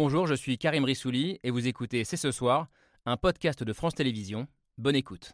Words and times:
Bonjour, 0.00 0.28
je 0.28 0.34
suis 0.34 0.58
Karim 0.58 0.84
Rissouli 0.84 1.40
et 1.42 1.50
vous 1.50 1.66
écoutez 1.66 2.04
C'est 2.04 2.16
ce 2.16 2.30
soir, 2.30 2.68
un 3.04 3.16
podcast 3.16 3.64
de 3.64 3.72
France 3.72 3.96
Télévisions. 3.96 4.46
Bonne 4.76 4.94
écoute. 4.94 5.32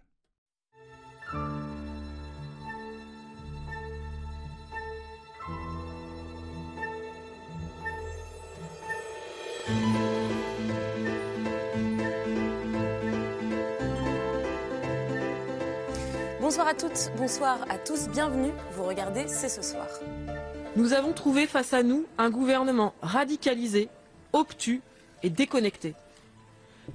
Bonsoir 16.41 16.69
à 16.69 16.73
toutes, 16.73 17.13
bonsoir 17.19 17.59
à 17.69 17.77
tous, 17.77 18.09
bienvenue, 18.09 18.53
vous 18.73 18.85
regardez 18.85 19.29
C'est 19.29 19.51
ce 19.51 19.61
soir. 19.61 19.89
Nous 20.75 20.95
avons 20.95 21.13
trouvé 21.13 21.47
face 21.47 21.75
à 21.75 21.83
nous 21.83 22.07
un 22.17 22.31
gouvernement 22.31 22.95
radicalisé, 23.03 23.91
obtus 24.35 24.83
et 25.23 25.31
déconnecté. 25.31 25.95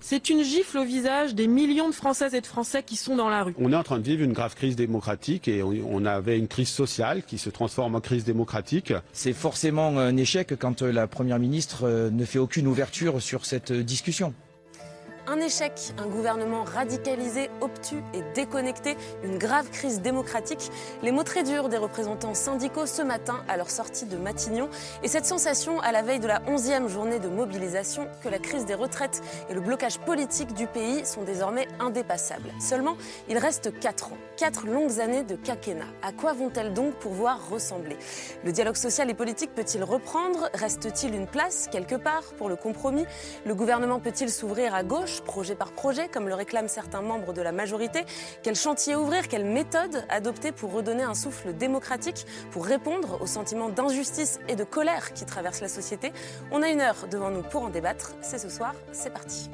C'est 0.02 0.30
une 0.30 0.44
gifle 0.44 0.78
au 0.78 0.84
visage 0.84 1.34
des 1.34 1.48
millions 1.48 1.90
de 1.90 1.96
Françaises 1.96 2.36
et 2.36 2.42
de 2.42 2.46
Français 2.46 2.84
qui 2.84 2.96
sont 2.96 3.16
dans 3.16 3.30
la 3.30 3.44
rue. 3.44 3.56
On 3.58 3.74
est 3.74 3.76
en 3.76 3.82
train 3.82 3.98
de 3.98 4.04
vivre 4.04 4.24
une 4.24 4.34
grave 4.34 4.54
crise 4.54 4.76
démocratique 4.76 5.48
et 5.48 5.64
on 5.64 6.06
avait 6.06 6.38
une 6.38 6.48
crise 6.48 6.70
sociale 6.70 7.24
qui 7.24 7.40
se 7.40 7.50
transforme 7.50 7.96
en 7.96 8.02
crise 8.02 8.24
démocratique. 8.24 8.94
C'est 9.14 9.34
forcément 9.34 9.98
un 9.98 10.16
échec 10.16 10.54
quand 10.60 10.84
la 10.84 11.08
Première 11.08 11.40
ministre 11.40 12.10
ne 12.12 12.26
fait 12.26 12.38
aucune 12.38 12.68
ouverture 12.68 13.20
sur 13.22 13.46
cette 13.48 13.72
discussion. 13.74 14.36
Un 15.32 15.40
échec, 15.42 15.94
un 16.00 16.08
gouvernement 16.08 16.64
radicalisé, 16.64 17.52
obtus 17.62 18.02
et 18.16 18.24
déconnecté, 18.34 18.98
une 19.24 19.38
grave 19.38 19.70
crise 19.70 20.02
démocratique. 20.02 20.72
Les 21.04 21.12
mots 21.12 21.22
très 21.22 21.44
durs 21.44 21.70
des 21.70 21.78
représentants 21.78 22.34
syndicaux 22.34 22.88
ce 22.88 23.04
matin 23.04 23.44
à 23.48 23.56
leur 23.56 23.70
sortie 23.70 24.08
de 24.08 24.18
Matignon. 24.18 24.70
Et 25.04 25.08
cette 25.08 25.28
sensation 25.28 25.80
à 25.82 25.92
la 25.92 26.02
veille 26.02 26.20
de 26.20 26.26
la 26.26 26.40
11e 26.40 26.88
journée 26.88 27.20
de 27.20 27.28
mobilisation 27.28 28.08
que 28.24 28.28
la 28.28 28.40
crise 28.40 28.66
des 28.66 28.74
retraites 28.74 29.22
et 29.52 29.54
le 29.54 29.62
blocage 29.62 30.00
politique 30.00 30.56
du 30.56 30.66
pays 30.66 31.06
sont 31.06 31.22
désormais 31.22 31.68
indépassables. 31.80 32.52
Seulement, 32.60 32.98
il 33.28 33.38
reste 33.38 33.80
4 33.80 34.14
ans, 34.14 34.18
4 34.38 34.66
longues 34.66 35.00
années 35.00 35.24
de 35.24 35.36
quinquennat. 35.36 35.86
À 36.02 36.12
quoi 36.12 36.34
vont-elles 36.34 36.74
donc 36.74 36.96
pouvoir 36.96 37.52
ressembler? 37.52 37.98
Le 38.44 38.52
dialogue 38.52 38.78
social 38.78 39.12
et 39.12 39.14
politique 39.14 39.54
peut-il 39.54 39.84
reprendre? 39.84 40.50
Reste-t-il 40.56 41.14
une 41.14 41.28
place 41.28 41.68
quelque 41.72 41.98
part 41.98 42.24
pour 42.36 42.50
le 42.50 42.56
compromis? 42.56 43.06
Le 43.46 43.54
gouvernement 43.54 44.00
peut-il 44.00 44.32
s'ouvrir 44.32 44.74
à 44.74 44.82
gauche? 44.82 45.19
Projet 45.24 45.56
par 45.56 45.72
projet, 45.72 46.08
comme 46.08 46.28
le 46.28 46.36
réclament 46.36 46.68
certains 46.68 47.02
membres 47.02 47.34
de 47.34 47.42
la 47.42 47.52
majorité. 47.52 48.06
Quel 48.44 48.56
chantier 48.56 48.96
ouvrir, 48.96 49.28
quelle 49.28 49.46
méthode 49.46 50.06
adopter 50.10 50.52
pour 50.52 50.74
redonner 50.74 51.04
un 51.04 51.16
souffle 51.16 51.54
démocratique, 51.54 52.26
pour 52.52 52.66
répondre 52.66 53.22
aux 53.22 53.28
sentiments 53.28 53.70
d'injustice 53.70 54.40
et 54.48 54.56
de 54.56 54.64
colère 54.64 55.14
qui 55.14 55.26
traversent 55.26 55.62
la 55.62 55.68
société? 55.68 56.14
On 56.52 56.64
a 56.64 56.70
une 56.70 56.82
heure 56.82 57.08
devant 57.10 57.30
nous 57.30 57.44
pour 57.44 57.64
en 57.64 57.70
débattre. 57.70 58.14
C'est 58.22 58.40
ce 58.40 58.50
soir, 58.50 58.74
c'est 58.92 59.14
parti. 59.14 59.50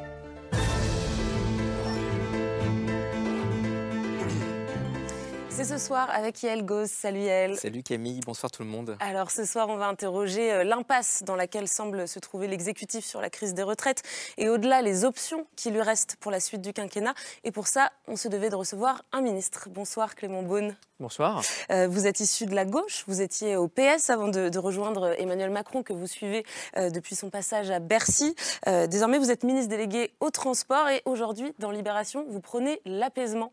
C'est 5.55 5.63
ce 5.63 5.77
soir 5.77 6.09
avec 6.09 6.43
Yael 6.43 6.65
Gauss. 6.65 6.89
Salut 6.89 7.21
Yael. 7.21 7.55
Salut 7.55 7.81
Camille, 7.81 8.19
bonsoir 8.25 8.51
tout 8.51 8.61
le 8.61 8.67
monde. 8.67 8.97
Alors 8.99 9.31
ce 9.31 9.45
soir, 9.45 9.69
on 9.69 9.77
va 9.77 9.87
interroger 9.87 10.51
euh, 10.51 10.63
l'impasse 10.65 11.23
dans 11.25 11.37
laquelle 11.37 11.69
semble 11.69 12.09
se 12.09 12.19
trouver 12.19 12.49
l'exécutif 12.49 13.05
sur 13.05 13.21
la 13.21 13.29
crise 13.29 13.53
des 13.53 13.63
retraites 13.63 14.03
et 14.37 14.49
au-delà 14.49 14.81
les 14.81 15.05
options 15.05 15.47
qui 15.55 15.71
lui 15.71 15.79
restent 15.79 16.17
pour 16.19 16.29
la 16.29 16.41
suite 16.41 16.59
du 16.59 16.73
quinquennat. 16.73 17.13
Et 17.45 17.51
pour 17.51 17.67
ça, 17.67 17.93
on 18.09 18.17
se 18.17 18.27
devait 18.27 18.49
de 18.49 18.55
recevoir 18.55 19.03
un 19.13 19.21
ministre. 19.21 19.69
Bonsoir 19.71 20.15
Clément 20.15 20.43
Beaune. 20.43 20.75
Bonsoir. 20.99 21.41
Euh, 21.71 21.87
vous 21.89 22.07
êtes 22.07 22.21
issu 22.21 22.45
de 22.45 22.55
la 22.55 22.63
gauche, 22.63 23.03
vous 23.05 23.21
étiez 23.21 23.57
au 23.57 23.67
PS 23.67 24.09
avant 24.09 24.29
de, 24.29 24.57
rejoindre 24.57 25.13
Emmanuel 25.19 25.49
Macron 25.49 25.83
que 25.83 25.91
vous 25.91 26.07
suivez 26.07 26.45
euh, 26.77 26.89
depuis 26.89 27.15
son 27.15 27.29
passage 27.29 27.69
à 27.69 27.79
Bercy. 27.79 28.33
désormais, 28.65 29.19
vous 29.19 29.29
êtes 29.29 29.43
ministre 29.43 29.69
délégué 29.69 30.13
au 30.21 30.29
transport 30.29 30.87
et 30.89 31.01
aujourd'hui, 31.05 31.53
dans 31.59 31.71
Libération, 31.71 32.25
vous 32.29 32.39
prenez 32.39 32.81
l'apaisement. 32.85 33.51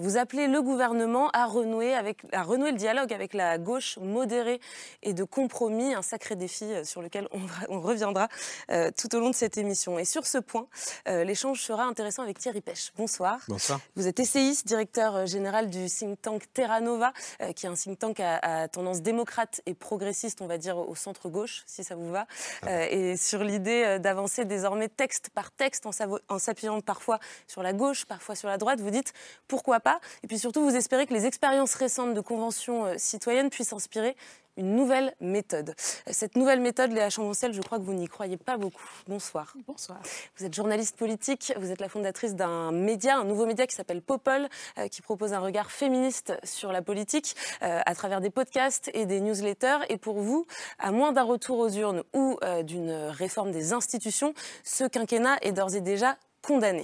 vous 0.00 0.16
appelez 0.16 0.48
le 0.48 0.62
gouvernement 0.62 1.30
à 1.32 1.39
à 1.40 1.46
renouer, 1.46 1.94
avec, 1.94 2.22
à 2.32 2.42
renouer 2.42 2.72
le 2.72 2.76
dialogue 2.76 3.12
avec 3.12 3.34
la 3.34 3.58
gauche 3.58 3.98
modérée 3.98 4.60
et 5.02 5.14
de 5.14 5.24
compromis, 5.24 5.94
un 5.94 6.02
sacré 6.02 6.36
défi 6.36 6.64
euh, 6.64 6.84
sur 6.84 7.00
lequel 7.00 7.28
on, 7.32 7.40
on 7.68 7.80
reviendra 7.80 8.28
euh, 8.70 8.90
tout 8.96 9.14
au 9.16 9.20
long 9.20 9.30
de 9.30 9.34
cette 9.34 9.56
émission. 9.56 9.98
Et 9.98 10.04
sur 10.04 10.26
ce 10.26 10.38
point, 10.38 10.68
euh, 11.08 11.24
l'échange 11.24 11.62
sera 11.62 11.84
intéressant 11.84 12.22
avec 12.22 12.38
Thierry 12.38 12.60
Pêche. 12.60 12.92
Bonsoir. 12.96 13.40
Bonsoir. 13.48 13.80
Vous 13.96 14.06
êtes 14.06 14.20
essayiste, 14.20 14.66
directeur 14.66 15.26
général 15.26 15.70
du 15.70 15.86
think 15.86 16.20
tank 16.20 16.42
Terra 16.52 16.80
Nova, 16.80 17.12
qui 17.56 17.66
est 17.66 17.68
un 17.68 17.74
think 17.74 17.98
tank 17.98 18.20
à, 18.20 18.68
tendance 18.68 19.00
démocrate 19.00 19.62
et 19.66 19.74
progressiste, 19.74 20.42
on 20.42 20.46
va 20.46 20.58
dire, 20.58 20.76
au 20.76 20.94
centre-gauche, 20.94 21.62
si 21.66 21.84
ça 21.84 21.94
vous 21.94 22.10
va, 22.10 22.26
ah. 22.62 22.86
et 22.86 23.16
sur 23.16 23.42
l'idée 23.44 23.98
d'avancer 23.98 24.44
désormais 24.44 24.88
texte 24.88 25.30
par 25.30 25.50
texte 25.50 25.86
en 25.86 26.38
s'appuyant 26.38 26.80
parfois 26.80 27.18
sur 27.46 27.62
la 27.62 27.72
gauche, 27.72 28.04
parfois 28.04 28.34
sur 28.34 28.48
la 28.48 28.58
droite. 28.58 28.80
Vous 28.80 28.90
dites 28.90 29.12
pourquoi 29.48 29.80
pas, 29.80 30.00
et 30.22 30.26
puis 30.26 30.38
surtout 30.38 30.62
vous 30.62 30.76
espérez 30.76 31.06
que 31.06 31.14
les 31.14 31.26
expérience 31.30 31.74
récente 31.74 32.12
de 32.12 32.20
convention 32.20 32.86
euh, 32.86 32.94
citoyenne 32.96 33.50
puisse 33.50 33.72
inspirer 33.72 34.16
une 34.56 34.74
nouvelle 34.74 35.14
méthode. 35.20 35.76
Cette 36.10 36.36
nouvelle 36.36 36.60
méthode, 36.60 36.90
Léa 36.90 37.08
Chamboncel, 37.08 37.52
je 37.52 37.60
crois 37.62 37.78
que 37.78 37.84
vous 37.84 37.94
n'y 37.94 38.08
croyez 38.08 38.36
pas 38.36 38.56
beaucoup. 38.56 38.82
Bonsoir. 39.06 39.54
Bonsoir. 39.64 40.00
Vous 40.36 40.44
êtes 40.44 40.52
journaliste 40.52 40.96
politique, 40.96 41.52
vous 41.56 41.70
êtes 41.70 41.80
la 41.80 41.88
fondatrice 41.88 42.34
d'un 42.34 42.72
média, 42.72 43.16
un 43.16 43.22
nouveau 43.22 43.46
média 43.46 43.64
qui 43.68 43.76
s'appelle 43.76 44.02
Popol, 44.02 44.48
euh, 44.78 44.88
qui 44.88 45.02
propose 45.02 45.32
un 45.32 45.38
regard 45.38 45.70
féministe 45.70 46.32
sur 46.42 46.72
la 46.72 46.82
politique 46.82 47.36
euh, 47.62 47.78
à 47.86 47.94
travers 47.94 48.20
des 48.20 48.30
podcasts 48.30 48.90
et 48.92 49.06
des 49.06 49.20
newsletters. 49.20 49.78
Et 49.88 49.98
pour 49.98 50.18
vous, 50.18 50.46
à 50.80 50.90
moins 50.90 51.12
d'un 51.12 51.22
retour 51.22 51.60
aux 51.60 51.70
urnes 51.70 52.02
ou 52.12 52.38
d'une 52.64 52.90
réforme 52.90 53.52
des 53.52 53.72
institutions, 53.72 54.34
ce 54.64 54.82
quinquennat 54.82 55.38
est 55.42 55.52
d'ores 55.52 55.76
et 55.76 55.80
déjà 55.80 56.16
condamné. 56.42 56.82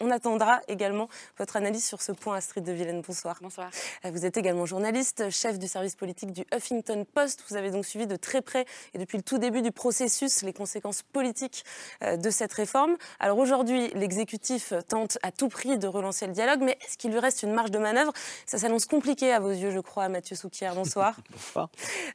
On 0.00 0.12
attendra 0.12 0.60
également 0.68 1.08
votre 1.38 1.56
analyse 1.56 1.84
sur 1.84 2.02
ce 2.02 2.12
point, 2.12 2.36
Astrid 2.36 2.64
de 2.64 2.70
Villaine. 2.70 3.02
Bonsoir. 3.04 3.36
Bonsoir. 3.42 3.68
Euh, 4.04 4.12
vous 4.12 4.24
êtes 4.24 4.36
également 4.36 4.64
journaliste, 4.64 5.28
chef 5.30 5.58
du 5.58 5.66
service 5.66 5.96
politique 5.96 6.30
du 6.30 6.44
Huffington 6.54 7.04
Post. 7.04 7.42
Vous 7.48 7.56
avez 7.56 7.72
donc 7.72 7.84
suivi 7.84 8.06
de 8.06 8.14
très 8.14 8.40
près 8.40 8.64
et 8.94 8.98
depuis 8.98 9.16
le 9.16 9.24
tout 9.24 9.38
début 9.38 9.60
du 9.60 9.72
processus 9.72 10.42
les 10.42 10.52
conséquences 10.52 11.02
politiques 11.02 11.64
euh, 12.04 12.16
de 12.16 12.30
cette 12.30 12.52
réforme. 12.52 12.96
Alors 13.18 13.38
aujourd'hui, 13.38 13.88
l'exécutif 13.94 14.72
tente 14.86 15.18
à 15.24 15.32
tout 15.32 15.48
prix 15.48 15.78
de 15.78 15.88
relancer 15.88 16.28
le 16.28 16.32
dialogue, 16.32 16.60
mais 16.62 16.78
est-ce 16.86 16.96
qu'il 16.96 17.10
lui 17.10 17.18
reste 17.18 17.42
une 17.42 17.52
marge 17.52 17.72
de 17.72 17.78
manœuvre? 17.78 18.12
Ça 18.46 18.56
s'annonce 18.56 18.86
compliqué 18.86 19.32
à 19.32 19.40
vos 19.40 19.50
yeux, 19.50 19.72
je 19.72 19.80
crois, 19.80 20.08
Mathieu 20.08 20.36
Souquier. 20.36 20.70
Bonsoir. 20.76 21.16
Bonsoir. 21.30 21.70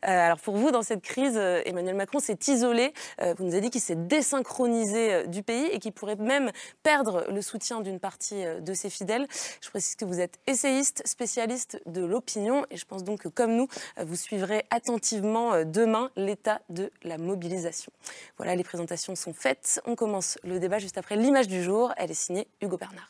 Euh, 0.06 0.08
alors 0.08 0.40
pour 0.40 0.56
vous, 0.56 0.72
dans 0.72 0.84
cette 0.84 1.02
crise, 1.02 1.36
Emmanuel 1.36 1.96
Macron 1.96 2.20
s'est 2.20 2.40
isolé. 2.48 2.94
Vous 3.20 3.44
nous 3.44 3.52
avez 3.52 3.62
dit 3.62 3.70
qu'il 3.72 3.82
s'est 3.82 3.96
désynchronisé 3.96 5.28
du 5.28 5.44
pays 5.44 5.66
et 5.66 5.80
qu'il 5.80 5.92
pourrait 5.92 6.16
même 6.16 6.52
perdre 6.82 7.26
le 7.30 7.42
soutien 7.42 7.73
d'une 7.82 8.00
partie 8.00 8.44
euh, 8.46 8.60
de 8.60 8.74
ses 8.74 8.90
fidèles. 8.90 9.28
Je 9.62 9.70
précise 9.70 9.96
que 9.96 10.06
vous 10.06 10.20
êtes 10.20 10.40
essayiste, 10.48 11.02
spécialiste 11.06 11.82
de 11.86 12.04
l'opinion 12.04 12.66
et 12.70 12.78
je 12.78 12.86
pense 12.86 13.04
donc 13.04 13.22
que 13.22 13.30
comme 13.30 13.56
nous, 13.56 13.68
euh, 13.98 14.04
vous 14.06 14.16
suivrez 14.16 14.66
attentivement 14.70 15.54
euh, 15.54 15.64
demain 15.64 16.12
l'état 16.16 16.62
de 16.70 16.92
la 17.04 17.18
mobilisation. 17.18 17.92
Voilà, 18.38 18.56
les 18.56 18.64
présentations 18.64 19.16
sont 19.16 19.34
faites. 19.34 19.82
On 19.86 19.96
commence 19.96 20.38
le 20.44 20.60
débat 20.60 20.80
juste 20.80 20.98
après 20.98 21.16
l'image 21.16 21.48
du 21.48 21.64
jour. 21.64 21.94
Elle 21.98 22.12
est 22.12 22.14
signée 22.14 22.48
Hugo 22.62 22.78
Bernard. 22.78 23.10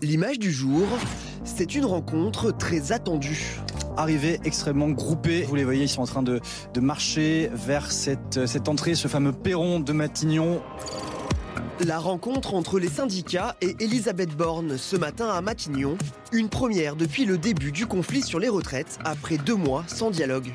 L'image 0.00 0.38
du 0.38 0.52
jour, 0.52 0.86
c'est 1.44 1.74
une 1.74 1.84
rencontre 1.84 2.50
très 2.50 2.92
attendue 2.92 3.58
arrivée 3.98 4.40
extrêmement 4.44 4.88
groupée. 4.88 5.42
Vous 5.42 5.56
les 5.56 5.64
voyez, 5.64 5.84
ils 5.84 5.88
sont 5.88 6.02
en 6.02 6.06
train 6.06 6.22
de, 6.22 6.40
marcher 6.80 7.50
vers 7.52 7.90
cette, 7.90 8.46
cette 8.46 8.68
entrée, 8.68 8.94
ce 8.94 9.08
fameux 9.08 9.32
perron 9.32 9.80
de 9.80 9.92
Matignon. 9.92 10.62
La 11.86 11.98
rencontre 11.98 12.54
entre 12.54 12.78
les 12.78 12.88
syndicats 12.88 13.56
et 13.60 13.76
Elisabeth 13.80 14.36
Borne 14.36 14.78
ce 14.78 14.96
matin 14.96 15.28
à 15.28 15.40
Matignon, 15.40 15.96
une 16.32 16.48
première 16.48 16.96
depuis 16.96 17.24
le 17.24 17.38
début 17.38 17.72
du 17.72 17.86
conflit 17.86 18.22
sur 18.22 18.38
les 18.38 18.48
retraites, 18.48 18.98
après 19.04 19.36
deux 19.36 19.54
mois 19.54 19.84
sans 19.86 20.10
dialogue. 20.10 20.52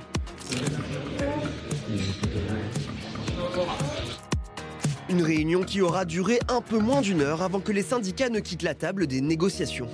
Une 5.10 5.22
réunion 5.22 5.64
qui 5.64 5.82
aura 5.82 6.06
duré 6.06 6.40
un 6.50 6.62
peu 6.62 6.80
moins 6.80 7.02
d'une 7.02 7.22
heure 7.22 7.42
avant 7.42 7.60
que 7.60 7.72
les 7.72 7.84
syndicats 7.84 8.30
ne 8.30 8.40
quittent 8.40 8.64
la 8.64 8.74
table 8.74 9.08
des 9.08 9.22
négociations. 9.22 9.88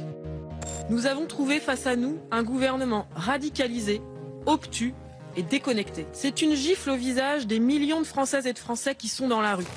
Nous 0.90 1.06
avons 1.06 1.28
trouvé 1.28 1.60
face 1.60 1.86
à 1.86 1.96
nous 1.96 2.18
un 2.32 2.42
gouvernement 2.42 3.08
radicalisé, 3.14 4.02
obtus 4.48 4.96
et 5.38 5.44
déconnecté. 5.44 6.08
C'est 6.14 6.42
une 6.42 6.56
gifle 6.56 6.90
au 6.90 6.96
visage 6.96 7.46
des 7.46 7.60
millions 7.60 8.02
de 8.02 8.08
Françaises 8.08 8.48
et 8.48 8.54
de 8.54 8.58
Français 8.60 8.96
qui 8.96 9.08
sont 9.08 9.28
dans 9.28 9.40
la 9.40 9.56
rue. 9.56 9.68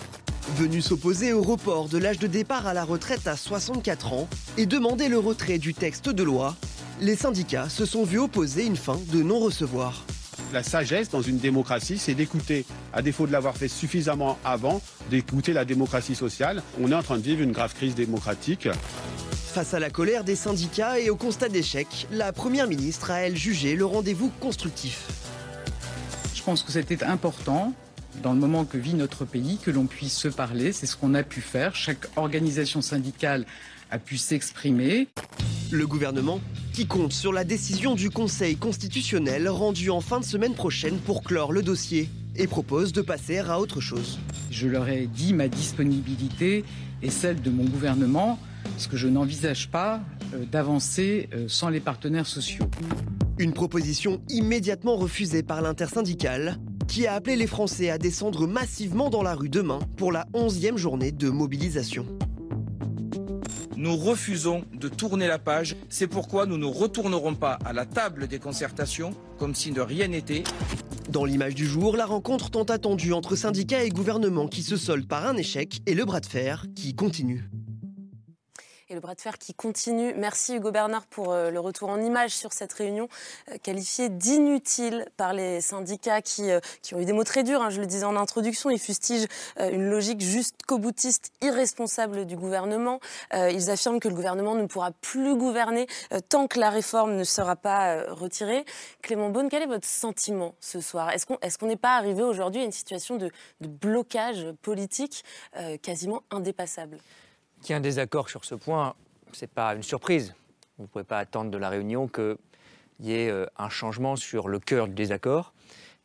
Venu 0.57 0.81
s'opposer 0.81 1.35
au 1.35 1.43
report 1.43 1.91
de 1.91 1.99
l'âge 1.99 2.19
de 2.19 2.27
départ 2.27 2.67
à 2.67 2.73
la 2.73 2.85
retraite 2.85 3.27
à 3.27 3.37
64 3.37 4.15
ans 4.15 4.29
et 4.57 4.65
demander 4.65 5.09
le 5.09 5.19
retrait 5.19 5.59
du 5.59 5.75
texte 5.75 6.09
de 6.09 6.23
loi, 6.23 6.57
les 6.99 7.15
syndicats 7.15 7.69
se 7.69 7.85
sont 7.85 8.05
vus 8.05 8.19
opposer 8.19 8.65
une 8.65 8.77
fin 8.77 8.99
de 9.13 9.23
non-recevoir. 9.23 10.07
La 10.53 10.63
sagesse 10.63 11.09
dans 11.09 11.23
une 11.23 11.39
démocratie, 11.39 11.97
c'est 11.97 12.13
d'écouter, 12.13 12.67
à 12.93 13.01
défaut 13.01 13.27
de 13.27 13.33
l'avoir 13.33 13.57
fait 13.57 13.69
suffisamment 13.69 14.39
avant, 14.45 14.83
d'écouter 15.09 15.55
la 15.55 15.65
démocratie 15.65 16.15
sociale. 16.15 16.63
On 16.79 16.93
est 16.93 16.95
en 16.95 17.03
train 17.03 17.17
de 17.17 17.23
vivre 17.23 17.41
une 17.41 17.53
grave 17.53 17.73
crise 17.73 17.95
démocratique. 17.95 18.69
Face 19.33 19.73
à 19.73 19.81
la 19.81 19.89
colère 19.89 20.25
des 20.25 20.37
syndicats 20.37 21.01
et 21.01 21.09
au 21.09 21.17
constat 21.17 21.49
d'échec, 21.49 22.07
la 22.11 22.33
Première 22.33 22.67
ministre 22.67 23.11
a, 23.11 23.21
elle, 23.21 23.37
jugé 23.37 23.77
le 23.77 23.87
rendez-vous 23.87 24.31
constructif. 24.41 25.09
Je 26.35 26.43
pense 26.43 26.63
que 26.63 26.73
c'était 26.73 27.03
important 27.03 27.73
dans 28.23 28.35
le 28.35 28.39
moment 28.39 28.67
que 28.67 28.77
vit 28.77 28.95
notre 28.95 29.25
pays, 29.25 29.57
que 29.57 29.71
l'on 29.71 29.87
puisse 29.87 30.17
se 30.19 30.29
parler. 30.29 30.73
C'est 30.73 30.87
ce 30.87 30.97
qu'on 30.99 31.15
a 31.15 31.23
pu 31.23 31.41
faire. 31.41 31.75
Chaque 31.75 32.07
organisation 32.17 32.83
syndicale 32.83 33.47
a 33.91 33.99
pu 33.99 34.19
s'exprimer. 34.19 35.09
Le 35.71 35.87
gouvernement, 35.87 36.41
qui 36.73 36.87
compte 36.87 37.13
sur 37.13 37.33
la 37.33 37.45
décision 37.45 37.95
du 37.95 38.09
Conseil 38.09 38.57
constitutionnel 38.57 39.49
rendue 39.49 39.91
en 39.91 40.01
fin 40.01 40.21
de 40.21 40.25
semaine 40.25 40.55
prochaine 40.55 40.97
pour 40.99 41.23
clore 41.23 41.53
le 41.53 41.63
dossier, 41.63 42.09
et 42.37 42.47
propose 42.47 42.93
de 42.93 43.03
passer 43.03 43.39
à 43.39 43.61
autre 43.61 43.81
chose. 43.81 44.19
Je 44.51 44.67
leur 44.67 44.89
ai 44.89 45.07
dit 45.07 45.35
ma 45.35 45.49
disponibilité 45.49 46.65
et 47.03 47.11
celle 47.11 47.43
de 47.43 47.51
mon 47.51 47.65
gouvernement, 47.65 48.39
parce 48.65 48.87
que 48.87 48.97
je 48.97 49.09
n'envisage 49.09 49.69
pas 49.69 50.01
euh, 50.35 50.45
d'avancer 50.51 51.29
euh, 51.35 51.45
sans 51.47 51.69
les 51.69 51.81
partenaires 51.81 52.27
sociaux. 52.27 52.65
Une 53.39 53.53
proposition 53.53 54.23
immédiatement 54.31 54.97
refusée 54.97 55.43
par 55.43 55.61
l'intersyndicale, 55.61 56.59
qui 56.89 57.07
a 57.07 57.15
appelé 57.15 57.37
les 57.37 57.47
Français 57.47 57.91
à 57.91 57.99
descendre 57.99 58.47
massivement 58.47 59.11
dans 59.11 59.23
la 59.23 59.35
rue 59.35 59.49
demain 59.49 59.81
pour 59.97 60.13
la 60.13 60.27
11e 60.33 60.77
journée 60.77 61.13
de 61.13 61.29
mobilisation. 61.29 62.07
Nous 63.83 63.97
refusons 63.97 64.63
de 64.73 64.87
tourner 64.87 65.27
la 65.27 65.41
page. 65.41 65.75
C'est 65.89 66.07
pourquoi 66.07 66.47
nous 66.47 66.57
ne 66.57 66.67
retournerons 66.67 67.35
pas 67.35 67.59
à 67.65 67.73
la 67.73 67.85
table 67.85 68.29
des 68.29 68.39
concertations 68.39 69.13
comme 69.39 69.57
si 69.57 69.73
de 69.73 69.81
rien 69.81 70.07
n'était. 70.07 70.45
Dans 71.09 71.25
l'image 71.25 71.57
du 71.57 71.67
jour, 71.67 71.97
la 71.97 72.07
rencontre 72.07 72.49
tant 72.49 72.63
attendue 72.63 73.13
entre 73.13 73.35
syndicats 73.35 73.83
et 73.83 73.89
gouvernement 73.89 74.47
qui 74.47 74.63
se 74.63 74.77
solde 74.77 75.09
par 75.09 75.27
un 75.27 75.37
échec 75.37 75.81
et 75.87 75.95
le 75.95 76.05
bras 76.05 76.21
de 76.21 76.27
fer 76.27 76.65
qui 76.77 76.95
continue 76.95 77.51
le 78.95 79.01
bras 79.01 79.15
de 79.15 79.21
fer 79.21 79.39
qui 79.39 79.55
continue. 79.55 80.15
Merci 80.15 80.57
Hugo 80.57 80.71
Bernard 80.71 81.07
pour 81.07 81.33
euh, 81.33 81.51
le 81.51 81.61
retour 81.61 81.89
en 81.89 82.01
image 82.01 82.31
sur 82.31 82.53
cette 82.53 82.73
réunion 82.73 83.09
euh, 83.51 83.57
qualifiée 83.63 84.09
d'inutile 84.09 85.07
par 85.17 85.33
les 85.33 85.61
syndicats 85.61 86.21
qui, 86.21 86.51
euh, 86.51 86.61
qui, 86.83 86.95
ont 86.95 87.01
eu 87.01 87.05
des 87.05 87.13
mots 87.13 87.25
très 87.25 87.43
durs. 87.43 87.63
Hein, 87.63 87.71
je 87.71 87.81
le 87.81 87.87
disais 87.87 88.05
en 88.05 88.17
introduction, 88.17 88.71
ils 88.71 88.79
fustigent 88.79 89.27
une 89.59 89.89
logique 89.89 90.21
jusqu'au 90.21 90.79
boutiste 90.79 91.33
irresponsable 91.41 92.27
du 92.27 92.37
gouvernement. 92.37 93.01
Ils 93.33 93.71
affirment 93.71 94.01
que 94.01 94.09
le 94.09 94.15
gouvernement 94.15 94.55
ne 94.55 94.67
pourra 94.67 94.91
plus 94.91 95.37
gouverner 95.37 95.87
tant 96.29 96.47
que 96.47 96.59
la 96.59 96.71
réforme 96.71 97.17
ne 97.17 97.25
sera 97.25 97.57
pas 97.57 98.05
retirée. 98.11 98.65
Clément 99.03 99.31
Beaune, 99.31 99.49
quel 99.49 99.63
est 99.63 99.67
votre 99.67 99.87
sentiment 99.87 100.55
ce 100.61 100.81
soir? 100.81 101.11
Est-ce 101.11 101.59
qu'on 101.59 101.67
n'est 101.67 101.77
pas 101.77 101.97
arrivé 101.97 102.23
aujourd'hui 102.23 102.63
à 102.63 102.65
une 102.65 102.73
situation 102.73 103.17
de 103.17 103.31
blocage 103.61 104.47
politique 104.63 105.25
quasiment 105.83 106.23
indépassable? 106.31 106.99
Qu'il 107.63 107.71
y 107.71 107.73
ait 107.73 107.79
un 107.79 107.81
désaccord 107.81 108.29
sur 108.29 108.45
ce 108.45 108.55
point, 108.55 108.95
ce 109.33 109.45
n'est 109.45 109.49
pas 109.49 109.75
une 109.75 109.83
surprise. 109.83 110.35
Vous 110.77 110.85
ne 110.85 110.89
pouvez 110.89 111.05
pas 111.05 111.19
attendre 111.19 111.51
de 111.51 111.59
la 111.59 111.71
réunion 111.71 112.09
qu'il 112.09 112.37
y 113.01 113.13
ait 113.13 113.31
euh, 113.31 113.47
un 113.57 113.71
changement 113.71 114.17
sur 114.17 114.49
le 114.49 114.59
cœur 114.59 114.89
du 114.89 114.95
désaccord, 114.95 115.55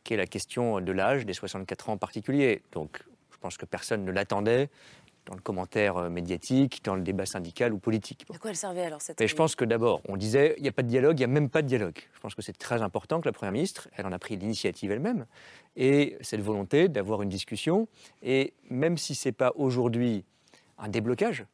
qui 0.04 0.14
est 0.14 0.18
la 0.18 0.28
question 0.28 0.80
de 0.80 0.92
l'âge, 0.92 1.26
des 1.26 1.34
64 1.34 1.90
ans 1.90 1.94
en 1.94 1.98
particulier. 1.98 2.62
Donc 2.72 3.04
je 3.32 3.38
pense 3.40 3.58
que 3.58 3.66
personne 3.66 4.06
ne 4.06 4.12
l'attendait 4.12 4.70
dans 5.26 5.36
le 5.36 5.42
commentaire 5.42 5.98
euh, 5.98 6.10
médiatique, 6.10 6.84
dans 6.84 6.96
le 6.96 7.02
débat 7.02 7.26
syndical 7.26 7.74
ou 7.74 7.80
politique. 7.80 8.26
À 8.34 8.38
quoi 8.38 8.52
elle 8.52 8.56
servait 8.56 8.84
alors 8.84 9.02
cette 9.02 9.20
Mais 9.20 9.28
je 9.28 9.36
pense 9.36 9.56
que 9.56 9.66
d'abord, 9.66 10.02
on 10.08 10.16
disait 10.16 10.54
il 10.58 10.64
n'y 10.64 10.70
a 10.70 10.72
pas 10.72 10.84
de 10.84 10.88
dialogue, 10.88 11.18
il 11.18 11.22
n'y 11.22 11.32
a 11.32 11.34
même 11.34 11.50
pas 11.50 11.62
de 11.62 11.68
dialogue. 11.68 12.00
Je 12.14 12.20
pense 12.20 12.36
que 12.36 12.42
c'est 12.42 12.58
très 12.58 12.82
important 12.82 13.20
que 13.20 13.28
la 13.28 13.34
Première 13.34 13.52
ministre, 13.52 13.90
elle 13.98 14.06
en 14.06 14.12
a 14.12 14.20
pris 14.20 14.38
l'initiative 14.38 14.92
elle-même, 14.92 15.26
et 15.76 16.18
cette 16.22 16.42
volonté 16.42 16.88
d'avoir 16.88 17.24
une 17.24 17.30
discussion. 17.30 17.88
Et 18.22 18.54
même 18.70 18.98
si 18.98 19.16
ce 19.16 19.30
n'est 19.30 19.34
pas 19.34 19.52
aujourd'hui 19.56 20.24
un 20.78 20.90
déblocage. 20.90 21.46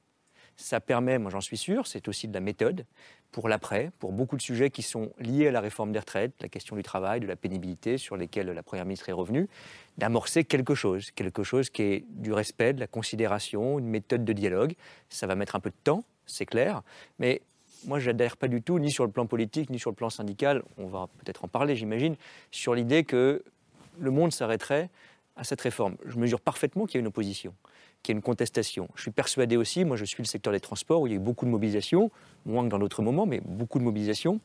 Ça 0.55 0.79
permet, 0.79 1.17
moi 1.17 1.31
j'en 1.31 1.41
suis 1.41 1.57
sûr, 1.57 1.87
c'est 1.87 2.07
aussi 2.07 2.27
de 2.27 2.33
la 2.33 2.39
méthode 2.39 2.85
pour 3.31 3.49
l'après, 3.49 3.91
pour 3.97 4.11
beaucoup 4.11 4.37
de 4.37 4.41
sujets 4.41 4.69
qui 4.69 4.83
sont 4.83 5.11
liés 5.17 5.47
à 5.47 5.51
la 5.51 5.61
réforme 5.61 5.91
des 5.91 5.97
retraites, 5.97 6.33
la 6.41 6.49
question 6.49 6.75
du 6.75 6.83
travail, 6.83 7.19
de 7.19 7.25
la 7.25 7.35
pénibilité, 7.35 7.97
sur 7.97 8.15
lesquels 8.15 8.47
la 8.47 8.61
Première 8.61 8.85
ministre 8.85 9.09
est 9.09 9.13
revenue, 9.13 9.49
d'amorcer 9.97 10.43
quelque 10.43 10.75
chose, 10.75 11.09
quelque 11.11 11.43
chose 11.43 11.71
qui 11.71 11.81
est 11.81 12.05
du 12.09 12.31
respect, 12.31 12.73
de 12.73 12.79
la 12.79 12.85
considération, 12.85 13.79
une 13.79 13.87
méthode 13.87 14.23
de 14.23 14.33
dialogue. 14.33 14.75
Ça 15.09 15.25
va 15.25 15.33
mettre 15.33 15.55
un 15.55 15.59
peu 15.59 15.71
de 15.71 15.75
temps, 15.83 16.03
c'est 16.27 16.45
clair, 16.45 16.83
mais 17.17 17.41
moi, 17.85 17.99
je 17.99 18.11
n'adhère 18.11 18.37
pas 18.37 18.47
du 18.47 18.61
tout, 18.61 18.79
ni 18.79 18.91
sur 18.91 19.05
le 19.05 19.11
plan 19.11 19.25
politique, 19.25 19.69
ni 19.69 19.79
sur 19.79 19.89
le 19.89 19.95
plan 19.95 20.09
syndical, 20.09 20.63
on 20.77 20.87
va 20.87 21.09
peut-être 21.17 21.43
en 21.43 21.47
parler, 21.47 21.75
j'imagine, 21.75 22.15
sur 22.51 22.75
l'idée 22.75 23.03
que 23.03 23.43
le 23.99 24.11
monde 24.11 24.31
s'arrêterait 24.31 24.89
à 25.35 25.43
cette 25.43 25.61
réforme. 25.61 25.97
Je 26.05 26.17
mesure 26.17 26.39
parfaitement 26.39 26.85
qu'il 26.85 26.95
y 26.95 26.99
a 26.99 27.01
une 27.01 27.07
opposition 27.07 27.53
qu'il 28.03 28.13
y 28.13 28.17
une 28.17 28.21
contestation. 28.21 28.89
Je 28.95 29.01
suis 29.01 29.11
persuadé 29.11 29.57
aussi, 29.57 29.85
moi 29.85 29.97
je 29.97 30.05
suis 30.05 30.21
le 30.21 30.27
secteur 30.27 30.53
des 30.53 30.59
transports 30.59 31.01
où 31.01 31.07
il 31.07 31.11
y 31.11 31.13
a 31.13 31.15
eu 31.15 31.19
beaucoup 31.19 31.45
de 31.45 31.51
mobilisation, 31.51 32.11
moins 32.45 32.63
que 32.65 32.69
dans 32.69 32.79
d'autres 32.79 33.01
moments, 33.01 33.25
mais 33.25 33.41
beaucoup 33.43 33.79
de 33.79 33.83
mobilisation, 33.83 34.39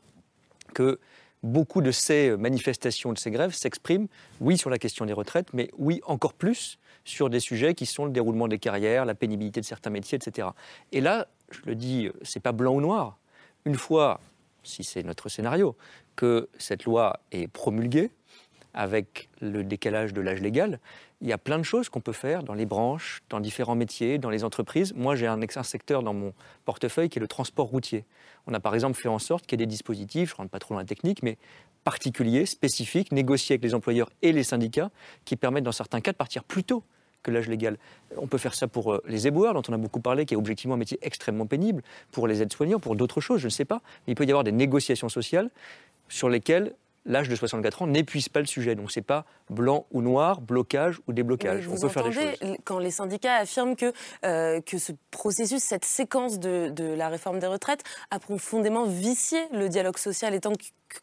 que 0.75 0.99
beaucoup 1.43 1.83
de 1.83 1.91
ces 1.91 2.37
manifestations, 2.37 3.13
de 3.13 3.19
ces 3.19 3.31
grèves 3.31 3.53
s'expriment, 3.53 4.07
oui, 4.41 4.57
sur 4.57 4.71
la 4.71 4.79
question 4.79 5.05
des 5.05 5.13
retraites, 5.13 5.53
mais 5.53 5.71
oui, 5.77 6.01
encore 6.07 6.33
plus 6.35 6.79
sur 7.05 7.31
des 7.31 7.41
sujets 7.41 7.75
qui 7.75 7.87
sont 7.87 8.05
le 8.05 8.11
déroulement 8.11 8.49
des 8.49 8.59
carrières, 8.59 9.05
la 9.05 9.15
pénibilité 9.15 9.61
de 9.61 9.67
certains 9.67 9.91
métiers, 9.91 10.17
etc. 10.17 10.49
Et 10.93 11.01
là, 11.01 11.27
je 11.51 11.61
le 11.67 11.75
dis, 11.75 12.11
c'est 12.23 12.41
pas 12.41 12.53
blanc 12.53 12.75
ou 12.75 12.81
noir. 12.81 13.19
Une 13.65 13.77
fois, 13.77 14.21
si 14.63 14.85
c'est 14.85 15.03
notre 15.03 15.29
scénario, 15.29 15.77
que 16.17 16.49
cette 16.59 16.85
loi 16.85 17.21
est 17.33 17.49
promulguée, 17.49 18.11
avec 18.75 19.29
le 19.41 19.65
décalage 19.65 20.13
de 20.13 20.21
l'âge 20.21 20.41
légal, 20.41 20.79
il 21.21 21.29
y 21.29 21.33
a 21.33 21.39
plein 21.39 21.59
de 21.59 21.65
choses 21.65 21.89
qu'on 21.89 22.01
peut 22.01 22.13
faire 22.13 22.43
dans 22.43 22.55
les 22.55 22.67
branches, 22.67 23.23
dans 23.29 23.41
différents 23.41 23.75
métiers, 23.75 24.19
dans 24.19 24.31
les 24.31 24.45
entreprises. 24.45 24.95
Moi, 24.95 25.17
j'ai 25.17 25.27
un, 25.27 25.39
secteur 25.63 26.03
dans 26.03 26.15
mon 26.15 26.33
portefeuille 26.65 27.09
qui 27.09 27.19
est 27.19 27.21
le 27.21 27.29
transport 27.29 27.67
routier. 27.67 28.05
On 28.47 28.55
a 28.55 28.61
par 28.61 28.75
exemple 28.75 28.97
fait 28.97 29.09
en 29.09 29.19
sorte 29.19 29.47
qu'il 29.47 29.59
y 29.59 29.63
ait 29.63 29.67
des 29.67 29.71
dispositifs, 29.71 30.31
je 30.31 30.35
ne 30.35 30.37
rentre 30.39 30.51
pas 30.51 30.61
trop 30.61 30.75
dans 30.75 30.81
la 30.81 30.87
technique, 30.87 31.23
mais 31.23 31.37
particuliers, 31.83 32.47
spécifiques, 32.47 33.11
négociés 33.11 33.55
avec 33.55 33.65
les 33.65 33.75
employeurs 33.75 34.11
et 34.23 34.33
les 34.33 34.45
syndicats, 34.45 34.91
qui 35.25 35.37
permettent 35.37 35.65
dans 35.65 35.73
certains 35.73 36.01
cas 36.01 36.13
de 36.13 36.17
partir 36.17 36.45
plus 36.45 36.63
tôt 36.63 36.85
que 37.23 37.33
l'âge 37.33 37.49
légal. 37.49 37.79
On 38.17 38.29
peut 38.29 38.39
faire 38.39 38.55
ça 38.55 38.69
pour 38.69 38.93
euh, 38.93 39.03
les 39.07 39.27
éboueurs, 39.27 39.55
dont 39.55 39.63
on 39.69 39.73
a 39.73 39.77
beaucoup 39.77 40.01
parlé, 40.01 40.25
qui 40.25 40.35
est 40.35 40.37
objectivement 40.37 40.75
un 40.75 40.79
métier 40.79 40.99
extrêmement 41.03 41.47
pénible, 41.47 41.83
pour 42.13 42.29
les 42.29 42.43
aides-soignants, 42.43 42.79
pour 42.79 42.95
d'autres 42.95 43.21
choses, 43.21 43.41
je 43.41 43.47
ne 43.47 43.51
sais 43.51 43.65
pas. 43.65 43.83
Mais 44.07 44.13
il 44.13 44.15
peut 44.15 44.25
y 44.25 44.31
avoir 44.31 44.45
des 44.45 44.53
négociations 44.53 45.09
sociales 45.09 45.51
sur 46.09 46.29
lesquelles 46.29 46.75
l'âge 47.09 47.29
de 47.29 47.35
64 47.35 47.83
ans 47.83 47.87
n'épuise 47.89 48.29
pas 48.29 48.41
le 48.41 48.47
sujet. 48.47 48.77
Donc 48.77 48.93
c'est 48.93 49.03
pas 49.03 49.25
blanc 49.51 49.87
ou 49.91 50.03
noir, 50.03 50.41
blocage 50.41 51.01
ou 51.09 51.13
déblocage. 51.13 51.67
On 51.69 51.81
peut 51.81 51.89
faire 51.89 52.05
des 52.05 52.13
choses. 52.13 52.57
Quand 52.65 52.79
les 52.79 52.93
syndicats 52.93 53.35
affirment 53.35 53.75
que, 53.75 53.93
euh, 54.25 54.61
que 54.61 54.79
ce 54.79 54.93
processus, 55.11 55.63
cette 55.63 55.85
séquence 55.85 56.39
de, 56.39 56.69
de, 56.69 56.85
la 56.85 57.09
réforme 57.09 57.41
des 57.41 57.47
retraites 57.47 57.83
a 58.11 58.21
profondément 58.21 58.85
vicié 58.85 59.39
le 59.53 59.69
dialogue 59.69 59.99
social 59.99 60.35
et 60.35 60.41
tant 60.41 60.53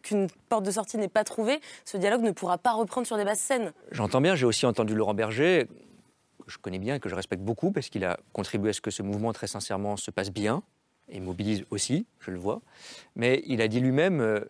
qu'une 0.04 0.28
porte 0.48 0.64
de 0.64 0.72
sortie 0.72 0.98
n'est 0.98 1.08
pas 1.08 1.24
trouvée, 1.24 1.60
ce 1.84 1.98
dialogue 1.98 2.22
ne 2.22 2.32
pourra 2.32 2.58
pas 2.58 2.74
reprendre 2.74 3.06
sur 3.06 3.18
des 3.18 3.26
bases 3.26 3.40
saines. 3.40 3.74
J'entends 3.92 4.22
bien, 4.22 4.36
j'ai 4.36 4.46
aussi 4.46 4.66
entendu 4.66 4.96
Laurent 4.96 5.14
Berger, 5.14 5.68
que 6.46 6.52
je 6.52 6.58
connais 6.58 6.80
bien 6.80 6.96
et 6.96 7.00
que 7.00 7.10
je 7.10 7.16
respecte 7.16 7.44
beaucoup 7.44 7.72
parce 7.72 7.90
qu'il 7.90 8.06
a 8.06 8.18
contribué 8.32 8.70
à 8.70 8.74
ce 8.74 8.82
que 8.82 8.92
ce 8.92 9.02
mouvement, 9.02 9.34
très 9.34 9.48
sincèrement, 9.48 9.98
se 9.98 10.12
passe 10.12 10.32
bien 10.32 10.64
et 11.10 11.20
mobilise 11.20 11.66
aussi, 11.70 12.06
je 12.20 12.32
le 12.32 12.38
vois. 12.38 12.62
Mais 13.16 13.44
il 13.46 13.62
a 13.62 13.68
dit 13.68 13.80
lui-même, 13.80 14.22
euh, 14.22 14.42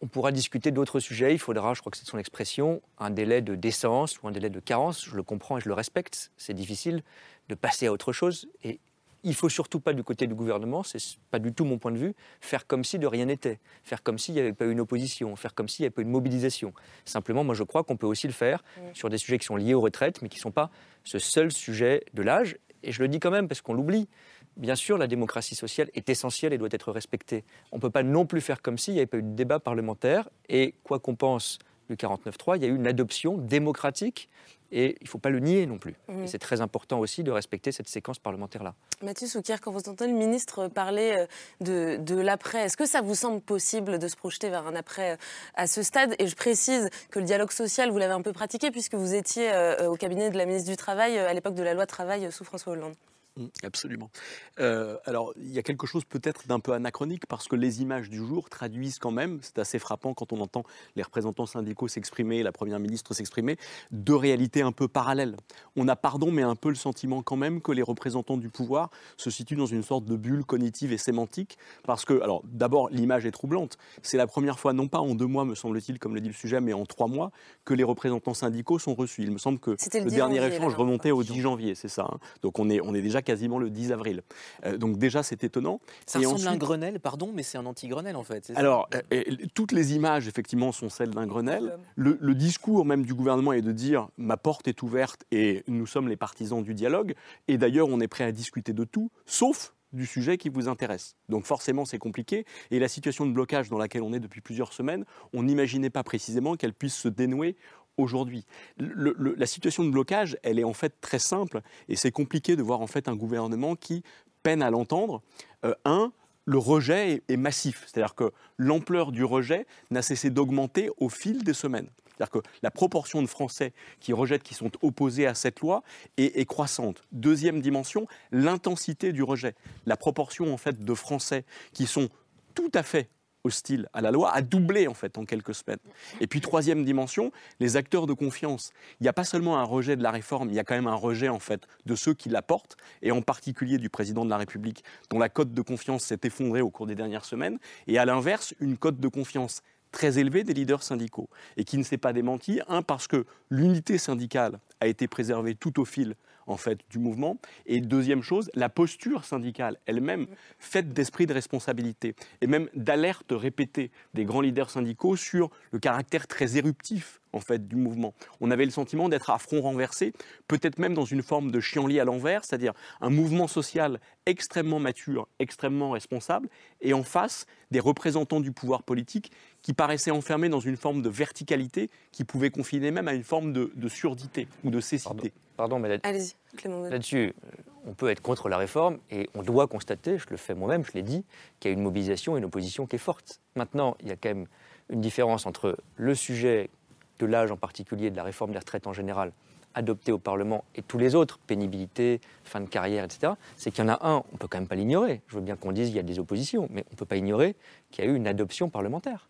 on 0.00 0.06
pourra 0.06 0.32
discuter 0.32 0.70
d'autres 0.70 1.00
sujets. 1.00 1.34
Il 1.34 1.38
faudra, 1.38 1.74
je 1.74 1.80
crois 1.80 1.90
que 1.90 1.96
c'est 1.96 2.06
son 2.06 2.18
expression, 2.18 2.80
un 2.98 3.10
délai 3.10 3.42
de 3.42 3.54
décence 3.54 4.20
ou 4.22 4.28
un 4.28 4.30
délai 4.30 4.50
de 4.50 4.60
carence. 4.60 5.04
Je 5.04 5.16
le 5.16 5.22
comprends 5.22 5.58
et 5.58 5.60
je 5.60 5.68
le 5.68 5.74
respecte. 5.74 6.30
C'est 6.36 6.54
difficile 6.54 7.02
de 7.48 7.54
passer 7.54 7.86
à 7.86 7.92
autre 7.92 8.12
chose. 8.12 8.48
Et 8.62 8.78
il 9.24 9.34
faut 9.34 9.48
surtout 9.48 9.80
pas 9.80 9.92
du 9.92 10.04
côté 10.04 10.26
du 10.26 10.34
gouvernement, 10.34 10.82
c'est 10.82 11.00
pas 11.30 11.38
du 11.38 11.52
tout 11.52 11.64
mon 11.64 11.78
point 11.78 11.90
de 11.90 11.98
vue, 11.98 12.14
faire 12.40 12.66
comme 12.66 12.84
si 12.84 12.98
de 12.98 13.06
rien 13.06 13.26
n'était, 13.26 13.58
faire 13.82 14.02
comme 14.02 14.18
s'il 14.18 14.34
n'y 14.34 14.40
avait 14.40 14.52
pas 14.52 14.64
eu 14.64 14.70
une 14.70 14.80
opposition, 14.80 15.34
faire 15.34 15.54
comme 15.54 15.68
s'il 15.68 15.82
n'y 15.82 15.86
avait 15.86 15.94
pas 15.94 16.02
eu 16.02 16.04
une 16.04 16.10
mobilisation. 16.10 16.72
Simplement, 17.04 17.42
moi 17.42 17.54
je 17.54 17.64
crois 17.64 17.82
qu'on 17.82 17.96
peut 17.96 18.06
aussi 18.06 18.28
le 18.28 18.32
faire 18.32 18.62
sur 18.94 19.08
des 19.08 19.18
sujets 19.18 19.38
qui 19.38 19.46
sont 19.46 19.56
liés 19.56 19.74
aux 19.74 19.80
retraites, 19.80 20.22
mais 20.22 20.28
qui 20.28 20.38
ne 20.38 20.42
sont 20.42 20.52
pas 20.52 20.70
ce 21.04 21.18
seul 21.18 21.50
sujet 21.50 22.04
de 22.14 22.22
l'âge. 22.22 22.56
Et 22.84 22.92
je 22.92 23.02
le 23.02 23.08
dis 23.08 23.18
quand 23.18 23.32
même 23.32 23.48
parce 23.48 23.60
qu'on 23.60 23.74
l'oublie 23.74 24.08
bien 24.58 24.74
sûr, 24.74 24.98
la 24.98 25.06
démocratie 25.06 25.54
sociale 25.54 25.88
est 25.94 26.10
essentielle 26.10 26.52
et 26.52 26.58
doit 26.58 26.68
être 26.70 26.92
respectée. 26.92 27.44
On 27.72 27.76
ne 27.76 27.80
peut 27.80 27.90
pas 27.90 28.02
non 28.02 28.26
plus 28.26 28.40
faire 28.40 28.60
comme 28.60 28.76
s'il 28.76 28.94
n'y 28.94 29.00
avait 29.00 29.06
pas 29.06 29.18
eu 29.18 29.22
de 29.22 29.34
débat 29.34 29.60
parlementaire. 29.60 30.28
Et 30.48 30.74
quoi 30.84 30.98
qu'on 30.98 31.14
pense 31.14 31.58
du 31.88 31.96
49.3, 31.96 32.56
il 32.56 32.62
y 32.62 32.64
a 32.66 32.68
eu 32.68 32.74
une 32.74 32.86
adoption 32.86 33.38
démocratique 33.38 34.28
et 34.70 34.96
il 35.00 35.04
ne 35.04 35.08
faut 35.08 35.18
pas 35.18 35.30
le 35.30 35.40
nier 35.40 35.64
non 35.64 35.78
plus. 35.78 35.94
Mmh. 36.08 36.26
c'est 36.26 36.38
très 36.38 36.60
important 36.60 36.98
aussi 36.98 37.22
de 37.22 37.30
respecter 37.30 37.72
cette 37.72 37.88
séquence 37.88 38.18
parlementaire-là. 38.18 38.74
Mathieu 39.02 39.26
Souquier, 39.26 39.56
quand 39.62 39.72
vous 39.72 39.78
entendez 39.78 40.06
le 40.06 40.12
ministre 40.12 40.68
parler 40.68 41.14
euh, 41.16 41.26
de, 41.62 41.96
de 41.96 42.20
l'après, 42.20 42.64
est-ce 42.64 42.76
que 42.76 42.84
ça 42.84 43.00
vous 43.00 43.14
semble 43.14 43.40
possible 43.40 43.98
de 43.98 44.08
se 44.08 44.16
projeter 44.16 44.50
vers 44.50 44.66
un 44.66 44.74
après 44.74 45.12
euh, 45.12 45.16
à 45.54 45.66
ce 45.66 45.82
stade? 45.82 46.14
Et 46.18 46.26
je 46.26 46.36
précise 46.36 46.90
que 47.10 47.18
le 47.18 47.24
dialogue 47.24 47.52
social, 47.52 47.90
vous 47.90 47.98
l'avez 47.98 48.12
un 48.12 48.22
peu 48.22 48.34
pratiqué 48.34 48.70
puisque 48.70 48.94
vous 48.94 49.14
étiez 49.14 49.50
euh, 49.50 49.88
au 49.88 49.96
cabinet 49.96 50.30
de 50.30 50.36
la 50.36 50.44
ministre 50.44 50.68
du 50.68 50.76
Travail 50.76 51.18
à 51.18 51.32
l'époque 51.32 51.54
de 51.54 51.62
la 51.62 51.72
loi 51.72 51.86
travail 51.86 52.30
sous 52.30 52.44
François 52.44 52.74
Hollande. 52.74 52.94
Mmh, 53.38 53.46
absolument. 53.62 54.10
Euh, 54.58 54.96
alors, 55.04 55.32
il 55.36 55.52
y 55.52 55.58
a 55.58 55.62
quelque 55.62 55.86
chose 55.86 56.04
peut-être 56.04 56.48
d'un 56.48 56.58
peu 56.58 56.72
anachronique 56.72 57.26
parce 57.26 57.46
que 57.46 57.54
les 57.54 57.82
images 57.82 58.10
du 58.10 58.16
jour 58.18 58.50
traduisent 58.50 58.98
quand 58.98 59.12
même, 59.12 59.38
c'est 59.42 59.60
assez 59.60 59.78
frappant 59.78 60.12
quand 60.12 60.32
on 60.32 60.40
entend 60.40 60.64
les 60.96 61.04
représentants 61.04 61.46
syndicaux 61.46 61.86
s'exprimer, 61.86 62.42
la 62.42 62.50
Première 62.50 62.80
ministre 62.80 63.14
s'exprimer, 63.14 63.56
deux 63.92 64.16
réalités 64.16 64.62
un 64.62 64.72
peu 64.72 64.88
parallèles. 64.88 65.36
On 65.76 65.86
a, 65.86 65.94
pardon, 65.94 66.32
mais 66.32 66.42
un 66.42 66.56
peu 66.56 66.68
le 66.68 66.74
sentiment 66.74 67.22
quand 67.22 67.36
même 67.36 67.62
que 67.62 67.70
les 67.70 67.82
représentants 67.82 68.36
du 68.38 68.48
pouvoir 68.48 68.90
se 69.16 69.30
situent 69.30 69.54
dans 69.56 69.66
une 69.66 69.84
sorte 69.84 70.04
de 70.04 70.16
bulle 70.16 70.44
cognitive 70.44 70.92
et 70.92 70.98
sémantique 70.98 71.58
parce 71.84 72.04
que, 72.04 72.20
alors, 72.20 72.42
d'abord, 72.44 72.88
l'image 72.90 73.24
est 73.24 73.30
troublante. 73.30 73.78
C'est 74.02 74.16
la 74.16 74.26
première 74.26 74.58
fois, 74.58 74.72
non 74.72 74.88
pas 74.88 74.98
en 74.98 75.14
deux 75.14 75.26
mois, 75.26 75.44
me 75.44 75.54
semble-t-il, 75.54 76.00
comme 76.00 76.14
le 76.16 76.20
dit 76.20 76.28
le 76.28 76.34
sujet, 76.34 76.60
mais 76.60 76.72
en 76.72 76.84
trois 76.86 77.06
mois, 77.06 77.30
que 77.64 77.74
les 77.74 77.84
représentants 77.84 78.34
syndicaux 78.34 78.80
sont 78.80 78.96
reçus. 78.96 79.22
Il 79.22 79.30
me 79.30 79.38
semble 79.38 79.60
que 79.60 79.70
le, 79.70 79.76
le 80.04 80.10
dernier 80.10 80.38
janvier, 80.40 80.56
échange 80.56 80.74
remontait 80.74 81.12
au 81.12 81.22
10 81.22 81.40
janvier, 81.40 81.74
c'est 81.76 81.88
ça. 81.88 82.08
hein. 82.10 82.18
Donc 82.42 82.58
on 82.58 82.68
est, 82.68 82.80
on 82.80 82.94
est 82.94 83.02
déjà 83.02 83.22
quasiment 83.28 83.58
le 83.58 83.68
10 83.68 83.92
avril. 83.92 84.22
Euh, 84.64 84.78
donc 84.78 84.96
déjà, 84.96 85.22
c'est 85.22 85.44
étonnant. 85.44 85.80
Ça 86.06 86.18
Et 86.18 86.24
ressemble 86.24 86.48
à 86.48 86.52
un 86.52 86.56
Grenelle, 86.56 86.98
pardon, 86.98 87.30
mais 87.34 87.42
c'est 87.42 87.58
un 87.58 87.66
anti-Grenelle 87.66 88.16
en 88.16 88.24
fait. 88.24 88.50
alors, 88.56 88.88
euh, 88.94 89.02
euh, 89.12 89.36
toutes 89.52 89.72
les 89.72 89.94
images, 89.94 90.26
effectivement, 90.28 90.72
sont 90.72 90.88
celles 90.88 91.10
d'un 91.10 91.26
Grenelle. 91.26 91.76
Le, 91.94 92.16
le 92.18 92.34
discours 92.34 92.86
même 92.86 93.04
du 93.04 93.12
gouvernement 93.12 93.52
est 93.52 93.60
de 93.60 93.72
dire 93.72 94.08
ma 94.16 94.38
porte 94.38 94.66
est 94.66 94.82
ouverte 94.82 95.26
et 95.30 95.62
nous 95.68 95.86
sommes 95.86 96.08
les 96.08 96.16
partisans 96.16 96.62
du 96.62 96.72
dialogue. 96.72 97.14
Et 97.48 97.58
d'ailleurs, 97.58 97.88
on 97.88 98.00
est 98.00 98.08
prêt 98.08 98.24
à 98.24 98.32
discuter 98.32 98.72
de 98.72 98.84
tout, 98.84 99.10
sauf 99.26 99.74
du 99.92 100.06
sujet 100.06 100.38
qui 100.38 100.48
vous 100.48 100.68
intéresse. 100.68 101.16
Donc 101.28 101.44
forcément, 101.44 101.84
c'est 101.84 101.98
compliqué. 101.98 102.46
Et 102.70 102.78
la 102.78 102.88
situation 102.88 103.26
de 103.26 103.32
blocage 103.32 103.68
dans 103.68 103.78
laquelle 103.78 104.02
on 104.02 104.12
est 104.12 104.20
depuis 104.20 104.40
plusieurs 104.40 104.72
semaines, 104.72 105.04
on 105.32 105.42
n'imaginait 105.42 105.90
pas 105.90 106.02
précisément 106.02 106.56
qu'elle 106.56 106.74
puisse 106.74 106.96
se 106.96 107.08
dénouer 107.08 107.56
aujourd'hui. 107.98 108.46
La 108.78 109.46
situation 109.46 109.84
de 109.84 109.90
blocage, 109.90 110.38
elle 110.42 110.58
est 110.58 110.64
en 110.64 110.72
fait 110.72 111.00
très 111.00 111.18
simple 111.18 111.60
et 111.88 111.96
c'est 111.96 112.10
compliqué 112.10 112.56
de 112.56 112.62
voir 112.62 112.80
en 112.80 112.86
fait 112.86 113.08
un 113.08 113.16
gouvernement 113.16 113.76
qui 113.76 114.02
peine 114.42 114.62
à 114.62 114.70
l'entendre. 114.70 115.22
Euh, 115.64 115.74
un, 115.84 116.12
le 116.44 116.58
rejet 116.58 117.12
est, 117.12 117.32
est 117.32 117.36
massif, 117.36 117.84
c'est-à-dire 117.86 118.14
que 118.14 118.32
l'ampleur 118.56 119.12
du 119.12 119.24
rejet 119.24 119.66
n'a 119.90 120.02
cessé 120.02 120.30
d'augmenter 120.30 120.90
au 120.98 121.08
fil 121.08 121.44
des 121.44 121.52
semaines. 121.52 121.88
C'est-à-dire 122.18 122.42
que 122.42 122.48
la 122.62 122.70
proportion 122.70 123.22
de 123.22 123.28
Français 123.28 123.72
qui 124.00 124.12
rejettent, 124.12 124.42
qui 124.42 124.54
sont 124.54 124.70
opposés 124.82 125.26
à 125.26 125.34
cette 125.34 125.60
loi, 125.60 125.82
est, 126.16 126.36
est 126.38 126.46
croissante. 126.46 127.02
Deuxième 127.12 127.60
dimension, 127.60 128.08
l'intensité 128.32 129.12
du 129.12 129.22
rejet. 129.22 129.54
La 129.86 129.96
proportion 129.96 130.52
en 130.52 130.56
fait 130.56 130.84
de 130.84 130.94
Français 130.94 131.44
qui 131.72 131.86
sont 131.86 132.08
tout 132.54 132.70
à 132.74 132.82
fait 132.82 133.08
hostiles 133.48 133.88
à 133.92 134.00
la 134.00 134.10
loi 134.10 134.32
a 134.32 134.40
doublé 134.40 134.86
en 134.86 134.94
fait 134.94 135.18
en 135.18 135.24
quelques 135.24 135.54
semaines. 135.54 135.78
Et 136.20 136.26
puis 136.26 136.40
troisième 136.40 136.84
dimension, 136.84 137.32
les 137.60 137.76
acteurs 137.76 138.06
de 138.06 138.12
confiance. 138.12 138.70
Il 139.00 139.04
n'y 139.04 139.08
a 139.08 139.12
pas 139.12 139.24
seulement 139.24 139.58
un 139.58 139.64
rejet 139.64 139.96
de 139.96 140.02
la 140.02 140.10
réforme, 140.10 140.48
il 140.48 140.54
y 140.54 140.58
a 140.58 140.64
quand 140.64 140.74
même 140.74 140.86
un 140.86 140.94
rejet 140.94 141.28
en 141.28 141.40
fait 141.40 141.66
de 141.86 141.94
ceux 141.94 142.14
qui 142.14 142.28
la 142.28 142.42
portent, 142.42 142.76
et 143.02 143.10
en 143.10 143.22
particulier 143.22 143.78
du 143.78 143.90
président 143.90 144.24
de 144.24 144.30
la 144.30 144.36
République, 144.36 144.84
dont 145.10 145.18
la 145.18 145.28
cote 145.28 145.52
de 145.52 145.62
confiance 145.62 146.04
s'est 146.04 146.20
effondrée 146.22 146.60
au 146.60 146.70
cours 146.70 146.86
des 146.86 146.94
dernières 146.94 147.24
semaines, 147.24 147.58
et 147.86 147.98
à 147.98 148.04
l'inverse, 148.04 148.54
une 148.60 148.76
cote 148.76 149.00
de 149.00 149.08
confiance 149.08 149.62
très 149.90 150.18
élevée 150.18 150.44
des 150.44 150.54
leaders 150.54 150.82
syndicaux, 150.82 151.28
et 151.56 151.64
qui 151.64 151.78
ne 151.78 151.82
s'est 151.82 151.98
pas 151.98 152.12
démentie, 152.12 152.60
un, 152.68 152.82
parce 152.82 153.06
que 153.06 153.24
l'unité 153.50 153.98
syndicale 153.98 154.60
a 154.80 154.86
été 154.86 155.08
préservée 155.08 155.54
tout 155.54 155.80
au 155.80 155.84
fil 155.84 156.14
en 156.48 156.56
fait 156.56 156.80
du 156.90 156.98
mouvement, 156.98 157.38
et 157.66 157.80
deuxième 157.80 158.22
chose, 158.22 158.50
la 158.54 158.68
posture 158.68 159.24
syndicale 159.24 159.78
elle-même, 159.86 160.26
faite 160.58 160.92
d'esprit 160.92 161.26
de 161.26 161.34
responsabilité, 161.34 162.14
et 162.40 162.46
même 162.46 162.68
d'alerte 162.74 163.30
répétée 163.30 163.90
des 164.14 164.24
grands 164.24 164.40
leaders 164.40 164.70
syndicaux 164.70 165.16
sur 165.16 165.50
le 165.70 165.78
caractère 165.78 166.26
très 166.26 166.56
éruptif 166.56 167.20
en 167.32 167.40
fait 167.40 167.68
du 167.68 167.76
mouvement. 167.76 168.14
On 168.40 168.50
avait 168.50 168.64
le 168.64 168.70
sentiment 168.70 169.08
d'être 169.08 169.30
à 169.30 169.38
front 169.38 169.60
renversé, 169.60 170.12
peut-être 170.46 170.78
même 170.78 170.94
dans 170.94 171.04
une 171.04 171.22
forme 171.22 171.50
de 171.50 171.60
chienlit 171.60 172.00
à 172.00 172.04
l'envers, 172.04 172.44
c'est-à-dire 172.44 172.72
un 173.00 173.10
mouvement 173.10 173.46
social 173.46 174.00
extrêmement 174.26 174.80
mature, 174.80 175.28
extrêmement 175.38 175.90
responsable, 175.90 176.48
et 176.80 176.94
en 176.94 177.02
face 177.02 177.46
des 177.70 177.80
représentants 177.80 178.40
du 178.40 178.52
pouvoir 178.52 178.82
politique 178.82 179.30
qui 179.62 179.72
paraissaient 179.72 180.10
enfermés 180.10 180.48
dans 180.48 180.60
une 180.60 180.76
forme 180.76 181.02
de 181.02 181.08
verticalité 181.08 181.90
qui 182.12 182.24
pouvait 182.24 182.50
confiner 182.50 182.90
même 182.90 183.08
à 183.08 183.14
une 183.14 183.24
forme 183.24 183.52
de, 183.52 183.88
surdité 183.88 184.48
ou 184.64 184.70
de 184.70 184.80
cécité. 184.80 185.32
Mais 185.78 185.88
là- 185.88 185.98
Allez-y, 186.02 186.34
Clément. 186.56 186.82
Là-dessus, 186.82 187.34
euh, 187.44 187.62
on 187.86 187.92
peut 187.94 188.08
être 188.10 188.20
contre 188.22 188.48
la 188.48 188.56
réforme 188.56 188.98
et 189.10 189.28
on 189.34 189.42
doit 189.42 189.66
constater, 189.66 190.18
je 190.18 190.26
le 190.30 190.36
fais 190.36 190.54
moi-même, 190.54 190.84
je 190.84 190.92
l'ai 190.92 191.02
dit, 191.02 191.24
qu'il 191.58 191.70
y 191.70 191.74
a 191.74 191.76
une 191.76 191.82
mobilisation 191.82 192.36
et 192.36 192.38
une 192.38 192.44
opposition 192.44 192.86
qui 192.86 192.96
est 192.96 193.00
forte. 193.00 193.40
Maintenant, 193.56 193.96
il 194.00 194.08
y 194.08 194.12
a 194.12 194.16
quand 194.16 194.28
même 194.28 194.46
une 194.90 195.00
différence 195.00 195.46
entre 195.46 195.76
le 195.96 196.14
sujet 196.14 196.70
de 197.18 197.26
l'âge 197.26 197.50
en 197.50 197.56
particulier, 197.56 198.10
de 198.10 198.16
la 198.16 198.22
réforme 198.22 198.52
des 198.52 198.58
retraites 198.58 198.86
en 198.86 198.92
général, 198.92 199.32
adopté 199.74 200.12
au 200.12 200.18
Parlement, 200.18 200.64
et 200.74 200.82
tous 200.82 200.98
les 200.98 201.14
autres, 201.14 201.38
pénibilité, 201.46 202.20
fin 202.44 202.60
de 202.60 202.68
carrière, 202.68 203.04
etc., 203.04 203.32
c'est 203.56 203.70
qu'il 203.70 203.84
y 203.84 203.86
en 203.86 203.90
a 203.92 203.98
un, 204.08 204.16
on 204.16 204.32
ne 204.32 204.38
peut 204.38 204.48
quand 204.48 204.58
même 204.58 204.66
pas 204.68 204.74
l'ignorer. 204.76 205.20
Je 205.28 205.34
veux 205.36 205.40
bien 205.42 205.56
qu'on 205.56 205.72
dise 205.72 205.88
qu'il 205.88 205.96
y 205.96 206.00
a 206.00 206.04
des 206.04 206.18
oppositions, 206.18 206.68
mais 206.70 206.84
on 206.88 206.92
ne 206.92 206.96
peut 206.96 207.04
pas 207.04 207.16
ignorer 207.16 207.54
qu'il 207.90 208.04
y 208.04 208.08
a 208.08 208.10
eu 208.10 208.14
une 208.16 208.26
adoption 208.26 208.70
parlementaire. 208.70 209.28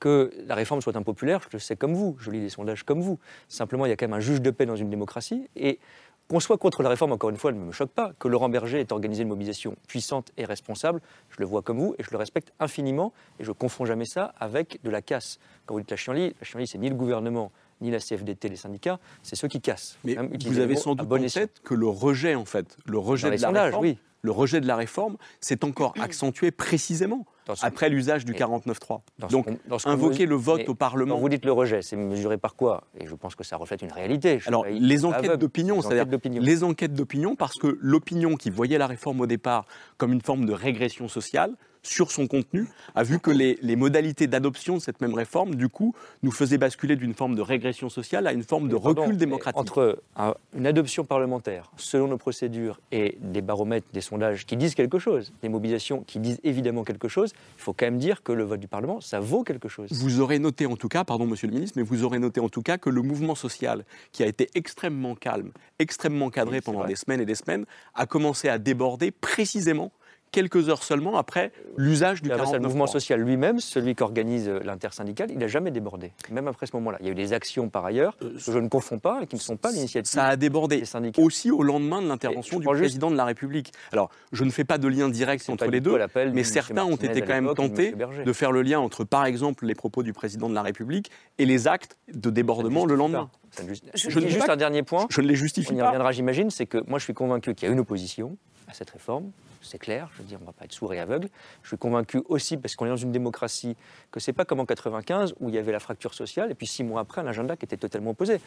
Que 0.00 0.30
la 0.46 0.54
réforme 0.54 0.80
soit 0.80 0.96
impopulaire, 0.96 1.40
je 1.42 1.48
le 1.52 1.58
sais 1.58 1.74
comme 1.74 1.94
vous, 1.94 2.16
je 2.20 2.30
lis 2.30 2.40
les 2.40 2.50
sondages 2.50 2.84
comme 2.84 3.00
vous. 3.00 3.18
Simplement, 3.48 3.84
il 3.86 3.88
y 3.88 3.92
a 3.92 3.96
quand 3.96 4.06
même 4.06 4.16
un 4.16 4.20
juge 4.20 4.40
de 4.40 4.50
paix 4.50 4.64
dans 4.64 4.76
une 4.76 4.90
démocratie, 4.90 5.48
et 5.56 5.80
qu'on 6.28 6.40
soit 6.40 6.58
contre 6.58 6.82
la 6.82 6.90
réforme, 6.90 7.12
encore 7.12 7.30
une 7.30 7.36
fois, 7.36 7.50
elle 7.50 7.58
ne 7.58 7.64
me 7.64 7.72
choque 7.72 7.90
pas. 7.90 8.12
Que 8.18 8.28
Laurent 8.28 8.48
Berger 8.48 8.80
ait 8.80 8.92
organisé 8.92 9.22
une 9.22 9.28
mobilisation 9.28 9.76
puissante 9.88 10.30
et 10.36 10.44
responsable, 10.44 11.00
je 11.30 11.36
le 11.38 11.46
vois 11.46 11.62
comme 11.62 11.78
vous 11.78 11.94
et 11.98 12.02
je 12.02 12.10
le 12.10 12.18
respecte 12.18 12.52
infiniment. 12.60 13.12
Et 13.40 13.44
je 13.44 13.48
ne 13.48 13.54
confonds 13.54 13.86
jamais 13.86 14.04
ça 14.04 14.34
avec 14.38 14.78
de 14.84 14.90
la 14.90 15.00
casse. 15.00 15.38
Quand 15.64 15.74
vous 15.74 15.80
dites 15.80 15.90
la 15.90 15.96
chienlit, 15.96 16.34
la 16.38 16.44
chienlit, 16.44 16.66
c'est 16.66 16.78
ni 16.78 16.90
le 16.90 16.94
gouvernement, 16.94 17.50
ni 17.80 17.90
la 17.90 17.98
CFDT, 17.98 18.50
les 18.50 18.56
syndicats, 18.56 18.98
c'est 19.22 19.36
ceux 19.36 19.48
qui 19.48 19.60
cassent. 19.60 19.98
Mais 20.04 20.12
utiliser 20.12 20.50
vous 20.50 20.60
avez 20.60 20.76
sans 20.76 20.94
doute 20.94 21.10
en 21.10 21.26
tête 21.26 21.60
que 21.64 21.74
le 21.74 21.88
rejet, 21.88 22.34
en 22.34 22.44
fait, 22.44 22.76
le 22.84 22.98
rejet 22.98 23.28
de 23.28 23.32
la 23.32 23.38
sondages, 23.38 23.64
réforme, 23.66 23.82
oui. 23.82 23.98
le 24.20 24.30
rejet 24.30 24.60
de 24.60 24.66
la 24.66 24.76
réforme 24.76 25.16
s'est 25.40 25.64
encore 25.64 25.94
accentué 25.98 26.50
précisément 26.50 27.24
ce- 27.56 27.64
après 27.66 27.88
l'usage 27.88 28.24
du 28.24 28.32
Mais 28.32 28.38
49.3. 28.38 29.02
Dans 29.18 29.28
ce 29.28 29.32
Donc, 29.32 29.46
ce 29.78 29.88
invoquer 29.88 30.26
le 30.26 30.34
vote 30.36 30.58
mais 30.58 30.68
au 30.68 30.74
Parlement. 30.74 31.14
Quand 31.14 31.20
vous 31.20 31.28
dites 31.28 31.44
le 31.44 31.52
rejet, 31.52 31.82
c'est 31.82 31.96
mesuré 31.96 32.36
par 32.38 32.54
quoi? 32.56 32.84
Et 32.98 33.06
je 33.06 33.14
pense 33.14 33.34
que 33.34 33.44
ça 33.44 33.56
reflète 33.56 33.82
une 33.82 33.92
réalité. 33.92 34.38
Je 34.38 34.48
Alors, 34.48 34.64
pas- 34.64 34.70
les 34.70 35.04
enquêtes 35.04 35.38
d'opinion, 35.38 35.82
c'est-à-dire 35.82 36.06
d'opinion. 36.06 36.42
les 36.42 36.64
enquêtes 36.64 36.94
d'opinion, 36.94 37.36
parce 37.36 37.58
que 37.58 37.78
l'opinion 37.80 38.36
qui 38.36 38.50
voyait 38.50 38.78
la 38.78 38.86
réforme 38.86 39.20
au 39.20 39.26
départ 39.26 39.64
comme 39.96 40.12
une 40.12 40.20
forme 40.22 40.46
de 40.46 40.52
régression 40.52 41.08
sociale 41.08 41.52
sur 41.88 42.10
son 42.10 42.26
contenu, 42.26 42.68
a 42.94 43.02
vu 43.02 43.18
que 43.18 43.30
les, 43.30 43.58
les 43.62 43.76
modalités 43.76 44.26
d'adoption 44.26 44.74
de 44.76 44.80
cette 44.80 45.00
même 45.00 45.14
réforme, 45.14 45.54
du 45.54 45.68
coup, 45.68 45.94
nous 46.22 46.30
faisaient 46.30 46.58
basculer 46.58 46.96
d'une 46.96 47.14
forme 47.14 47.34
de 47.34 47.40
régression 47.42 47.88
sociale 47.88 48.26
à 48.26 48.32
une 48.32 48.42
forme 48.42 48.68
de 48.68 48.74
recul 48.76 49.16
démocratique. 49.16 49.58
Entre 49.58 50.02
un- 50.16 50.34
une 50.56 50.66
adoption 50.66 51.04
parlementaire, 51.04 51.70
selon 51.76 52.08
nos 52.08 52.18
procédures, 52.18 52.80
et 52.92 53.16
des 53.20 53.40
baromètres, 53.40 53.86
des 53.92 54.00
sondages 54.00 54.44
qui 54.46 54.56
disent 54.56 54.74
quelque 54.74 54.98
chose, 54.98 55.32
des 55.42 55.48
mobilisations 55.48 56.02
qui 56.06 56.18
disent 56.18 56.40
évidemment 56.44 56.84
quelque 56.84 57.08
chose, 57.08 57.32
il 57.56 57.62
faut 57.62 57.72
quand 57.72 57.86
même 57.86 57.98
dire 57.98 58.22
que 58.22 58.32
le 58.32 58.44
vote 58.44 58.60
du 58.60 58.68
Parlement, 58.68 59.00
ça 59.00 59.20
vaut 59.20 59.42
quelque 59.42 59.68
chose. 59.68 59.90
Vous 59.92 60.20
aurez 60.20 60.38
noté 60.38 60.66
en 60.66 60.76
tout 60.76 60.88
cas, 60.88 61.04
pardon 61.04 61.26
monsieur 61.26 61.48
le 61.48 61.54
ministre, 61.54 61.78
mais 61.78 61.84
vous 61.84 62.04
aurez 62.04 62.18
noté 62.18 62.40
en 62.40 62.48
tout 62.48 62.62
cas 62.62 62.76
que 62.78 62.90
le 62.90 63.02
mouvement 63.02 63.34
social, 63.34 63.84
qui 64.12 64.22
a 64.22 64.26
été 64.26 64.48
extrêmement 64.54 65.14
calme, 65.14 65.50
extrêmement 65.78 66.30
cadré 66.30 66.56
Oui, 66.56 66.62
pendant 66.62 66.80
vrai. 66.80 66.88
des 66.88 66.96
semaines 66.96 67.20
et 67.20 67.26
des 67.26 67.34
semaines, 67.34 67.64
a 67.94 68.06
commencé 68.06 68.48
à 68.48 68.58
déborder 68.58 69.10
précisément 69.10 69.92
quelques 70.30 70.68
heures 70.68 70.82
seulement 70.82 71.16
après 71.18 71.52
l'usage 71.76 72.22
du 72.22 72.28
Le 72.28 72.36
49 72.36 72.62
mouvement 72.62 72.86
social 72.86 73.20
lui-même, 73.20 73.60
celui 73.60 73.94
qui 73.94 74.02
organise 74.02 74.48
euh, 74.48 74.60
l'intersyndical, 74.64 75.30
il 75.30 75.38
n'a 75.38 75.48
jamais 75.48 75.70
débordé, 75.70 76.12
même 76.30 76.48
après 76.48 76.66
ce 76.66 76.74
moment-là. 76.76 76.98
Il 77.00 77.06
y 77.06 77.08
a 77.08 77.12
eu 77.12 77.14
des 77.14 77.32
actions 77.32 77.68
par 77.68 77.84
ailleurs 77.84 78.16
que 78.18 78.26
je 78.38 78.58
ne 78.58 78.68
confonds 78.68 78.98
pas 78.98 79.20
et 79.22 79.26
qui 79.26 79.36
ne 79.36 79.40
sont 79.40 79.56
pas 79.56 79.70
l'initiative 79.70 80.10
Ça 80.10 80.26
a 80.26 80.36
débordé 80.36 80.82
des 80.82 81.12
aussi 81.22 81.50
au 81.50 81.62
lendemain 81.62 82.02
de 82.02 82.08
l'intervention 82.08 82.58
du 82.58 82.64
juste- 82.66 82.78
président 82.80 83.10
de 83.10 83.16
la 83.16 83.24
République. 83.24 83.72
Alors, 83.92 84.10
je 84.32 84.44
ne 84.44 84.50
fais 84.50 84.64
pas 84.64 84.78
de 84.78 84.88
lien 84.88 85.08
direct 85.08 85.48
entre 85.48 85.66
les 85.66 85.80
deux, 85.80 85.98
mais 86.32 86.44
certains 86.44 86.84
ont 86.84 86.96
été 86.96 87.20
quand 87.22 87.34
même 87.40 87.54
tentés 87.54 87.94
de 88.24 88.32
faire 88.32 88.52
le 88.52 88.62
lien 88.62 88.80
entre, 88.80 89.04
par 89.04 89.24
exemple, 89.26 89.66
les 89.66 89.74
propos 89.74 90.02
du 90.02 90.12
président 90.12 90.48
de 90.48 90.54
la 90.54 90.62
République 90.62 91.10
et 91.38 91.46
les 91.46 91.68
actes 91.68 91.96
de 92.12 92.30
débordement 92.30 92.86
le 92.86 92.94
lendemain. 92.94 93.30
Ça 93.50 93.62
ne 93.62 93.68
justi- 93.68 93.88
Je 93.94 94.10
Je 94.10 94.20
juste 94.20 94.46
pas 94.46 94.52
un 94.52 94.56
dernier 94.56 94.82
point. 94.82 95.06
Je 95.10 95.20
ne 95.20 95.26
les 95.26 95.34
justifie 95.34 95.72
On 95.72 95.76
y 95.76 95.78
pas. 95.78 95.86
reviendra, 95.86 96.12
j'imagine. 96.12 96.50
C'est 96.50 96.66
que 96.66 96.78
moi, 96.86 96.98
je 96.98 97.04
suis 97.04 97.14
convaincu 97.14 97.54
qu'il 97.54 97.66
y 97.66 97.70
a 97.70 97.72
une 97.72 97.80
opposition 97.80 98.36
à 98.68 98.74
cette 98.74 98.90
réforme. 98.90 99.30
C'est 99.60 99.78
clair. 99.78 100.08
Je 100.14 100.22
veux 100.22 100.28
dire, 100.28 100.38
on 100.40 100.42
ne 100.42 100.46
va 100.46 100.52
pas 100.52 100.64
être 100.64 100.72
sourd 100.72 100.92
et 100.94 101.00
aveugle. 101.00 101.28
Je 101.62 101.68
suis 101.68 101.78
convaincu 101.78 102.22
aussi, 102.28 102.56
parce 102.56 102.76
qu'on 102.76 102.86
est 102.86 102.90
dans 102.90 102.96
une 102.96 103.12
démocratie, 103.12 103.76
que 104.10 104.20
c'est 104.20 104.32
pas 104.32 104.44
comme 104.44 104.60
en 104.60 104.66
95 104.66 105.34
où 105.40 105.48
il 105.48 105.54
y 105.54 105.58
avait 105.58 105.72
la 105.72 105.80
fracture 105.80 106.14
sociale 106.14 106.50
et 106.50 106.54
puis 106.54 106.66
six 106.66 106.84
mois 106.84 107.00
après, 107.00 107.20
un 107.20 107.26
agenda 107.26 107.56
qui 107.56 107.64
était 107.64 107.76
totalement 107.76 108.10
opposé. 108.10 108.40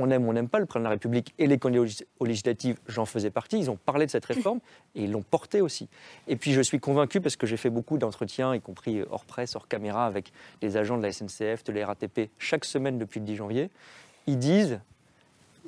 On 0.00 0.08
aime 0.10 0.26
ou 0.26 0.30
on 0.30 0.32
n'aime 0.32 0.48
pas 0.48 0.60
le 0.60 0.66
président 0.66 0.82
de 0.82 0.84
la 0.84 0.90
République 0.90 1.34
et 1.38 1.48
les 1.48 1.58
candidats 1.58 1.80
aux 1.80 1.84
légis- 1.84 2.04
aux 2.20 2.24
législatives, 2.24 2.78
j'en 2.86 3.04
faisais 3.04 3.30
partie. 3.30 3.58
Ils 3.58 3.68
ont 3.68 3.76
parlé 3.76 4.06
de 4.06 4.10
cette 4.12 4.24
réforme 4.26 4.60
et 4.94 5.02
ils 5.04 5.10
l'ont 5.10 5.22
portée 5.22 5.60
aussi. 5.60 5.88
Et 6.28 6.36
puis 6.36 6.52
je 6.52 6.60
suis 6.60 6.78
convaincu 6.78 7.20
parce 7.20 7.34
que 7.34 7.48
j'ai 7.48 7.56
fait 7.56 7.68
beaucoup 7.70 7.98
d'entretiens, 7.98 8.54
y 8.54 8.60
compris 8.60 9.02
hors 9.10 9.24
presse, 9.24 9.56
hors 9.56 9.66
caméra, 9.66 10.06
avec 10.06 10.32
les 10.62 10.76
agents 10.76 10.96
de 10.98 11.02
la 11.02 11.10
SNCF, 11.10 11.64
de 11.64 11.72
la 11.72 11.84
RATP, 11.86 12.30
chaque 12.38 12.64
semaine 12.64 12.96
depuis 12.98 13.18
le 13.18 13.26
10 13.26 13.34
janvier. 13.36 13.70
Ils 14.28 14.38
disent 14.38 14.78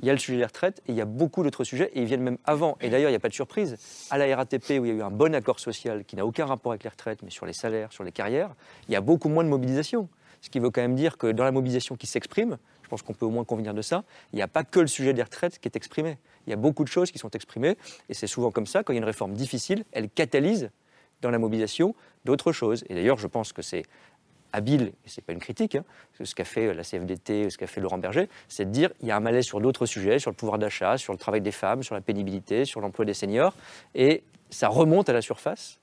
il 0.00 0.07
y 0.07 0.11
a 0.11 0.12
le 0.12 0.19
sujet 0.19 0.38
des 0.38 0.45
retraites 0.45 0.83
et 0.87 0.92
il 0.92 0.95
y 0.95 1.00
a 1.00 1.04
beaucoup 1.04 1.42
d'autres 1.42 1.64
sujets 1.64 1.90
et 1.95 2.00
ils 2.00 2.07
viennent 2.07 2.23
même 2.23 2.38
avant. 2.45 2.76
Et 2.80 2.88
d'ailleurs, 2.88 3.11
il 3.11 3.12
n'y 3.12 3.16
a 3.16 3.21
pas 3.21 3.28
de 3.28 3.35
surprise. 3.35 3.76
À 4.11 4.19
la 4.19 4.35
RATP, 4.35 4.71
où 4.80 4.85
il 4.85 4.88
y 4.88 4.90
a 4.90 4.95
eu 4.95 5.02
un 5.02 5.11
bon 5.11 5.35
accord 5.35 5.61
social 5.61 6.04
qui 6.04 6.16
n'a 6.16 6.25
aucun 6.25 6.47
rapport 6.47 6.73
avec 6.73 6.85
les 6.85 6.90
retraites, 6.90 7.23
mais 7.23 7.30
sur 7.30 7.47
les 7.47 7.52
salaires, 7.52 7.92
sur 7.92 8.04
les 8.04 8.12
carrières, 8.12 8.54
il 8.88 8.92
y 8.92 8.97
a 8.97 9.00
beaucoup 9.00 9.28
moins 9.28 9.45
de 9.45 9.49
mobilisation. 9.49 10.09
Ce 10.40 10.49
qui 10.49 10.59
veut 10.59 10.71
quand 10.71 10.80
même 10.80 10.95
dire 10.95 11.19
que 11.19 11.26
dans 11.26 11.45
la 11.45 11.52
mobilisation 11.52 11.97
qui 11.97 12.07
s'exprime, 12.07 12.57
je 12.83 12.88
pense 12.88 13.02
qu'on 13.02 13.12
peut 13.12 13.26
au 13.26 13.30
moins 13.30 13.45
convenir 13.45 13.75
de 13.75 13.83
ça. 13.83 14.04
Il 14.33 14.37
n'y 14.37 14.42
a 14.42 14.49
pas 14.49 14.64
que 14.64 14.80
le 14.80 14.87
sujet 14.87 15.12
des 15.12 15.23
retraites 15.23 15.59
qui 15.59 15.69
est 15.69 15.76
exprimé. 15.76 16.16
Il 16.47 16.50
y 16.50 16.54
a 16.54 16.57
beaucoup 16.57 16.83
de 16.83 16.88
choses 16.88 17.11
qui 17.11 17.19
sont 17.19 17.30
exprimées, 17.30 17.76
et 18.09 18.14
c'est 18.14 18.26
souvent 18.26 18.50
comme 18.50 18.66
ça, 18.66 18.83
quand 18.83 18.92
il 18.92 18.97
y 18.97 18.99
a 18.99 19.02
une 19.02 19.04
réforme 19.04 19.35
difficile, 19.35 19.85
elle 19.92 20.09
catalyse 20.09 20.71
dans 21.21 21.30
la 21.30 21.38
mobilisation 21.38 21.95
d'autres 22.25 22.52
choses. 22.52 22.85
Et 22.88 22.95
d'ailleurs, 22.95 23.19
je 23.19 23.26
pense 23.26 23.52
que 23.52 23.62
c'est 23.62 23.85
habile, 24.52 24.92
et 25.04 25.09
ce 25.09 25.21
n'est 25.21 25.25
pas 25.25 25.33
une 25.33 25.40
critique, 25.40 25.76
hein, 25.76 25.85
ce 26.23 26.35
qu'a 26.35 26.45
fait 26.45 26.73
la 26.75 26.83
CFDT, 26.83 27.50
ce 27.50 27.59
qu'a 27.59 27.66
fait 27.66 27.80
Laurent 27.80 27.99
Berger, 27.99 28.28
c'est 28.49 28.66
de 28.66 28.71
dire 28.71 28.95
qu'il 28.95 29.09
y 29.09 29.11
a 29.11 29.16
un 29.16 29.21
malaise 29.21 29.45
sur 29.45 29.61
d'autres 29.61 29.87
sujets, 29.87 30.19
sur 30.19 30.30
le 30.30 30.37
pouvoir 30.37 30.59
d'achat, 30.59 30.99
sur 30.99 31.12
le 31.12 31.19
travail 31.19 31.40
des 31.40 31.52
femmes, 31.52 31.83
sur 31.83 31.95
la 31.95 32.00
pénibilité, 32.00 32.64
sur 32.64 32.80
l'emploi 32.80 33.04
des 33.04 33.14
seniors, 33.14 33.54
et 33.95 34.23
ça 34.50 34.69
remonte 34.69 35.09
à 35.09 35.12
la 35.12 35.23
surface 35.23 35.79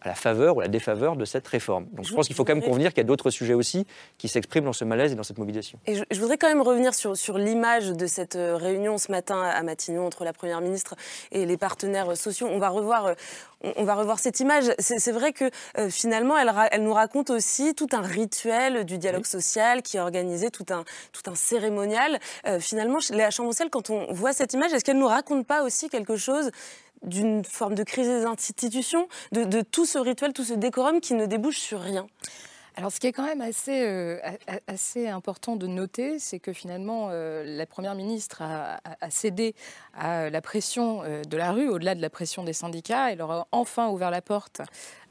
à 0.00 0.08
la 0.08 0.14
faveur 0.14 0.56
ou 0.56 0.60
à 0.60 0.64
la 0.64 0.68
défaveur 0.68 1.16
de 1.16 1.24
cette 1.24 1.46
réforme. 1.48 1.86
Donc 1.92 2.04
je, 2.04 2.14
pense 2.14 2.26
qu'il 2.26 2.36
faut 2.36 2.44
quand 2.44 2.54
même 2.54 2.64
convenir 2.64 2.90
qu'il 2.90 2.98
y 2.98 3.00
a 3.00 3.04
d'autres 3.04 3.30
sujets 3.30 3.54
aussi 3.54 3.86
qui 4.16 4.28
s'expriment 4.28 4.64
dans 4.64 4.72
ce 4.72 4.84
malaise 4.84 5.12
et 5.12 5.14
dans 5.16 5.24
cette 5.24 5.38
mobilisation. 5.38 5.78
Et 5.86 5.96
je, 5.96 6.20
voudrais 6.20 6.38
quand 6.38 6.48
même 6.48 6.62
revenir 6.62 6.94
sur, 6.94 7.16
sur 7.16 7.36
l'image 7.36 7.90
de 7.90 8.06
cette 8.06 8.36
euh, 8.36 8.56
réunion 8.56 8.98
ce 8.98 9.10
matin 9.10 9.42
à 9.42 9.62
Matignon 9.62 10.06
entre 10.06 10.24
la 10.24 10.32
Première 10.32 10.60
ministre 10.60 10.94
et 11.32 11.46
les 11.46 11.56
partenaires 11.56 12.16
sociaux. 12.16 12.48
On 12.48 12.58
va 12.58 12.68
revoir, 12.68 13.06
euh, 13.06 13.14
on 13.76 13.84
va 13.84 13.96
revoir 13.96 14.20
cette 14.20 14.38
image. 14.38 14.72
C'est 14.78 15.12
vrai 15.12 15.32
que 15.32 15.50
euh, 15.78 15.90
finalement, 15.90 16.38
elle, 16.38 16.52
elle, 16.70 16.84
nous 16.84 16.94
raconte 16.94 17.30
aussi 17.30 17.74
tout 17.74 17.88
un 17.92 18.02
rituel 18.02 18.84
du 18.84 18.98
dialogue 18.98 19.26
social 19.26 19.82
qui 19.82 19.96
est 19.96 20.00
organisé, 20.00 20.50
tout 20.50 20.66
un, 20.70 20.84
tout 21.12 21.28
un 21.28 21.34
cérémonial. 21.34 22.18
finalement, 22.60 22.98
Léa 23.10 23.30
Chamboncel, 23.30 23.68
quand 23.70 23.90
on 23.90 24.12
voit 24.12 24.32
cette 24.32 24.52
image, 24.52 24.72
est-ce 24.72 24.84
qu'elle 24.84 24.98
nous 24.98 25.06
raconte 25.06 25.46
pas 25.46 25.62
aussi 25.62 25.88
quelque 25.88 26.16
chose 26.16 26.50
d'une 27.02 27.44
forme 27.44 27.74
de 27.74 27.82
crise 27.82 28.06
des 28.06 28.24
institutions, 28.24 29.08
de, 29.32 29.60
tout 29.62 29.86
ce 29.86 29.98
rituel, 29.98 30.32
tout 30.32 30.44
ce 30.44 30.54
décorum 30.54 31.00
qui 31.00 31.14
ne 31.14 31.26
débouche 31.26 31.58
sur 31.58 31.80
rien. 31.80 32.06
Alors, 32.78 32.92
ce 32.92 33.00
qui 33.00 33.08
est 33.08 33.12
quand 33.12 33.24
même 33.24 33.40
assez, 33.40 33.82
euh, 33.84 34.20
assez 34.68 35.08
important 35.08 35.56
de 35.56 35.66
noter, 35.66 36.20
c'est 36.20 36.38
que 36.38 36.52
finalement, 36.52 37.08
euh, 37.10 37.42
la 37.44 37.66
Première 37.66 37.96
ministre 37.96 38.40
a, 38.40 38.78
cédé 39.10 39.56
à 39.94 40.30
la 40.30 40.40
pression 40.40 41.02
euh, 41.02 41.24
de 41.24 41.36
la 41.36 41.50
rue, 41.50 41.68
au-delà 41.68 41.96
de 41.96 42.00
la 42.00 42.08
pression 42.08 42.44
des 42.44 42.52
syndicats. 42.52 43.10
Elle 43.10 43.18
leur 43.18 43.32
a 43.32 43.48
enfin 43.50 43.88
ouvert 43.88 44.12
la 44.12 44.22
porte, 44.22 44.62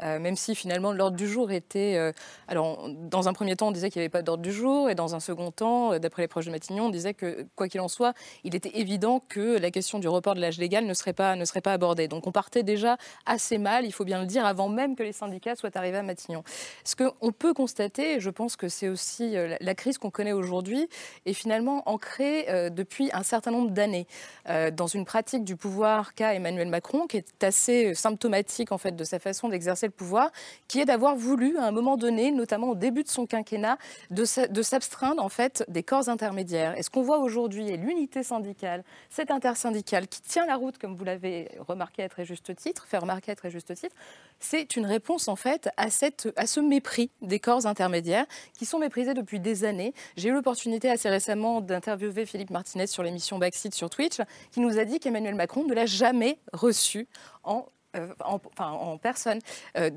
même 0.01 0.38
si 0.38 0.55
finalement 0.55 0.93
l'ordre 0.93 1.17
du 1.17 1.27
jour 1.27 1.51
était. 1.51 2.13
alors, 2.47 2.88
dans 2.88 3.27
un 3.27 3.33
premier 3.33 3.57
temps, 3.57 3.67
on 3.67 3.71
disait 3.71 3.89
qu'il 3.89 4.00
n'y 4.00 4.05
avait 4.05 4.09
pas 4.09 4.21
d'ordre 4.21 4.43
du 4.43 4.53
jour, 4.53 4.89
et 4.89 4.95
dans 4.95 5.15
un 5.15 5.19
second 5.19 5.51
temps, 5.51 6.00
d'après 6.00 6.21
les 6.21 6.27
proches 6.29 6.45
de 6.45 6.51
Matignon, 6.51 6.86
on 6.86 6.89
disait 6.89 7.15
que, 7.15 7.45
quoi 7.55 7.67
qu'il 7.67 7.81
en 7.81 7.88
soit, 7.89 8.13
il 8.45 8.55
était 8.55 8.77
évident 8.77 9.21
que 9.27 9.57
la 9.57 9.71
question 9.71 10.00
du 10.00 10.07
report 10.07 10.36
de 10.36 10.39
l'âge 10.39 10.57
légal 10.57 10.86
ne 10.86 10.93
serait, 10.93 11.13
pas, 11.13 11.36
ne 11.36 11.43
serait 11.43 11.62
pas 11.62 11.74
abordée. 11.74 12.07
Donc, 12.07 12.27
on 12.27 12.31
partait 12.31 12.63
déjà 12.63 12.97
assez 13.25 13.57
mal, 13.57 13.86
il 13.86 13.91
faut 13.91 14.05
bien 14.05 14.21
le 14.21 14.27
dire, 14.27 14.45
avant 14.45 14.69
même 14.69 14.95
que 14.95 15.03
les 15.03 15.13
syndicats 15.13 15.55
soient 15.55 15.75
arrivés 15.75 15.97
à 15.97 16.03
Matignon. 16.03 16.43
Ce 16.86 16.95
qu'on 16.95 17.31
peut 17.31 17.53
constater, 17.57 18.19
je 18.19 18.29
pense 18.29 18.55
que 18.55 18.69
c'est 18.69 18.87
aussi 18.87 19.35
euh, 19.35 19.57
la 19.59 19.73
crise 19.73 19.97
qu'on 19.97 20.11
connaît 20.11 20.31
aujourd'hui, 20.31 20.87
est 21.25 21.33
finalement 21.33 21.81
ancrée 21.89 22.45
euh, 22.49 22.69
depuis 22.69 23.09
un 23.13 23.23
certain 23.23 23.49
nombre 23.49 23.71
d'années 23.71 24.05
euh, 24.47 24.69
dans 24.69 24.85
une 24.85 25.05
pratique 25.05 25.43
du 25.43 25.55
pouvoir 25.55 26.13
qu'a 26.13 26.35
Emmanuel 26.35 26.67
Macron, 26.67 27.07
qui 27.07 27.17
est 27.17 27.43
assez 27.43 27.95
symptomatique 27.95 28.71
en 28.71 28.77
fait 28.77 28.95
de 28.95 29.03
sa 29.03 29.17
façon 29.17 29.49
d'exercer 29.49 29.87
le 29.87 29.91
pouvoir, 29.91 30.31
qui 30.67 30.79
est 30.79 30.85
d'avoir 30.85 31.15
voulu 31.15 31.57
à 31.57 31.65
un 31.65 31.71
moment 31.71 31.97
donné, 31.97 32.31
notamment 32.31 32.69
au 32.69 32.75
début 32.75 33.01
de 33.01 33.09
son 33.09 33.25
quinquennat, 33.25 33.79
de 34.11 34.61
s'abstraindre 34.61 35.23
en 35.23 35.29
fait 35.29 35.65
des 35.67 35.81
corps 35.81 36.09
intermédiaires. 36.09 36.77
Et 36.77 36.83
ce 36.83 36.91
qu'on 36.91 37.01
voit 37.01 37.17
aujourd'hui 37.17 37.71
est 37.71 37.77
l'unité 37.77 38.21
syndicale, 38.21 38.83
cette 39.09 39.31
intersyndicale 39.31 40.07
qui 40.07 40.21
tient 40.21 40.45
la 40.45 40.57
route, 40.57 40.77
comme 40.77 40.95
vous 40.95 41.03
l'avez 41.03 41.49
remarqué 41.67 42.03
à 42.03 42.09
très 42.09 42.23
juste 42.23 42.55
titre, 42.55 42.85
fait 42.87 42.99
remarquer 42.99 43.31
à 43.31 43.35
très 43.35 43.49
juste 43.49 43.73
titre, 43.73 43.95
c'est 44.39 44.75
une 44.75 44.86
réponse 44.86 45.27
en 45.27 45.36
fait 45.36 45.70
à, 45.77 45.89
cette, 45.89 46.29
à 46.36 46.48
ce 46.48 46.60
mépris 46.60 47.12
des 47.22 47.39
corps 47.39 47.65
intermédiaires 47.65 48.25
qui 48.58 48.65
sont 48.65 48.79
méprisés 48.79 49.13
depuis 49.13 49.39
des 49.39 49.63
années. 49.63 49.94
J'ai 50.15 50.29
eu 50.29 50.34
l'opportunité 50.34 50.89
assez 50.89 51.10
récemment 51.10 51.62
d'interviewer 51.62 52.25
Philippe 52.25 52.50
Martinez 52.50 52.88
sur 52.88 53.03
l'émission 53.03 53.38
Backseat 53.38 53.74
sur 53.74 53.89
Twitch, 53.89 54.17
qui 54.51 54.60
nous 54.60 54.77
a 54.79 54.86
dit 54.86 55.00
qu'Emmanuel 55.00 55.36
Macron 55.36 55.65
ne 55.65 55.74
l'a 55.74 55.86
jamais 55.86 56.39
reçu 56.53 57.08
en 57.44 57.67
euh, 57.96 58.13
en, 58.60 58.98
personne, 58.98 59.39
euh, 59.77 59.89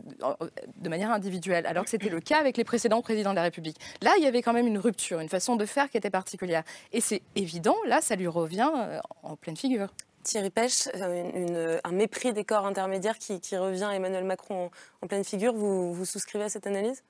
de 0.76 0.88
manière 0.88 1.10
individuelle, 1.10 1.66
alors 1.66 1.84
que 1.84 1.90
c'était 1.90 2.08
le 2.08 2.20
cas 2.20 2.38
avec 2.38 2.56
les 2.56 2.62
précédents 2.64 3.02
présidents 3.02 3.30
de 3.30 3.36
la 3.36 3.42
République. 3.42 3.76
Là, 4.00 4.12
il 4.16 4.22
y 4.22 4.26
avait 4.26 4.42
quand 4.42 4.52
même 4.52 4.68
une 4.68 4.78
rupture, 4.78 5.18
une 5.18 5.28
façon 5.28 5.56
de 5.56 5.66
faire 5.66 5.90
qui 5.90 5.96
était 5.96 6.10
particulière. 6.10 6.62
Et 6.92 7.00
c'est 7.00 7.22
évident, 7.34 7.76
là, 7.86 8.00
ça 8.00 8.14
lui 8.14 8.28
revient 8.28 8.70
euh, 8.74 9.00
en 9.22 9.34
pleine 9.34 9.56
figure. 9.56 9.88
Thierry 10.22 10.50
Pêche, 10.50 10.88
un 10.94 11.92
mépris 11.92 12.32
des 12.32 12.44
corps 12.44 12.66
intermédiaires 12.66 13.18
qui, 13.18 13.56
revient 13.56 13.84
à 13.84 13.94
Emmanuel 13.94 14.24
Macron 14.24 14.70
en, 15.02 15.06
pleine 15.06 15.24
figure. 15.24 15.54
Vous, 15.54 15.94
vous 15.94 16.04
souscrivez 16.04 16.44
à 16.44 16.48
cette 16.48 16.66
analyse? 16.66 17.02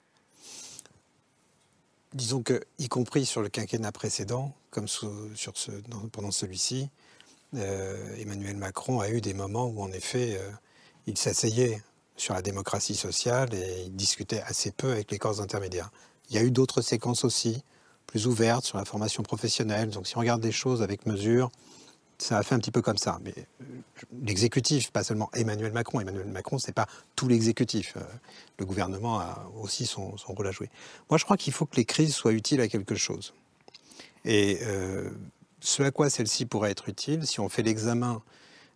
Disons 2.13 2.43
que, 2.43 2.65
y 2.79 2.89
compris 2.89 3.25
sur 3.25 3.41
le 3.41 3.49
quinquennat 3.49 3.93
précédent, 3.93 4.53
comme 4.71 4.89
sur 4.89 5.11
ce, 5.55 5.71
pendant 6.13 6.31
celui-ci, 6.31 6.89
Emmanuel 7.55 8.57
Macron 8.57 9.01
a 9.01 9.09
eu 9.11 9.21
des 9.21 9.35
moments 9.35 9.67
où, 9.67 9.83
en 9.83 9.93
effet, 9.93 10.41
il 11.07 11.17
s'asseyait 11.19 11.83
sur 12.17 12.35
la 12.35 12.43
démocratie 12.43 12.95
sociale 12.95 13.55
et 13.55 13.85
il 13.87 13.97
discutait 13.97 14.43
assez 14.43 14.71
peu 14.71 14.93
avec 14.93 15.11
les 15.11 15.19
corps 15.19 15.41
intermédiaires. 15.41 15.91
Il 16.29 16.37
y 16.37 16.39
a 16.39 16.43
eu 16.43 16.51
d'autres 16.51 16.83
séquences 16.83 17.25
aussi, 17.25 17.65
plus 18.07 18.27
ouvertes 18.27 18.65
sur 18.65 18.79
la 18.79 18.85
formation 18.85 19.23
professionnelle. 19.23 19.91
Donc 19.91 20.07
si 20.07 20.17
on 20.17 20.21
regarde 20.21 20.41
des 20.41 20.53
choses 20.53 20.83
avec 20.83 21.07
mesure, 21.07 21.51
ça 22.23 22.39
a 22.39 22.43
fait 22.43 22.55
un 22.55 22.59
petit 22.59 22.71
peu 22.71 22.83
comme 22.83 22.99
ça. 22.99 23.19
Mais 23.25 23.35
euh, 23.37 23.65
l'exécutif, 24.23 24.91
pas 24.91 25.03
seulement 25.03 25.31
Emmanuel 25.35 25.73
Macron. 25.73 26.01
Emmanuel 26.01 26.27
Macron, 26.27 26.59
ce 26.59 26.69
n'est 26.69 26.73
pas 26.73 26.87
tout 27.17 27.29
l'exécutif. 27.29 27.95
Euh, 27.97 28.01
le 28.59 28.67
gouvernement 28.67 29.21
a 29.21 29.51
aussi 29.61 29.87
son, 29.87 30.15
rôle 30.27 30.47
à 30.47 30.53
jouer. 30.53 30.71
Moi, 31.09 31.19
je 31.19 31.25
crois 31.25 31.37
qu'il 31.37 31.53
faut 31.53 31.67
que 31.67 31.77
les 31.77 31.85
crises 31.85 32.15
soient 32.15 32.33
utiles 32.33 32.61
à 32.61 32.69
quelque 32.69 32.95
chose. 32.95 33.35
Et 34.25 34.59
euh, 34.63 35.11
ce 35.61 35.83
à 35.83 35.91
quoi 35.91 36.11
celle-ci 36.11 36.47
pourrait 36.47 36.71
être 36.71 36.89
utile, 36.89 37.27
si 37.27 37.41
on 37.41 37.49
fait 37.49 37.63
l'examen 37.63 38.23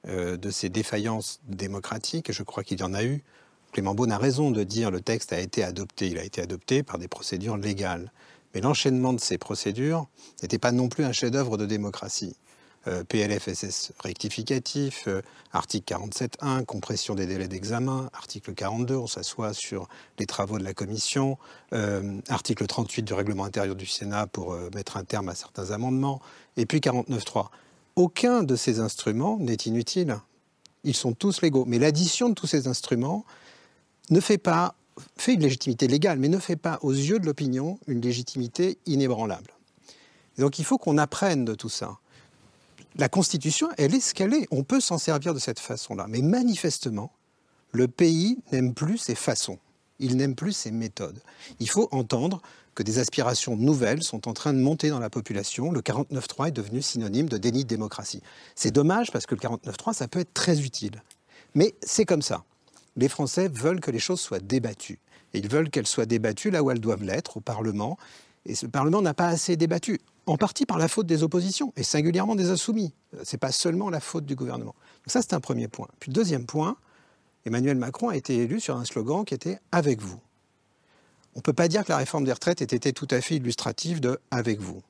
de 0.07 0.51
ces 0.51 0.69
défaillances 0.69 1.41
démocratiques, 1.49 2.29
et 2.29 2.35
je 2.35 2.43
crois 2.43 2.63
qu'il 2.63 2.79
y 2.79 2.83
en 2.83 2.93
a 2.93 3.05
eu, 3.05 3.25
Clément 3.73 3.95
Beaune 3.95 4.13
a 4.13 4.19
raison 4.19 4.51
de 4.51 4.63
dire 4.63 4.91
le 4.91 5.01
texte 5.01 5.33
a 5.33 5.41
été 5.41 5.65
adopté. 5.65 6.09
Il 6.09 6.19
a 6.19 6.25
été 6.25 6.43
adopté 6.43 6.83
par 6.83 6.99
des 6.99 7.09
procédures 7.09 7.57
légales. 7.57 8.13
Mais 8.55 8.61
l'enchaînement 8.61 9.13
de 9.13 9.21
ces 9.21 9.37
procédures 9.37 10.07
n'était 10.43 10.59
pas 10.59 10.73
non 10.73 10.89
plus 10.89 11.05
un 11.05 11.13
chef-d'œuvre 11.13 11.57
de 11.57 11.67
démocratie. 11.67 12.37
Euh, 12.87 13.03
PLFSS 13.03 13.93
rectificatif, 13.99 15.05
euh, 15.07 15.23
article 15.53 15.95
47.1, 15.95 16.67
compression 16.67 17.15
des 17.15 17.25
délais 17.25 17.49
d'examen, 17.49 18.11
article 18.13 18.53
42, 18.53 18.95
on 18.95 19.07
s'assoit 19.07 19.55
sur 19.55 19.89
les 20.19 20.27
travaux 20.27 20.59
de 20.59 20.65
la 20.65 20.75
commission, 20.75 21.39
euh, 21.73 22.21
article 22.29 22.67
38 22.67 23.03
du 23.03 23.15
règlement 23.15 23.45
intérieur 23.45 23.75
du 23.75 23.87
Sénat 23.87 24.27
pour 24.27 24.55
mettre 24.75 24.99
un 24.99 25.05
terme 25.05 25.31
à 25.31 25.35
certains 25.35 25.71
amendements, 25.71 26.21
et 26.59 26.67
puis 26.67 26.81
49.3. 26.81 27.49
Aucun 27.97 28.43
de 28.43 28.55
ces 28.55 28.81
instruments 28.81 29.39
n'est 29.39 29.55
inutile. 29.55 30.19
Ils 30.83 30.97
sont 30.97 31.15
tous 31.15 31.41
légaux. 31.41 31.65
Mais 31.67 31.79
l'addition 31.79 32.29
de 32.29 32.35
tous 32.35 32.47
ces 32.47 32.69
instruments 32.69 33.25
ne 34.11 34.21
fait 34.21 34.37
pas, 34.37 34.75
fait 35.17 35.35
une 35.35 35.41
légitimité 35.41 35.87
légale, 35.87 36.19
mais 36.19 36.29
ne 36.29 36.39
fait 36.39 36.57
pas, 36.57 36.79
aux 36.83 36.93
yeux 36.93 37.19
de 37.19 37.25
l'opinion, 37.25 37.79
une 37.87 38.03
légitimité 38.03 38.77
inébranlable. 38.85 39.55
donc 40.37 40.59
il 40.59 40.67
faut 40.67 40.77
qu'on 40.77 40.99
apprenne 40.99 41.47
de 41.47 41.55
tout 41.55 41.71
ça 41.71 41.97
la 42.97 43.09
Constitution, 43.09 43.69
elle 43.77 43.95
est 43.95 44.01
ce 44.01 44.15
qu'elle 44.15 44.35
est. 44.35 44.47
On 44.51 44.63
peut 44.63 44.81
s'en 44.81 44.99
servir 44.99 45.35
de 45.35 45.39
cette 45.39 45.61
façon-là. 45.61 46.07
Mais 46.09 46.23
manifestement, 46.23 47.13
le 47.73 47.89
pays 47.89 48.39
n'aime 48.53 48.75
plus 48.75 48.99
ces 48.99 49.15
façons. 49.15 49.59
Il 49.99 50.17
n'aime 50.17 50.35
plus 50.35 50.53
ces 50.53 50.71
méthodes. 50.71 51.21
Il 51.61 51.69
faut 51.69 51.89
entendre 51.93 52.41
que 52.75 52.83
des 52.83 52.99
aspirations 52.99 53.57
nouvelles 53.57 54.03
sont 54.03 54.29
en 54.29 54.33
train 54.33 54.53
de 54.53 54.59
monter 54.59 54.91
dans 54.91 54.99
la 54.99 55.11
population. 55.11 55.71
Le 55.71 55.81
49.3 55.81 56.49
est 56.49 56.53
devenu 56.53 56.83
synonyme 56.83 57.29
de 57.29 57.39
déni 57.39 57.63
de 57.63 57.69
démocratie. 57.69 58.23
C'est 58.55 58.73
dommage 58.73 59.11
parce 59.13 59.27
que 59.27 59.35
le 59.35 59.41
49.3, 59.41 59.95
ça 59.95 60.09
peut 60.09 60.21
être 60.21 60.35
très 60.35 60.61
utile. 60.61 61.03
Mais 61.55 61.75
c'est 61.83 62.05
comme 62.05 62.23
ça. 62.23 62.45
Les 62.97 63.09
Français 63.09 63.49
veulent 63.49 63.81
que 63.81 63.91
les 63.91 63.99
choses 63.99 64.21
soient 64.21 64.41
débattues. 64.41 64.99
Ils 65.33 65.49
veulent 65.49 65.71
qu'elles 65.71 65.87
soient 65.87 66.07
débattues 66.07 66.51
là 66.51 66.63
où 66.63 66.71
elles 66.71 66.81
doivent 66.81 67.03
l'être, 67.03 67.39
au 67.39 67.41
Parlement. 67.41 67.97
Et 68.47 68.55
ce 68.55 68.67
Parlement 68.67 69.03
n'a 69.03 69.15
pas 69.15 69.29
assez 69.29 69.57
débattu 69.57 70.01
en 70.27 70.37
partie 70.37 70.67
par 70.67 70.79
la 70.79 70.89
faute 70.89 71.07
des 71.07 71.23
oppositions, 71.23 71.73
et 71.77 71.83
singulièrement 71.83 72.35
des 72.35 72.51
insoumis. 72.51 72.95
Ce 73.23 73.35
n'est 73.35 73.39
pas 73.39 73.53
seulement 73.53 73.91
la 73.91 74.01
faute 74.01 74.25
du 74.25 74.35
gouvernement. 74.35 74.75
Ça, 75.07 75.21
c'est 75.21 75.35
un 75.35 75.41
premier 75.41 75.69
point. 75.69 75.89
Puis 76.01 76.11
deuxième 76.11 76.47
point, 76.47 76.77
Emmanuel 77.45 77.77
Macron 77.77 78.09
a 78.09 78.17
été 78.17 78.37
élu 78.37 78.59
sur 78.61 78.77
un 78.77 78.85
slogan 78.87 79.25
qui 79.25 79.35
était 79.35 79.61
«avec 79.73 80.01
vous». 80.01 80.19
On 81.35 81.41
ne 81.41 81.43
peut 81.43 81.53
pas 81.53 81.69
dire 81.69 81.85
que 81.85 81.91
la 81.91 81.99
réforme 81.99 82.25
des 82.25 82.33
retraites 82.33 82.63
ait 82.63 82.77
été 82.77 82.93
tout 82.93 83.09
à 83.11 83.21
fait 83.21 83.37
illustrative 83.37 84.01
de 84.01 84.19
«avec 84.31 84.61
vous. 84.61 84.83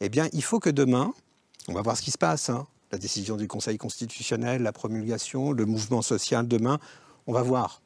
Eh 0.00 0.08
bien, 0.08 0.28
il 0.32 0.42
faut 0.42 0.60
que 0.60 0.70
demain, 0.70 1.12
on 1.68 1.74
va 1.74 1.82
voir 1.82 1.96
ce 1.96 2.02
qui 2.02 2.10
se 2.10 2.18
passe, 2.18 2.48
hein, 2.48 2.66
la 2.92 2.98
décision 2.98 3.36
du 3.36 3.46
Conseil 3.46 3.76
constitutionnel, 3.76 4.62
la 4.62 4.72
promulgation, 4.72 5.52
le 5.52 5.66
mouvement 5.66 6.00
social 6.00 6.48
demain, 6.48 6.78
on 7.26 7.34
va 7.34 7.42
voir. 7.42 7.82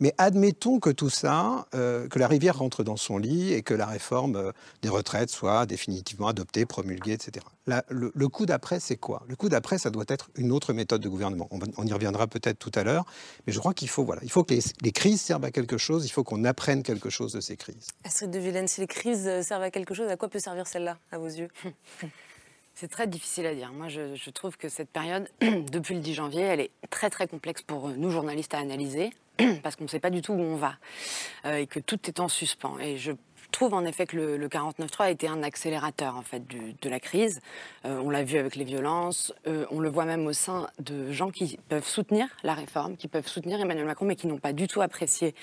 Mais 0.00 0.12
admettons 0.18 0.80
que 0.80 0.90
tout 0.90 1.08
ça, 1.10 1.66
euh, 1.74 2.08
que 2.08 2.18
la 2.18 2.26
rivière 2.26 2.58
rentre 2.58 2.82
dans 2.82 2.96
son 2.96 3.16
lit 3.16 3.52
et 3.52 3.62
que 3.62 3.74
la 3.74 3.86
réforme 3.86 4.36
euh, 4.36 4.52
des 4.82 4.88
retraites 4.88 5.30
soit 5.30 5.66
définitivement 5.66 6.26
adoptée, 6.28 6.66
promulguée, 6.66 7.12
etc. 7.12 7.46
La- 7.66 7.84
le, 7.88 8.10
le 8.14 8.28
coup 8.28 8.44
d'après, 8.44 8.80
c'est 8.80 8.96
quoi? 8.96 9.22
Le 9.28 9.36
coup 9.36 9.48
d'après, 9.48 9.78
ça 9.78 9.90
doit 9.90 10.04
être 10.08 10.30
une 10.36 10.50
autre 10.52 10.72
méthode 10.72 11.00
de 11.00 11.08
gouvernement. 11.08 11.48
On 11.78 11.86
y 11.86 11.92
reviendra 11.92 12.26
peut-être 12.26 12.58
tout 12.58 12.72
à 12.74 12.82
l'heure, 12.82 13.04
mais 13.46 13.52
je 13.52 13.58
crois 13.60 13.72
qu'il 13.72 13.88
faut, 13.88 14.04
voilà, 14.04 14.20
il 14.24 14.30
faut 14.30 14.42
que 14.44 14.52
les, 14.54 14.60
les 14.82 14.92
crises 14.92 15.20
servent 15.22 15.44
à 15.44 15.50
quelque 15.52 15.78
chose, 15.78 16.04
il 16.04 16.10
faut 16.10 16.24
qu'on 16.24 16.44
apprenne 16.44 16.82
quelque 16.82 17.08
chose 17.08 17.32
de 17.32 17.40
ces 17.40 17.56
crises. 17.56 17.86
Astrid 18.02 18.30
de 18.30 18.38
Villene, 18.38 18.66
si 18.68 18.80
les 18.80 18.86
crises 18.88 19.26
euh, 19.28 19.42
servent 19.42 19.62
à 19.62 19.70
quelque 19.70 19.94
chose, 19.94 20.08
à 20.10 20.16
quoi 20.16 20.28
peut 20.28 20.40
servir 20.40 20.66
celle-là, 20.66 20.98
à 21.12 21.18
vos 21.18 21.28
yeux? 21.28 21.48
C'est 22.74 22.88
très 22.88 23.06
difficile 23.06 23.46
à 23.46 23.54
dire. 23.54 23.72
Moi, 23.72 23.88
je, 23.88 24.30
trouve 24.30 24.56
que 24.56 24.68
cette 24.68 24.90
période, 24.90 25.28
depuis 25.40 25.94
le 25.94 26.00
10 26.00 26.14
janvier, 26.14 26.42
elle 26.42 26.60
est 26.60 26.70
très 26.90 27.08
très 27.08 27.28
complexe 27.28 27.62
pour 27.62 27.88
euh, 27.88 27.94
nous 27.96 28.10
journalistes 28.10 28.52
à 28.52 28.58
analyser, 28.58 29.12
parce 29.62 29.76
qu'on 29.76 29.84
ne 29.84 29.88
sait 29.88 30.00
pas 30.00 30.10
du 30.10 30.22
tout 30.22 30.32
où 30.32 30.40
on 30.40 30.56
va, 30.56 30.76
euh, 31.44 31.58
et 31.58 31.66
que 31.68 31.78
tout 31.78 32.00
est 32.08 32.18
en 32.18 32.28
suspens. 32.28 32.76
Et 32.80 32.98
je 32.98 33.12
trouve 33.54 33.74
en 33.74 33.84
effet 33.84 34.06
que 34.06 34.16
le, 34.16 34.36
le 34.36 34.48
49.3 34.48 35.02
a 35.04 35.10
été 35.10 35.28
un 35.28 35.42
accélérateur 35.42 36.16
en 36.16 36.22
fait 36.22 36.42
de 36.46 36.88
la 36.88 37.00
crise. 37.00 37.40
Euh, 37.84 38.00
on 38.04 38.10
l'a 38.10 38.22
vu 38.24 38.36
avec 38.38 38.56
les 38.56 38.64
violences, 38.64 39.32
euh, 39.46 39.64
on 39.70 39.80
le 39.80 39.88
voit 39.88 40.04
même 40.04 40.26
au 40.26 40.32
sein 40.32 40.68
de 40.80 41.10
gens 41.12 41.30
qui 41.30 41.58
peuvent 41.68 41.86
soutenir 41.86 42.26
la 42.42 42.54
réforme, 42.54 42.96
qui 42.96 43.08
peuvent 43.08 43.26
soutenir 43.28 43.60
Emmanuel 43.60 43.86
Macron, 43.86 44.06
mais 44.06 44.16
qui 44.16 44.26
n'ont 44.26 44.38
pas 44.38 44.52
du 44.52 44.66
tout 44.66 44.80
apprécié 44.82 45.34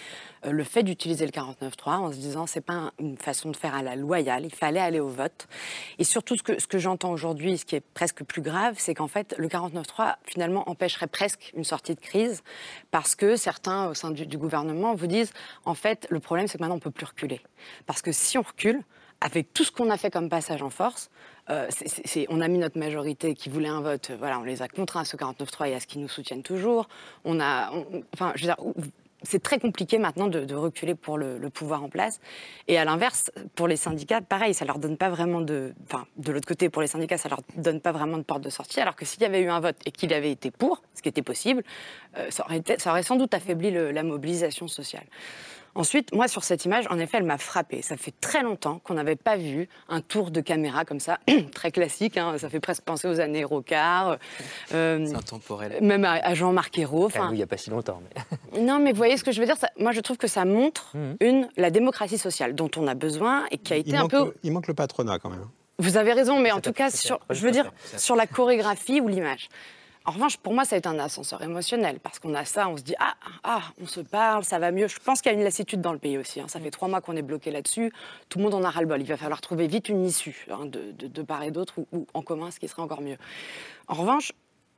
euh, 0.45 0.51
le 0.51 0.63
fait 0.63 0.83
d'utiliser 0.83 1.25
le 1.25 1.31
49.3 1.31 1.89
en 1.97 2.11
se 2.11 2.17
disant 2.17 2.45
c'est 2.47 2.61
pas 2.61 2.73
un- 2.73 2.91
une 2.99 3.17
façon 3.17 3.49
de 3.51 3.55
faire 3.55 3.75
à 3.75 3.81
la 3.81 3.95
loyale, 3.95 4.45
il 4.45 4.53
fallait 4.53 4.79
aller 4.79 4.99
au 4.99 5.07
vote. 5.09 5.47
Et 5.97 6.03
surtout 6.03 6.35
ce 6.37 6.43
que, 6.43 6.59
ce 6.59 6.67
que 6.67 6.77
j'entends 6.79 7.11
aujourd'hui, 7.11 7.57
ce 7.57 7.65
qui 7.65 7.75
est 7.75 7.83
presque 7.93 8.23
plus 8.23 8.41
grave, 8.41 8.75
c'est 8.77 8.93
qu'en 8.93 9.07
fait 9.07 9.33
le 9.37 9.47
49.3 9.47 10.15
finalement 10.25 10.69
empêcherait 10.69 11.07
presque 11.07 11.51
une 11.55 11.63
sortie 11.63 11.95
de 11.95 11.99
crise 12.01 12.43
parce 12.91 13.15
que 13.15 13.35
certains 13.35 13.87
au 13.87 13.93
sein 13.93 14.11
du, 14.11 14.25
du 14.25 14.37
gouvernement 14.37 14.95
vous 14.95 15.07
disent 15.07 15.31
en 15.65 15.73
fait 15.75 16.07
le 16.09 16.19
problème 16.19 16.47
c'est 16.47 16.57
que 16.57 16.63
maintenant 16.63 16.75
on 16.75 16.79
peut 16.79 16.91
plus 16.91 17.05
reculer. 17.05 17.41
Parce 17.85 18.00
que 18.01 18.11
si 18.11 18.37
on 18.37 18.41
recule, 18.41 18.81
avec 19.21 19.53
tout 19.53 19.63
ce 19.63 19.71
qu'on 19.71 19.89
a 19.89 19.97
fait 19.97 20.09
comme 20.09 20.29
passage 20.29 20.63
en 20.63 20.69
force, 20.69 21.09
euh, 21.49 21.69
on 22.29 22.41
a 22.41 22.47
mis 22.47 22.57
notre 22.57 22.79
majorité 22.79 23.35
qui 23.35 23.49
voulait 23.49 23.69
un 23.69 23.81
vote, 23.81 24.11
voilà, 24.17 24.39
on 24.39 24.43
les 24.43 24.61
a 24.61 24.67
contraints 24.67 25.01
à 25.01 25.05
ce 25.05 25.15
49.3 25.15 25.69
et 25.69 25.75
à 25.75 25.79
ce 25.79 25.87
qu'ils 25.87 26.01
nous 26.01 26.07
soutiennent 26.07 26.43
toujours. 26.43 26.87
On 27.23 27.39
a, 27.39 27.71
enfin, 28.13 28.33
c'est 29.23 29.41
très 29.41 29.59
compliqué 29.59 29.99
maintenant 29.99 30.27
de, 30.27 30.55
reculer 30.55 30.95
pour 30.95 31.17
le, 31.17 31.37
pouvoir 31.49 31.83
en 31.83 31.89
place. 31.89 32.19
Et 32.67 32.77
à 32.77 32.85
l'inverse, 32.85 33.31
pour 33.55 33.67
les 33.67 33.75
syndicats, 33.75 34.21
pareil, 34.21 34.53
ça 34.53 34.65
leur 34.65 34.79
donne 34.79 34.97
pas 34.97 35.09
vraiment 35.09 35.41
de, 35.41 35.73
enfin, 35.83 36.05
de 36.17 36.31
l'autre 36.31 36.47
côté, 36.47 36.69
pour 36.69 36.81
les 36.81 36.87
syndicats, 36.87 37.17
ça 37.17 37.29
leur 37.29 37.41
donne 37.55 37.81
pas 37.81 37.91
vraiment 37.91 38.17
de 38.17 38.23
porte 38.23 38.41
de 38.41 38.49
sortie. 38.49 38.79
Alors 38.79 38.95
que 38.95 39.05
s'il 39.05 39.21
y 39.21 39.25
avait 39.25 39.41
eu 39.41 39.49
un 39.49 39.59
vote 39.59 39.77
et 39.85 39.91
qu'il 39.91 40.13
avait 40.13 40.31
été 40.31 40.49
pour, 40.49 40.81
ce 40.95 41.01
qui 41.01 41.09
était 41.09 41.21
possible, 41.21 41.63
euh, 42.17 42.31
ça, 42.31 42.45
aurait 42.45 43.03
sans 43.03 43.15
doute 43.15 43.33
affaibli 43.33 43.71
la 43.71 44.03
mobilisation 44.03 44.67
sociale. 44.67 45.05
Ensuite, 45.75 46.13
moi, 46.13 46.27
sur 46.27 46.43
cette 46.43 46.65
image, 46.65 46.85
en 46.89 46.99
effet, 46.99 47.17
elle 47.17 47.23
m'a 47.23 47.37
frappée. 47.37 47.81
Ça 47.81 47.95
fait 47.97 48.13
très 48.19 48.43
longtemps 48.43 48.79
qu'on 48.79 48.93
n'avait 48.95 49.15
pas 49.15 49.37
vu 49.37 49.69
un 49.87 50.01
tour 50.01 50.29
de 50.31 50.41
caméra 50.41 50.83
comme 50.85 50.99
ça, 50.99 51.19
très 51.53 51.71
classique. 51.71 52.17
hein. 52.17 52.37
Ça 52.37 52.49
fait 52.49 52.59
presque 52.59 52.83
penser 52.83 53.07
aux 53.07 53.19
années 53.19 53.43
Rocard. 53.43 54.17
euh, 54.73 55.05
C'est 55.05 55.15
intemporel. 55.15 55.77
même 55.81 56.03
à, 56.05 56.13
à 56.13 56.33
Jean-Marc 56.33 56.77
Ayrault. 56.77 57.09
Nous, 57.15 57.31
il 57.31 57.35
n'y 57.37 57.43
a 57.43 57.47
pas 57.47 57.57
si 57.57 57.69
longtemps. 57.69 58.01
Mais... 58.53 58.61
non, 58.61 58.79
mais 58.79 58.91
vous 58.91 58.97
voyez 58.97 59.15
ce 59.17 59.23
que 59.23 59.31
je 59.31 59.39
veux 59.39 59.45
dire 59.45 59.57
ça- 59.57 59.69
Moi, 59.77 59.91
je 59.91 60.01
trouve 60.01 60.17
que 60.17 60.27
ça 60.27 60.45
montre 60.45 60.91
Mhm. 60.95 61.15
une, 61.21 61.49
la 61.57 61.71
démocratie 61.71 62.17
sociale 62.17 62.53
dont 62.55 62.69
on 62.75 62.87
a 62.87 62.93
besoin 62.95 63.45
et 63.51 63.57
qui 63.57 63.73
a 63.73 63.77
été 63.77 63.91
Il 63.91 63.95
un 63.95 64.07
peu. 64.07 64.25
le, 64.25 64.35
il 64.43 64.51
manque 64.51 64.67
le 64.67 64.73
patronat 64.73 65.19
quand 65.19 65.29
même. 65.29 65.45
Vous 65.79 65.97
avez 65.97 66.13
raison, 66.13 66.39
mais 66.39 66.51
en 66.51 66.59
tout 66.61 66.73
cas, 66.73 66.89
sur, 66.91 67.19
je 67.29 67.41
veux 67.45 67.51
dire, 67.51 67.71
sur 67.97 68.15
la 68.15 68.27
chorégraphie 68.27 69.01
ou 69.01 69.07
l'image. 69.07 69.49
En 70.05 70.11
revanche, 70.11 70.37
pour 70.37 70.53
moi, 70.53 70.65
ça 70.65 70.75
a 70.75 70.79
été 70.79 70.89
un 70.89 70.97
ascenseur 70.97 71.43
émotionnel 71.43 71.99
parce 71.99 72.17
qu'on 72.17 72.33
a 72.33 72.43
ça, 72.43 72.67
on 72.69 72.75
se 72.77 72.81
dit 72.81 72.95
ah 72.99 73.13
ah, 73.43 73.61
on 73.79 73.85
se 73.85 73.99
parle, 73.99 74.43
ça 74.43 74.57
va 74.57 74.71
mieux. 74.71 74.87
Je 74.87 74.97
pense 74.99 75.21
qu'il 75.21 75.31
y 75.31 75.35
a 75.35 75.37
une 75.37 75.43
lassitude 75.43 75.79
dans 75.79 75.93
le 75.93 75.99
pays 75.99 76.17
aussi. 76.17 76.39
hein. 76.39 76.47
Ça 76.47 76.59
fait 76.59 76.71
trois 76.71 76.87
mois 76.87 77.01
qu'on 77.01 77.15
est 77.15 77.21
bloqué 77.21 77.51
là-dessus. 77.51 77.93
Tout 78.27 78.39
le 78.39 78.45
monde 78.45 78.55
en 78.55 78.63
a 78.63 78.69
ras 78.71 78.81
le 78.81 78.87
bol. 78.87 78.99
Il 78.99 79.05
va 79.07 79.15
falloir 79.17 79.41
trouver 79.41 79.67
vite 79.67 79.89
une 79.89 80.03
issue 80.03 80.47
hein, 80.49 80.65
de, 80.65 80.91
de- 80.93 81.07
de 81.07 81.21
part 81.21 81.43
et 81.43 81.51
d'autre 81.51 81.75
ou, 81.77 81.87
ou 81.91 82.07
en 82.15 82.23
commun, 82.23 82.49
ce 82.49 82.59
qui 82.59 82.67
serait 82.67 82.81
encore 82.81 83.01
mieux. 83.01 83.17
En 83.87 83.93
revanche, 83.93 84.31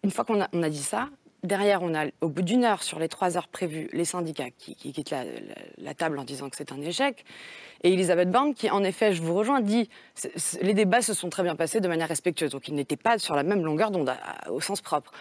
une 0.03 0.11
fois 0.11 0.25
qu'on 0.25 0.41
a, 0.41 0.49
on 0.51 0.61
a 0.61 0.69
dit 0.69 0.83
ça, 0.83 1.07
derrière, 1.41 1.83
on 1.83 1.95
a, 1.95 2.05
au 2.19 2.27
bout 2.27 2.41
d'une 2.41 2.65
heure 2.65 2.83
sur 2.83 2.99
les 2.99 3.07
trois 3.07 3.37
heures 3.37 3.47
prévues, 3.47 3.89
les 3.93 4.05
syndicats 4.05 4.49
qui, 4.57 4.75
qui 4.75 4.91
quittent 4.91 5.11
la, 5.11 5.23
la- 5.23 5.31
la 5.77 5.93
table 5.93 6.19
en 6.19 6.25
disant 6.25 6.49
que 6.49 6.57
c'est 6.57 6.73
un 6.73 6.81
échec. 6.81 7.23
Et 7.83 7.91
Elisabeth 7.93 8.31
Borne, 8.31 8.53
qui, 8.53 8.69
en 8.69 8.83
effet, 8.83 9.13
je 9.13 9.21
vous 9.21 9.33
rejoins, 9.33 9.59
dit 9.61 9.89
les 10.61 10.73
débats 10.73 11.01
se 11.01 11.13
sont 11.13 11.29
très 11.29 11.43
bien 11.43 11.55
passés 11.55 11.81
de 11.81 11.87
manière 11.87 12.07
respectueuse. 12.07 12.51
Donc, 12.51 12.67
ils 12.69 12.73
n'étaient 12.75 12.95
pas 12.97 13.19
sur 13.19 13.35
la 13.35 13.43
même 13.43 13.63
longueur 13.65 13.91
d'onde, 13.91 14.13
au 14.49 14.61
sens 14.61 14.81
propre. 14.81 15.11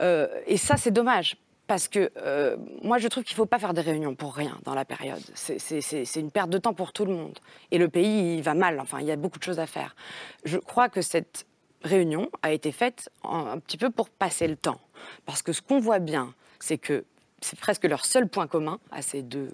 Euh, 0.00 0.28
et 0.46 0.56
ça, 0.56 0.76
c'est 0.76 0.92
dommage. 0.92 1.36
Parce 1.66 1.88
que 1.88 2.10
euh, 2.18 2.56
moi, 2.82 2.98
je 2.98 3.08
trouve 3.08 3.24
qu'il 3.24 3.32
ne 3.34 3.38
faut 3.38 3.46
pas 3.46 3.58
faire 3.58 3.72
des 3.72 3.80
réunions 3.80 4.14
pour 4.14 4.34
rien 4.34 4.58
dans 4.64 4.74
la 4.74 4.84
période. 4.84 5.22
C'est- 5.34 6.16
une 6.16 6.30
perte 6.30 6.50
de 6.50 6.58
temps 6.58 6.74
pour 6.74 6.92
tout 6.92 7.06
le 7.06 7.14
monde. 7.14 7.38
Et 7.70 7.78
le 7.78 7.88
pays, 7.88 8.36
il 8.36 8.42
va 8.42 8.52
mal. 8.54 8.78
Enfin, 8.80 9.00
il 9.00 9.06
y 9.06 9.10
a 9.10 9.16
beaucoup 9.16 9.38
de 9.38 9.44
choses 9.44 9.58
à 9.58 9.66
faire. 9.66 9.96
Je 10.44 10.58
crois 10.58 10.90
que 10.90 11.00
cette 11.00 11.46
réunion 11.82 12.28
a 12.42 12.52
été 12.52 12.70
faite 12.70 13.08
un 13.24 13.58
petit 13.58 13.78
peu 13.78 13.88
pour 13.90 14.10
passer 14.10 14.46
le 14.46 14.56
temps. 14.56 14.78
Parce 15.24 15.40
que 15.42 15.52
ce 15.54 15.62
qu'on 15.62 15.80
voit 15.80 16.00
bien, 16.00 16.34
c'est 16.60 16.76
que 16.78 17.04
c'est 17.40 17.58
presque 17.58 17.84
leur 17.84 18.04
seul 18.04 18.28
point 18.28 18.46
commun 18.46 18.78
à 18.92 19.00
ces 19.00 19.22
deux 19.22 19.50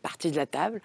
parties 0.00 0.30
de 0.30 0.36
la 0.36 0.46
table, 0.46 0.80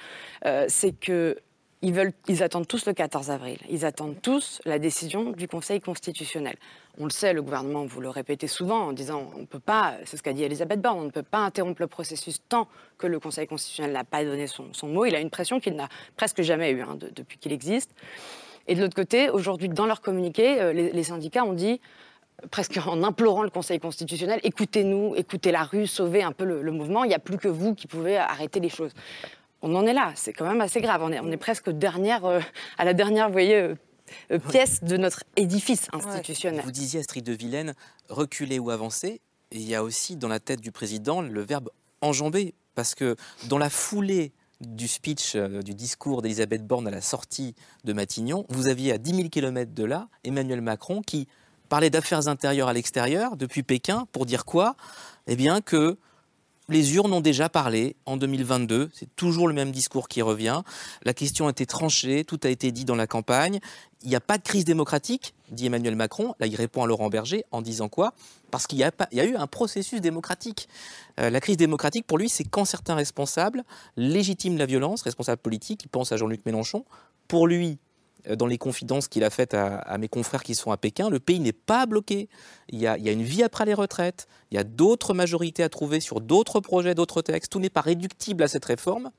euh, 0.45 0.65
c'est 0.67 0.91
que 0.91 1.38
ils, 1.82 1.93
veulent, 1.93 2.13
ils 2.28 2.41
attendent 2.41 2.67
tous 2.67 2.86
le 2.88 2.93
14 2.93 3.30
avril. 3.30 3.58
Ils 3.69 3.86
attendent 3.86 4.19
tous 4.21 4.60
la 4.65 4.80
décision 4.80 5.32
du 5.32 5.47
Conseil 5.47 5.80
constitutionnel. 5.80 6.56
On 6.97 7.04
le 7.04 7.12
sait, 7.12 7.34
le 7.34 7.41
gouvernement, 7.41 7.86
vous 7.86 8.01
le 8.01 8.10
répétez 8.10 8.47
souvent 8.47 8.88
en 8.88 8.93
disant 8.93 9.30
on 9.36 9.41
ne 9.41 9.45
peut 9.45 9.60
pas, 9.60 9.95
c'est 10.06 10.17
ce 10.17 10.23
qu'a 10.23 10.34
dit 10.34 10.43
Elisabeth 10.43 10.82
Borne, 10.82 10.99
on 10.99 11.04
ne 11.04 11.12
peut 11.12 11.21
pas 11.21 11.39
interrompre 11.39 11.82
le 11.82 11.88
processus 11.88 12.41
tant 12.49 12.67
que 12.97 13.06
le 13.08 13.19
Conseil 13.19 13.45
constitutionnel 13.45 13.93
n'a 13.93 14.04
pas 14.04 14.23
donné 14.23 14.47
son, 14.47 14.73
son 14.73 14.88
mot. 14.88 15.06
Il 15.06 15.15
a 15.15 15.19
une 15.19 15.30
pression 15.30 15.60
qu'il 15.60 15.75
n'a 15.75 15.89
presque 16.15 16.41
jamais 16.41 16.71
eue 16.71 16.82
hein, 16.82 16.95
de- 16.95 17.10
depuis 17.13 17.38
qu'il 17.38 17.51
existe. 17.51 17.91
Et 18.67 18.75
de 18.75 18.82
l'autre 18.82 18.95
côté, 18.95 19.30
aujourd'hui, 19.30 19.69
dans 19.69 19.86
leur 19.86 20.01
communiqué, 20.01 20.60
euh, 20.60 20.73
les, 20.73 21.04
syndicats 21.04 21.43
ont 21.43 21.54
dit, 21.54 21.80
presque 22.52 22.80
en 22.86 23.04
implorant 23.04 23.43
le 23.43 23.50
Conseil 23.50 23.80
constitutionnel, 23.80 24.39
écoutez-nous, 24.43 25.15
écoutez 25.15 25.52
la 25.52 25.63
rue, 25.63 25.88
sauvez 25.88 26.24
un 26.24 26.32
peu 26.32 26.45
le, 26.45 26.62
le 26.62 26.71
mouvement, 26.71 27.04
il 27.04 27.08
n'y 27.08 27.15
a 27.15 27.19
plus 27.19 27.38
que 27.38 27.48
vous 27.48 27.76
qui 27.76 27.88
pouvez 27.88 28.17
arrêter 28.17 28.60
les 28.60 28.69
choses. 28.69 28.91
On 29.62 29.74
en 29.74 29.88
est 29.88 29.93
là, 29.93 30.13
c'est 30.15 30.32
quand 30.32 30.48
même 30.48 30.62
assez 30.62 30.80
grave. 30.80 31.02
On 31.04 31.12
est, 31.12 31.19
on 31.19 31.32
est 31.32 31.38
presque 31.38 31.71
dernière, 31.71 32.24
euh, 32.26 32.39
à 32.78 32.86
la 32.86 32.93
dernière, 32.93 33.28
vous 33.28 33.34
voyez, 33.34 33.56
euh, 33.56 33.76
euh, 34.32 34.38
pièce 34.38 34.84
de 34.84 34.95
notre 34.95 35.24
édifice 35.38 35.88
institutionnel. 35.91 36.62
Vous 36.63 36.71
disiez, 36.71 37.00
Astrid 37.00 37.26
de 37.26 37.34
Villene, 37.34 37.74
reculer 38.08 38.60
ou 38.60 38.69
avancer. 38.69 39.21
Il 39.52 39.63
y 39.63 39.74
a 39.74 39.84
aussi 39.84 40.17
dans 40.17 40.28
la 40.28 40.39
tête 40.39 40.62
du 40.62 40.71
président 40.71 41.21
le 41.21 41.41
verbe 41.41 41.71
enjamber. 42.02 42.54
Parce 42.76 42.93
que 42.93 43.15
dans 43.48 43.58
la 43.58 43.71
foulée 43.71 44.34
du 44.62 44.88
speech, 44.88 45.36
du 45.36 45.74
discours 45.74 46.21
d'Elisabeth 46.21 46.67
Borne 46.67 46.88
à 46.88 46.91
la 46.91 47.02
sortie 47.02 47.56
de 47.86 47.93
Matignon, 47.93 48.45
vous 48.50 48.67
aviez 48.67 48.91
à 48.91 49.00
10 49.00 49.15
000 49.15 49.30
km 49.30 49.74
de 49.74 49.84
là 49.84 50.10
Emmanuel 50.24 50.62
Macron 50.62 51.02
qui 51.02 51.28
parlait 51.65 51.89
d'affaires 51.89 52.28
intérieures 52.28 52.67
à 52.67 52.73
l'extérieur 52.73 53.38
depuis 53.38 53.63
Pékin 53.63 54.08
pour 54.12 54.25
dire 54.25 54.45
quoi? 54.45 54.75
Eh 55.28 55.36
bien 55.36 55.62
que 55.62 55.97
les 56.69 56.95
urnes 56.95 57.13
ont 57.13 57.21
déjà 57.21 57.49
parlé 57.49 57.95
en 58.06 58.17
2022. 58.17 58.89
C'est 58.93 59.13
toujours 59.15 59.47
le 59.47 59.54
même 59.54 59.71
discours 59.71 60.08
qui 60.08 60.21
revient. 60.21 60.62
La 61.04 61.13
question 61.13 61.47
a 61.47 61.51
été 61.51 61.65
tranchée, 61.65 62.23
tout 62.25 62.39
a 62.43 62.49
été 62.49 62.71
dit 62.71 62.86
dans 62.86 62.95
la 62.95 63.08
campagne. 63.08 63.60
Il 64.04 64.10
n'y 64.10 64.15
a 64.15 64.19
pas 64.21 64.38
de 64.38 64.43
crise 64.43 64.65
démocratique, 64.65 65.34
dit 65.51 65.67
Emmanuel 65.67 65.95
Macron. 65.95 66.34
Là, 66.39 66.47
il 66.47 66.56
répond 66.56 66.84
à 66.84 66.88
Laurent 66.88 67.10
Berger 67.10 67.45
en 67.51 67.62
disant 67.62 67.89
quoi? 67.89 68.13
Parce 68.51 68.67
qu'il 68.67 68.80
y, 68.80 68.84
a 68.84 69.25
eu 69.25 69.36
un 69.36 69.47
processus 69.47 70.01
démocratique. 70.01 70.67
Euh, 71.19 71.30
la 71.30 71.39
crise 71.39 71.58
démocratique, 71.58 72.08
pour 72.08 72.17
lui, 72.17 72.30
c'est 72.30 72.43
quand 72.43 72.65
certains 72.65 72.95
responsables 72.95 73.63
légitiment 73.95 74.58
la 74.58 74.65
violence, 74.65 75.01
responsables 75.01 75.41
politiques, 75.41 75.84
il 75.84 75.89
pense 75.89 76.12
à 76.12 76.17
Jean-Luc 76.17 76.45
Mélenchon. 76.45 76.86
Pour 77.28 77.47
lui, 77.47 77.80
dans 78.36 78.48
les 78.48 78.58
confidences 78.58 79.08
qu'il 79.08 79.24
a 79.24 79.30
faites 79.30 79.54
à, 79.54 79.78
à 79.78 79.98
mes 79.98 80.08
confrères 80.08 80.44
qui 80.44 80.56
sont 80.56 80.72
à 80.72 80.78
Pékin, 80.78 81.10
le 81.10 81.20
pays 81.20 81.40
n'est 81.40 81.54
pas 81.54 81.86
bloqué. 81.86 82.30
Il 82.70 82.80
y, 82.80 82.88
a, 82.88 82.98
il 82.98 83.04
y 83.04 83.10
a 83.10 83.12
une 83.12 83.24
vie 83.24 83.44
après 83.44 83.66
les 83.66 83.74
retraites, 83.74 84.28
il 84.52 84.56
y 84.56 84.58
a 84.58 84.64
d'autres 84.64 85.14
majorités 85.14 85.64
à 85.64 85.70
trouver 85.70 86.00
sur 86.00 86.22
d'autres 86.22 86.60
projets, 86.60 86.96
d'autres 86.96 87.22
textes. 87.22 87.52
Tout 87.52 87.60
n'est 87.60 87.70
pas 87.70 87.82
réductible 87.82 88.44
à 88.44 88.48
cette 88.48 88.66
réforme. 88.66 89.12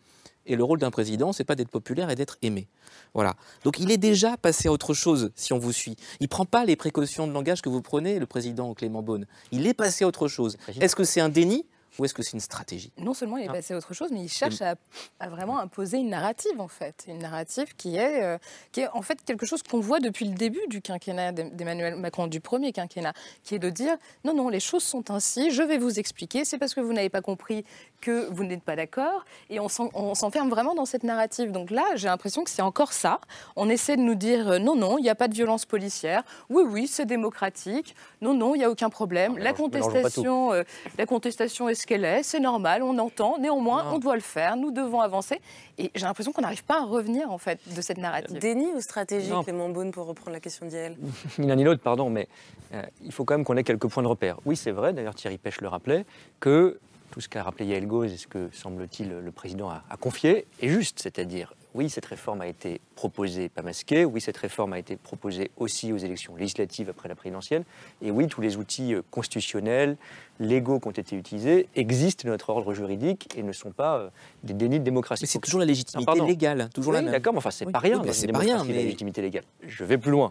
Et 0.49 0.55
le 0.55 0.63
rôle 0.63 0.79
d'un 0.79 0.93
président, 0.93 1.33
c'est 1.33 1.45
pas 1.45 1.57
d'être 1.57 1.71
populaire 1.71 2.09
et 2.09 2.15
d'être 2.15 2.39
aimé. 2.41 2.69
Voilà. 3.15 3.35
Donc 3.65 3.81
il 3.81 3.91
est 3.91 3.97
déjà 3.97 4.37
passé 4.37 4.69
à 4.69 4.73
autre 4.73 4.95
chose 4.95 5.33
si 5.35 5.53
on 5.53 5.59
vous 5.59 5.73
suit. 5.73 5.97
Il 6.21 6.29
prend 6.29 6.45
pas 6.45 6.65
les 6.65 6.77
précautions 6.77 7.27
de 7.27 7.33
langage 7.33 7.63
que 7.63 7.69
vous 7.69 7.83
prenez, 7.83 8.21
le 8.21 8.27
président 8.27 8.73
Clément 8.75 9.03
Beaune. 9.03 9.27
Il 9.51 9.67
est 9.67 9.75
passé 9.75 10.05
à 10.05 10.07
autre 10.07 10.29
chose. 10.29 10.57
Est-ce 10.81 10.95
que 10.95 11.03
c'est 11.03 11.21
un 11.21 11.29
déni 11.29 11.67
ou 11.99 12.05
est-ce 12.05 12.15
que 12.15 12.23
c'est 12.23 12.33
une 12.33 12.41
stratégie? 12.41 12.93
Non 12.99 13.15
seulement 13.15 13.37
il 13.39 13.45
est 13.45 13.49
Ah. 13.49 13.53
passé 13.55 13.75
à 13.75 13.77
autre 13.77 13.95
chose, 13.95 14.09
mais 14.13 14.21
il 14.23 14.29
cherche 14.29 14.61
à, 14.63 14.75
à 15.21 15.29
vraiment 15.29 15.59
imposer 15.59 15.99
une 15.99 16.11
narrative, 16.11 16.61
en 16.61 16.69
fait. 16.69 17.05
Une 17.09 17.19
narrative 17.19 17.75
qui 17.77 17.97
est, 17.97 18.23
euh, 18.23 18.39
qui 18.73 18.81
est 18.81 18.89
en 18.89 19.03
fait 19.03 19.23
quelque 19.25 19.47
chose 19.47 19.63
qu'on 19.63 19.81
voit 19.81 20.01
depuis 20.01 20.25
le 20.27 20.35
début 20.35 20.61
du 20.69 20.81
quinquennat 20.83 21.33
d'Em- 21.33 21.51
d'Emmanuel 21.57 21.97
Macron, 21.97 22.27
du 22.27 22.41
premier 22.41 22.73
quinquennat, 22.73 23.13
qui 23.45 23.55
est 23.55 23.59
de 23.59 23.71
dire 23.71 23.97
non, 24.25 24.35
non, 24.35 24.49
les 24.49 24.61
choses 24.61 24.83
sont 24.83 25.11
ainsi, 25.11 25.51
je 25.51 25.63
vais 25.63 25.79
vous 25.79 25.99
expliquer, 25.99 26.45
c'est 26.45 26.59
parce 26.59 26.75
que 26.75 26.81
vous 26.81 26.93
n'avez 26.93 27.09
pas 27.11 27.23
compris 27.23 27.65
que 28.01 28.29
vous 28.31 28.45
n'êtes 28.45 28.63
pas 28.63 28.77
d'accord, 28.77 29.25
et 29.51 29.59
on 29.59 29.69
s'en- 29.69 29.91
on 29.95 30.15
s'enferme 30.15 30.51
vraiment 30.51 30.75
dans 30.75 30.85
cette 30.85 31.03
narrative. 31.03 31.51
Donc 31.51 31.71
là, 31.71 31.85
j'ai 31.95 32.09
l'impression 32.09 32.45
que 32.45 32.51
c'est 32.51 32.63
encore 32.63 32.93
ça. 32.93 33.21
On 33.57 33.69
essaie 33.71 33.97
de 33.97 34.03
nous 34.03 34.15
dire 34.15 34.49
euh, 34.49 34.59
non, 34.59 34.77
non, 34.77 34.99
il 34.99 35.03
n'y 35.03 35.09
a 35.09 35.15
pas 35.15 35.29
de 35.29 35.35
violence 35.35 35.65
policière, 35.65 36.23
oui, 36.51 36.63
oui, 36.67 36.87
c'est 36.87 37.07
démocratique, 37.07 37.95
non, 38.21 38.35
non, 38.35 38.55
il 38.55 38.59
n'y 38.59 38.65
a 38.65 38.71
aucun 38.71 38.91
problème. 38.91 39.39
La 39.39 39.53
mélange- 39.53 39.71
mélangeons 39.73 39.73
pas 39.73 39.81
tout. 39.81 39.93
contestation, 39.93 40.53
euh, 40.53 40.63
la 40.99 41.07
contestation 41.07 41.69
est 41.69 41.75
ce 41.87 41.95
qu'elle 41.95 42.05
est, 42.05 42.25
c'est 42.25 42.41
normal, 42.41 42.83
on 42.83 42.99
entend. 42.99 43.39
Néanmoins, 43.39 43.93
on 43.93 43.99
doit 43.99 44.17
le 44.17 44.21
faire, 44.21 44.57
nous 44.57 44.73
devons 44.73 45.01
avancer. 45.01 45.41
Et 45.79 45.93
j'ai 45.95 46.05
l'impression 46.05 46.33
qu'on 46.33 46.43
n'arrive 46.43 46.65
pas 46.65 46.81
à 46.81 46.85
revenir 46.85 47.31
en 47.31 47.39
fait 47.39 47.61
de 47.75 47.81
cette 47.81 47.99
narrative. 47.99 48.39
Déni 48.39 48.67
ou 48.75 48.81
stratégie, 48.81 49.31
Non. 49.31 49.45
Clément 49.45 49.69
Beaune, 49.69 49.93
pour 49.93 50.07
reprendre 50.07 50.33
la 50.33 50.41
question 50.41 50.67
d'Yael 50.67 50.97
ni 51.39 51.47
l'un 51.47 51.55
ni 51.55 51.63
l'autre, 51.63 51.83
pardon, 51.83 52.11
mais 52.11 52.29
euh, 52.75 52.83
il 53.05 53.13
faut 53.13 53.25
quand 53.25 53.35
même 53.35 53.45
qu'on 53.45 53.57
ait 53.57 53.63
quelques 53.63 53.87
points 53.87 54.03
de 54.03 54.09
repère. 54.09 54.39
Oui, 54.45 54.57
c'est 54.57 54.73
vrai, 54.73 54.93
d'ailleurs 54.93 55.15
Thierry 55.15 55.39
Pêche 55.39 55.61
le 55.61 55.69
rappelait, 55.69 56.05
que 56.41 56.81
tout 57.13 57.21
ce 57.21 57.29
qu'a 57.29 57.45
rappelé 57.45 57.67
Yael 57.67 57.87
Gauze 57.87 58.13
et 58.13 58.17
ce 58.17 58.27
que, 58.27 58.49
semble-t-il, 58.53 59.11
le 59.11 59.31
président 59.31 59.71
a, 59.71 59.85
a 59.89 59.97
confié 59.97 60.47
est 60.61 60.69
juste. 60.69 60.99
C'est-à-dire, 60.99 61.55
oui, 61.77 61.91
cette 61.91 62.07
réforme 62.07 62.41
a 62.41 62.47
été 62.47 62.81
proposée, 62.95 63.51
pas 63.51 63.61
masquée, 63.61 64.07
oui, 64.07 64.21
cette 64.23 64.39
réforme 64.39 64.73
a 64.73 64.79
été 64.79 64.97
proposée 64.97 65.51
aussi 65.59 65.93
aux 65.93 65.99
élections 65.99 66.35
législatives 66.35 66.89
après 66.89 67.09
la 67.09 67.15
présidentielle, 67.15 67.65
et 68.01 68.11
oui, 68.11 68.27
tous 68.29 68.41
les 68.41 68.57
outils 68.57 68.95
euh, 68.95 69.03
constitutionnels, 69.11 69.97
légaux 70.41 70.81
qui 70.81 70.89
ont 70.89 70.93
été 70.93 71.17
utilisés 71.17 71.69
existent 71.77 72.23
dans 72.27 72.33
notre 72.33 72.49
ordre 72.51 72.73
juridique 72.73 73.29
et 73.37 73.43
ne 73.43 73.53
sont 73.53 73.71
pas 73.73 73.99
euh, 73.99 74.09
des 74.43 74.55
dénis 74.55 74.79
de 74.79 74.85
démocratie. 74.85 75.25
Mais 75.25 75.27
c'est 75.29 75.39
toujours 75.39 75.61
la 75.61 75.67
légitimité 75.67 76.21
légale, 76.27 76.69
toujours 76.75 76.93
oui, 76.93 76.97
la 76.97 77.03
même. 77.03 77.13
D'accord, 77.13 77.35
mais 77.35 77.39
enfin, 77.39 77.51
c'est 77.51 77.67
Oui. 77.67 77.73
pas 77.73 77.79
rien. 77.79 78.01
Oui, 78.03 78.09
c'est 78.13 78.27
pas 78.29 78.39
rien, 78.39 78.47
démocratie, 78.49 78.69
la 78.73 78.77
mais- 78.79 78.83
légitimité 78.85 79.21
légale. 79.23 79.45
Je 79.67 79.85
vais 79.85 79.99
plus 79.99 80.11
loin. 80.11 80.31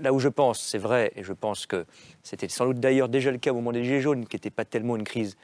Là 0.00 0.12
où 0.14 0.18
je 0.18 0.28
pense, 0.28 0.60
c'est 0.60 0.78
vrai, 0.78 1.12
et 1.16 1.22
je 1.22 1.32
pense 1.34 1.66
que 1.66 1.84
c'était 2.22 2.48
sans 2.48 2.66
doute 2.66 2.80
d'ailleurs 2.80 3.08
déjà 3.08 3.30
le 3.30 3.38
cas 3.38 3.50
au 3.50 3.54
moment 3.54 3.72
des 3.72 3.84
Gilets 3.84 4.00
jaunes, 4.00 4.26
qui 4.26 4.36
n'était 4.36 4.50
pas 4.50 4.64
tellement 4.64 4.96
une 4.96 5.04
crise 5.04 5.36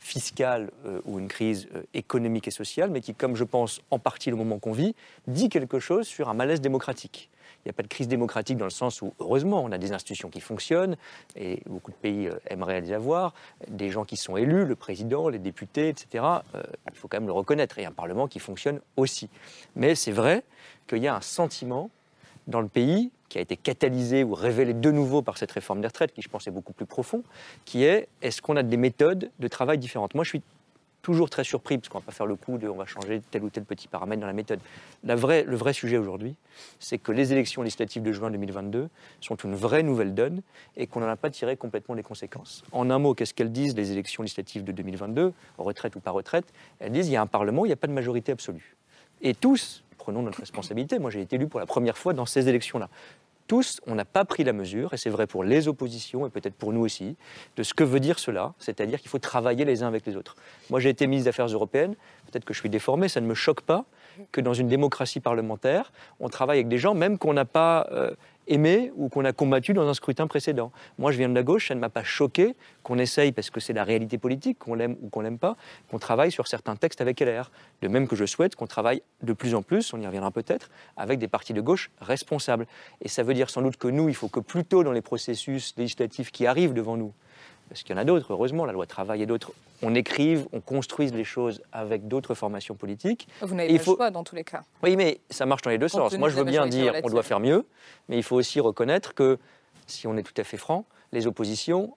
fiscale 0.00 0.70
euh, 0.84 1.00
ou 1.04 1.18
une 1.18 1.28
crise 1.28 1.68
euh, 1.74 1.82
économique 1.94 2.48
et 2.48 2.50
sociale, 2.50 2.90
mais 2.90 3.00
qui, 3.00 3.14
comme 3.14 3.36
je 3.36 3.44
pense 3.44 3.80
en 3.90 3.98
partie 3.98 4.30
le 4.30 4.36
moment 4.36 4.58
qu'on 4.58 4.72
vit, 4.72 4.94
dit 5.26 5.48
quelque 5.48 5.78
chose 5.78 6.06
sur 6.06 6.28
un 6.28 6.34
malaise 6.34 6.60
démocratique. 6.60 7.30
Il 7.66 7.68
n'y 7.68 7.70
a 7.70 7.72
pas 7.72 7.82
de 7.82 7.88
crise 7.88 8.06
démocratique 8.06 8.58
dans 8.58 8.66
le 8.66 8.70
sens 8.70 9.02
où, 9.02 9.12
heureusement, 9.18 9.60
on 9.64 9.72
a 9.72 9.78
des 9.78 9.90
institutions 9.90 10.30
qui 10.30 10.40
fonctionnent, 10.40 10.96
et 11.34 11.62
beaucoup 11.66 11.90
de 11.90 11.96
pays 11.96 12.28
euh, 12.28 12.38
aimeraient 12.48 12.80
les 12.80 12.92
avoir, 12.92 13.34
des 13.66 13.90
gens 13.90 14.04
qui 14.04 14.16
sont 14.16 14.36
élus, 14.36 14.64
le 14.64 14.76
président, 14.76 15.28
les 15.28 15.40
députés, 15.40 15.88
etc. 15.88 16.24
Euh, 16.54 16.62
il 16.88 16.96
faut 16.96 17.08
quand 17.08 17.16
même 17.16 17.26
le 17.26 17.32
reconnaître, 17.32 17.76
et 17.80 17.84
un 17.84 17.90
Parlement 17.90 18.28
qui 18.28 18.38
fonctionne 18.38 18.80
aussi. 18.96 19.28
Mais 19.74 19.96
c'est 19.96 20.12
vrai 20.12 20.44
qu'il 20.86 20.98
y 20.98 21.08
a 21.08 21.16
un 21.16 21.20
sentiment 21.20 21.90
dans 22.46 22.60
le 22.60 22.68
pays, 22.68 23.10
qui 23.28 23.38
a 23.38 23.40
été 23.40 23.56
catalysé 23.56 24.24
ou 24.24 24.34
révélé 24.34 24.74
de 24.74 24.90
nouveau 24.90 25.22
par 25.22 25.38
cette 25.38 25.52
réforme 25.52 25.80
des 25.80 25.88
retraites, 25.88 26.12
qui 26.12 26.22
je 26.22 26.28
pense 26.28 26.46
est 26.46 26.50
beaucoup 26.52 26.72
plus 26.72 26.86
profond, 26.86 27.22
qui 27.64 27.84
est 27.84 28.08
est-ce 28.22 28.42
qu'on 28.42 28.56
a 28.56 28.62
des 28.62 28.76
méthodes 28.76 29.30
de 29.38 29.48
travail 29.48 29.78
différentes? 29.78 30.14
Moi, 30.14 30.24
je 30.24 30.30
suis 30.30 30.42
toujours 31.06 31.30
très 31.30 31.44
surpris, 31.44 31.78
parce 31.78 31.88
qu'on 31.88 31.98
ne 31.98 32.02
va 32.02 32.06
pas 32.06 32.12
faire 32.12 32.26
le 32.26 32.34
coup 32.34 32.58
de 32.58 32.66
on 32.66 32.74
va 32.74 32.84
changer 32.84 33.22
tel 33.30 33.44
ou 33.44 33.48
tel 33.48 33.64
petit 33.64 33.86
paramètre 33.86 34.20
dans 34.20 34.26
la 34.26 34.32
méthode. 34.32 34.58
La 35.04 35.14
vraie, 35.14 35.44
le 35.44 35.54
vrai 35.54 35.72
sujet 35.72 35.98
aujourd'hui, 35.98 36.34
c'est 36.80 36.98
que 36.98 37.12
les 37.12 37.32
élections 37.32 37.62
législatives 37.62 38.02
de 38.02 38.10
juin 38.10 38.28
2022 38.28 38.88
sont 39.20 39.36
une 39.36 39.54
vraie 39.54 39.84
nouvelle 39.84 40.14
donne 40.14 40.42
et 40.76 40.88
qu'on 40.88 40.98
n'en 40.98 41.06
a 41.06 41.14
pas 41.14 41.30
tiré 41.30 41.56
complètement 41.56 41.94
les 41.94 42.02
conséquences. 42.02 42.64
En 42.72 42.90
un 42.90 42.98
mot, 42.98 43.14
qu'est-ce 43.14 43.34
qu'elles 43.34 43.52
disent, 43.52 43.76
les 43.76 43.92
élections 43.92 44.24
législatives 44.24 44.64
de 44.64 44.72
2022, 44.72 45.32
retraite 45.58 45.94
ou 45.94 46.00
pas 46.00 46.10
retraite? 46.10 46.52
Elles 46.80 46.90
disent 46.90 47.06
il 47.06 47.12
y 47.12 47.16
a 47.16 47.22
un 47.22 47.28
Parlement, 47.28 47.64
il 47.64 47.68
n'y 47.68 47.72
a 47.72 47.76
pas 47.76 47.86
de 47.86 47.92
majorité 47.92 48.32
absolue. 48.32 48.74
Et 49.22 49.32
tous, 49.32 49.84
prenons 50.06 50.22
notre 50.22 50.38
responsabilité, 50.38 51.00
moi 51.00 51.10
j'ai 51.10 51.20
été 51.20 51.34
élu 51.34 51.48
pour 51.48 51.58
la 51.58 51.66
première 51.66 51.98
fois 51.98 52.12
dans 52.12 52.26
ces 52.26 52.48
élections-là. 52.48 52.88
Tous, 53.48 53.80
on 53.88 53.96
n'a 53.96 54.04
pas 54.04 54.24
pris 54.24 54.44
la 54.44 54.52
mesure, 54.52 54.94
et 54.94 54.96
c'est 54.96 55.10
vrai 55.10 55.26
pour 55.26 55.42
les 55.42 55.66
oppositions 55.66 56.28
et 56.28 56.30
peut-être 56.30 56.54
pour 56.54 56.72
nous 56.72 56.82
aussi, 56.82 57.16
de 57.56 57.64
ce 57.64 57.74
que 57.74 57.82
veut 57.82 57.98
dire 57.98 58.20
cela, 58.20 58.54
c'est-à-dire 58.60 59.00
qu'il 59.00 59.10
faut 59.10 59.18
travailler 59.18 59.64
les 59.64 59.82
uns 59.82 59.88
avec 59.88 60.06
les 60.06 60.14
autres. 60.16 60.36
Moi 60.70 60.78
j'ai 60.78 60.90
été 60.90 61.08
ministre 61.08 61.24
des 61.24 61.30
Affaires 61.30 61.46
européennes, 61.46 61.96
peut-être 62.30 62.44
que 62.44 62.54
je 62.54 62.60
suis 62.60 62.70
déformé, 62.70 63.08
ça 63.08 63.20
ne 63.20 63.26
me 63.26 63.34
choque 63.34 63.62
pas 63.62 63.84
que 64.30 64.40
dans 64.40 64.54
une 64.54 64.68
démocratie 64.68 65.18
parlementaire, 65.18 65.92
on 66.20 66.28
travaille 66.28 66.58
avec 66.58 66.68
des 66.68 66.78
gens 66.78 66.94
même 66.94 67.18
qu'on 67.18 67.32
n'a 67.32 67.44
pas 67.44 67.88
euh, 67.90 68.12
aimés 68.46 68.92
ou 68.96 69.08
qu'on 69.08 69.24
a 69.24 69.32
combattus 69.32 69.74
dans 69.74 69.88
un 69.88 69.94
scrutin 69.94 70.26
précédent. 70.26 70.72
Moi 70.98 71.12
je 71.12 71.18
viens 71.18 71.28
de 71.28 71.34
la 71.34 71.42
gauche, 71.42 71.68
ça 71.68 71.74
ne 71.74 71.80
m'a 71.80 71.88
pas 71.88 72.04
choqué 72.04 72.54
qu'on 72.82 72.98
essaye, 72.98 73.32
parce 73.32 73.50
que 73.50 73.60
c'est 73.60 73.72
la 73.72 73.84
réalité 73.84 74.18
politique, 74.18 74.58
qu'on 74.58 74.74
l'aime 74.74 74.96
ou 75.02 75.08
qu'on 75.08 75.20
l'aime 75.20 75.38
pas, 75.38 75.56
qu'on 75.90 75.98
travaille 75.98 76.30
sur 76.30 76.46
certains 76.46 76.76
textes 76.76 77.00
avec 77.00 77.20
LR. 77.20 77.50
De 77.82 77.88
même 77.88 78.08
que 78.08 78.16
je 78.16 78.24
souhaite 78.24 78.54
qu'on 78.54 78.66
travaille 78.66 79.02
de 79.22 79.32
plus 79.32 79.54
en 79.54 79.62
plus, 79.62 79.92
on 79.92 80.00
y 80.00 80.06
reviendra 80.06 80.30
peut-être, 80.30 80.70
avec 80.96 81.18
des 81.18 81.28
partis 81.28 81.52
de 81.52 81.60
gauche 81.60 81.90
responsables. 82.00 82.66
Et 83.02 83.08
ça 83.08 83.22
veut 83.22 83.34
dire 83.34 83.50
sans 83.50 83.62
doute 83.62 83.76
que 83.76 83.88
nous, 83.88 84.08
il 84.08 84.14
faut 84.14 84.28
que 84.28 84.40
plus 84.40 84.64
tôt 84.64 84.84
dans 84.84 84.92
les 84.92 85.02
processus 85.02 85.74
législatifs 85.76 86.30
qui 86.30 86.46
arrivent 86.46 86.74
devant 86.74 86.96
nous, 86.96 87.12
parce 87.68 87.82
qu'il 87.82 87.94
y 87.94 87.98
en 87.98 88.00
a 88.00 88.04
d'autres, 88.04 88.32
heureusement, 88.32 88.64
la 88.64 88.72
loi 88.72 88.86
travail 88.86 89.22
et 89.22 89.26
d'autres, 89.26 89.52
on 89.82 89.94
écrive, 89.94 90.46
on 90.52 90.60
construise 90.60 91.12
les 91.12 91.24
choses 91.24 91.62
avec 91.72 92.08
d'autres 92.08 92.34
formations 92.34 92.74
politiques. 92.74 93.28
Vous 93.42 93.54
n'avez 93.54 93.76
pas 93.76 93.82
faut- 93.84 93.90
le 93.92 93.96
choix 93.96 94.10
dans 94.10 94.24
tous 94.24 94.34
les 94.36 94.44
cas. 94.44 94.62
oui, 94.82 94.96
mais 94.96 95.20
ça 95.30 95.46
marche 95.46 95.62
dans 95.62 95.70
les 95.70 95.78
deux 95.78 95.88
Compte 95.88 96.10
sens. 96.10 96.18
Moi, 96.18 96.28
je 96.28 96.36
veux 96.36 96.44
bien 96.44 96.66
dire 96.66 96.94
on 97.04 97.08
doit 97.08 97.22
faire 97.22 97.40
mieux, 97.40 97.66
mais 98.08 98.16
il 98.16 98.22
faut 98.22 98.36
aussi 98.36 98.60
reconnaître 98.60 99.14
que, 99.14 99.38
si 99.86 100.06
on 100.06 100.16
est 100.16 100.22
tout 100.22 100.34
à 100.40 100.44
fait 100.44 100.56
franc, 100.56 100.84
les 101.12 101.26
oppositions, 101.26 101.94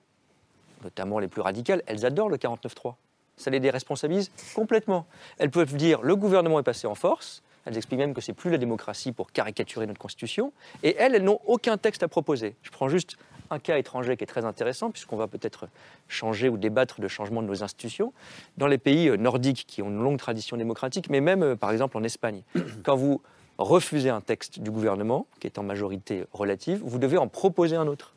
notamment 0.84 1.19
les 1.19 1.27
plus 1.27 1.41
radicales, 1.41 1.82
elles 1.88 2.05
adorent 2.05 2.29
le 2.29 2.38
49-3. 2.38 2.95
Ça 3.38 3.49
les 3.49 3.60
déresponsabilise 3.60 4.32
complètement. 4.53 5.05
Elles 5.38 5.49
peuvent 5.49 5.75
dire 5.75 6.01
le 6.01 6.15
gouvernement 6.15 6.60
est 6.60 6.63
passé 6.63 6.88
en 6.88 6.95
force. 6.95 7.41
Elles 7.65 7.77
expliquent 7.77 7.99
même 7.99 8.13
que 8.13 8.21
c'est 8.21 8.34
plus 8.34 8.49
la 8.51 8.58
démocratie 8.58 9.12
pour 9.12 9.32
caricaturer 9.32 9.86
notre 9.88 9.99
constitution. 9.99 10.51
Et 10.84 10.95
elles, 10.97 11.15
elles 11.15 11.23
n'ont 11.23 11.39
aucun 11.45 11.77
texte 11.77 12.03
à 12.03 12.08
proposer. 12.08 12.55
Je 12.63 12.69
prends 12.71 12.89
juste 12.89 13.17
un 13.50 13.60
cas 13.60 13.78
étranger 13.78 14.18
qui 14.18 14.24
est 14.24 14.28
très 14.28 14.46
intéressant, 14.46 14.92
puisqu'on 14.92 15.18
va 15.18 15.28
peut-être 15.28 15.68
changer 16.08 16.50
ou 16.50 16.58
débattre 16.58 17.02
de 17.02 17.08
changement 17.08 17.42
de 17.42 17.48
nos 17.48 17.64
institutions. 17.64 18.14
Dans 18.58 18.68
les 18.68 18.78
pays 18.78 19.10
euh, 19.10 19.18
nordiques 19.18 19.66
qui 19.68 19.82
ont 19.82 19.90
une 19.90 20.02
longue 20.02 20.18
tradition 20.18 20.58
démocratique, 20.58 21.10
mais 21.10 21.22
même 21.22 21.44
euh, 21.44 21.56
par 21.56 21.72
exemple 21.72 21.98
en 21.98 22.04
Espagne, 22.04 22.44
quand 22.84 22.96
vous 22.96 23.22
refusez 23.58 24.10
un 24.10 24.22
texte 24.22 24.60
du 24.60 24.72
gouvernement, 24.72 25.28
qui 25.40 25.48
est 25.48 25.58
en 25.58 25.64
majorité 25.64 26.26
relative, 26.32 26.82
vous 26.84 27.00
devez 27.00 27.18
en 27.18 27.28
proposer 27.28 27.76
un 27.76 27.88
autre. 27.88 28.14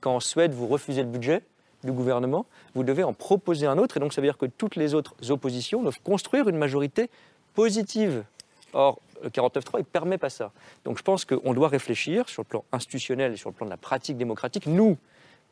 Quand 0.00 0.16
en 0.16 0.20
Suède, 0.20 0.52
vous 0.52 0.66
refusez 0.66 1.02
le 1.02 1.08
budget 1.08 1.42
du 1.84 1.92
gouvernement, 1.92 2.46
vous 2.74 2.84
devez 2.84 3.04
en 3.04 3.12
proposer 3.12 3.66
un 3.66 3.78
autre, 3.78 3.96
et 3.96 4.00
donc 4.00 4.12
ça 4.12 4.20
veut 4.20 4.26
dire 4.26 4.38
que 4.38 4.46
toutes 4.46 4.76
les 4.76 4.94
autres 4.94 5.30
oppositions 5.30 5.82
doivent 5.82 6.00
construire 6.02 6.48
une 6.48 6.56
majorité 6.56 7.10
positive. 7.54 8.24
Or, 8.72 9.00
49.3, 9.28 9.62
il 9.74 9.78
ne 9.78 9.82
permet 9.84 10.18
pas 10.18 10.30
ça. 10.30 10.52
Donc 10.84 10.98
je 10.98 11.02
pense 11.02 11.24
qu'on 11.24 11.52
doit 11.54 11.68
réfléchir 11.68 12.28
sur 12.28 12.42
le 12.42 12.46
plan 12.48 12.64
institutionnel 12.72 13.32
et 13.32 13.36
sur 13.36 13.50
le 13.50 13.54
plan 13.54 13.66
de 13.66 13.70
la 13.70 13.76
pratique 13.76 14.16
démocratique, 14.16 14.66
nous, 14.66 14.96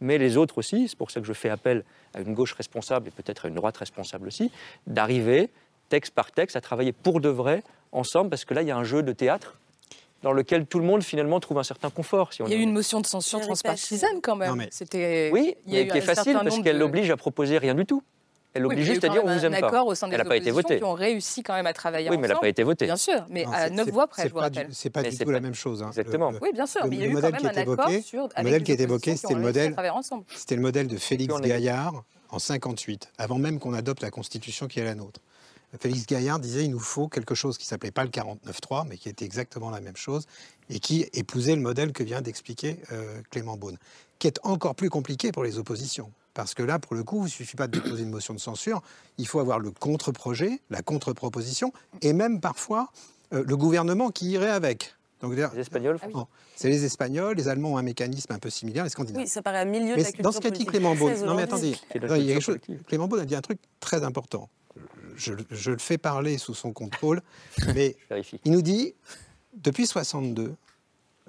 mais 0.01 0.19
les 0.19 0.37
autres 0.37 0.59
aussi, 0.59 0.89
c'est 0.89 0.97
pour 0.99 1.11
ça 1.11 1.21
que 1.21 1.27
je 1.27 1.33
fais 1.33 1.51
appel 1.51 1.85
à 2.15 2.21
une 2.21 2.35
gauche 2.35 2.53
responsable 2.55 3.09
et 3.09 3.11
peut-être 3.11 3.47
à 3.47 3.49
une 3.49 3.55
droite 3.55 3.77
responsable 3.77 4.29
aussi, 4.29 4.51
d'arriver, 4.87 5.51
texte 5.89 6.15
par 6.15 6.31
texte, 6.33 6.57
à 6.57 6.61
travailler 6.61 6.93
pour 6.93 7.21
de 7.21 7.29
vrai, 7.29 7.63
ensemble, 7.93 8.31
parce 8.31 8.45
que 8.45 8.55
là, 8.55 8.63
il 8.63 8.69
y 8.69 8.71
a 8.71 8.77
un 8.77 8.85
jeu 8.85 9.03
de 9.03 9.13
théâtre 9.13 9.59
dans 10.23 10.33
lequel 10.33 10.67
tout 10.67 10.79
le 10.81 10.85
monde 10.85 11.03
finalement 11.03 11.39
trouve 11.41 11.59
un 11.59 11.63
certain 11.63 11.91
confort. 11.91 12.33
Si 12.33 12.43
on 12.43 12.47
Il 12.47 12.53
y 12.53 12.55
a 12.55 12.59
eu 12.59 12.63
une 12.63 12.73
motion 12.73 13.01
de 13.01 13.07
censure 13.07 13.41
transpartisane 13.41 14.21
quand 14.21 14.35
même. 14.37 14.51
Non, 14.51 14.57
mais- 14.57 14.69
C'était. 14.73 15.31
Oui, 15.33 15.55
il 15.67 15.73
y 15.75 15.77
a 15.77 15.81
mais 15.81 15.87
eu 15.87 15.91
qui 15.93 15.99
est 15.99 16.01
facile 16.01 16.25
certain 16.33 16.45
parce 16.45 16.61
qu'elle 16.61 16.79
de- 16.79 16.83
oblige 16.85 17.09
à 17.11 17.17
proposer 17.17 17.57
rien 17.59 17.75
du 17.75 17.87
tout. 17.87 18.03
Elle 18.55 18.63
Oui, 18.67 18.69
mais 18.71 18.75
oblige 18.83 18.87
juste 18.95 19.05
à 19.05 19.09
dire 19.11 19.23
on 19.25 19.33
vous 19.37 19.45
aime 19.45 19.55
un 19.55 19.61
pas. 19.61 19.67
accord 19.69 19.87
au 19.87 19.95
sein 19.95 20.09
des 20.09 20.15
Elle 20.15 20.23
n'a 20.23 20.25
pas 20.25 20.37
été 20.37 20.51
votée. 20.51 20.79
qui 20.79 20.85
ont 20.85 20.95
réussi 20.95 21.43
quand 21.43 21.55
même 21.55 21.67
à 21.67 21.73
travailler 21.75 22.09
Oui, 22.11 22.17
mais 22.17 22.27
elle 22.27 22.33
n'a 22.33 22.39
pas 22.41 22.49
été 22.49 22.63
votée. 22.63 22.87
Bien 22.87 22.97
sûr, 22.97 23.25
mais 23.29 23.45
Non, 23.45 23.53
à 23.53 23.69
neuf 23.71 23.89
voix 23.91 24.07
près, 24.07 24.27
je 24.29 24.33
vous 24.33 24.39
rappelle. 24.39 24.69
C'est 24.73 24.91
pas 24.91 25.03
Mais 25.03 25.11
du 25.11 25.19
tout 25.19 25.31
la 25.31 25.41
même 25.41 25.55
chose. 25.55 25.83
hein. 25.83 25.89
Exactement. 25.89 26.31
Le- 26.31 26.39
Oui, 26.43 26.51
bien 26.55 26.67
sûr, 26.67 26.83
le- 26.85 26.91
mais 26.91 26.97
il 26.97 27.01
y 27.01 27.05
a 27.05 27.07
eu 27.07 27.09
quand 27.11 27.15
modèle 27.17 27.33
même 27.33 27.41
qui 27.41 27.47
un 27.47 27.51
était 27.51 27.61
accord 27.61 27.89
évoqué- 27.89 28.03
sur 28.03 28.29
le 28.37 28.43
modèle 28.43 28.63
qui 28.63 28.73
était 28.73 28.83
évoqué, 28.85 29.17
c'était 29.17 29.35
le 29.35 29.41
modèle, 29.41 29.77
c'était 30.35 30.57
le 30.57 30.63
modèle 30.63 30.89
de 30.89 30.97
Félix. 30.97 31.35
Gaillard 31.41 32.05
en 32.31 32.39
58, 32.39 33.11
avant 33.19 33.39
même 33.39 33.59
qu'on 33.59 33.75
adopte 33.75 34.03
la 34.03 34.11
Constitution 34.11 34.67
qui 34.67 34.81
est 34.81 34.85
la 34.85 34.95
nôtre. 34.95 35.21
Félix 35.79 36.07
Gaillard 36.07 36.39
disait 36.39 36.65
il 36.65 36.71
nous 36.71 36.79
faut 36.79 37.09
quelque 37.09 37.35
chose 37.35 37.59
qui 37.59 37.67
s'appelait 37.67 37.91
pas 37.91 38.03
le 38.03 38.09
49.3, 38.11 38.87
mais 38.89 38.97
qui 38.97 39.11
était 39.11 39.27
exactement 39.27 39.69
la 39.71 39.81
même 39.83 39.97
chose 39.97 40.25
et 40.71 40.79
qui 40.81 41.07
épousait 41.13 41.55
le 41.55 41.61
modèle 41.61 41.93
que 41.93 42.03
vient 42.03 42.23
d'expliquer 42.23 42.79
euh, 42.93 43.21
Clément 43.31 43.59
Beaune, 43.59 43.77
qui 44.19 44.27
est 44.29 44.41
encore 44.45 44.75
plus 44.75 44.89
compliqué 44.89 45.31
pour 45.33 45.45
les 45.45 45.59
oppositions. 45.59 46.11
Parce 46.38 46.55
que 46.55 46.62
là, 46.62 46.79
pour 46.79 46.94
le 46.94 47.03
coup, 47.03 47.22
il 47.22 47.24
ne 47.24 47.29
suffit 47.31 47.57
pas 47.57 47.66
de 47.66 47.81
déposer 47.81 48.05
une 48.05 48.11
motion 48.11 48.33
de 48.33 48.38
censure, 48.38 48.81
il 49.18 49.27
faut 49.27 49.40
avoir 49.40 49.59
le 49.59 49.72
contre-projet, 49.72 50.61
la 50.70 50.83
contre-proposition, 50.83 51.72
et 52.01 52.12
même 52.12 52.40
parfois 52.40 52.92
euh, 53.33 53.42
le 53.44 53.57
gouvernement 53.57 54.11
qui 54.11 54.31
irait 54.31 54.48
avec. 54.48 54.94
Donc, 55.20 55.35
Les 55.35 55.42
Espagnols 55.59 55.98
Ah 56.01 56.27
c'est 56.55 56.68
les 56.68 56.85
Espagnols, 56.85 57.35
les 57.35 57.48
Allemands 57.48 57.72
ont 57.72 57.77
un 57.77 57.83
mécanisme 57.83 58.33
un 58.33 58.38
peu 58.38 58.51
similaire, 58.51 58.85
les 58.85 58.90
Scandinaves. 58.90 59.20
Oui, 59.20 59.27
ça 59.27 59.42
paraît 59.42 59.59
à 59.59 59.64
milieu 59.64 59.90
de 59.90 59.96
Mais 59.96 60.03
la 60.05 60.12
culture 60.12 60.22
dans 60.22 60.31
ce 60.31 60.38
qu'a 60.38 60.51
dit 60.51 60.64
Clément 60.64 60.94
Beaune, 60.94 61.24
non 61.24 61.35
mais 61.35 61.42
attendez, 61.42 61.77
non, 62.09 62.14
il 62.14 62.27
y 62.27 62.33
a 62.33 62.38
chose- 62.38 62.59
Clément 62.87 63.09
Beaune 63.09 63.18
a 63.18 63.24
dit 63.24 63.35
un 63.35 63.40
truc 63.40 63.59
très 63.81 64.05
important. 64.05 64.48
Je, 65.16 65.35
je 65.51 65.72
le 65.72 65.79
fais 65.79 65.98
parler 65.98 66.38
sous 66.38 66.55
son 66.55 66.72
contrôle, 66.72 67.20
mais 67.74 67.96
Je 68.05 68.09
vérifie. 68.11 68.40
il 68.44 68.53
nous 68.53 68.62
dit, 68.62 68.94
depuis 69.55 69.88
62, 69.88 70.55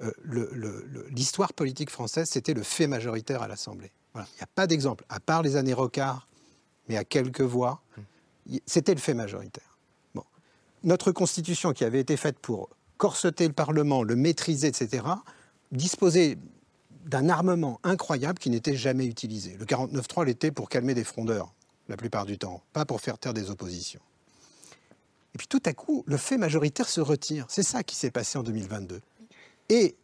euh, 0.04 0.12
l'histoire 1.10 1.52
politique 1.52 1.90
française, 1.90 2.30
c'était 2.30 2.54
le 2.54 2.62
fait 2.62 2.86
majoritaire 2.86 3.42
à 3.42 3.48
l'Assemblée. 3.48 3.90
Voilà. 4.12 4.28
Il 4.32 4.36
n'y 4.36 4.42
a 4.42 4.48
pas 4.54 4.66
d'exemple, 4.66 5.04
à 5.08 5.20
part 5.20 5.42
les 5.42 5.56
années 5.56 5.72
Rocard, 5.74 6.26
mais 6.88 6.96
à 6.96 7.04
quelques 7.04 7.40
voix, 7.42 7.80
y- 8.48 8.60
c'était 8.66 8.94
le 8.94 9.00
fait 9.00 9.14
majoritaire. 9.14 9.78
Bon. 10.14 10.24
Notre 10.82 11.12
Constitution, 11.12 11.72
qui 11.72 11.84
avait 11.84 12.00
été 12.00 12.16
faite 12.16 12.38
pour 12.38 12.68
corseter 12.96 13.46
le 13.46 13.52
Parlement, 13.54 14.02
le 14.02 14.16
maîtriser, 14.16 14.66
etc., 14.68 15.04
disposait 15.72 16.36
d'un 17.06 17.28
armement 17.28 17.80
incroyable 17.82 18.38
qui 18.38 18.50
n'était 18.50 18.76
jamais 18.76 19.06
utilisé. 19.06 19.56
Le 19.58 19.64
49.3 19.64 20.24
l'était 20.26 20.50
pour 20.50 20.68
calmer 20.68 20.94
des 20.94 21.04
frondeurs, 21.04 21.52
la 21.88 21.96
plupart 21.96 22.26
du 22.26 22.36
temps, 22.38 22.62
pas 22.72 22.84
pour 22.84 23.00
faire 23.00 23.18
taire 23.18 23.32
des 23.32 23.50
oppositions. 23.50 24.00
Et 25.34 25.38
puis 25.38 25.46
tout 25.46 25.62
à 25.64 25.72
coup, 25.72 26.02
le 26.06 26.16
fait 26.16 26.36
majoritaire 26.36 26.88
se 26.88 27.00
retire. 27.00 27.46
C'est 27.48 27.62
ça 27.62 27.82
qui 27.84 27.94
s'est 27.94 28.10
passé 28.10 28.36
en 28.36 28.42
2022. 28.42 29.00
Et 29.68 29.94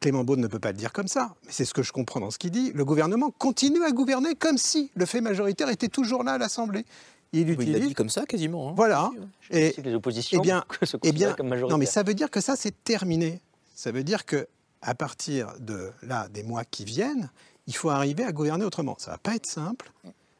Clément 0.00 0.24
Beaune 0.24 0.40
ne 0.40 0.46
peut 0.46 0.58
pas 0.58 0.72
le 0.72 0.78
dire 0.78 0.92
comme 0.92 1.08
ça, 1.08 1.34
mais 1.46 1.52
c'est 1.52 1.64
ce 1.64 1.72
que 1.74 1.82
je 1.82 1.92
comprends 1.92 2.20
dans 2.20 2.30
ce 2.30 2.38
qu'il 2.38 2.50
dit. 2.50 2.70
Le 2.74 2.84
gouvernement 2.84 3.30
continue 3.30 3.82
à 3.82 3.90
gouverner 3.92 4.34
comme 4.34 4.58
si 4.58 4.90
le 4.94 5.06
fait 5.06 5.20
majoritaire 5.20 5.68
était 5.70 5.88
toujours 5.88 6.22
là 6.22 6.32
à 6.34 6.38
l'Assemblée. 6.38 6.84
Il 7.32 7.46
Oui, 7.46 7.52
utilise. 7.54 7.68
il 7.76 7.80
l'a 7.80 7.86
dit 7.88 7.94
comme 7.94 8.08
ça 8.10 8.24
quasiment. 8.26 8.70
hein. 8.70 8.74
Voilà. 8.76 9.10
Et, 9.50 9.74
les 9.82 9.94
oppositions 9.94 10.38
eh 10.40 10.42
bien, 10.42 10.64
se 10.82 10.96
eh 11.02 11.12
bien, 11.12 11.32
comme 11.32 11.48
non, 11.54 11.78
mais 11.78 11.86
ça 11.86 12.02
veut 12.02 12.14
dire 12.14 12.30
que 12.30 12.40
ça, 12.40 12.56
c'est 12.56 12.84
terminé. 12.84 13.40
Ça 13.74 13.90
veut 13.90 14.04
dire 14.04 14.24
que 14.26 14.46
à 14.82 14.94
partir 14.94 15.52
de 15.58 15.90
là, 16.02 16.28
des 16.28 16.42
mois 16.42 16.64
qui 16.64 16.84
viennent, 16.84 17.30
il 17.66 17.74
faut 17.74 17.90
arriver 17.90 18.22
à 18.22 18.32
gouverner 18.32 18.64
autrement. 18.64 18.94
Ça 18.98 19.10
va 19.12 19.18
pas 19.18 19.34
être 19.34 19.46
simple, 19.46 19.90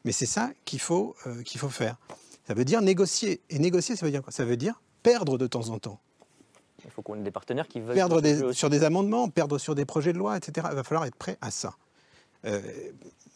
mais 0.05 0.13
c'est 0.13 0.27
ça 0.27 0.51
qu'il 0.65 0.81
faut, 0.81 1.17
euh, 1.27 1.43
qu'il 1.43 1.59
faut 1.61 1.69
faire. 1.69 1.97
Ça 2.47 2.55
veut 2.55 2.65
dire 2.65 2.81
négocier. 2.83 3.41
Et 3.51 3.59
négocier, 3.59 3.97
ça 3.97 4.07
veut 4.07 4.13
dire 4.13 4.23
quoi? 4.23 4.33
Ça 4.33 4.45
veut 4.45 4.57
dire 4.57 4.81
perdre 5.03 5.39
de 5.39 5.47
temps 5.47 5.69
en 5.71 5.79
temps. 5.79 5.99
Il 6.87 6.91
faut 6.93 7.03
qu'on 7.03 7.17
ait 7.17 7.23
des 7.23 7.31
partenaires 7.31 7.69
qui 7.69 7.81
veulent. 7.81 7.95
Perdre 7.95 8.21
des- 8.23 8.53
sur 8.53 8.71
des 8.71 8.83
amendements, 8.85 9.29
perdre 9.29 9.59
sur 9.59 9.75
des 9.75 9.85
projets 9.85 10.13
de 10.13 10.19
loi, 10.19 10.37
etc. 10.37 10.67
Il 10.71 10.77
va 10.77 10.85
falloir 10.85 11.05
être 11.05 11.17
prêt 11.17 11.37
à 11.41 11.51
ça. 11.51 11.75
Euh, 12.45 12.61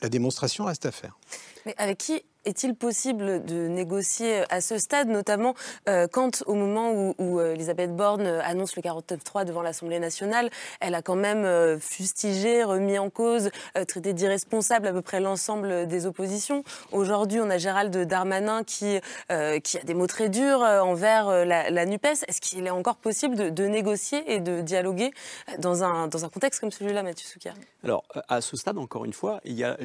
la 0.03 0.09
démonstration 0.09 0.65
reste 0.65 0.87
à 0.87 0.93
faire. 0.93 1.19
Mais 1.67 1.75
avec 1.79 1.99
qui 1.99 2.23
est-il 2.45 2.75
possible 2.75 3.45
de 3.45 3.69
négocier 3.69 4.43
à 4.51 4.61
ce 4.61 4.79
stade, 4.79 5.09
notamment 5.09 5.55
euh, 5.89 6.07
quand, 6.11 6.43
au 6.47 6.55
moment 6.55 7.15
où, 7.19 7.41
euh, 7.41 7.55
Elisabeth 7.55 7.95
Borne 7.95 8.27
euh, 8.27 8.41
annonce 8.43 8.77
le 8.77 8.83
49.3 8.83 9.45
devant 9.45 9.63
l'Assemblée 9.63 9.99
nationale, 9.99 10.51
elle 10.81 10.95
a 10.95 11.03
quand 11.03 11.17
même 11.17 11.79
fustigé, 11.81 12.65
remis 12.65 12.99
en 12.99 13.11
cause, 13.11 13.51
traité 13.89 14.13
d'irresponsable 14.13 14.87
à 14.87 14.93
peu 14.93 15.03
près 15.03 15.21
l'ensemble 15.21 15.87
des 15.87 16.07
oppositions. 16.07 16.65
Aujourd'hui, 16.93 17.41
on 17.41 17.51
a 17.51 17.59
Gérald 17.59 17.97
Darmanin 17.97 18.65
qui, 18.65 18.99
qui 19.29 19.79
a 19.79 19.83
des 19.85 19.95
mots 19.95 20.07
très 20.07 20.29
durs 20.29 20.61
envers 20.61 21.45
la, 21.45 21.87
NUPES. 21.87 22.25
Est-ce 22.29 22.41
qu'il 22.41 22.67
est 22.67 22.71
encore 22.71 22.97
possible 22.97 23.53
de, 23.55 23.67
négocier 23.67 24.23
et 24.33 24.41
de 24.41 24.61
dialoguer 24.61 25.13
dans 25.59 25.83
un, 25.83 26.09
dans 26.09 26.25
un 26.25 26.29
contexte 26.29 26.61
comme 26.61 26.71
celui-là, 26.71 27.03
Mathieu 27.03 27.27
Soukia 27.27 27.55
Alors, 27.85 28.05
à 28.29 28.41
ce 28.41 28.57
stade, 28.57 28.79
encore 28.79 29.05
une 29.05 29.13
fois, 29.13 29.41
il 29.45 29.55
y 29.55 29.65
a 29.65 29.77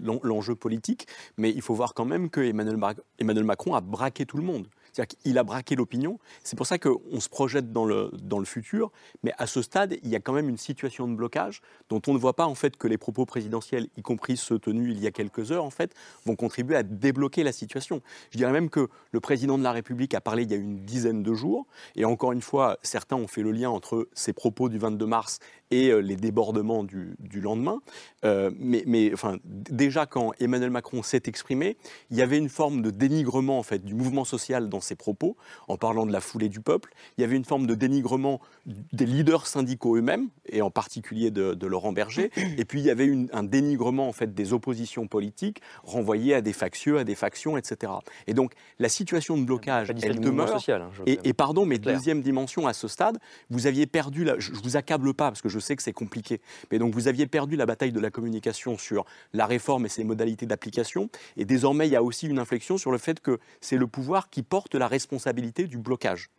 l'en- 0.00 0.20
l'enjeu 0.22 0.54
politique, 0.54 1.06
mais 1.36 1.50
il 1.50 1.62
faut 1.62 1.74
voir 1.74 1.94
quand 1.98 2.04
même 2.04 2.30
que 2.30 2.40
Emmanuel, 2.40 2.78
Emmanuel 3.18 3.44
Macron 3.44 3.74
a 3.74 3.80
braqué 3.80 4.24
tout 4.24 4.36
le 4.36 4.44
monde. 4.44 4.68
C'est-à-dire 4.98 5.40
a 5.40 5.44
braqué 5.44 5.76
l'opinion. 5.76 6.18
C'est 6.42 6.56
pour 6.56 6.66
ça 6.66 6.78
qu'on 6.78 7.20
se 7.20 7.28
projette 7.28 7.72
dans 7.72 7.84
le, 7.84 8.10
dans 8.20 8.38
le 8.38 8.44
futur. 8.44 8.90
Mais 9.22 9.32
à 9.38 9.46
ce 9.46 9.62
stade, 9.62 9.96
il 10.02 10.08
y 10.08 10.16
a 10.16 10.20
quand 10.20 10.32
même 10.32 10.48
une 10.48 10.56
situation 10.56 11.06
de 11.06 11.14
blocage 11.14 11.62
dont 11.88 12.02
on 12.08 12.12
ne 12.12 12.18
voit 12.18 12.34
pas 12.34 12.46
en 12.46 12.54
fait 12.54 12.76
que 12.76 12.88
les 12.88 12.98
propos 12.98 13.24
présidentiels, 13.24 13.88
y 13.96 14.02
compris 14.02 14.36
ceux 14.36 14.58
tenus 14.58 14.94
il 14.96 15.00
y 15.00 15.06
a 15.06 15.10
quelques 15.10 15.52
heures, 15.52 15.64
en 15.64 15.70
fait, 15.70 15.94
vont 16.24 16.34
contribuer 16.34 16.76
à 16.76 16.82
débloquer 16.82 17.44
la 17.44 17.52
situation. 17.52 18.02
Je 18.30 18.38
dirais 18.38 18.52
même 18.52 18.70
que 18.70 18.88
le 19.12 19.20
président 19.20 19.58
de 19.58 19.62
la 19.62 19.72
République 19.72 20.14
a 20.14 20.20
parlé 20.20 20.42
il 20.42 20.50
y 20.50 20.54
a 20.54 20.56
une 20.56 20.84
dizaine 20.84 21.22
de 21.22 21.34
jours. 21.34 21.66
Et 21.94 22.04
encore 22.04 22.32
une 22.32 22.42
fois, 22.42 22.78
certains 22.82 23.16
ont 23.16 23.28
fait 23.28 23.42
le 23.42 23.52
lien 23.52 23.70
entre 23.70 24.08
ses 24.14 24.32
propos 24.32 24.68
du 24.68 24.78
22 24.78 25.06
mars 25.06 25.38
et 25.70 25.90
euh, 25.90 25.98
les 25.98 26.16
débordements 26.16 26.84
du, 26.84 27.16
du 27.18 27.40
lendemain. 27.40 27.80
Euh, 28.24 28.50
mais, 28.58 28.82
mais, 28.86 29.12
enfin, 29.12 29.38
déjà, 29.44 30.06
quand 30.06 30.32
Emmanuel 30.40 30.70
Macron 30.70 31.02
s'est 31.02 31.22
exprimé, 31.26 31.76
il 32.10 32.16
y 32.16 32.22
avait 32.22 32.38
une 32.38 32.48
forme 32.48 32.82
de 32.82 32.90
dénigrement 32.90 33.58
en 33.58 33.62
fait, 33.62 33.84
du 33.84 33.94
mouvement 33.94 34.24
social 34.24 34.68
dans 34.68 34.80
ses 34.88 34.94
propos, 34.96 35.36
en 35.68 35.76
parlant 35.76 36.06
de 36.06 36.12
la 36.12 36.20
foulée 36.20 36.48
du 36.48 36.60
peuple. 36.60 36.92
Il 37.16 37.20
y 37.20 37.24
avait 37.24 37.36
une 37.36 37.44
forme 37.44 37.66
de 37.66 37.74
dénigrement 37.74 38.40
des 38.66 39.06
leaders 39.06 39.46
syndicaux 39.46 39.96
eux-mêmes, 39.96 40.28
et 40.48 40.62
en 40.62 40.70
particulier 40.70 41.30
de, 41.30 41.54
de 41.54 41.66
Laurent 41.66 41.92
Berger. 41.92 42.30
Et 42.56 42.64
puis, 42.64 42.80
il 42.80 42.86
y 42.86 42.90
avait 42.90 43.06
une- 43.06 43.28
un 43.32 43.42
dénigrement 43.42 44.08
en 44.08 44.12
fait, 44.12 44.34
des 44.34 44.52
oppositions 44.52 45.06
politiques, 45.06 45.60
renvoyées 45.84 46.34
à 46.34 46.40
des 46.40 46.52
factieux, 46.52 46.98
à 46.98 47.04
des 47.04 47.14
factions, 47.14 47.56
etc. 47.56 47.92
Et 48.26 48.34
donc, 48.34 48.52
la 48.78 48.88
situation 48.88 49.36
de 49.36 49.44
blocage, 49.44 49.90
elle 50.06 50.14
demeure. 50.20 50.46
social, 50.58 50.82
hein, 50.82 50.90
et, 51.06 51.18
et 51.28 51.32
pardon, 51.32 51.66
mais 51.66 51.78
deuxième 51.94 52.22
dimension 52.22 52.66
à 52.66 52.72
ce 52.72 52.88
stade, 52.88 53.18
vous 53.50 53.66
aviez 53.66 53.86
perdu, 53.86 54.24
la, 54.24 54.38
je, 54.38 54.54
je 54.54 54.60
vous 54.62 54.76
accable 54.76 55.14
pas 55.14 55.28
parce 55.30 55.42
que 55.42 55.48
je 55.48 55.58
sais 55.58 55.76
que 55.76 55.82
c'est 55.82 55.92
compliqué, 55.92 56.40
mais 56.72 56.78
donc 56.78 56.94
vous 56.94 57.08
aviez 57.08 57.26
perdu 57.26 57.56
la 57.56 57.66
bataille 57.66 57.92
de 57.92 58.00
la 58.00 58.10
communication 58.10 58.78
sur 58.78 59.04
la 59.32 59.46
réforme 59.46 59.86
et 59.86 59.88
ses 59.88 60.04
modalités 60.04 60.46
d'application, 60.46 61.10
et 61.36 61.44
désormais 61.44 61.86
il 61.86 61.92
y 61.92 61.96
a 61.96 62.02
aussi 62.02 62.26
une 62.26 62.38
inflexion 62.38 62.78
sur 62.78 62.90
le 62.92 62.98
fait 62.98 63.20
que 63.20 63.38
c'est 63.60 63.76
le 63.76 63.86
pouvoir 63.86 64.30
qui 64.30 64.42
porte 64.42 64.74
la 64.78 64.88
responsabilité 64.88 65.66
du 65.66 65.78
blocage. 65.78 66.30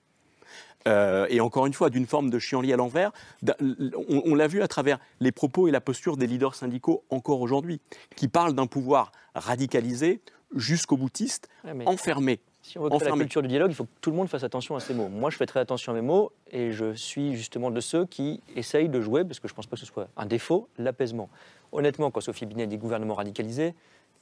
Euh, 0.87 1.27
et 1.29 1.41
encore 1.41 1.65
une 1.65 1.73
fois, 1.73 1.89
d'une 1.89 2.05
forme 2.07 2.29
de 2.29 2.39
chienlit 2.39 2.71
à 2.73 2.77
l'envers, 2.77 3.11
on, 3.59 4.21
on 4.25 4.35
l'a 4.35 4.47
vu 4.47 4.61
à 4.61 4.67
travers 4.67 4.97
les 5.19 5.31
propos 5.31 5.67
et 5.67 5.71
la 5.71 5.81
posture 5.81 6.15
des 6.17 6.25
leaders 6.27 6.55
syndicaux 6.55 7.03
encore 7.09 7.41
aujourd'hui, 7.41 7.81
qui 8.15 8.27
parlent 8.27 8.53
d'un 8.53 8.67
pouvoir 8.67 9.11
radicalisé, 9.35 10.21
jusqu'au 10.55 10.97
boutiste, 10.97 11.47
Ouais, 11.65 11.73
mais- 11.73 11.87
enfermé. 11.87 12.39
Si 12.61 12.77
on 12.77 12.83
veut 12.83 12.89
créer 12.89 13.09
la 13.09 13.15
culture 13.15 13.41
du 13.41 13.47
dialogue, 13.47 13.71
il 13.71 13.75
faut 13.75 13.85
que 13.85 13.89
tout 14.01 14.11
le 14.11 14.17
monde 14.17 14.27
fasse 14.27 14.43
attention 14.43 14.75
à 14.75 14.79
ses 14.79 14.93
mots. 14.93 15.07
Moi, 15.07 15.29
je 15.29 15.37
fais 15.37 15.45
très 15.45 15.59
attention 15.61 15.91
à 15.93 15.95
mes 15.95 16.01
mots 16.01 16.31
et 16.51 16.71
je 16.71 16.93
suis 16.93 17.35
justement 17.35 17.71
de 17.71 17.79
ceux 17.79 18.05
qui 18.05 18.41
essayent 18.55 18.89
de 18.89 18.99
jouer, 18.99 19.23
parce 19.23 19.39
que 19.39 19.47
je 19.47 19.53
ne 19.53 19.55
pense 19.55 19.65
pas 19.65 19.75
que 19.75 19.79
ce 19.79 19.85
soit 19.85 20.09
un 20.17 20.25
défaut, 20.25 20.67
l'apaisement. 20.77 21.29
Honnêtement, 21.71 22.11
quand 22.11 22.19
Sophie 22.21 22.45
Binet 22.45 22.67
dit 22.67 22.77
gouvernement 22.77 23.13
radicalisé, 23.15 23.73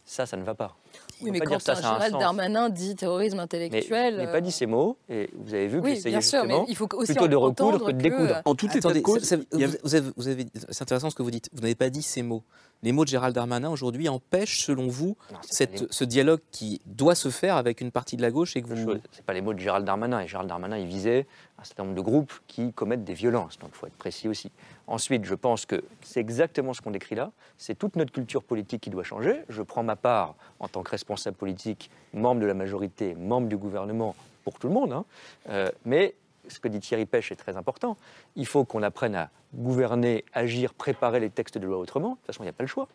ça, 0.08 0.26
ça 0.26 0.38
ne 0.38 0.43
va 0.43 0.56
pas. 0.56 0.76
On 1.20 1.26
Oui, 1.26 1.26
peut 1.26 1.32
mais 1.34 1.39
pas 1.39 1.46
quand 1.46 1.52
dire 1.58 1.62
ça, 1.62 1.74
Gérald. 1.76 2.17
Darmanin 2.17 2.70
dit 2.70 2.96
terrorisme 2.96 3.38
Mais 3.38 3.43
intellectuel. 3.43 4.15
je 4.15 4.22
n'ai 4.22 4.32
pas 4.32 4.39
dit 4.41 4.52
ces 4.52 4.65
mots, 4.65 4.98
et 5.10 5.30
vous 5.36 5.54
avez 5.54 5.67
vu 5.67 5.80
que 5.80 5.86
Oui, 5.86 5.96
j'essayais 5.96 6.12
bien 6.12 6.22
sûr, 6.22 6.39
mais 6.43 6.50
justement 6.50 6.65
il 6.70 6.76
faut 6.76 6.88
aussi 6.96 7.12
plutôt 7.13 7.28
de 7.28 7.36
recoudre 7.36 7.80
que 7.86 7.91
de 7.91 7.98
que- 7.98 8.02
découdre. 8.04 8.41
En 8.46 8.56
tout 8.56 8.70
état 8.76 8.91
de 8.93 9.00
cause, 9.02 9.24
c'est 9.24 10.82
intéressant 10.82 11.10
ce 11.10 11.15
que 11.15 11.24
vous 11.24 11.32
dites. 11.32 11.50
Vous 11.54 11.62
n'avez 11.62 11.76
pas 11.76 11.89
dit 11.89 12.02
ces 12.02 12.22
mots. 12.24 12.43
Les 12.84 12.91
mots 12.91 13.04
de 13.06 13.10
Gérald 13.10 13.34
Darmanin 13.34 13.70
aujourd'hui 13.70 14.08
empêchent, 14.08 14.62
selon 14.63 14.88
vous, 14.88 15.17
cette- 15.41 15.91
ce 15.91 16.04
dialogue 16.04 16.41
qui 16.52 16.80
doit 16.86 17.15
se 17.15 17.30
faire 17.30 17.56
avec 17.58 17.82
une 17.82 17.91
partie 17.91 18.15
de 18.17 18.22
la 18.22 18.30
gauche 18.32 18.56
et 18.56 18.62
que 18.62 18.67
vous. 18.67 18.93
C'est 19.12 19.26
pas 19.26 19.34
les 19.34 19.41
mots 19.41 19.54
de 19.54 19.60
Gérald 19.60 19.84
Darmanin. 19.86 20.20
Et 20.22 20.28
Gérald 20.28 20.48
Darmanin, 20.48 20.78
il 20.78 20.86
visait 20.88 21.26
un 21.60 21.63
certain 21.63 21.84
nombre 21.84 21.96
de 21.96 22.02
groupes 22.02 22.34
qui 22.48 22.72
commettent 22.74 23.04
des 23.04 23.13
violences. 23.13 23.58
Donc 23.60 23.72
il 23.74 23.78
faut 23.78 23.88
être 23.88 23.98
précis 23.98 24.28
aussi. 24.28 24.52
Ensuite, 24.86 25.26
je 25.26 25.34
pense 25.36 25.65
que 25.65 25.84
c'est 26.02 26.20
exactement 26.20 26.74
ce 26.74 26.82
qu'on 26.82 26.91
décrit 26.91 27.15
là. 27.15 27.32
C'est 27.58 27.76
toute 27.78 27.96
notre 27.96 28.12
culture 28.12 28.43
politique 28.43 28.82
qui 28.82 28.89
doit 28.89 29.04
changer. 29.04 29.41
Je 29.50 29.62
prends 29.63 29.84
ma 29.84 29.96
part 29.96 30.36
en 30.60 30.67
tant 30.67 30.84
que 30.84 30.91
responsable 30.91 31.36
politique, 31.36 31.89
membre 32.13 32.41
de 32.41 32.46
la 32.46 32.54
majorité, 32.54 33.15
membre 33.15 33.48
du 33.48 33.58
gouvernement, 33.58 34.15
pour 34.43 34.60
tout 34.60 34.67
le 34.67 34.74
monde. 34.74 34.93
hein. 34.93 35.06
Euh, 35.50 35.70
mais 35.86 36.13
ce 36.48 36.60
que 36.60 36.67
dit 36.70 36.80
Thierry 36.80 37.06
Pêche 37.06 37.32
est 37.32 37.36
très 37.36 37.58
important. 37.58 37.98
Il 38.36 38.46
faut 38.46 38.63
qu'on 38.63 38.82
apprenne 38.84 39.15
à 39.15 39.30
gouverner, 39.54 40.24
agir, 40.34 40.74
préparer 40.74 41.20
les 41.20 41.30
textes 41.30 41.58
de 41.58 41.65
loi 41.65 41.78
autrement. 41.78 42.12
De 42.12 42.15
toute 42.15 42.26
façon, 42.28 42.43
il 42.43 42.46
n'y 42.46 42.50
a 42.50 42.54
pas 42.54 42.63
le 42.63 42.67
choix. 42.70 42.88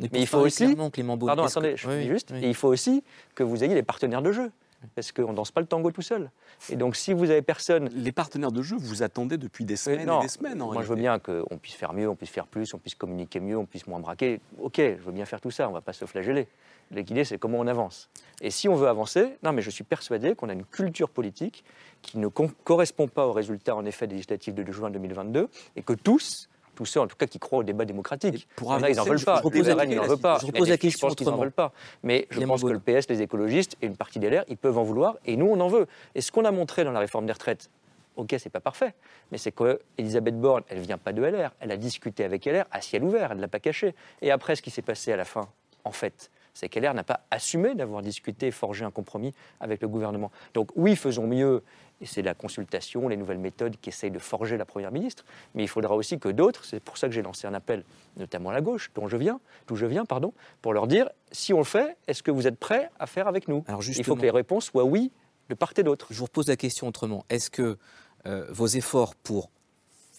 Mais 0.00 0.08
il 0.12 0.26
faut 0.26 0.38
aussi. 0.38 0.64
clairement, 0.66 0.90
Clément 0.90 1.16
Beaune, 1.16 1.28
Pardon, 1.28 1.44
est-ce 1.46 1.54
que- 1.54 1.58
attendez, 1.60 1.76
je 1.76 1.88
Oui, 1.88 2.06
juste. 2.06 2.30
oui. 2.32 2.44
Et 2.44 2.48
il 2.48 2.54
faut 2.54 2.68
aussi 2.68 3.02
que 3.34 3.42
vous 3.42 3.62
ayez 3.64 3.74
des 3.74 3.82
partenaires 3.82 4.20
de 4.22 4.32
jeu. 4.32 4.50
Parce 4.94 5.10
qu'on 5.10 5.30
ne 5.30 5.36
danse 5.36 5.50
pas 5.50 5.60
le 5.60 5.66
tango 5.66 5.90
tout 5.90 6.02
seul. 6.02 6.30
Et 6.70 6.76
donc, 6.76 6.94
si 6.94 7.12
vous 7.12 7.30
avez 7.30 7.42
personne. 7.42 7.88
Les 7.94 8.12
partenaires 8.12 8.52
de 8.52 8.62
jeu, 8.62 8.76
vous 8.78 9.02
attendez 9.02 9.36
depuis 9.36 9.64
des 9.64 9.76
semaines 9.76 10.06
non, 10.06 10.20
et 10.20 10.22
des 10.22 10.28
semaines. 10.28 10.62
en 10.62 10.72
Moi, 10.72 10.82
je 10.82 10.88
veux 10.88 10.96
bien 10.96 11.18
qu'on 11.18 11.58
puisse 11.58 11.74
faire 11.74 11.92
mieux, 11.92 12.08
on 12.08 12.14
puisse 12.14 12.30
faire 12.30 12.46
plus, 12.46 12.72
on 12.74 12.78
puisse 12.78 12.94
communiquer 12.94 13.40
mieux, 13.40 13.58
on 13.58 13.66
puisse 13.66 13.86
moins 13.86 13.98
braquer. 13.98 14.40
Ok, 14.60 14.76
je 14.76 15.02
veux 15.02 15.12
bien 15.12 15.24
faire 15.24 15.40
tout 15.40 15.50
ça, 15.50 15.66
on 15.66 15.70
ne 15.70 15.74
va 15.74 15.80
pas 15.80 15.92
se 15.92 16.04
flageller. 16.04 16.46
L'idée, 16.90 17.24
c'est 17.24 17.38
comment 17.38 17.58
on 17.58 17.66
avance. 17.66 18.08
Et 18.40 18.50
si 18.50 18.68
on 18.68 18.74
veut 18.74 18.88
avancer, 18.88 19.36
non, 19.42 19.52
mais 19.52 19.62
je 19.62 19.70
suis 19.70 19.84
persuadé 19.84 20.34
qu'on 20.34 20.48
a 20.48 20.52
une 20.52 20.64
culture 20.64 21.10
politique 21.10 21.64
qui 22.00 22.18
ne 22.18 22.28
correspond 22.28 23.08
pas 23.08 23.26
aux 23.26 23.32
résultats, 23.32 23.74
en 23.74 23.84
effet, 23.84 24.06
des 24.06 24.14
législatives 24.14 24.54
de 24.54 24.72
juin 24.72 24.90
2022, 24.90 25.48
et 25.76 25.82
que 25.82 25.92
tous, 25.92 26.48
tous 26.78 26.86
ceux 26.86 27.00
en 27.00 27.08
tout 27.08 27.16
cas 27.16 27.26
qui 27.26 27.40
croient 27.40 27.58
au 27.58 27.62
débat 27.64 27.84
démocratique, 27.84 28.46
pour 28.54 28.70
il 28.70 28.74
y 28.74 28.76
en 28.76 28.82
a, 28.84 28.90
ils 28.90 28.96
n'en 28.96 29.02
veulent 29.02 29.20
pas. 29.20 29.42
je 29.42 29.48
Les 29.50 29.72
RN, 29.72 29.90
ils 29.90 29.96
n'en 29.96 30.06
veulent 30.06 30.18
pas. 30.18 30.38
je 30.40 30.46
repose 30.46 30.68
la 30.68 30.78
question 30.78 31.08
Je 31.08 31.10
pense 31.10 31.16
qu'ils 31.16 31.26
n'en 31.26 31.36
veulent 31.36 31.50
pas. 31.50 31.72
Mais 32.04 32.28
je 32.30 32.40
pense 32.40 32.62
que 32.62 32.68
le 32.68 32.78
PS, 32.78 33.08
les 33.08 33.20
écologistes 33.20 33.76
et 33.82 33.86
une 33.86 33.96
partie 33.96 34.20
des 34.20 34.30
LR, 34.30 34.44
ils 34.46 34.56
peuvent 34.56 34.78
en 34.78 34.84
vouloir, 34.84 35.16
et 35.26 35.36
nous, 35.36 35.46
on 35.46 35.58
en 35.58 35.66
veut. 35.66 35.88
Et 36.14 36.20
ce 36.20 36.30
qu'on 36.30 36.44
a 36.44 36.52
montré 36.52 36.84
dans 36.84 36.92
la 36.92 37.00
réforme 37.00 37.26
des 37.26 37.32
retraites, 37.32 37.68
ok, 38.14 38.32
c'est 38.38 38.48
pas 38.48 38.60
parfait, 38.60 38.94
mais 39.32 39.38
c'est 39.38 39.50
qu'Elisabeth 39.50 40.40
Borne, 40.40 40.62
elle 40.68 40.78
vient 40.78 40.98
pas 40.98 41.12
de 41.12 41.20
LR, 41.20 41.50
elle 41.58 41.72
a 41.72 41.76
discuté 41.76 42.22
avec 42.22 42.44
LR 42.44 42.66
à 42.70 42.80
ciel 42.80 43.02
ouvert, 43.02 43.32
elle 43.32 43.38
ne 43.38 43.42
l'a 43.42 43.48
pas 43.48 43.58
caché. 43.58 43.96
Et 44.22 44.30
après, 44.30 44.54
ce 44.54 44.62
qui 44.62 44.70
s'est 44.70 44.82
passé 44.82 45.12
à 45.12 45.16
la 45.16 45.24
fin, 45.24 45.48
en 45.82 45.92
fait, 45.92 46.30
c'est 46.58 46.68
qu'LR 46.68 46.92
n'a 46.92 47.04
pas 47.04 47.20
assumé 47.30 47.76
d'avoir 47.76 48.02
discuté 48.02 48.48
et 48.48 48.50
forgé 48.50 48.84
un 48.84 48.90
compromis 48.90 49.32
avec 49.60 49.80
le 49.80 49.86
gouvernement. 49.86 50.32
Donc 50.54 50.70
oui, 50.74 50.96
faisons 50.96 51.28
mieux, 51.28 51.62
et 52.00 52.06
c'est 52.06 52.20
la 52.22 52.34
consultation, 52.34 53.06
les 53.06 53.16
nouvelles 53.16 53.38
méthodes 53.38 53.76
qui 53.80 53.90
essayent 53.90 54.10
de 54.10 54.18
forger 54.18 54.56
la 54.56 54.64
Première 54.64 54.90
ministre, 54.90 55.24
mais 55.54 55.62
il 55.62 55.68
faudra 55.68 55.94
aussi 55.94 56.18
que 56.18 56.28
d'autres, 56.28 56.64
c'est 56.64 56.80
pour 56.80 56.98
ça 56.98 57.06
que 57.06 57.14
j'ai 57.14 57.22
lancé 57.22 57.46
un 57.46 57.54
appel, 57.54 57.84
notamment 58.16 58.50
à 58.50 58.54
la 58.54 58.60
gauche, 58.60 58.90
dont 58.96 59.06
je 59.06 59.16
viens, 59.16 59.38
d'où 59.68 59.76
je 59.76 59.86
viens, 59.86 60.04
pardon, 60.04 60.32
pour 60.60 60.72
leur 60.72 60.88
dire, 60.88 61.08
si 61.30 61.54
on 61.54 61.58
le 61.58 61.64
fait, 61.64 61.96
est-ce 62.08 62.24
que 62.24 62.32
vous 62.32 62.48
êtes 62.48 62.58
prêts 62.58 62.90
à 62.98 63.06
faire 63.06 63.28
avec 63.28 63.46
nous? 63.46 63.62
Alors 63.68 63.82
Il 63.86 64.02
faut 64.02 64.16
que 64.16 64.22
les 64.22 64.30
réponses 64.30 64.64
soient 64.64 64.84
oui 64.84 65.12
de 65.48 65.54
part 65.54 65.72
et 65.76 65.84
d'autre. 65.84 66.08
Je 66.10 66.18
vous 66.18 66.24
repose 66.24 66.48
la 66.48 66.56
question 66.56 66.88
autrement. 66.88 67.24
Est-ce 67.30 67.50
que 67.50 67.78
euh, 68.26 68.46
vos 68.50 68.66
efforts 68.66 69.14
pour 69.14 69.48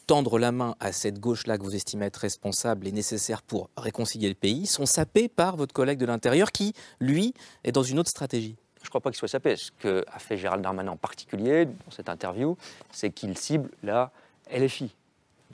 tendre 0.09 0.39
la 0.39 0.51
main 0.51 0.75
à 0.79 0.91
cette 0.91 1.19
gauche-là 1.19 1.59
que 1.59 1.63
vous 1.63 1.75
estimez 1.75 2.07
être 2.07 2.17
responsable 2.17 2.87
et 2.87 2.91
nécessaire 2.91 3.43
pour 3.43 3.69
réconcilier 3.77 4.27
le 4.27 4.33
pays 4.33 4.65
sont 4.65 4.87
sapés 4.87 5.29
par 5.29 5.55
votre 5.55 5.71
collègue 5.71 5.99
de 5.99 6.07
l'Intérieur 6.07 6.51
qui, 6.51 6.73
lui, 6.99 7.35
est 7.63 7.71
dans 7.71 7.83
une 7.83 7.99
autre 7.99 8.09
stratégie 8.09 8.55
Je 8.81 8.87
ne 8.87 8.89
crois 8.89 9.01
pas 9.01 9.11
qu'il 9.11 9.19
soit 9.19 9.27
sapé. 9.27 9.55
Ce 9.55 9.69
qu'a 9.71 10.17
fait 10.17 10.35
Gérald 10.35 10.63
Darmanin 10.63 10.93
en 10.93 10.97
particulier 10.97 11.65
dans 11.65 11.91
cette 11.91 12.09
interview, 12.09 12.57
c'est 12.91 13.11
qu'il 13.11 13.37
cible 13.37 13.69
la 13.83 14.09
LFI, 14.51 14.95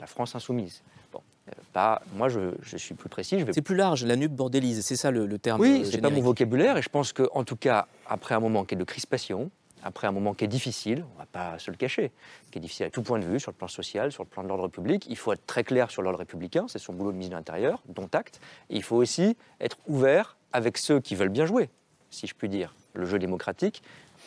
la 0.00 0.06
France 0.06 0.34
insoumise. 0.34 0.80
Bon, 1.12 1.20
euh, 1.48 1.52
pas, 1.74 2.00
moi, 2.14 2.30
je, 2.30 2.54
je 2.62 2.78
suis 2.78 2.94
plus 2.94 3.10
précis. 3.10 3.36
Vais 3.42 3.52
C'est 3.52 3.60
plus 3.60 3.76
large, 3.76 4.06
la 4.06 4.16
nuque 4.16 4.32
bordélise, 4.32 4.80
c'est 4.80 4.96
ça 4.96 5.10
le, 5.10 5.26
le 5.26 5.38
terme 5.38 5.60
Oui, 5.60 5.82
euh, 5.82 5.90
c'est 5.90 6.00
pas 6.00 6.08
mon 6.08 6.22
vocabulaire 6.22 6.78
et 6.78 6.82
je 6.82 6.88
pense 6.88 7.12
qu'en 7.12 7.44
tout 7.44 7.56
cas, 7.56 7.88
après 8.08 8.34
un 8.34 8.40
moment 8.40 8.64
qui 8.64 8.74
est 8.74 8.78
de 8.78 8.84
crispation, 8.84 9.50
après 9.82 10.06
un 10.06 10.12
moment 10.12 10.34
qui 10.34 10.44
est 10.44 10.48
difficile, 10.48 11.04
on 11.10 11.14
ne 11.14 11.18
va 11.18 11.26
pas 11.26 11.58
se 11.58 11.70
le 11.70 11.76
cacher, 11.76 12.10
qui 12.50 12.58
est 12.58 12.60
difficile 12.60 12.86
à 12.86 12.90
tout 12.90 13.02
point 13.02 13.18
de 13.18 13.24
vue, 13.24 13.38
sur 13.38 13.50
le 13.50 13.56
plan 13.56 13.68
social, 13.68 14.10
sur 14.12 14.24
le 14.24 14.28
plan 14.28 14.42
de 14.42 14.48
l'ordre 14.48 14.68
public. 14.68 15.06
Il 15.08 15.16
faut 15.16 15.32
être 15.32 15.46
très 15.46 15.64
clair 15.64 15.90
sur 15.90 16.02
l'ordre 16.02 16.18
républicain, 16.18 16.66
c'est 16.68 16.78
son 16.78 16.92
boulot 16.92 17.12
de 17.12 17.16
ministre 17.16 17.32
de 17.32 17.38
l'Intérieur, 17.38 17.82
dont 17.88 18.08
acte. 18.12 18.40
Et 18.70 18.76
il 18.76 18.82
faut 18.82 18.96
aussi 18.96 19.36
être 19.60 19.78
ouvert 19.86 20.36
avec 20.52 20.78
ceux 20.78 21.00
qui 21.00 21.14
veulent 21.14 21.28
bien 21.28 21.46
jouer, 21.46 21.68
si 22.10 22.26
je 22.26 22.34
puis 22.34 22.48
dire, 22.48 22.74
le 22.94 23.04
jeu 23.04 23.18
démocratique, 23.18 23.82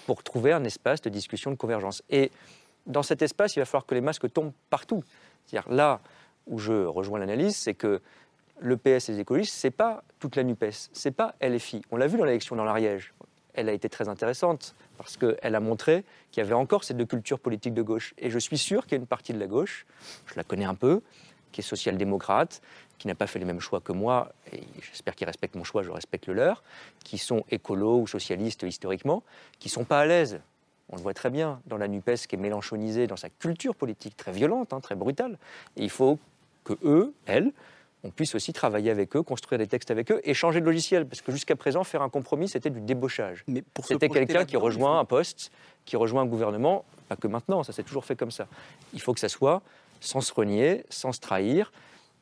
pour 0.05 0.23
trouver 0.23 0.53
un 0.53 0.63
espace 0.63 1.01
de 1.01 1.09
discussion, 1.09 1.51
de 1.51 1.55
convergence. 1.55 2.03
Et 2.09 2.31
dans 2.85 3.03
cet 3.03 3.21
espace, 3.21 3.55
il 3.55 3.59
va 3.59 3.65
falloir 3.65 3.85
que 3.85 3.95
les 3.95 4.01
masques 4.01 4.31
tombent 4.31 4.53
partout. 4.69 5.03
C'est-à-dire 5.45 5.71
là 5.71 5.99
où 6.47 6.59
je 6.59 6.85
rejoins 6.85 7.19
l'analyse, 7.19 7.55
c'est 7.55 7.73
que 7.73 8.01
le 8.59 8.77
PS 8.77 9.09
et 9.09 9.13
les 9.13 9.19
écologistes, 9.19 9.55
c'est 9.55 9.71
pas 9.71 10.03
toute 10.19 10.35
la 10.35 10.43
NUPES, 10.43 10.89
c'est 10.91 11.11
pas 11.11 11.35
LFI. 11.41 11.81
On 11.91 11.97
l'a 11.97 12.07
vu 12.07 12.17
dans 12.17 12.25
l'élection 12.25 12.55
dans 12.55 12.65
l'Ariège. 12.65 13.13
Elle 13.53 13.69
a 13.69 13.73
été 13.73 13.89
très 13.89 14.07
intéressante 14.09 14.75
parce 14.97 15.17
qu'elle 15.17 15.55
a 15.55 15.59
montré 15.59 16.03
qu'il 16.31 16.41
y 16.43 16.45
avait 16.45 16.53
encore 16.53 16.83
cette 16.83 16.97
deux 16.97 17.05
cultures 17.05 17.39
politiques 17.39 17.73
de 17.73 17.81
gauche. 17.81 18.13
Et 18.17 18.29
je 18.29 18.39
suis 18.39 18.57
sûr 18.57 18.83
qu'il 18.83 18.93
y 18.93 18.95
a 18.95 18.99
une 18.99 19.07
partie 19.07 19.33
de 19.33 19.39
la 19.39 19.47
gauche, 19.47 19.85
je 20.27 20.35
la 20.35 20.43
connais 20.43 20.65
un 20.65 20.75
peu, 20.75 21.01
qui 21.51 21.61
est 21.61 21.63
social-démocrate, 21.63 22.61
qui 22.97 23.07
n'a 23.07 23.15
pas 23.15 23.27
fait 23.27 23.39
les 23.39 23.45
mêmes 23.45 23.59
choix 23.59 23.79
que 23.79 23.91
moi, 23.91 24.31
et 24.51 24.61
j'espère 24.81 25.15
qu'ils 25.15 25.25
respectent 25.25 25.55
mon 25.55 25.63
choix, 25.63 25.83
je 25.83 25.89
respecte 25.89 26.27
le 26.27 26.33
leur, 26.33 26.63
qui 27.03 27.17
sont 27.17 27.43
écolos 27.49 28.01
ou 28.01 28.07
socialistes 28.07 28.63
historiquement, 28.63 29.23
qui 29.57 29.69
sont 29.69 29.85
pas 29.85 30.01
à 30.01 30.05
l'aise. 30.05 30.41
On 30.89 30.95
le 30.95 31.01
voit 31.01 31.13
très 31.13 31.29
bien 31.29 31.61
dans 31.65 31.77
la 31.77 31.87
NUPES 31.87 32.27
qui 32.27 32.35
est 32.35 32.39
mélanchonisée 32.39 33.07
dans 33.07 33.15
sa 33.15 33.29
culture 33.29 33.75
politique 33.75 34.17
très 34.17 34.31
violente, 34.31 34.73
hein, 34.73 34.79
très 34.79 34.95
brutale. 34.95 35.37
Et 35.77 35.83
il 35.83 35.89
faut 35.89 36.19
que 36.63 36.73
eux, 36.83 37.13
elles, 37.25 37.51
on 38.03 38.11
puisse 38.11 38.35
aussi 38.35 38.53
travailler 38.53 38.91
avec 38.91 39.15
eux, 39.15 39.23
construire 39.23 39.59
des 39.59 39.67
textes 39.67 39.91
avec 39.91 40.11
eux 40.11 40.21
et 40.23 40.33
changer 40.33 40.61
de 40.61 40.65
logiciel. 40.65 41.05
Parce 41.05 41.21
que 41.21 41.31
jusqu'à 41.31 41.55
présent, 41.55 41.83
faire 41.83 42.01
un 42.01 42.09
compromis, 42.09 42.47
c'était 42.47 42.69
du 42.69 42.81
débauchage. 42.81 43.43
C'était 43.83 44.09
quelqu'un 44.09 44.45
qui 44.45 44.57
rejoint 44.57 44.99
un 44.99 45.05
poste, 45.05 45.51
qui 45.85 45.97
rejoint 45.97 46.21
un 46.21 46.25
gouvernement, 46.25 46.85
pas 47.07 47.15
que 47.15 47.27
maintenant, 47.27 47.63
ça 47.63 47.73
s'est 47.73 47.83
toujours 47.83 48.05
fait 48.05 48.15
comme 48.15 48.31
ça. 48.31 48.47
Il 48.93 49.01
faut 49.01 49.13
que 49.13 49.19
ça 49.19 49.29
soit 49.29 49.61
sans 49.99 50.21
se 50.21 50.33
renier, 50.33 50.85
sans 50.89 51.11
se 51.11 51.19
trahir, 51.19 51.71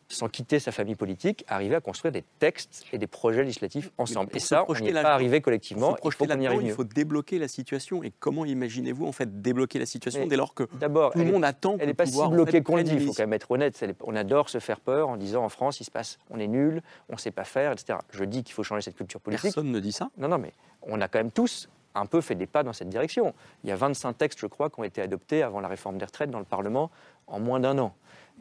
sans 0.09 0.29
quitter 0.29 0.59
sa 0.59 0.71
famille 0.71 0.95
politique, 0.95 1.43
arriver 1.47 1.75
à 1.75 1.81
construire 1.81 2.11
des 2.11 2.23
textes 2.39 2.85
et 2.93 2.97
des 2.97 3.07
projets 3.07 3.43
législatifs 3.43 3.91
ensemble. 3.97 4.29
Et 4.33 4.39
ça, 4.39 4.65
on 4.67 4.73
n'y 4.73 4.89
est 4.89 4.93
pas 4.93 5.13
arrivé 5.13 5.41
collectivement. 5.41 5.97
il 6.03 6.11
faut, 6.11 6.25
y 6.25 6.47
arrive 6.47 6.61
Il 6.63 6.71
faut 6.71 6.83
débloquer 6.83 7.39
la 7.39 7.47
situation. 7.47 8.03
Et 8.03 8.11
comment 8.19 8.45
imaginez-vous 8.45 9.05
en 9.05 9.11
fait 9.11 9.41
débloquer 9.41 9.79
la 9.79 9.85
situation 9.85 10.27
dès 10.27 10.37
lors 10.37 10.53
que 10.53 10.63
tout 10.63 10.79
le 10.79 11.31
monde 11.31 11.45
attend 11.45 11.77
Elle 11.79 11.87
n'est 11.87 11.93
pas 11.93 12.05
si 12.05 12.17
bloquée 12.29 12.61
qu'on 12.61 12.77
le 12.77 12.83
dit. 12.83 12.93
Il 12.93 13.05
faut 13.05 13.13
quand 13.13 13.23
même 13.23 13.33
être 13.33 13.51
honnête. 13.51 13.83
On 14.03 14.15
adore 14.15 14.49
se 14.49 14.59
faire 14.59 14.79
peur 14.79 15.09
en 15.09 15.17
disant 15.17 15.43
en 15.43 15.49
France, 15.49 15.79
il 15.79 15.83
se 15.83 15.91
passe, 15.91 16.19
on 16.29 16.39
est 16.39 16.47
nul, 16.47 16.81
on 17.09 17.13
ne 17.13 17.19
sait 17.19 17.31
pas 17.31 17.43
faire, 17.43 17.71
etc. 17.71 17.99
Je 18.11 18.23
dis 18.23 18.43
qu'il 18.43 18.53
faut 18.53 18.63
changer 18.63 18.81
cette 18.81 18.95
culture 18.95 19.19
politique. 19.19 19.43
Personne 19.43 19.71
ne 19.71 19.79
dit 19.79 19.91
ça. 19.91 20.09
Non, 20.17 20.27
non, 20.27 20.37
mais 20.37 20.53
on 20.81 21.01
a 21.01 21.07
quand 21.07 21.19
même 21.19 21.31
tous 21.31 21.69
un 21.95 22.05
peu 22.05 22.21
fait 22.21 22.35
des 22.35 22.47
pas 22.47 22.63
dans 22.63 22.73
cette 22.73 22.89
direction. 22.89 23.33
Il 23.63 23.69
y 23.69 23.73
a 23.73 23.75
25 23.75 24.17
textes, 24.17 24.39
je 24.39 24.47
crois, 24.47 24.69
qui 24.69 24.79
ont 24.79 24.83
été 24.83 25.01
adoptés 25.01 25.43
avant 25.43 25.59
la 25.59 25.67
réforme 25.67 25.97
des 25.97 26.05
retraites 26.05 26.29
dans 26.29 26.39
le 26.39 26.45
Parlement 26.45 26.91
en 27.27 27.39
moins 27.39 27.59
d'un 27.59 27.77
an. 27.79 27.93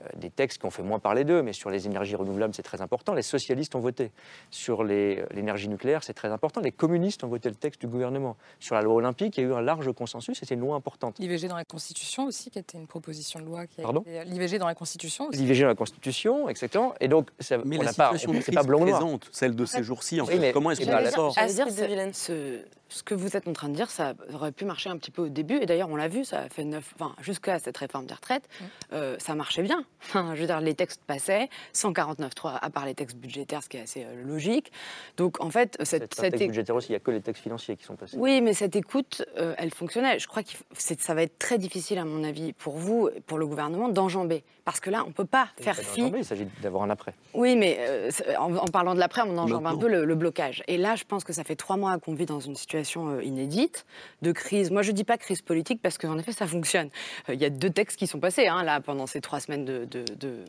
Euh, 0.03 0.09
des 0.17 0.31
textes 0.31 0.61
qui 0.61 0.67
ont 0.67 0.71
fait 0.71 0.83
moins 0.83 0.99
parler 0.99 1.25
d'eux, 1.25 1.43
mais 1.43 1.55
sur 1.55 1.71
les 1.71 1.87
énergies 1.87 2.17
renouvelables, 2.17 2.55
c'est 2.55 2.63
très 2.63 2.83
important. 2.83 3.15
Les 3.15 3.23
socialistes 3.23 3.75
ont 3.75 3.81
voté. 3.81 4.11
Sur 4.51 4.83
euh, 4.83 5.27
l'énergie 5.33 5.69
nucléaire, 5.69 6.05
c'est 6.05 6.13
très 6.13 6.29
important. 6.29 6.61
Les 6.61 6.73
communistes 6.73 7.25
ont 7.25 7.29
voté 7.29 7.49
le 7.49 7.55
texte 7.55 7.81
du 7.81 7.87
gouvernement. 7.87 8.37
Sur 8.61 8.75
la 8.75 8.83
loi 8.83 8.95
olympique, 8.95 9.39
il 9.39 9.45
y 9.45 9.47
a 9.47 9.49
eu 9.49 9.55
un 9.55 9.63
large 9.63 9.91
consensus 9.93 10.43
et 10.43 10.45
c'est 10.45 10.55
une 10.55 10.61
loi 10.61 10.77
importante. 10.77 11.19
L'IVG 11.19 11.49
dans 11.49 11.57
la 11.57 11.65
Constitution 11.65 12.27
aussi, 12.27 12.51
qui 12.51 12.59
était 12.59 12.77
une 12.77 12.87
proposition 12.87 13.41
de 13.41 13.47
loi. 13.47 13.67
Qui 13.67 13.81
Pardon 13.81 14.05
euh, 14.07 14.25
L'IVG 14.25 14.59
dans 14.59 14.67
la 14.67 14.75
Constitution 14.75 15.29
aussi. 15.29 15.39
L'IVG 15.39 15.63
dans 15.63 15.69
la 15.69 15.75
Constitution, 15.75 16.49
exactement. 16.49 16.95
Et 17.01 17.09
donc, 17.09 17.31
ça, 17.41 17.57
mais 17.65 17.79
on 17.79 17.83
la 17.83 17.95
pas, 17.95 18.13
situation 18.13 18.35
c'est 18.43 18.53
pas 18.53 18.63
blanc 18.63 18.81
présente, 18.81 19.29
celle 19.33 19.57
de 19.57 19.65
ces 19.65 19.83
jours-ci, 19.83 20.21
en 20.21 20.27
fait. 20.27 20.53
comment 20.53 20.73
est-ce 20.73 20.85
qu'on 20.85 21.11
sort 21.11 21.39
À 21.39 21.47
dire, 21.47 21.67
ce, 22.13 22.61
ce 22.89 23.03
que 23.03 23.15
vous 23.15 23.35
êtes 23.35 23.49
en 23.49 23.55
train 23.55 23.71
de 23.71 23.75
dire, 23.75 23.91
ça 23.91 24.13
aurait 24.35 24.53
pu 24.53 24.67
marcher 24.67 24.91
un 24.91 24.99
petit 24.99 25.11
peu 25.11 25.23
au 25.23 25.29
début. 25.29 25.57
Et 25.57 25.67
d'ailleurs, 25.67 25.89
on 25.89 25.97
l'a 25.97 26.09
vu, 26.09 26.25
ça 26.27 26.41
a 26.41 26.49
fait 26.51 26.65
neuf, 26.65 26.95
enfin, 26.99 27.15
jusqu'à 27.23 27.59
cette 27.59 27.79
réforme 27.79 28.05
des 28.05 28.15
retraites, 28.15 28.47
ça 28.91 29.35
marchait 29.35 29.63
bien. 29.63 29.86
Enfin, 30.03 30.35
je 30.35 30.41
veux 30.41 30.47
dire, 30.47 30.61
les 30.61 30.75
textes 30.75 31.03
passaient, 31.05 31.49
149.3 31.75 32.59
à 32.61 32.71
part 32.71 32.87
les 32.87 32.95
textes 32.95 33.17
budgétaires, 33.17 33.63
ce 33.63 33.69
qui 33.69 33.77
est 33.77 33.83
assez 33.83 34.05
euh, 34.05 34.25
logique. 34.25 34.71
Donc 35.17 35.41
en 35.41 35.51
fait, 35.51 35.77
cette, 35.83 36.15
cette 36.15 36.33
texte 36.33 36.47
budgétaire 36.47 36.77
aussi, 36.77 36.89
il 36.89 36.93
n'y 36.93 36.97
a 36.97 37.01
que 37.01 37.11
les 37.11 37.21
textes 37.21 37.43
financiers 37.43 37.77
qui 37.77 37.85
sont 37.85 37.97
passés. 37.97 38.17
Oui, 38.17 38.41
mais 38.41 38.53
cette 38.53 38.77
écoute, 38.77 39.25
euh, 39.37 39.55
elle 39.59 39.73
fonctionnait. 39.73 40.19
Je 40.19 40.29
crois 40.29 40.43
que 40.43 40.51
ça 40.77 41.15
va 41.15 41.23
être 41.23 41.39
très 41.39 41.59
difficile, 41.59 41.99
à 41.99 42.05
mon 42.05 42.23
avis, 42.23 42.53
pour 42.53 42.77
vous, 42.77 43.11
pour 43.27 43.39
le 43.39 43.47
gouvernement, 43.47 43.89
d'enjamber. 43.89 44.45
Parce 44.65 44.81
que 44.81 44.91
là, 44.91 45.03
on 45.05 45.09
ne 45.09 45.13
peut 45.13 45.25
pas 45.25 45.49
faire 45.61 45.77
fi. 45.77 46.13
Il 46.17 46.25
s'agit 46.25 46.47
d'avoir 46.63 46.83
un 46.83 46.91
après. 46.91 47.15
Oui, 47.35 47.57
mais 47.57 47.79
euh, 47.81 48.11
en, 48.39 48.67
parlant 48.67 48.95
de 48.95 49.01
l'après, 49.01 49.23
on 49.27 49.37
enjambe 49.39 49.67
un 49.67 49.77
peu 49.77 49.89
le, 49.89 50.15
blocage. 50.17 50.63
Et 50.67 50.79
là, 50.79 50.97
je 50.97 51.05
pense 51.05 51.25
que 51.25 51.33
ça 51.33 51.45
fait 51.45 51.57
trois 51.57 51.77
mois 51.77 51.99
qu'on 51.99 52.15
vit 52.15 52.27
dans 52.27 52.41
une 52.41 52.55
situation 52.55 53.21
inédite, 53.21 53.87
de 54.23 54.33
crise. 54.33 54.71
Moi, 54.71 54.83
je 54.83 54.93
ne 54.93 54.97
dis 54.97 55.05
pas 55.05 55.19
crise 55.19 55.43
politique 55.43 55.81
parce 55.83 55.99
qu'en 55.99 56.17
effet, 56.19 56.33
ça 56.33 56.47
fonctionne. 56.47 56.89
Il 57.29 57.41
y 57.41 57.45
a 57.45 57.51
deux 57.51 57.71
textes 57.71 57.99
qui 57.99 58.07
sont 58.07 58.19
passés, 58.19 58.47
hein, 58.47 58.63
là, 58.63 58.81
pendant 58.81 59.07
ces 59.07 59.21
trois 59.21 59.41
semaines 59.41 59.65
de, 59.65 59.76
de, 59.85 60.05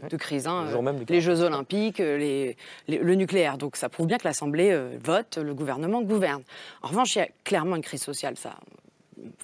de 0.09 0.17
crise. 0.17 0.47
Hein, 0.47 0.67
les 1.09 1.21
Jeux 1.21 1.41
Olympiques, 1.41 1.99
les, 1.99 2.55
le 2.87 3.15
nucléaire. 3.15 3.57
Donc 3.57 3.75
ça 3.75 3.89
prouve 3.89 4.07
bien 4.07 4.17
que 4.17 4.27
l'Assemblée 4.27 4.71
euh, 4.71 4.97
vote, 5.03 5.37
le 5.37 5.53
gouvernement 5.53 6.01
gouverne. 6.01 6.43
En 6.81 6.87
revanche, 6.87 7.15
il 7.15 7.19
y 7.19 7.21
a 7.21 7.27
clairement 7.43 7.75
une 7.75 7.81
crise 7.81 8.03
sociale, 8.03 8.37
ça. 8.37 8.55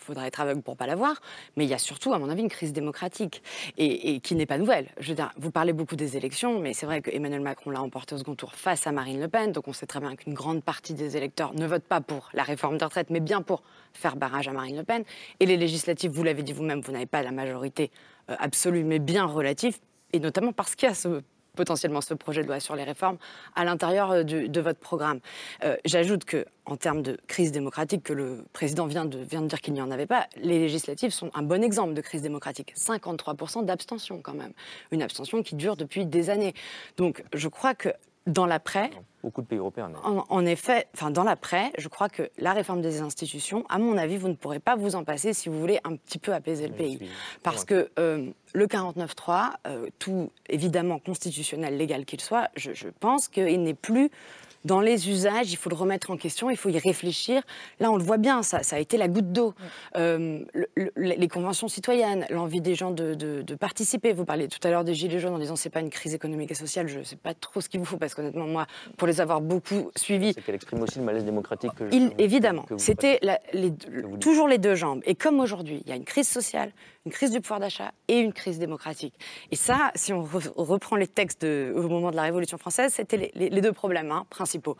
Il 0.04 0.08
faudra 0.08 0.28
être 0.28 0.42
aveugle 0.42 0.62
pour 0.62 0.76
pas 0.76 0.86
la 0.86 0.96
voir, 0.96 1.22
mais 1.56 1.64
il 1.64 1.70
y 1.70 1.74
a 1.74 1.78
surtout, 1.78 2.14
à 2.14 2.20
mon 2.20 2.30
avis, 2.30 2.42
une 2.42 2.50
crise 2.50 2.74
démocratique 2.74 3.42
et, 3.78 4.20
qui 4.20 4.36
n'est 4.36 4.46
pas 4.46 4.58
nouvelle. 4.58 4.90
Je 5.00 5.10
veux 5.10 5.16
dire, 5.16 5.32
vous 5.38 5.50
parlez 5.50 5.72
beaucoup 5.72 5.96
des 5.96 6.18
élections, 6.18 6.60
mais 6.60 6.74
c'est 6.74 6.86
vrai 6.86 7.02
que 7.02 7.10
Emmanuel 7.10 7.40
Macron 7.40 7.72
l'a 7.72 7.82
emporté 7.82 8.14
au 8.14 8.18
second 8.18 8.36
tour 8.36 8.54
face 8.54 8.86
à 8.86 8.92
Marine 8.92 9.22
Le 9.22 9.30
Pen, 9.30 9.54
donc 9.54 9.70
on 9.70 9.74
sait 9.74 9.86
très 9.86 10.02
bien 10.02 10.14
qu'une 10.18 10.34
grande 10.34 10.62
partie 10.62 10.94
des 10.94 11.16
électeurs 11.16 11.54
ne 11.54 11.66
votent 11.66 11.88
pas 11.88 12.02
pour 12.02 12.30
la 12.34 12.44
réforme 12.44 12.78
de 12.78 12.84
retraite, 12.84 13.12
mais 13.12 13.22
bien 13.22 13.42
pour 13.42 13.64
faire 13.94 14.18
barrage 14.18 14.50
à 14.50 14.52
Marine 14.52 14.76
Le 14.76 14.84
Pen. 14.84 15.06
Et 15.40 15.46
les 15.46 15.56
législatives, 15.56 16.12
vous 16.12 16.24
l'avez 16.24 16.44
dit 16.44 16.52
vous-même, 16.52 16.82
vous 16.82 16.92
n'avez 16.92 17.06
pas 17.06 17.24
la 17.24 17.32
majorité 17.32 17.90
euh, 18.30 18.36
absolue, 18.40 18.84
mais 18.84 19.00
bien 19.00 19.26
relative, 19.26 19.80
et 20.12 20.20
notamment 20.20 20.52
parce 20.52 20.76
qu'il 20.76 20.90
y 20.90 20.92
a 20.92 20.96
ce, 20.96 21.22
potentiellement 21.56 22.02
ce 22.02 22.14
projet 22.14 22.42
de 22.42 22.48
loi 22.48 22.60
sur 22.60 22.76
les 22.76 22.84
réformes 22.84 23.18
à 23.56 23.64
l'intérieur 23.64 24.12
euh, 24.12 24.24
de 24.24 24.62
votre 24.62 24.80
programme. 24.80 25.20
Euh, 25.64 25.76
j'ajoute 25.86 26.26
que, 26.26 26.46
en 26.66 26.78
termes 26.78 27.02
de 27.02 27.18
crise 27.28 27.52
démocratique, 27.52 28.04
que 28.04 28.14
le 28.14 28.44
président 28.54 28.88
vient 28.88 29.06
de, 29.06 29.20
vient 29.20 29.42
de 29.42 29.48
dire 29.48 29.62
qu'il 29.62 29.74
n'y 29.74 29.82
en 29.82 29.92
avait 29.92 30.06
pas, 30.06 30.28
les 30.38 30.60
législatives 30.60 31.12
sont 31.12 31.30
un 31.34 31.44
bon 31.44 31.64
exemple 31.64 31.94
de 31.94 32.02
crise 32.02 32.22
démocratique. 32.22 32.74
53% 32.76 33.66
d'abstention 33.66 34.20
quand 34.22 34.34
même. 34.34 34.54
Une 34.92 35.02
abstention 35.02 35.44
qui 35.44 35.56
dure 35.56 35.78
depuis 35.78 36.06
des 36.06 36.30
années. 36.30 36.54
Donc 36.98 37.24
je 37.34 37.48
crois 37.48 37.76
que 37.76 37.90
dans 38.28 38.46
l'après. 38.46 38.90
Beaucoup 39.22 39.42
de 39.42 39.48
pays 39.48 39.60
européens. 39.60 39.92
En, 40.04 40.46
effet, 40.46 40.88
enfin, 40.94 41.12
dans 41.12 41.24
l'après, 41.24 41.72
je 41.78 41.88
crois 41.88 42.10
que 42.10 42.30
la 42.38 42.54
réforme 42.54 42.82
des 42.82 43.02
institutions, 43.02 43.66
à 43.70 43.78
mon 43.78 43.98
avis, 43.98 44.18
vous 44.18 44.28
ne 44.28 44.34
pourrez 44.34 44.60
pas 44.60 44.76
vous 44.76 44.96
en 44.96 45.04
passer 45.04 45.34
si 45.34 45.50
vous 45.50 45.60
voulez 45.60 45.80
un 45.84 45.96
petit 45.96 46.20
peu 46.20 46.34
apaiser 46.34 46.68
le 46.68 46.74
pays. 46.74 47.00
Parce 47.42 47.64
que 47.64 47.90
euh, 48.00 48.32
le 48.54 48.68
49.3, 48.68 49.52
euh, 49.68 49.88
tout 49.98 50.30
évidemment 50.50 51.00
constitutionnel, 51.00 51.78
légal 51.78 52.06
qu'il 52.06 52.22
soit, 52.22 52.50
je, 52.56 52.74
je 52.74 52.90
pense 52.90 53.30
qu'il 53.30 53.64
n'est 53.64 53.74
plus 53.74 54.10
dans 54.66 54.82
les 54.82 55.10
usages, 55.10 55.52
il 55.52 55.58
faut 55.58 55.70
le 55.70 55.76
remettre 55.76 56.12
en 56.12 56.18
question, 56.18 56.50
il 56.50 56.58
faut 56.58 56.70
y 56.70 56.80
réfléchir. 56.80 57.42
Là, 57.80 57.92
on 57.92 57.98
le 57.98 58.04
voit 58.04 58.18
bien, 58.18 58.44
ça, 58.44 58.64
ça 58.64 58.78
a 58.78 58.80
été 58.80 58.98
la 58.98 59.08
goutte 59.08 59.32
d'eau. 59.32 59.54
Euh, 59.98 60.40
les 60.96 61.28
conventions 61.28 61.68
citoyennes, 61.68 62.26
l'envie 62.30 62.62
des 62.62 62.76
gens 62.76 62.92
de, 62.92 63.44
participer. 63.60 64.14
Vous 64.14 64.26
parliez 64.26 64.48
tout 64.48 64.60
à 64.64 64.70
l'heure 64.70 64.84
des 64.84 64.94
Gilets 64.94 65.20
jaunes 65.20 65.36
en 65.36 65.40
disant 65.40 65.56
c'est 65.56 65.70
pas 65.70 65.80
une 65.80 65.90
crise 65.90 66.14
économique 66.14 66.52
et 66.52 66.56
sociale. 66.56 66.88
Je 66.88 67.00
ne 67.00 67.04
sais 67.04 67.16
pas 67.16 67.34
trop 67.34 67.62
ce 67.62 67.70
qu'il 67.70 67.80
vous 67.80 67.86
faut 67.86 67.98
parce 67.98 68.16
qu'honnêtement, 68.16 68.48
moi, 68.48 68.66
pour 68.98 69.08
les 69.08 69.22
avoir 69.22 69.42
beaucoup 69.42 69.92
suivis. 69.96 70.34
C'est 70.34 70.42
qu'elle 70.42 70.56
exprime 70.56 70.82
aussi 70.82 71.00
le 71.00 71.06
malaise 71.06 71.26
démocratique 71.26 71.72
que 71.76 71.84
il, 71.92 72.12
Évidemment, 72.18 72.66
c'était 72.78 73.20
toujours 74.20 74.48
les 74.48 74.58
deux 74.58 74.76
jambes. 74.76 75.02
Et 75.06 75.16
comme 75.16 75.40
aujourd'hui, 75.40 75.82
il 75.86 75.90
y 75.90 75.94
a 75.94 75.96
une 75.96 76.06
crise 76.06 76.28
sociale, 76.28 76.72
une 77.06 77.12
crise 77.12 77.32
du 77.32 77.42
pouvoir 77.42 77.60
d'achat 77.60 77.92
et 78.08 78.20
une 78.20 78.34
crise 78.34 78.60
démocratique. 78.60 79.14
Et 79.52 79.56
ça, 79.56 79.92
si 79.96 80.14
on 80.14 80.24
reprend 80.24 80.96
les 80.96 81.08
textes 81.08 81.44
au 81.44 81.88
moment 81.90 82.12
de 82.12 82.16
la 82.16 82.24
Révolution 82.24 82.58
française, 82.58 82.94
c'était 82.94 83.32
les, 83.36 83.62
deux 83.62 83.74
problèmes 83.74 84.12
hein, 84.12 84.26
principaux 84.30 84.78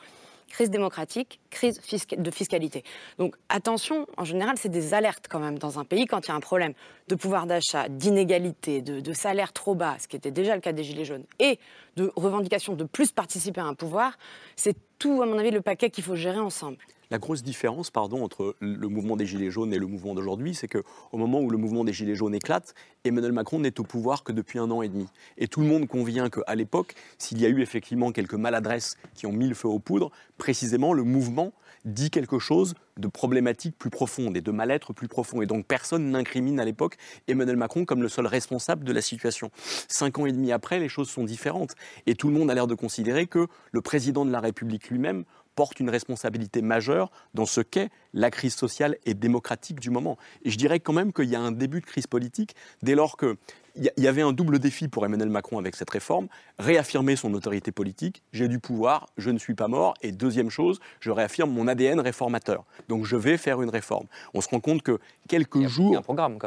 crise 0.50 0.70
démocratique, 0.70 1.40
crise 1.50 1.80
de 2.16 2.30
fiscalité. 2.30 2.84
Donc 3.18 3.36
attention, 3.50 4.06
en 4.18 4.24
général, 4.24 4.56
c'est 4.58 4.70
des 4.70 4.94
alertes 4.94 5.26
quand 5.28 5.40
même 5.40 5.58
dans 5.58 5.80
un 5.80 5.84
pays 5.84 6.06
quand 6.06 6.28
il 6.28 6.30
y 6.30 6.32
a 6.32 6.36
un 6.36 6.42
problème 6.42 6.74
de 7.08 7.16
pouvoir 7.16 7.48
d'achat, 7.48 7.90
d'inégalité, 7.90 8.82
de, 8.82 9.00
de, 9.00 9.14
salaire 9.14 9.52
trop 9.52 9.74
bas, 9.74 9.96
ce 10.00 10.08
qui 10.08 10.16
était 10.16 10.30
déjà 10.30 10.54
le 10.54 10.62
cas 10.62 10.72
des 10.72 10.84
Gilets 10.84 11.06
jaunes, 11.06 11.26
et 11.40 11.58
de 11.96 12.12
revendication 12.16 12.76
de 12.76 12.84
plus 12.84 13.12
participer 13.12 13.62
à 13.62 13.66
un 13.66 13.74
pouvoir. 13.74 14.18
C'est 14.56 14.76
tout, 15.00 15.24
à 15.24 15.26
mon 15.26 15.40
avis, 15.40 15.50
le 15.50 15.62
paquet 15.62 15.90
qu'il 15.90 16.04
faut 16.04 16.16
gérer 16.16 16.40
ensemble. 16.40 16.78
La 17.14 17.20
grosse 17.20 17.44
différence, 17.44 17.92
pardon, 17.92 18.24
entre 18.24 18.56
le 18.60 18.88
mouvement 18.88 19.16
des 19.16 19.28
Gilets 19.28 19.52
jaunes 19.52 19.72
et 19.72 19.78
le 19.78 19.86
mouvement 19.86 20.16
d'aujourd'hui, 20.16 20.56
c'est 20.56 20.68
qu'au 20.68 20.82
moment 21.16 21.42
où 21.42 21.52
le 21.52 21.60
mouvement 21.60 21.84
des 21.84 21.94
Gilets 21.94 22.16
jaunes 22.16 22.34
éclate, 22.34 22.74
Emmanuel 23.04 23.34
Macron 23.34 23.60
n'est 23.60 23.80
au 23.80 23.84
pouvoir 23.84 24.24
que 24.24 24.32
depuis 24.32 24.58
un 24.58 24.72
an 24.72 24.82
et 24.82 24.90
demi. 24.90 25.06
Et 25.38 25.48
tout 25.48 25.62
le 25.62 25.68
monde 25.68 25.88
convient 25.88 26.32
qu'à 26.32 26.56
l'époque, 26.56 26.96
s'il 27.20 27.40
y 27.40 27.46
a 27.46 27.50
eu 27.50 27.62
effectivement 27.62 28.12
quelques 28.12 28.34
maladresses 28.34 28.98
qui 29.14 29.28
ont 29.28 29.32
mis 29.32 29.48
le 29.48 29.54
feu 29.54 29.68
aux 29.68 29.78
poudres, 29.78 30.10
précisément 30.40 30.92
le 30.92 31.04
mouvement 31.04 31.54
dit 31.86 32.10
quelque 32.10 32.40
chose 32.40 32.74
de 32.98 33.08
problématique 33.08 33.78
plus 33.78 33.90
profonde 33.90 34.38
et 34.38 34.42
de 34.42 34.52
mal-être 34.52 34.94
plus 34.94 35.08
profond. 35.08 35.42
Et 35.42 35.46
donc 35.46 35.66
personne 35.66 36.12
n'incrimine 36.12 36.60
à 36.60 36.66
l'époque 36.66 36.98
Emmanuel 37.28 37.58
Macron 37.58 37.86
comme 37.86 38.02
le 38.02 38.10
seul 38.10 38.26
responsable 38.26 38.86
de 38.86 38.94
la 38.94 39.02
situation. 39.02 39.52
Cinq 39.88 40.18
ans 40.18 40.26
et 40.26 40.32
demi 40.32 40.52
après, 40.52 40.80
les 40.80 40.90
choses 40.90 41.10
sont 41.10 41.26
différentes. 41.26 41.76
Et 42.08 42.16
tout 42.16 42.30
le 42.30 42.34
monde 42.34 42.50
a 42.50 42.56
l'air 42.56 42.68
de 42.68 42.76
considérer 42.76 43.28
que 43.28 43.48
le 43.72 43.82
président 43.82 44.26
de 44.26 44.32
la 44.32 44.40
République 44.40 44.90
lui-même 44.90 45.26
porte 45.56 45.80
une 45.80 45.90
responsabilité 45.90 46.62
majeure 46.62 47.12
dans 47.34 47.46
ce 47.46 47.62
qu'est 47.62 47.90
la 48.14 48.32
crise 48.32 48.56
sociale 48.56 48.98
et 49.06 49.14
démocratique 49.14 49.80
du 49.80 49.90
moment. 49.90 50.18
Et 50.44 50.52
je 50.52 50.58
dirais 50.58 50.80
quand 50.80 50.94
même 50.94 51.14
qu'il 51.14 51.30
y 51.30 51.36
a 51.36 51.42
un 51.42 51.52
début 51.52 51.82
de 51.82 51.86
crise 51.86 52.08
politique 52.08 52.56
dès 52.82 52.96
lors 52.96 53.18
que 53.18 53.38
il 53.76 53.92
y 53.98 54.08
avait 54.08 54.22
un 54.22 54.34
double 54.34 54.60
défi 54.60 54.88
pour 54.88 55.06
Emmanuel 55.06 55.30
Macron 55.30 55.58
avec 55.58 55.76
cette 55.76 55.90
réforme, 55.90 56.28
réaffirmer 56.60 57.16
son 57.16 57.34
autorité 57.34 57.72
politique, 57.72 58.22
j'ai 58.32 58.48
du 58.48 58.60
pouvoir, 58.60 59.08
je 59.18 59.32
ne 59.32 59.40
suis 59.40 59.56
pas 59.56 59.68
mort, 59.68 59.96
et 60.02 60.12
deuxième 60.12 60.52
chose, 60.52 60.80
je 61.00 61.10
réaffirme 61.10 61.52
mon 61.52 61.68
ADN 61.68 62.00
réformateur. 62.00 62.66
Donc 62.88 63.06
je 63.06 63.16
vais 63.16 63.38
faire 63.38 63.62
une 63.62 63.70
réforme. 63.70 64.06
On 64.34 64.42
se 64.42 64.50
rend 64.50 64.60
compte 64.60 64.84
que 64.84 65.00
quelques 65.28 65.66
jours, 65.66 66.04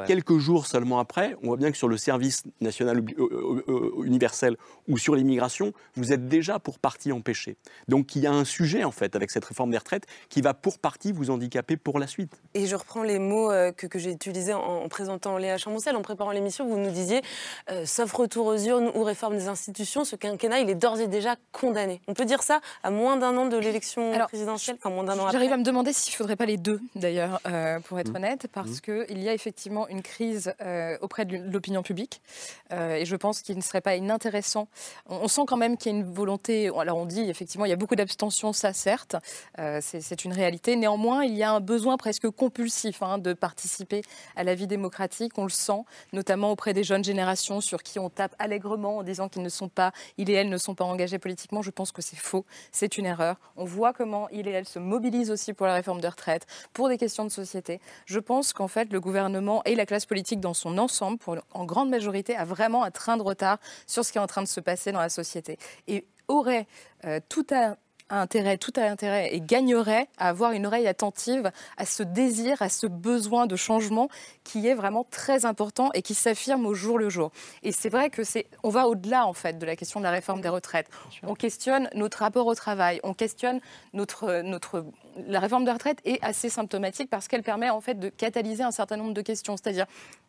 quelques 0.07 0.39
jours 0.39 0.67
seulement 0.67 1.01
après, 1.01 1.37
on 1.43 1.49
voit 1.49 1.57
bien 1.57 1.73
que 1.73 1.77
sur 1.77 1.89
le 1.89 1.97
service 1.97 2.45
national 2.61 2.99
euh, 2.99 3.03
euh, 3.19 3.65
euh, 3.69 4.05
universel 4.05 4.57
ou 4.87 4.97
sur 4.97 5.17
l'immigration, 5.17 5.73
vous 5.97 6.13
êtes 6.13 6.29
déjà 6.29 6.61
pour 6.61 6.79
partie 6.79 7.11
empêché. 7.11 7.57
Donc 7.89 8.15
il 8.15 8.23
y 8.23 8.27
a 8.29 8.33
un 8.33 8.45
sujet 8.45 8.85
en 8.85 8.93
fait 8.93 9.17
avec 9.17 9.33
cette 9.33 9.45
réforme 9.45 9.73
des 9.73 9.79
retraites 9.79 10.07
qui 10.29 10.43
va 10.43 10.55
pour 10.55 10.79
partie 10.79 11.11
vous 11.11 11.31
handicaper 11.31 11.56
pour 11.63 11.99
la 11.99 12.07
suite. 12.07 12.33
Et 12.55 12.67
je 12.67 12.77
reprends 12.77 13.03
les 13.03 13.19
mots 13.19 13.51
que, 13.77 13.87
que 13.87 13.99
j'ai 13.99 14.11
utilisés 14.11 14.55
en, 14.55 14.85
en 14.85 14.89
présentant 14.89 15.37
Léa 15.39 15.59
Chamboncel, 15.59 15.97
en 15.97 16.03
préparant 16.03 16.31
l'émission, 16.31 16.67
vous 16.67 16.79
nous 16.79 16.91
disiez 16.91 17.23
euh, 17.71 17.85
sauf 17.85 18.13
retour 18.13 18.47
aux 18.47 18.57
urnes 18.57 18.91
ou 18.95 19.03
réforme 19.03 19.37
des 19.37 19.49
institutions, 19.49 20.05
ce 20.05 20.17
quinquennat, 20.17 20.61
il 20.61 20.71
est 20.71 20.75
d'ores 20.75 21.01
et 21.01 21.09
déjà 21.09 21.37
condamné. 21.53 22.01
On 22.09 22.15
peut 22.15 22.25
dire 22.25 22.43
ça 22.43 22.61
à 22.83 22.91
moins 22.91 23.17
d'un 23.17 23.37
an 23.37 23.47
de 23.47 23.57
l'élection 23.57 24.13
présidentielle, 24.29 24.77
enfin 24.79 24.91
moins 24.91 25.05
d'un 25.05 25.19
an 25.19 25.31
J'arrive 25.31 25.53
à 25.53 25.57
me 25.57 25.65
demander 25.65 25.93
s'il 25.93 26.13
ne 26.13 26.17
faudrait 26.17 26.37
pas 26.37 26.47
les 26.47 26.57
deux, 26.57 26.81
d'ailleurs, 26.95 27.41
euh, 27.47 27.81
pour 27.81 27.99
être 27.99 28.13
mmh. 28.13 28.17
honnête, 28.17 28.47
parce 28.53 28.79
mmh. 28.79 28.81
qu'il 28.81 29.23
y 29.23 29.29
a 29.29 29.35
effectivement 29.35 29.89
une 29.89 30.03
crise 30.03 30.55
euh, 30.61 30.97
auprès 31.01 31.25
de 31.25 31.37
l'opinion 31.37 31.83
publique. 31.83 32.21
et 32.71 33.05
je 33.05 33.17
pense 33.17 33.43
qu'il 33.43 33.57
ne 33.57 33.63
serait 33.63 33.81
pas 33.81 33.97
inintéressant. 33.97 34.69
On, 35.07 35.29
sent 35.29 35.43
quand 35.47 35.57
même 35.57 35.77
qu'il 35.77 35.93
y 35.93 35.95
a 35.95 35.99
une 35.99 36.13
volonté. 36.13 36.71
Alors, 36.79 36.99
on 36.99 37.07
dit 37.07 37.29
effectivement, 37.29 37.65
il 37.65 37.71
y 37.71 37.73
a 37.73 37.77
beaucoup 37.77 37.97
d'abstention, 37.97 38.53
ça 38.53 38.73
certes, 38.73 39.17
c'est 39.81 40.25
une 40.25 40.33
réalité. 40.33 40.77
Néanmoins, 40.77 41.25
il 41.25 41.35
y 41.35 41.43
a 41.43 41.46
un 41.53 41.61
besoin 41.61 41.97
presque 41.97 42.29
compulsif 42.31 43.03
hein, 43.03 43.19
de 43.19 43.33
participer 43.33 44.03
à 44.37 44.45
la 44.45 44.55
vie 44.55 44.67
démocratique. 44.67 45.39
On 45.39 45.45
le 45.45 45.51
sent, 45.51 45.83
notamment 46.13 46.51
auprès 46.51 46.73
des 46.73 46.85
jeunes 46.85 47.05
générations 47.05 47.61
sur 47.61 47.83
qui 47.83 47.99
on 47.99 48.11
tape 48.11 48.35
allègrement 48.39 48.99
en 48.99 49.03
disant 49.03 49.29
qu'ils 49.29 49.43
ne 49.43 49.49
sont 49.49 49.69
pas, 49.69 49.93
il 50.19 50.31
et 50.31 50.35
elle 50.35 50.49
ne 50.49 50.59
sont 50.59 50.75
pas 50.75 50.85
engagés 50.85 51.19
politiquement, 51.19 51.63
je 51.63 51.71
pense 51.71 51.93
que 51.93 52.03
c'est 52.03 52.17
faux, 52.17 52.45
c'est 52.73 52.99
une 52.99 53.07
erreur. 53.07 53.37
On 53.57 53.65
voit 53.65 53.93
comment 53.93 54.29
il 54.31 54.49
et 54.49 54.53
elle 54.53 54.67
se 54.67 54.79
mobilisent 54.79 55.31
aussi 55.31 55.53
pour 55.53 55.67
la 55.67 55.75
réforme 55.75 56.01
de 56.01 56.09
retraite, 56.09 56.47
pour 56.73 56.89
des 56.89 56.99
questions 56.99 57.25
de 57.25 57.31
société. 57.31 57.81
Je 58.07 58.19
pense 58.19 58.53
qu'en 58.53 58.69
fait, 58.69 58.93
le 58.93 59.01
gouvernement 59.01 59.63
et 59.65 59.75
la 59.75 59.87
classe 59.87 60.07
politique 60.07 60.41
dans 60.41 60.55
son 60.55 60.79
ensemble, 60.79 61.19
en 61.53 61.65
grande 61.65 61.91
majorité, 61.91 62.37
a 62.37 62.45
vraiment 62.45 62.85
un 62.85 62.91
train 62.91 63.17
de 63.17 63.23
retard 63.23 63.59
sur 63.87 64.05
ce 64.05 64.13
qui 64.13 64.19
est 64.19 64.21
en 64.21 64.27
train 64.27 64.43
de 64.43 64.49
se 64.49 64.61
passer 64.61 64.93
dans 64.93 65.01
la 65.01 65.09
société. 65.09 65.59
Et 65.87 66.07
aurait 66.29 66.67
euh, 67.05 67.21
tout 67.29 67.47
à 67.51 67.77
intérêt, 68.11 68.57
tout 68.59 68.73
a 68.77 68.83
intérêt 68.83 69.35
et 69.35 69.41
gagnerait 69.41 70.09
à 70.19 70.29
avoir 70.29 70.53
une 70.53 70.67
oreille 70.67 70.87
attentive 70.87 71.51
à 71.77 71.87
ce 71.87 72.03
désir, 72.03 72.63
à 72.63 72.69
ce 72.69 72.87
besoin 72.87 73.47
de 73.47 73.57
changement 73.57 74.09
qui 74.45 74.67
est 74.67 74.75
vraiment 74.75 75.05
très 75.11 75.45
important 75.45 75.91
et 75.95 76.03
qui 76.03 76.15
s'affirme 76.15 76.67
au 76.67 76.75
jour 76.75 76.99
le 76.99 77.09
jour. 77.09 77.33
Et 77.63 77.73
c'est 77.73 77.89
vrai 77.89 78.11
que 78.11 78.25
c'est, 78.25 78.47
on 78.63 78.71
va 78.71 78.87
au-delà 78.87 79.27
en 79.27 79.33
fait 79.33 79.59
de 79.59 79.67
la 79.67 79.77
question 79.77 80.01
de 80.01 80.05
la 80.05 80.11
réforme 80.11 80.41
des 80.41 80.49
retraites. 80.49 80.89
On 81.23 81.35
questionne 81.35 81.89
notre 81.95 82.19
rapport 82.19 82.47
au 82.47 82.55
travail, 82.55 83.01
on 83.03 83.15
questionne 83.15 83.61
notre, 83.93 84.43
notre 84.43 84.85
la 85.27 85.41
réforme 85.41 85.65
des 85.65 85.73
retraites 85.73 86.01
est 86.05 86.23
assez 86.23 86.49
symptomatique 86.49 87.11
parce 87.11 87.29
qu'elle 87.29 87.43
permet 87.43 87.71
en 87.71 87.81
fait 87.81 87.99
de 87.99 88.09
catalyser 88.09 88.63
un 88.63 88.71
certain 88.71 88.97
nombre 88.97 89.15
de 89.15 89.23
questions, 89.23 89.57
c'est-à-dire 89.57 89.87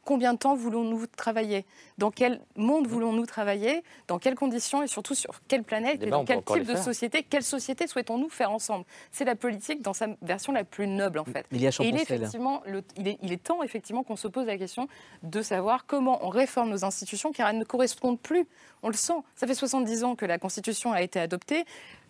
combien 0.08 0.34
de 0.34 0.40
temps 0.40 0.56
voulons-nous 0.56 1.06
travailler? 1.08 1.66
Dans 1.98 2.12
quel 2.12 2.40
monde 2.56 2.88
voulons-nous 2.88 3.26
travailler? 3.26 3.84
Dans 4.08 4.20
quelles 4.20 4.36
conditions 4.36 4.82
Et 4.82 4.88
surtout 4.88 5.16
sur 5.16 5.42
quelle 5.50 5.64
planète 5.64 6.02
Et 6.02 6.10
dans 6.10 6.24
quel 6.24 6.42
type 6.44 6.64
de 6.64 6.78
société 6.78 7.24
Quelle 7.30 7.44
société 7.44 7.88
souhaitons-nous 7.88 8.30
faire 8.30 8.52
ensemble? 8.52 8.86
C'est 9.12 9.26
la 9.26 9.36
politique 9.36 9.82
dans 9.82 9.94
sa 9.94 10.08
version 10.22 10.54
la 10.54 10.64
plus 10.64 10.88
noble, 10.88 11.20
en 11.20 11.26
fait. 11.26 11.46
Il, 11.52 11.62
y 11.62 11.68
a 11.68 11.72
Et 11.72 11.90
il, 11.90 11.98
est 11.98 12.04
effectivement, 12.04 12.64
il, 12.96 13.08
est, 13.10 13.20
il 13.22 13.34
est 13.34 13.44
temps, 13.44 13.62
effectivement, 13.64 14.04
qu'on 14.04 14.16
se 14.16 14.30
pose 14.30 14.46
la 14.46 14.58
question 14.58 14.88
de 15.24 15.42
savoir 15.42 15.86
comment 15.86 16.26
on 16.26 16.30
réforme 16.30 16.70
nos 16.70 16.86
institutions, 16.86 17.34
car 17.34 17.50
elles 17.50 17.58
ne 17.58 17.66
correspondent 17.66 18.20
plus. 18.20 18.48
On 18.84 18.88
le 18.88 18.96
sent. 18.96 19.22
Ça 19.36 19.46
fait 19.46 19.56
70 19.56 20.06
ans 20.06 20.16
que 20.16 20.26
la 20.26 20.38
Constitution 20.38 20.94
a 20.94 21.02
été 21.02 21.20
adoptée. 21.20 21.66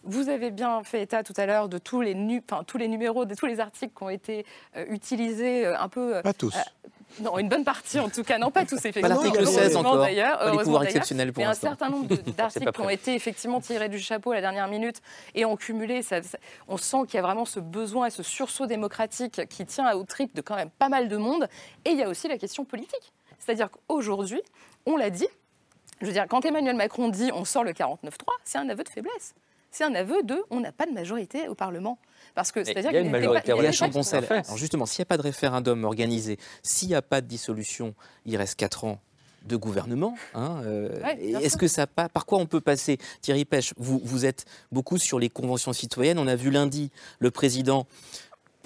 Vous 0.07 0.29
avez 0.29 0.51
bien 0.51 0.83
fait 0.83 1.01
état 1.01 1.21
tout 1.21 1.33
à 1.35 1.45
l'heure 1.45 1.67
de 1.67 1.77
tous 1.77 2.01
les, 2.01 2.15
tous 2.65 2.77
les 2.77 2.87
numéros, 2.87 3.25
de 3.25 3.35
tous 3.35 3.45
les 3.45 3.59
articles 3.59 3.93
qui 3.95 4.03
ont 4.03 4.09
été 4.09 4.45
euh, 4.75 4.85
utilisés 4.89 5.65
euh, 5.65 5.79
un 5.79 5.89
peu. 5.89 6.21
Pas 6.23 6.33
tous. 6.33 6.55
Non, 7.21 7.37
une 7.37 7.49
bonne 7.49 7.63
partie 7.63 7.99
en 7.99 8.09
tout 8.09 8.23
cas, 8.23 8.37
non 8.37 8.51
pas 8.51 8.65
tous 8.65 8.75
effectivement. 8.85 9.09
l'article 9.09 9.47
16 9.47 9.75
encore, 9.77 9.97
d'ailleurs, 9.97 10.51
les 10.51 10.63
pouvoirs 10.63 10.83
exceptionnels 10.83 11.31
pour 11.33 11.41
Il 11.41 11.45
y 11.45 11.47
a 11.47 11.51
un 11.51 11.55
certain 11.55 11.89
nombre 11.89 12.15
d'articles 12.37 12.71
qui 12.71 12.81
ont 12.81 12.89
été 12.89 13.15
effectivement 13.15 13.59
tirés 13.59 13.89
du 13.89 13.99
chapeau 13.99 14.31
à 14.31 14.35
la 14.35 14.41
dernière 14.41 14.67
minute 14.67 15.01
et 15.33 15.45
ont 15.45 15.55
cumulé. 15.55 16.01
Ça, 16.01 16.19
on 16.67 16.77
sent 16.77 16.97
qu'il 17.07 17.15
y 17.15 17.17
a 17.17 17.21
vraiment 17.21 17.45
ce 17.45 17.59
besoin 17.59 18.07
et 18.07 18.09
ce 18.09 18.23
sursaut 18.23 18.65
démocratique 18.65 19.47
qui 19.47 19.65
tient 19.65 19.91
au 19.93 20.03
trip 20.03 20.35
de 20.35 20.41
quand 20.41 20.55
même 20.55 20.69
pas 20.69 20.89
mal 20.89 21.07
de 21.07 21.17
monde. 21.17 21.47
Et 21.85 21.91
il 21.91 21.97
y 21.97 22.03
a 22.03 22.09
aussi 22.09 22.27
la 22.27 22.37
question 22.37 22.65
politique. 22.65 23.13
C'est-à-dire 23.39 23.69
qu'aujourd'hui, 23.71 24.41
on 24.85 24.97
l'a 24.97 25.09
dit, 25.09 25.27
je 26.01 26.05
veux 26.05 26.11
dire, 26.13 26.25
quand 26.27 26.45
Emmanuel 26.45 26.75
Macron 26.75 27.09
dit 27.09 27.31
on 27.33 27.45
sort 27.45 27.63
le 27.63 27.71
49-3, 27.71 27.95
c'est 28.43 28.57
un 28.57 28.69
aveu 28.69 28.83
de 28.83 28.89
faiblesse. 28.89 29.33
C'est 29.71 29.83
un 29.83 29.95
aveu 29.95 30.23
de 30.23 30.43
on 30.49 30.59
n'a 30.59 30.71
pas 30.71 30.85
de 30.85 30.91
majorité 30.91 31.47
au 31.47 31.55
Parlement. 31.55 31.99
Parce 32.35 32.51
que 32.51 32.63
c'est-à-dire 32.63 32.91
qu'il 32.91 32.99
y 32.99 33.01
a 33.01 33.05
une 33.05 33.11
majorité. 33.11 33.51
Pas, 33.51 33.57
il 33.57 33.63
y 33.63 33.67
a 33.67 34.43
Alors 34.45 34.57
justement, 34.57 34.85
s'il 34.85 35.01
n'y 35.01 35.03
a 35.03 35.09
pas 35.09 35.17
de 35.17 35.23
référendum 35.23 35.83
organisé, 35.85 36.37
s'il 36.61 36.89
n'y 36.89 36.95
a 36.95 37.01
pas 37.01 37.21
de 37.21 37.27
dissolution, 37.27 37.95
il 38.25 38.37
reste 38.37 38.55
4 38.55 38.83
ans 38.85 38.99
de 39.47 39.55
gouvernement. 39.55 40.15
Hein, 40.33 40.61
euh, 40.65 41.01
Est-ce 41.41 41.57
que 41.57 41.67
ça 41.67 41.87
par 41.87 42.25
quoi 42.25 42.37
on 42.37 42.45
peut 42.45 42.61
passer? 42.61 42.97
Thierry 43.21 43.45
Pêche, 43.45 43.73
vous, 43.77 43.99
vous 44.03 44.25
êtes 44.25 44.45
beaucoup 44.71 44.97
sur 44.97 45.19
les 45.19 45.29
conventions 45.29 45.73
citoyennes. 45.73 46.19
On 46.19 46.27
a 46.27 46.35
vu 46.35 46.51
lundi 46.51 46.91
le 47.19 47.31
président 47.31 47.87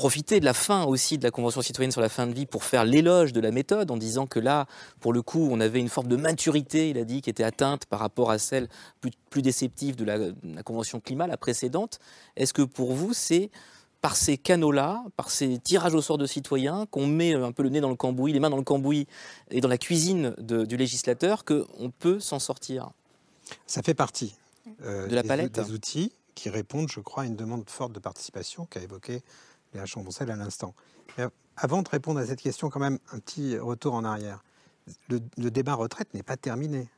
profiter 0.02 0.40
de 0.40 0.46
la 0.46 0.56
fin 0.56 0.86
aussi 0.86 1.20
de 1.20 1.24
la 1.24 1.30
Convention 1.30 1.62
citoyenne 1.62 1.92
sur 1.92 2.02
la 2.02 2.10
fin 2.10 2.26
de 2.26 2.34
vie 2.34 2.48
pour 2.48 2.64
faire 2.64 2.86
l'éloge 2.86 3.34
de 3.34 3.40
la 3.40 3.52
méthode 3.52 3.92
en 3.92 3.98
disant 3.98 4.26
que 4.26 4.40
là, 4.40 4.66
pour 5.00 5.14
le 5.14 5.22
coup, 5.22 5.48
on 5.52 5.60
avait 5.60 5.80
une 5.80 5.90
forme 5.90 6.08
de 6.08 6.16
maturité, 6.16 6.90
il 6.90 6.98
a 6.98 7.04
dit, 7.04 7.22
qui 7.22 7.30
était 7.30 7.44
atteinte 7.44 7.86
par 7.86 8.00
rapport 8.00 8.32
à 8.32 8.40
celle 8.40 8.68
plus, 9.30 9.44
déceptive 9.44 9.96
de 9.96 10.04
la, 10.04 10.64
Convention 10.64 11.00
climat, 11.00 11.28
la 11.28 11.38
précédente. 11.38 12.00
Est-ce 12.36 12.52
que 12.52 12.64
pour 12.64 12.94
vous, 12.94 13.14
c'est 13.14 13.52
par 14.02 14.16
ces 14.16 14.40
canaux-là, 14.40 15.04
par 15.18 15.30
ces 15.30 15.60
tirages 15.60 15.94
au 15.94 16.02
sort 16.02 16.18
de 16.18 16.26
citoyens, 16.26 16.88
qu'on 16.90 17.06
met 17.06 17.36
un 17.36 17.52
peu 17.52 17.62
le 17.62 17.70
nez 17.70 17.80
dans 17.80 17.92
le 17.92 17.96
cambouis, 17.96 18.34
les 18.34 18.40
mains 18.40 18.50
dans 18.50 18.58
le 18.58 18.64
cambouis 18.64 19.06
et 19.52 19.62
dans 19.62 19.70
la 19.70 19.78
cuisine 19.78 20.34
du 20.40 20.78
législateur, 20.78 21.46
qu'on 21.46 21.92
peut 22.00 22.20
s'en 22.20 22.40
sortir? 22.40 22.90
Ça 23.68 23.84
fait 23.84 23.94
partie 23.94 24.34
euh, 24.84 25.06
de 25.06 25.14
la 25.14 25.22
palette 25.22 25.52
des 25.52 25.70
outils 25.70 26.12
qui 26.34 26.50
répondent, 26.50 26.90
je 26.90 27.02
crois, 27.02 27.22
à 27.22 27.26
une 27.28 27.36
demande 27.36 27.70
forte 27.70 27.92
de 27.92 28.00
participation 28.00 28.66
qu'a 28.66 28.82
évoqué 28.82 29.22
Léa 29.74 29.86
Chamboncel 29.86 30.30
à 30.32 30.36
l'instant. 30.36 30.74
Avant 31.58 31.82
de 31.82 31.90
répondre 31.90 32.20
à 32.20 32.26
cette 32.26 32.42
question, 32.42 32.70
quand 32.70 32.80
même, 32.80 32.98
un 33.12 33.20
petit 33.20 33.58
retour 33.58 33.94
en 33.94 34.04
arrière. 34.04 34.44
Le, 35.10 35.50
débat 35.52 35.76
retraite 35.76 36.14
n'est 36.14 36.24
pas 36.24 36.38
terminé. 36.38 36.90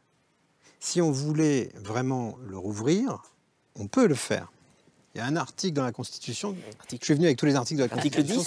Si 0.79 1.01
on 1.01 1.11
voulait 1.11 1.71
vraiment 1.75 2.37
le 2.47 2.57
rouvrir, 2.57 3.23
on 3.75 3.87
peut 3.87 4.07
le 4.07 4.15
faire. 4.15 4.51
Il 5.13 5.19
y 5.19 5.21
a 5.21 5.25
un 5.25 5.35
article 5.35 5.73
dans 5.73 5.83
la 5.83 5.91
Constitution. 5.91 6.55
Je 6.89 6.97
suis 6.99 7.13
venu 7.13 7.25
avec 7.25 7.37
tous 7.37 7.45
les 7.45 7.55
articles 7.55 7.77
de 7.77 7.83
la 7.83 7.89
Constitution. 7.89 8.41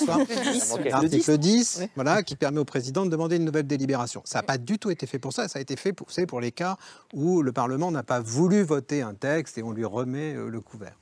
Article 0.91 1.39
10, 1.39 1.39
10, 1.39 1.79
10 1.79 1.83
voilà, 1.95 2.25
qui 2.25 2.35
permet 2.35 2.59
au 2.59 2.65
président 2.65 3.05
de 3.05 3.11
demander 3.11 3.37
une 3.37 3.45
nouvelle 3.45 3.69
délibération. 3.69 4.23
Ça 4.25 4.41
n'a 4.41 4.43
pas 4.43 4.59
du 4.59 4.79
tout 4.79 4.91
été 4.91 5.07
fait 5.07 5.21
pour 5.21 5.33
ça. 5.33 5.47
Ça 5.47 5.61
a 5.61 5.63
été 5.63 5.77
fait 5.77 5.93
pour, 5.93 6.09
pour 6.27 6.41
les 6.41 6.51
cas 6.51 6.77
où 7.13 7.41
le 7.43 7.53
Parlement 7.53 7.93
n'a 7.93 8.03
pas 8.03 8.21
voulu 8.21 8.63
voter 8.63 9.03
un 9.03 9.15
texte 9.15 9.59
et 9.59 9.63
on 9.63 9.71
lui 9.71 9.85
remet 9.85 10.35
euh, 10.35 10.49
le 10.49 10.61
couvert. 10.61 10.99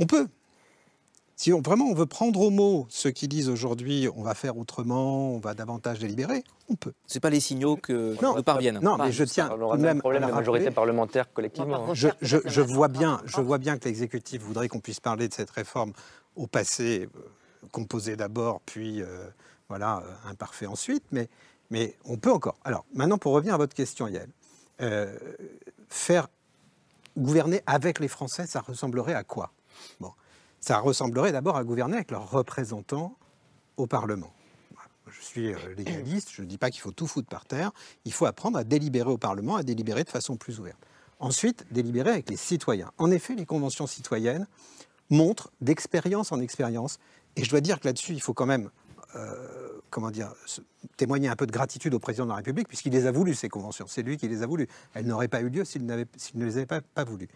On 0.00 0.06
peut, 0.06 0.28
si 1.38 1.52
on, 1.52 1.60
vraiment 1.60 1.84
on 1.84 1.94
veut 1.94 2.06
prendre 2.06 2.40
au 2.40 2.50
mot 2.50 2.86
ceux 2.90 3.12
qui 3.12 3.28
disent 3.28 3.48
aujourd'hui 3.48 4.08
on 4.16 4.22
va 4.22 4.34
faire 4.34 4.58
autrement, 4.58 5.30
on 5.30 5.38
va 5.38 5.54
davantage 5.54 6.00
délibérer, 6.00 6.42
on 6.68 6.74
peut. 6.74 6.92
C'est 7.06 7.20
pas 7.20 7.30
les 7.30 7.38
signaux 7.38 7.76
que 7.76 8.16
nous 8.20 8.42
parviennent. 8.42 8.80
Non, 8.82 8.98
mais 8.98 9.12
je 9.12 9.22
tiens. 9.22 9.48
On 9.56 9.62
aura 9.62 9.76
même 9.76 10.00
problème 10.00 10.26
de 10.26 10.32
majorité 10.32 10.72
parlementaire 10.72 11.32
collectivement. 11.32 11.90
Hein. 11.90 11.94
Je, 11.94 12.08
je, 12.22 12.38
je, 12.44 12.60
vois 12.60 12.88
bien, 12.88 13.22
je 13.24 13.40
vois 13.40 13.58
bien 13.58 13.78
que 13.78 13.84
l'exécutif 13.84 14.42
voudrait 14.42 14.66
qu'on 14.66 14.80
puisse 14.80 14.98
parler 14.98 15.28
de 15.28 15.32
cette 15.32 15.50
réforme 15.50 15.92
au 16.34 16.48
passé, 16.48 17.08
euh, 17.16 17.20
composé 17.70 18.16
d'abord, 18.16 18.60
puis 18.66 19.00
euh, 19.00 19.28
voilà, 19.68 19.98
euh, 19.98 20.30
imparfait 20.30 20.66
ensuite, 20.66 21.04
mais, 21.12 21.28
mais 21.70 21.94
on 22.04 22.16
peut 22.16 22.32
encore. 22.32 22.56
Alors 22.64 22.84
maintenant, 22.94 23.16
pour 23.16 23.32
revenir 23.32 23.54
à 23.54 23.58
votre 23.58 23.76
question, 23.76 24.08
Yael, 24.08 24.28
faire 25.88 26.26
gouverner 27.16 27.62
avec 27.66 28.00
les 28.00 28.08
Français, 28.08 28.46
ça 28.48 28.60
ressemblerait 28.60 29.14
à 29.14 29.22
quoi? 29.22 29.52
Bon 30.00 30.10
ça 30.60 30.78
ressemblerait 30.78 31.32
d'abord 31.32 31.56
à 31.56 31.64
gouverner 31.64 31.96
avec 31.96 32.10
leurs 32.10 32.30
représentants 32.30 33.16
au 33.76 33.86
Parlement. 33.86 34.32
Je 35.10 35.22
suis 35.22 35.52
euh, 35.54 35.74
légaliste, 35.76 36.30
je 36.32 36.42
ne 36.42 36.46
dis 36.46 36.58
pas 36.58 36.70
qu'il 36.70 36.80
faut 36.80 36.90
tout 36.90 37.06
foutre 37.06 37.28
par 37.28 37.46
terre, 37.46 37.70
il 38.04 38.12
faut 38.12 38.26
apprendre 38.26 38.58
à 38.58 38.64
délibérer 38.64 39.10
au 39.10 39.18
Parlement, 39.18 39.56
à 39.56 39.62
délibérer 39.62 40.04
de 40.04 40.10
façon 40.10 40.36
plus 40.36 40.60
ouverte. 40.60 40.78
Ensuite, 41.20 41.64
délibérer 41.70 42.10
avec 42.10 42.30
les 42.30 42.36
citoyens. 42.36 42.92
En 42.98 43.10
effet, 43.10 43.34
les 43.34 43.46
conventions 43.46 43.86
citoyennes 43.86 44.46
montrent 45.10 45.50
d'expérience 45.60 46.32
en 46.32 46.40
expérience, 46.40 46.98
et 47.36 47.44
je 47.44 47.50
dois 47.50 47.60
dire 47.60 47.80
que 47.80 47.86
là-dessus, 47.86 48.12
il 48.12 48.20
faut 48.20 48.34
quand 48.34 48.46
même 48.46 48.70
euh, 49.16 49.68
comment 49.90 50.10
dire, 50.10 50.34
témoigner 50.96 51.28
un 51.28 51.36
peu 51.36 51.46
de 51.46 51.52
gratitude 51.52 51.94
au 51.94 51.98
président 51.98 52.24
de 52.24 52.30
la 52.30 52.36
République, 52.36 52.68
puisqu'il 52.68 52.92
les 52.92 53.06
a 53.06 53.12
voulu, 53.12 53.34
ces 53.34 53.48
conventions. 53.48 53.86
C'est 53.88 54.02
lui 54.02 54.16
qui 54.16 54.28
les 54.28 54.42
a 54.42 54.46
voulues. 54.46 54.68
Elles 54.94 55.06
n'auraient 55.06 55.28
pas 55.28 55.40
eu 55.40 55.48
lieu 55.48 55.64
s'il 55.64 55.86
ne 55.86 56.04
les 56.34 56.56
avait 56.56 56.66
pas, 56.66 56.80
pas 56.80 57.04
voulu. 57.04 57.28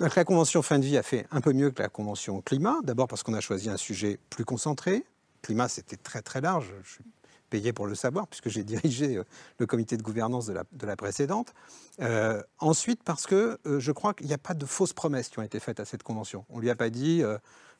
La 0.00 0.24
convention 0.24 0.62
fin 0.62 0.78
de 0.78 0.84
vie 0.84 0.96
a 0.96 1.02
fait 1.02 1.26
un 1.32 1.40
peu 1.40 1.52
mieux 1.52 1.72
que 1.72 1.82
la 1.82 1.88
convention 1.88 2.40
climat. 2.40 2.76
D'abord 2.84 3.08
parce 3.08 3.24
qu'on 3.24 3.34
a 3.34 3.40
choisi 3.40 3.68
un 3.68 3.76
sujet 3.76 4.20
plus 4.30 4.44
concentré. 4.44 5.04
Climat, 5.42 5.66
c'était 5.66 5.96
très 5.96 6.22
très 6.22 6.40
large. 6.40 6.72
Je 6.84 6.90
suis 6.92 7.04
payé 7.50 7.72
pour 7.72 7.88
le 7.88 7.96
savoir 7.96 8.28
puisque 8.28 8.48
j'ai 8.48 8.62
dirigé 8.64 9.16
euh, 9.16 9.24
le 9.58 9.66
comité 9.66 9.96
de 9.96 10.02
gouvernance 10.02 10.46
de 10.46 10.52
la, 10.52 10.62
de 10.70 10.86
la 10.86 10.94
précédente. 10.94 11.52
Euh, 12.00 12.40
ensuite 12.60 13.02
parce 13.02 13.26
que 13.26 13.58
euh, 13.66 13.80
je 13.80 13.90
crois 13.90 14.14
qu'il 14.14 14.28
n'y 14.28 14.32
a 14.32 14.38
pas 14.38 14.54
de 14.54 14.66
fausses 14.66 14.92
promesses 14.92 15.30
qui 15.30 15.40
ont 15.40 15.42
été 15.42 15.58
faites 15.58 15.80
à 15.80 15.84
cette 15.84 16.04
convention. 16.04 16.44
On 16.48 16.60
lui 16.60 16.70
a 16.70 16.76
pas 16.76 16.90
dit 16.90 17.24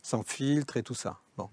sans 0.03 0.25
filtre 0.25 0.77
et 0.77 0.83
tout 0.83 0.95
ça. 0.95 1.19
Bon. 1.37 1.49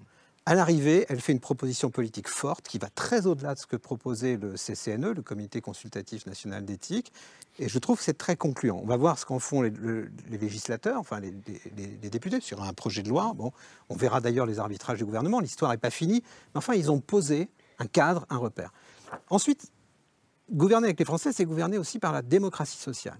À 0.47 0.53
l'arrivée, 0.53 1.07
elle 1.09 1.21
fait 1.21 1.31
une 1.31 1.39
proposition 1.39 1.89
politique 1.89 2.27
forte 2.27 2.67
qui 2.67 2.77
va 2.77 2.87
très 2.89 3.25
au-delà 3.25 3.55
de 3.55 3.59
ce 3.59 3.65
que 3.65 3.77
proposait 3.77 4.37
le 4.37 4.53
CCNE, 4.53 5.11
le 5.13 5.23
Comité 5.23 5.59
consultatif 5.59 6.27
national 6.27 6.63
d'éthique. 6.65 7.11
Et 7.57 7.67
je 7.67 7.79
trouve 7.79 7.97
que 7.97 8.03
c'est 8.03 8.17
très 8.17 8.35
concluant. 8.35 8.79
On 8.83 8.85
va 8.85 8.95
voir 8.95 9.17
ce 9.17 9.25
qu'en 9.25 9.39
font 9.39 9.63
les, 9.63 9.71
le- 9.71 10.11
les 10.29 10.37
législateurs, 10.37 10.99
enfin 10.99 11.19
les, 11.19 11.31
députés, 12.09 12.41
sur 12.41 12.61
un 12.61 12.73
projet 12.73 13.01
de 13.01 13.09
loi. 13.09 13.33
Bon, 13.35 13.51
on 13.89 13.95
verra 13.95 14.21
d'ailleurs 14.21 14.45
les 14.45 14.59
arbitrages 14.59 14.99
du 14.99 15.05
gouvernement. 15.05 15.39
L'histoire 15.39 15.71
n'est 15.71 15.77
pas 15.77 15.89
finie. 15.89 16.21
Mais 16.53 16.59
enfin, 16.59 16.75
ils 16.75 16.91
ont 16.91 16.99
posé 16.99 17.49
un 17.79 17.87
cadre, 17.87 18.27
un 18.29 18.37
repère. 18.37 18.71
Ensuite, 19.31 19.71
gouverner 20.51 20.85
avec 20.85 20.99
les 20.99 21.05
Français, 21.05 21.33
c'est 21.33 21.45
gouverner 21.45 21.79
aussi 21.79 21.97
par 21.97 22.13
la 22.13 22.21
démocratie 22.21 22.77
sociale. 22.77 23.17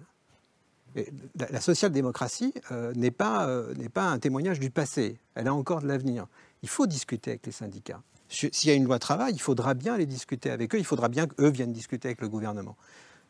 La, 1.50 1.60
social-démocratie 1.60 2.54
euh, 2.72 2.94
n'est 2.94 3.12
pas, 3.12 3.48
euh, 3.48 3.74
n'est 3.76 3.90
pas 3.90 4.06
un 4.06 4.20
témoignage 4.20 4.62
du 4.62 4.70
passé, 4.70 5.20
elle 5.34 5.48
a 5.50 5.54
encore 5.54 5.82
de 5.82 5.88
l'avenir. 5.88 6.28
Il 6.66 6.68
faut 6.68 6.88
discuter 6.88 7.30
avec 7.30 7.46
les 7.46 7.52
syndicats. 7.52 8.02
Si- 8.28 8.50
S'il 8.52 8.72
y 8.72 8.74
a 8.74 8.76
une 8.76 8.86
loi 8.86 8.98
travail, 8.98 9.34
il 9.36 9.40
faudra 9.40 9.76
bien 9.76 9.98
les 9.98 10.08
discuter 10.08 10.50
avec 10.50 10.74
eux, 10.74 10.80
il 10.80 10.84
faudra 10.84 11.10
bien 11.10 11.28
qu'eux 11.28 11.52
viennent 11.52 11.72
discuter 11.72 12.08
avec 12.08 12.22
le 12.22 12.28
gouvernement. 12.28 12.76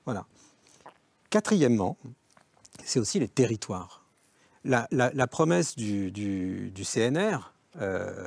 Voilà. 0.06 0.26
Quatrièmement, 1.30 1.98
c'est 2.86 2.98
aussi 2.98 3.20
les 3.20 3.28
territoires. 3.28 4.06
La, 4.64 4.88
promesse 5.28 5.76
du, 5.76 6.72
CNR, 6.82 7.52
euh, 7.82 8.26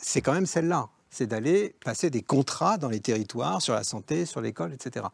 c'est 0.00 0.22
quand 0.22 0.34
même 0.34 0.46
celle-là. 0.46 0.88
C'est 1.10 1.26
d'aller 1.26 1.74
passer 1.84 2.08
des 2.08 2.22
contrats 2.22 2.78
dans 2.78 2.90
les 2.90 3.00
territoires, 3.00 3.60
sur 3.60 3.74
la 3.74 3.82
santé, 3.82 4.24
sur 4.24 4.40
l'école, 4.40 4.72
etc. 4.72 5.06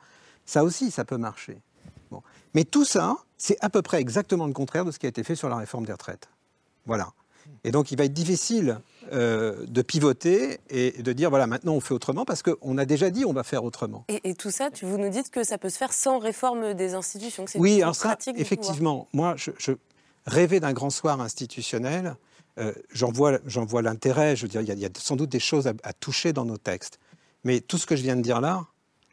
Ça 0.44 0.64
aussi, 0.64 0.90
ça 0.90 1.06
peut 1.06 1.16
marcher. 1.16 1.62
Mais 2.52 2.64
tout 2.64 2.84
ça, 2.84 3.16
c'est 3.38 3.56
à 3.62 3.70
peu 3.70 3.80
près 3.80 4.02
exactement 4.02 4.46
le 4.46 4.52
contraire 4.52 4.84
de 4.84 4.90
ce 4.90 4.98
qui 4.98 5.06
a 5.06 5.08
été 5.08 5.24
fait 5.24 5.34
sur 5.34 5.48
la 5.48 5.56
réforme 5.56 5.86
des 5.86 5.92
retraites. 5.92 6.28
Voilà. 6.84 7.08
Et 7.64 7.70
donc, 7.70 7.90
il 7.90 7.98
va 7.98 8.04
être 8.04 8.12
difficile 8.12 8.78
euh, 9.12 9.64
de 9.66 9.82
pivoter 9.82 10.58
et 10.70 10.90
de 11.02 11.12
dire, 11.12 11.30
voilà, 11.30 11.46
maintenant 11.46 11.74
on 11.74 11.80
fait 11.80 11.94
autrement, 11.94 12.24
parce 12.24 12.42
qu'on 12.42 12.78
a 12.78 12.84
déjà 12.84 13.10
dit 13.10 13.24
on 13.24 13.32
va 13.32 13.42
faire 13.44 13.64
autrement. 13.64 14.04
Et, 14.08 14.20
et 14.30 14.34
tout 14.34 14.50
ça, 14.50 14.70
tu, 14.70 14.84
vous 14.86 14.98
nous 14.98 15.08
dites 15.10 15.30
que 15.30 15.44
ça 15.44 15.58
peut 15.58 15.68
se 15.70 15.76
faire 15.78 15.92
sans 15.92 16.18
réforme 16.18 16.74
des 16.74 16.94
institutions. 16.94 17.44
que 17.44 17.50
c'est 17.50 17.58
Oui, 17.58 17.82
alors 17.82 17.94
ça, 17.94 18.16
du 18.16 18.40
effectivement, 18.40 19.08
moi, 19.12 19.34
je, 19.36 19.50
je 19.58 19.72
rêvais 20.26 20.60
d'un 20.60 20.72
grand 20.72 20.90
soir 20.90 21.20
institutionnel. 21.20 22.16
euh, 22.58 22.72
J'en 22.92 23.12
vois, 23.12 23.38
j'en 23.46 23.64
vois 23.64 23.82
l'intérêt. 23.82 24.36
Je 24.36 24.42
veux 24.42 24.48
dire, 24.48 24.62
il 24.62 24.68
y, 24.68 24.70
a, 24.70 24.74
il 24.74 24.80
y 24.80 24.86
a 24.86 24.90
sans 24.98 25.16
doute 25.16 25.30
des 25.30 25.40
choses 25.40 25.66
à, 25.66 25.72
à 25.82 25.92
toucher 25.92 26.32
dans 26.32 26.44
nos 26.44 26.56
textes. 26.58 26.98
Mais 27.44 27.60
tout 27.60 27.76
ce 27.78 27.86
que 27.86 27.96
je 27.96 28.02
viens 28.02 28.16
de 28.16 28.22
dire 28.22 28.40
là 28.40 28.64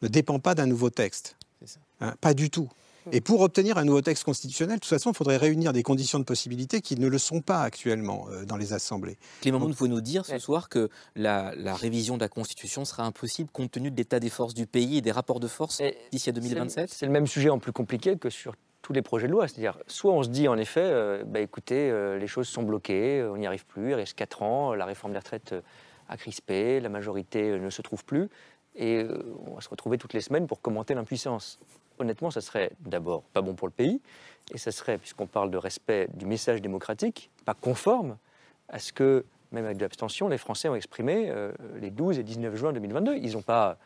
ne 0.01 0.07
dépend 0.07 0.39
pas 0.39 0.55
d'un 0.55 0.65
nouveau 0.67 0.89
texte. 0.89 1.35
Hein, 1.99 2.15
pas 2.21 2.33
du 2.33 2.49
tout. 2.49 2.69
Et 3.11 3.21
pour 3.21 3.41
obtenir 3.41 3.77
un 3.77 3.83
nouveau 3.83 4.01
texte 4.01 4.23
constitutionnel, 4.23 4.77
de 4.77 4.81
toute 4.81 4.89
façon, 4.89 5.11
il 5.11 5.15
faudrait 5.15 5.37
réunir 5.37 5.73
des 5.73 5.83
conditions 5.83 6.19
de 6.19 6.23
possibilité 6.23 6.81
qui 6.81 6.99
ne 6.99 7.07
le 7.07 7.17
sont 7.17 7.41
pas 7.41 7.61
actuellement 7.61 8.27
euh, 8.29 8.45
dans 8.45 8.57
les 8.57 8.73
assemblées. 8.73 9.17
Clément 9.41 9.59
Beaune, 9.59 9.71
vous 9.71 9.87
nous 9.87 10.01
dire 10.01 10.25
ce 10.25 10.37
soir 10.37 10.69
que 10.69 10.89
la, 11.15 11.53
la 11.55 11.75
révision 11.75 12.15
de 12.15 12.21
la 12.21 12.29
Constitution 12.29 12.85
sera 12.85 13.03
impossible 13.03 13.49
compte 13.51 13.71
tenu 13.71 13.91
de 13.91 13.97
l'état 13.97 14.19
des 14.19 14.29
forces 14.29 14.53
du 14.53 14.67
pays 14.67 14.97
et 14.97 15.01
des 15.01 15.11
rapports 15.11 15.39
de 15.39 15.47
force 15.47 15.81
d'ici 16.11 16.29
à 16.29 16.33
2027 16.33 16.89
C'est 16.89 17.05
le 17.05 17.11
même 17.11 17.27
sujet 17.27 17.49
en 17.49 17.59
plus 17.59 17.71
compliqué 17.71 18.17
que 18.17 18.29
sur 18.29 18.55
tous 18.81 18.93
les 18.93 19.01
projets 19.01 19.27
de 19.27 19.31
loi. 19.31 19.47
C'est-à-dire, 19.47 19.77
soit 19.87 20.13
on 20.13 20.23
se 20.23 20.29
dit 20.29 20.47
en 20.47 20.57
effet, 20.57 20.81
euh, 20.83 21.23
bah, 21.25 21.39
écoutez, 21.39 21.89
euh, 21.89 22.17
les 22.17 22.27
choses 22.27 22.47
sont 22.47 22.63
bloquées, 22.63 23.23
on 23.23 23.37
n'y 23.37 23.47
arrive 23.47 23.65
plus, 23.65 23.91
il 23.91 23.93
reste 23.95 24.15
4 24.15 24.43
ans, 24.43 24.73
la 24.73 24.85
réforme 24.85 25.13
des 25.13 25.19
retraites 25.19 25.55
a 26.09 26.17
crispé, 26.17 26.79
la 26.79 26.89
majorité 26.89 27.57
ne 27.57 27.69
se 27.69 27.81
trouve 27.81 28.03
plus, 28.03 28.29
et 28.75 29.05
on 29.47 29.55
va 29.55 29.61
se 29.61 29.69
retrouver 29.69 29.97
toutes 29.97 30.13
les 30.13 30.21
semaines 30.21 30.47
pour 30.47 30.61
commenter 30.61 30.93
l'impuissance. 30.93 31.59
Honnêtement, 32.01 32.31
ça 32.31 32.41
serait 32.41 32.71
d'abord 32.79 33.21
pas 33.33 33.41
bon 33.41 33.53
pour 33.53 33.67
le 33.67 33.73
pays, 33.73 34.01
et 34.53 34.57
ça 34.57 34.71
serait, 34.71 34.97
puisqu'on 34.97 35.27
parle 35.27 35.51
de 35.51 35.57
respect 35.57 36.07
du 36.15 36.25
message 36.25 36.61
démocratique, 36.61 37.29
pas 37.45 37.53
conforme 37.53 38.17
à 38.69 38.79
ce 38.79 38.91
que, 38.91 39.23
même 39.51 39.65
avec 39.65 39.77
de 39.77 39.83
l'abstention, 39.83 40.27
les 40.27 40.39
Français 40.39 40.67
ont 40.67 40.75
exprimé 40.75 41.29
euh, 41.29 41.51
les 41.79 41.91
12 41.91 42.17
et 42.17 42.23
19 42.23 42.55
juin 42.55 42.73
2022. 42.73 43.17
Ils 43.17 43.33
n'ont 43.33 43.43
pas 43.43 43.77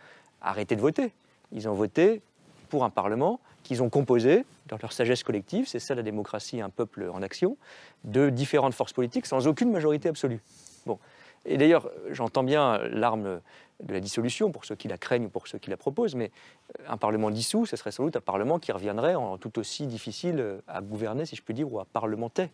arrêté 0.42 0.78
de 0.78 0.82
voter. 0.82 1.12
Ils 1.52 1.68
ont 1.68 1.74
voté 1.74 2.22
pour 2.70 2.86
un 2.86 2.90
Parlement 2.90 3.42
qu'ils 3.64 3.84
ont 3.84 3.90
composé, 3.90 4.46
dans 4.68 4.78
leur 4.82 4.94
sagesse 4.94 5.24
collective, 5.24 5.68
c'est 5.68 5.80
ça 5.80 5.94
la 5.94 6.04
démocratie, 6.04 6.62
un 6.62 6.70
peuple 6.70 7.10
en 7.12 7.22
action, 7.22 7.58
de 8.04 8.30
différentes 8.30 8.76
forces 8.76 8.94
politiques 8.94 9.26
sans 9.26 9.48
aucune 9.48 9.72
majorité 9.72 10.08
absolue. 10.08 10.40
Bon. 10.86 11.00
Et 11.46 11.58
d'ailleurs, 11.58 11.90
j'entends 12.12 12.44
bien 12.44 12.80
l'arme 12.90 13.42
de 13.84 13.94
la 13.94 14.00
dissolution 14.00 14.52
pour 14.52 14.66
ceux 14.66 14.76
qui 14.76 14.88
la 14.88 14.98
craignent 14.98 15.26
ou 15.26 15.30
pour 15.30 15.48
ceux 15.48 15.58
qui 15.58 15.70
la 15.70 15.78
proposent, 15.78 16.16
mais 16.16 16.32
euh, 16.80 16.84
un 16.88 16.98
Parlement 16.98 17.30
dissous, 17.30 17.66
ce 17.66 17.76
serait 17.76 17.92
sans 17.92 18.04
doute 18.04 18.16
un 18.16 18.22
Parlement 18.22 18.60
qui 18.60 18.72
reviendrait 18.72 19.16
en 19.16 19.38
tout 19.38 19.60
aussi 19.60 19.86
difficile 19.86 20.40
euh, 20.40 20.62
à 20.68 20.82
gouverner, 20.82 21.26
si 21.26 21.36
je 21.36 21.42
puis 21.42 21.54
dire, 21.54 21.72
ou 21.72 21.80
à 21.80 21.86
parlementer. 21.86 22.50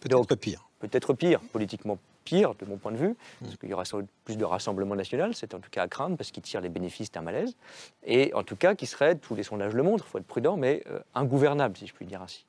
Peut-être 0.00 0.34
pire. 0.34 0.68
Peut-être 0.78 1.14
pire, 1.14 1.40
politiquement 1.52 1.98
pire, 2.24 2.54
de 2.54 2.64
mon 2.64 2.76
point 2.76 2.92
de 2.92 2.96
vue, 2.96 3.16
parce 3.40 3.56
qu'il 3.56 3.68
y 3.68 3.74
aura 3.74 3.84
sans 3.84 3.98
doute 3.98 4.10
plus 4.24 4.36
de 4.36 4.44
rassemblement 4.44 4.94
national, 4.94 5.34
c'est 5.34 5.54
en 5.54 5.58
tout 5.58 5.70
cas 5.70 5.82
à 5.82 5.88
craindre, 5.88 6.16
parce 6.16 6.30
qu'il 6.30 6.42
tire 6.42 6.60
les 6.60 6.68
bénéfices 6.68 7.10
d'un 7.10 7.20
malaise, 7.20 7.56
et 8.04 8.32
en 8.34 8.44
tout 8.44 8.56
cas 8.56 8.76
qui 8.76 8.86
serait, 8.86 9.16
tous 9.16 9.34
les 9.34 9.42
sondages 9.42 9.74
le 9.74 9.82
montrent, 9.82 10.04
il 10.06 10.10
faut 10.10 10.18
être 10.18 10.26
prudent, 10.26 10.56
mais 10.56 10.84
euh, 10.88 11.00
ingouvernable, 11.14 11.76
si 11.76 11.86
je 11.86 11.94
puis 11.94 12.06
dire 12.06 12.22
ainsi. 12.22 12.46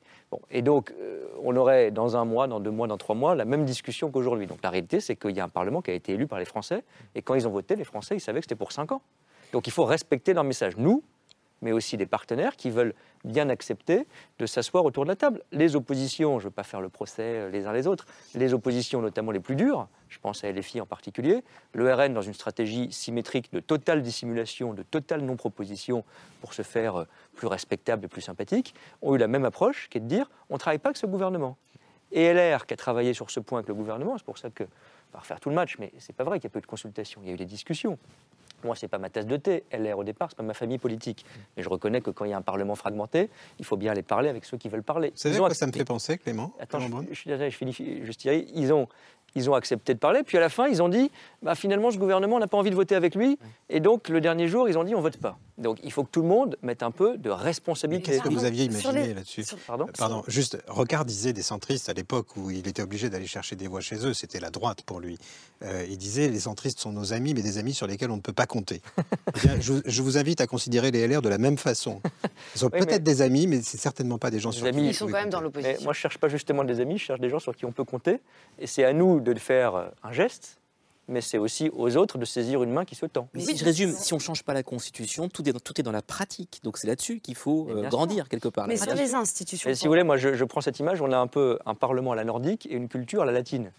Et 0.52 0.62
donc, 0.62 0.92
euh, 0.92 1.26
on 1.44 1.56
aurait 1.56 1.92
dans 1.92 2.16
un 2.16 2.26
mois, 2.26 2.48
dans 2.48 2.60
deux 2.60 2.72
mois, 2.72 2.88
dans 2.88 2.98
trois 2.98 3.16
mois, 3.16 3.36
la 3.36 3.46
même 3.46 3.66
discussion 3.66 4.12
qu'aujourd'hui. 4.12 4.48
Donc 4.48 4.60
la 4.64 4.70
réalité, 4.70 5.00
c'est 5.00 5.16
qu'il 5.16 5.36
y 5.36 5.40
a 5.40 5.44
un 5.44 5.50
Parlement 5.50 5.82
qui 5.82 5.92
a 5.92 5.94
été 5.94 6.14
élu 6.14 6.28
par 6.28 6.40
les 6.40 6.46
Français, 6.46 6.84
et 7.16 7.22
quand 7.22 7.36
ils 7.36 7.48
ont 7.48 7.52
voté, 7.52 7.76
les 7.76 7.84
Français, 7.84 8.16
ils 8.16 8.22
savaient 8.22 8.40
que 8.40 8.46
c'était 8.46 8.56
pour 8.56 8.72
cinq 8.72 8.92
ans. 8.92 9.02
Donc 9.52 9.68
il 9.68 9.72
faut 9.72 9.86
respecter 9.86 10.34
leur 10.34 10.44
message. 10.44 10.78
Nous, 10.78 11.04
mais 11.64 11.72
aussi 11.72 11.98
des 11.98 12.06
partenaires 12.06 12.56
qui 12.56 12.70
veulent 12.70 12.94
bien 13.24 13.50
accepter 13.50 14.06
de 14.38 14.46
s'asseoir 14.46 14.86
autour 14.86 15.06
de 15.06 15.10
la 15.10 15.16
table. 15.16 15.42
Les 15.52 15.76
oppositions, 15.76 16.40
je 16.40 16.46
ne 16.46 16.50
veux 16.50 16.54
pas 16.54 16.64
faire 16.64 16.82
le 16.82 16.90
procès 16.90 17.24
euh, 17.24 17.50
les 17.50 17.66
uns 17.66 17.74
les 17.74 17.88
autres, 17.88 18.06
les 18.36 18.54
oppositions 18.54 19.02
notamment 19.02 19.32
les 19.32 19.40
plus 19.40 19.56
dures, 19.56 19.88
je 20.10 20.20
pense 20.20 20.44
à 20.44 20.52
LFI 20.52 20.82
en 20.82 20.86
particulier, 20.86 21.44
le 21.74 21.92
RN 21.92 22.14
dans 22.14 22.22
une 22.22 22.34
stratégie 22.34 22.92
symétrique 22.92 23.52
de 23.54 23.60
totale 23.60 24.02
dissimulation, 24.02 24.74
de 24.74 24.84
totale 24.84 25.22
non-proposition 25.22 26.04
pour 26.42 26.54
se 26.54 26.62
faire 26.62 26.98
euh, 26.98 27.06
plus 27.36 27.48
respectable 27.48 28.06
et 28.06 28.08
plus 28.08 28.22
sympathique, 28.22 28.76
ont 29.02 29.16
eu 29.16 29.18
la 29.18 29.28
même 29.28 29.46
approche 29.46 29.88
qui 29.90 29.98
est 29.98 30.02
de 30.02 30.08
dire 30.08 30.30
on 30.50 30.56
ne 30.56 30.60
travaille 30.60 30.80
pas 30.80 30.90
avec 30.90 30.98
ce 30.98 31.08
gouvernement. 31.08 31.58
Et 32.12 32.32
LR 32.32 32.68
qui 32.68 32.76
a 32.76 32.78
travaillé 32.78 33.14
sur 33.16 33.32
ce 33.32 33.40
point 33.40 33.60
avec 33.60 33.70
le 33.70 33.74
gouvernement, 33.74 34.18
c'est 34.18 34.26
pour 34.26 34.38
ça 34.38 34.50
que, 34.52 34.64
on 34.64 35.14
va 35.14 35.20
refaire 35.20 35.40
tout 35.40 35.50
le 35.50 35.56
match, 35.56 35.78
mais 35.80 35.92
c'est 35.98 36.16
pas 36.16 36.24
vrai 36.24 36.40
qu'il 36.40 36.48
n'y 36.48 36.52
a 36.52 36.54
pas 36.54 36.60
eu 36.60 36.62
de 36.62 36.68
consultation, 36.68 37.22
il 37.24 37.28
y 37.30 37.32
a 37.32 37.34
eu 37.34 37.38
des 37.38 37.46
discussions. 37.46 37.98
Moi, 38.64 38.76
c'est 38.76 38.88
pas 38.88 38.98
ma 38.98 39.10
tasse 39.10 39.26
de 39.26 39.38
thé. 39.38 39.64
LR, 39.72 39.98
au 39.98 40.04
départ, 40.04 40.30
c'est 40.30 40.38
pas 40.38 40.44
ma 40.44 40.54
famille 40.54 40.78
politique. 40.78 41.26
Mais 41.56 41.64
je 41.64 41.70
reconnais 41.70 42.02
que 42.02 42.12
quand 42.12 42.26
il 42.26 42.32
y 42.32 42.34
a 42.34 42.38
un 42.38 42.42
Parlement 42.42 42.76
fragmenté, 42.76 43.30
il 43.60 43.66
faut 43.66 43.78
bien 43.78 43.92
aller 43.92 44.04
parler 44.04 44.30
avec 44.30 44.46
ceux 44.46 44.58
qui 44.58 44.70
veulent 44.70 44.84
parler. 44.84 45.14
À 45.24 45.30
ont 45.30 45.38
quoi 45.38 45.54
ça 45.54 45.68
me 45.68 45.72
fait 45.72 45.86
penser, 45.86 46.18
Clément 46.18 46.54
Attends, 46.60 46.80
je, 46.80 46.88
je 47.10 47.20
suis 47.20 47.30
désolé, 47.30 47.50
je 47.50 47.58
finis 47.58 47.74
juste. 47.74 48.26
Ils 48.26 48.74
ont, 48.74 48.88
ils 49.36 49.50
ont 49.50 49.54
accepté 49.56 49.94
de 49.94 50.00
parler, 50.00 50.22
puis 50.24 50.38
à 50.38 50.42
la 50.42 50.50
fin, 50.50 50.68
ils 50.68 50.82
ont 50.84 50.90
dit 50.90 51.10
bah, 51.42 51.56
finalement, 51.56 51.92
ce 51.92 51.98
gouvernement 51.98 52.40
n'a 52.40 52.48
pas 52.48 52.58
envie 52.58 52.70
de 52.70 52.76
voter 52.76 52.96
avec 52.96 53.16
lui, 53.16 53.38
et 53.70 53.80
donc 53.80 54.10
le 54.10 54.22
dernier 54.22 54.48
jour, 54.48 54.70
ils 54.70 54.78
ont 54.78 54.84
dit 54.84 54.96
on 54.96 55.02
vote 55.02 55.18
pas. 55.18 55.38
Donc 55.58 55.78
il 55.84 55.92
faut 55.92 56.04
que 56.04 56.10
tout 56.10 56.22
le 56.24 56.28
monde 56.28 56.58
mette 56.64 56.82
un 56.84 56.90
peu 56.92 57.18
de 57.18 57.30
responsabilité. 57.30 58.12
Qu'est-ce 58.12 58.24
que 58.24 58.30
vous 58.30 58.46
aviez 58.46 58.70
Sur 58.72 58.90
imaginé 58.92 59.08
les- 59.08 59.14
là-dessus 59.14 59.44
sur- 59.44 59.58
Pardon 59.60 59.86
Pardon, 59.98 60.24
juste, 60.28 60.58
Rocard 60.68 61.06
disait 61.06 61.32
des 61.34 61.44
centristes 61.44 61.90
à 61.90 61.94
l'époque 61.94 62.36
où 62.38 62.50
il 62.50 62.68
était 62.68 62.82
obligé 62.82 63.10
d'aller 63.10 63.28
chercher 63.28 63.56
des 63.56 63.68
voix 63.68 63.80
chez 63.82 64.06
eux, 64.06 64.14
c'était 64.14 64.40
la 64.40 64.50
droite 64.50 64.82
pour 64.84 65.00
lui. 65.00 65.18
Euh, 65.64 65.86
il 65.90 65.98
disait 65.98 66.28
les 66.30 66.40
centristes 66.40 66.80
sont 66.80 66.92
nos 66.92 67.14
amis, 67.14 67.34
mais 67.34 67.42
des 67.44 67.58
amis 67.60 67.74
sur 67.74 67.86
lesquels 67.88 68.10
on 68.12 68.16
ne 68.18 68.22
peut 68.22 68.34
pas 68.34 68.46
compter. 68.48 68.82
Eh 69.36 69.40
bien, 69.48 69.60
je, 69.62 69.74
je 69.86 70.02
vous 70.02 70.18
invite 70.18 70.42
à 70.42 70.48
considérer 70.48 70.90
les 70.92 71.08
LR 71.08 71.22
de 71.22 71.30
la 71.30 71.38
même 71.38 71.58
façon. 71.58 72.02
Ils 72.56 72.60
sont 72.60 72.66
Oui, 72.74 72.80
peut-être 72.80 72.90
mais- 72.92 73.00
des 73.00 73.22
amis, 73.22 73.46
mais 73.48 73.62
c'est 73.62 73.78
certainement 73.78 74.18
pas 74.18 74.32
des 74.32 74.40
gens 74.40 74.52
sur 74.52 74.66
Des 74.66 74.72
qui 74.72 74.78
amis. 74.78 74.88
vous 74.88 74.92
Ils 74.92 74.96
sont 74.96 75.06
quand 75.08 75.14
même 75.14 75.30
dans 75.30 75.42
l'opposition. 75.42 75.84
Moi, 75.84 75.94
je 75.94 76.00
cherche 76.00 76.18
pas 76.18 76.28
justement 76.30 76.64
des 76.64 76.80
amis, 76.80 76.98
je 76.98 77.06
cherche 77.06 77.20
des 77.20 77.30
gens 77.30 77.40
sur 77.40 77.56
qui 77.56 77.66
on 77.66 77.72
peut 77.72 77.84
compter. 77.86 78.20
Et 78.60 78.66
c'est 78.68 78.84
à 78.84 78.92
nous 78.94 79.20
de 79.24 79.40
faire 79.40 79.76
euh, 79.76 79.88
un 80.04 80.12
geste, 80.12 80.58
mais 81.08 81.20
c'est 81.22 81.38
aussi 81.38 81.70
aux 81.74 81.96
autres 81.98 82.18
de 82.18 82.26
saisir 82.26 82.64
une 82.64 82.72
main 82.72 82.86
qui 82.86 82.96
se 82.96 83.06
tend. 83.06 83.28
Mais 83.34 83.42
si 83.42 83.58
je 83.58 83.66
résume, 83.66 83.92
si 83.92 84.14
on 84.14 84.18
ne 84.18 84.22
change 84.22 84.44
pas 84.44 84.54
la 84.54 84.64
Constitution, 84.64 85.28
tout 85.30 85.48
est, 85.48 85.52
dans- 85.54 85.60
tout 85.60 85.80
est 85.80 85.84
dans 85.84 85.92
la 85.92 86.02
pratique. 86.02 86.60
Donc 86.64 86.78
c'est 86.78 86.88
là-dessus 86.88 87.20
qu'il 87.20 87.36
faut 87.36 87.68
euh, 87.70 87.90
grandir 87.90 88.30
quelque 88.30 88.48
part. 88.48 88.68
Mais 88.68 88.78
sur 88.78 88.94
les 88.96 89.14
institutions. 89.16 89.70
Et 89.70 89.76
si 89.76 89.86
vous 89.86 89.92
voulez, 89.92 90.04
moi, 90.04 90.16
je, 90.18 90.34
je 90.34 90.44
prends 90.46 90.62
cette 90.62 90.80
image, 90.80 91.02
on 91.02 91.12
a 91.12 91.18
un 91.18 91.28
peu 91.28 91.60
un 91.66 91.76
parlement 91.76 92.14
à 92.14 92.16
la 92.16 92.24
nordique 92.24 92.66
et 92.68 92.74
une 92.76 92.88
culture 92.88 93.22
à 93.22 93.26
la 93.26 93.32
latine. 93.34 93.72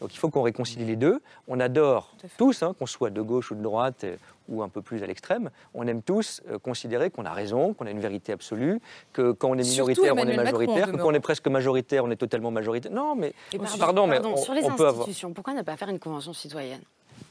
Donc 0.00 0.14
il 0.14 0.18
faut 0.18 0.30
qu'on 0.30 0.42
réconcilie 0.42 0.84
les 0.84 0.96
deux. 0.96 1.20
On 1.48 1.60
adore 1.60 2.14
tous, 2.38 2.62
hein, 2.62 2.74
qu'on 2.78 2.86
soit 2.86 3.10
de 3.10 3.20
gauche 3.20 3.50
ou 3.50 3.54
de 3.54 3.62
droite 3.62 4.04
euh, 4.04 4.16
ou 4.48 4.62
un 4.62 4.68
peu 4.68 4.82
plus 4.82 5.02
à 5.02 5.06
l'extrême, 5.06 5.50
on 5.72 5.86
aime 5.86 6.02
tous 6.02 6.42
euh, 6.50 6.58
considérer 6.58 7.10
qu'on 7.10 7.24
a 7.24 7.32
raison, 7.32 7.74
qu'on 7.74 7.86
a 7.86 7.90
une 7.90 8.00
vérité 8.00 8.32
absolue, 8.32 8.80
que 9.12 9.32
quand 9.32 9.50
on 9.50 9.54
est 9.58 9.68
minoritaire, 9.68 10.14
on 10.14 10.18
est 10.18 10.36
majoritaire, 10.36 10.90
que 10.90 10.96
quand 10.96 11.08
on 11.08 11.14
est 11.14 11.20
presque 11.20 11.46
majoritaire, 11.46 12.04
on 12.04 12.10
est 12.10 12.16
totalement 12.16 12.50
majoritaire. 12.50 12.92
Non, 12.92 13.14
mais 13.14 13.32
Et 13.52 13.58
pardon, 13.78 14.06
mais 14.06 14.18
on, 14.24 14.36
sur 14.36 14.52
les 14.52 14.64
on 14.64 14.74
peut 14.74 14.86
avoir. 14.86 15.02
institutions, 15.02 15.32
pourquoi 15.32 15.54
ne 15.54 15.62
pas 15.62 15.76
faire 15.76 15.88
une 15.88 16.00
convention 16.00 16.32
citoyenne? 16.32 16.82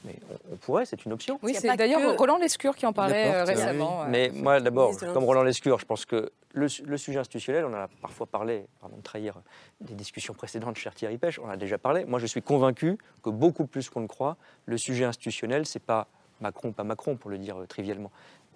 Mais 0.04 0.16
on, 0.30 0.54
on 0.54 0.56
pourrait, 0.56 0.84
c'est 0.84 1.04
une 1.04 1.12
option. 1.12 1.38
Oui, 1.42 1.54
c'est 1.58 1.74
d'ailleurs 1.76 2.00
que- 2.00 2.18
Roland 2.18 2.38
Lescure 2.38 2.74
qui 2.76 2.86
en 2.86 2.92
parlait 2.92 3.32
euh, 3.32 3.44
récemment. 3.44 4.00
oui. 4.00 4.06
euh, 4.06 4.10
Mais 4.10 4.30
moi, 4.34 4.60
d'abord, 4.60 4.96
comme 5.12 5.24
Roland 5.24 5.42
Lescure, 5.44 5.78
je 5.78 5.86
pense 5.86 6.04
que 6.04 6.30
le, 6.54 6.68
su- 6.68 6.82
le 6.84 6.96
sujet 6.96 7.18
institutionnel, 7.18 7.64
on 7.64 7.70
en 7.72 7.74
a 7.84 7.88
parfois 8.00 8.26
parlé, 8.26 8.66
pardon 8.80 8.96
de 8.96 9.02
trahir 9.02 9.34
des 9.80 9.94
discussions 9.94 10.34
précédentes, 10.34 10.76
cher 10.76 10.94
Thierry 10.94 11.18
Pêche, 11.18 11.38
on 11.38 11.46
en 11.46 11.50
a 11.50 11.56
déjà 11.56 11.78
parlé. 11.78 12.04
Moi, 12.04 12.18
je 12.18 12.26
suis 12.26 12.42
convaincu 12.42 12.98
que 13.22 13.30
beaucoup 13.30 13.66
plus 13.66 13.88
qu'on 13.90 14.00
ne 14.00 14.06
croit, 14.08 14.36
le 14.66 14.76
sujet 14.76 15.04
institutionnel, 15.04 15.66
c'est 15.66 15.78
pas 15.82 16.08
Macron, 16.40 16.72
pas 16.72 16.84
Macron, 16.84 17.16
pour 17.16 17.30
le 17.30 17.38
dire 17.38 17.56
euh, 17.60 17.66
trivialement. 17.66 18.10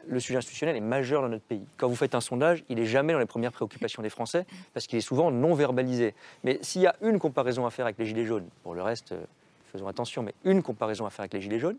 Le 0.09 0.20
sujet 0.20 0.38
institutionnel 0.38 0.76
est 0.76 0.80
majeur 0.80 1.22
dans 1.22 1.28
notre 1.28 1.44
pays. 1.44 1.64
Quand 1.78 1.88
vous 1.88 1.97
faites 1.97 2.14
un 2.14 2.20
sondage, 2.20 2.64
il 2.68 2.76
n'est 2.78 2.86
jamais 2.86 3.12
dans 3.12 3.18
les 3.18 3.26
premières 3.26 3.51
préoccupations 3.53 4.03
des 4.03 4.09
Français 4.11 4.44
parce 4.72 4.86
qu'il 4.86 4.99
est 4.99 5.03
souvent 5.03 5.32
non 5.32 5.55
verbalisé. 5.55 6.14
Mais 6.44 6.59
s'il 6.62 6.82
y 6.82 6.86
a 6.86 6.94
une 7.03 7.18
comparaison 7.18 7.66
à 7.66 7.70
faire 7.70 7.86
avec 7.86 7.99
les 7.99 8.07
Gilets 8.07 8.24
jaunes, 8.26 8.49
pour 8.62 8.74
le 8.74 8.82
reste, 8.82 9.12
euh, 9.12 9.24
faisons 9.67 9.89
attention, 9.89 10.23
mais 10.23 10.35
une 10.45 10.62
comparaison 10.62 11.07
à 11.07 11.11
faire 11.11 11.21
avec 11.21 11.35
les 11.35 11.41
Gilets 11.41 11.59
jaunes, 11.59 11.79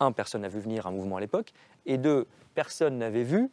un, 0.00 0.12
personne 0.12 0.42
n'a 0.42 0.48
vu 0.48 0.60
venir 0.60 0.86
un 0.86 0.90
mouvement 0.90 1.16
à 1.16 1.20
l'époque, 1.20 1.52
et 1.86 1.98
deux, 1.98 2.26
personne 2.54 2.98
n'avait 2.98 3.22
vu 3.22 3.50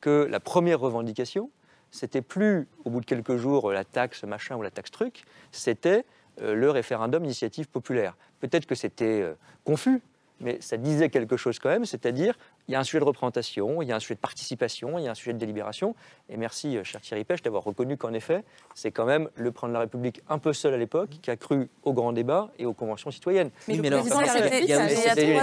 que 0.00 0.26
la 0.30 0.40
première 0.40 0.80
revendication, 0.80 1.50
c'était 1.90 2.22
plus, 2.22 2.68
au 2.84 2.90
bout 2.90 3.00
de 3.00 3.06
quelques 3.06 3.36
jours, 3.36 3.72
la 3.72 3.84
taxe 3.84 4.24
machin 4.24 4.56
ou 4.56 4.62
la 4.62 4.70
taxe 4.70 4.90
truc, 4.90 5.24
c'était 5.52 6.04
euh, 6.42 6.54
le 6.54 6.70
référendum 6.70 7.24
initiative 7.24 7.68
populaire. 7.68 8.16
Peut-être 8.40 8.66
que 8.66 8.74
c'était 8.74 9.22
euh, 9.22 9.34
confus, 9.64 10.02
mais 10.40 10.60
ça 10.60 10.76
disait 10.76 11.08
quelque 11.08 11.36
chose 11.36 11.58
quand 11.58 11.70
même, 11.70 11.86
c'est-à-dire 11.86 12.36
il 12.68 12.72
y 12.72 12.74
a 12.74 12.80
un 12.80 12.84
sujet 12.84 12.98
de 12.98 13.04
représentation, 13.04 13.80
il 13.82 13.88
y 13.88 13.92
a 13.92 13.96
un 13.96 14.00
sujet 14.00 14.14
de 14.14 14.20
participation, 14.20 14.98
il 14.98 15.04
y 15.04 15.08
a 15.08 15.12
un 15.12 15.14
sujet 15.14 15.32
de 15.32 15.38
délibération. 15.38 15.94
Et 16.28 16.36
merci, 16.36 16.76
euh, 16.76 16.84
cher 16.84 17.00
Thierry 17.00 17.24
Pêche, 17.24 17.42
d'avoir 17.42 17.62
reconnu 17.64 17.96
qu'en 17.96 18.12
effet, 18.12 18.42
c'est 18.74 18.90
quand 18.90 19.04
même 19.04 19.28
le 19.36 19.52
président 19.52 19.68
de 19.68 19.72
la 19.74 19.80
République 19.80 20.20
un 20.28 20.38
peu 20.38 20.52
seul 20.52 20.74
à 20.74 20.76
l'époque 20.76 21.10
qui 21.22 21.30
a 21.30 21.36
cru 21.36 21.68
au 21.84 21.92
grand 21.92 22.12
débat 22.12 22.50
et 22.58 22.66
aux 22.66 22.72
conventions 22.74 23.10
citoyennes. 23.10 23.50
Mais, 23.68 23.76
le 23.76 23.82
président 23.98 24.20
l'a 24.20 24.26
fait 24.28 24.62
il 24.62 24.68
y 24.68 24.72
a 24.72 24.86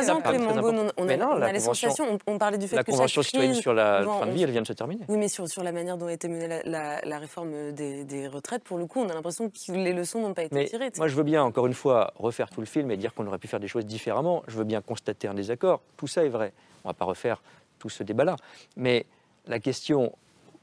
trois 0.03 0.11
ans, 0.15 0.21
Clément 0.21 0.53
Beaune, 0.55 0.91
on, 0.97 1.07
a, 1.09 1.17
non, 1.17 1.29
on 1.33 1.37
la 1.37 1.47
a 1.47 1.51
les 1.51 1.59
convention- 1.59 1.89
sensations, 1.89 2.19
on, 2.27 2.33
on 2.33 2.37
parlait 2.37 2.57
du 2.57 2.67
fait 2.67 2.75
La 2.75 2.83
que 2.83 2.91
convention 2.91 3.21
chaque 3.21 3.27
citoyenne 3.29 3.51
crise- 3.51 3.61
sur 3.61 3.73
la 3.73 4.03
Bon, 4.03 4.19
fin 4.19 4.25
de 4.27 4.31
vie, 4.31 4.43
elle 4.43 4.51
vient 4.51 4.61
de 4.61 4.67
se 4.67 4.73
terminer. 4.73 5.05
Oui, 5.07 5.17
mais 5.17 5.27
sur, 5.29 5.47
sur 5.47 5.63
la 5.63 5.71
manière 5.71 5.97
dont 5.97 6.07
a 6.07 6.13
été 6.13 6.27
menée 6.27 6.47
la, 6.47 6.61
la- 6.63 7.01
la 7.03 7.19
réforme 7.19 7.71
des, 7.71 8.03
des 8.03 8.27
retraites, 8.27 8.63
pour 8.63 8.77
le 8.77 8.85
coup, 8.85 8.99
on 8.99 9.09
a 9.09 9.13
l'impression 9.13 9.49
que 9.49 9.71
les 9.71 9.93
leçons 9.93 10.19
n'ont 10.21 10.33
pas 10.33 10.43
été 10.43 10.53
Mais 10.55 10.65
tirées. 10.65 10.89
moi, 10.97 11.07
je 11.07 11.15
veux 11.15 11.23
bien, 11.23 11.43
encore 11.43 11.67
une 11.67 11.73
fois, 11.73 12.11
refaire 12.15 12.49
tout 12.49 12.59
le 12.59 12.65
film 12.67 12.91
et 12.91 12.97
dire 12.97 13.13
qu'on 13.13 13.25
aurait 13.27 13.37
pu 13.37 13.47
faire 13.47 13.59
des 13.59 13.67
choses 13.67 13.85
différemment. 13.85 14.43
Je 14.47 14.57
veux 14.57 14.63
bien 14.65 14.81
constater 14.81 15.27
un 15.27 15.33
désaccord. 15.33 15.81
Tout 15.97 16.07
ça 16.07 16.25
est 16.25 16.29
vrai. 16.29 16.51
On 16.83 16.89
ne 16.89 16.93
va 16.93 16.97
pas 16.97 17.05
refaire 17.05 17.41
tout 17.79 17.89
ce 17.89 18.03
débat-là. 18.03 18.35
Mais 18.75 19.05
la 19.45 19.59
question, 19.59 20.15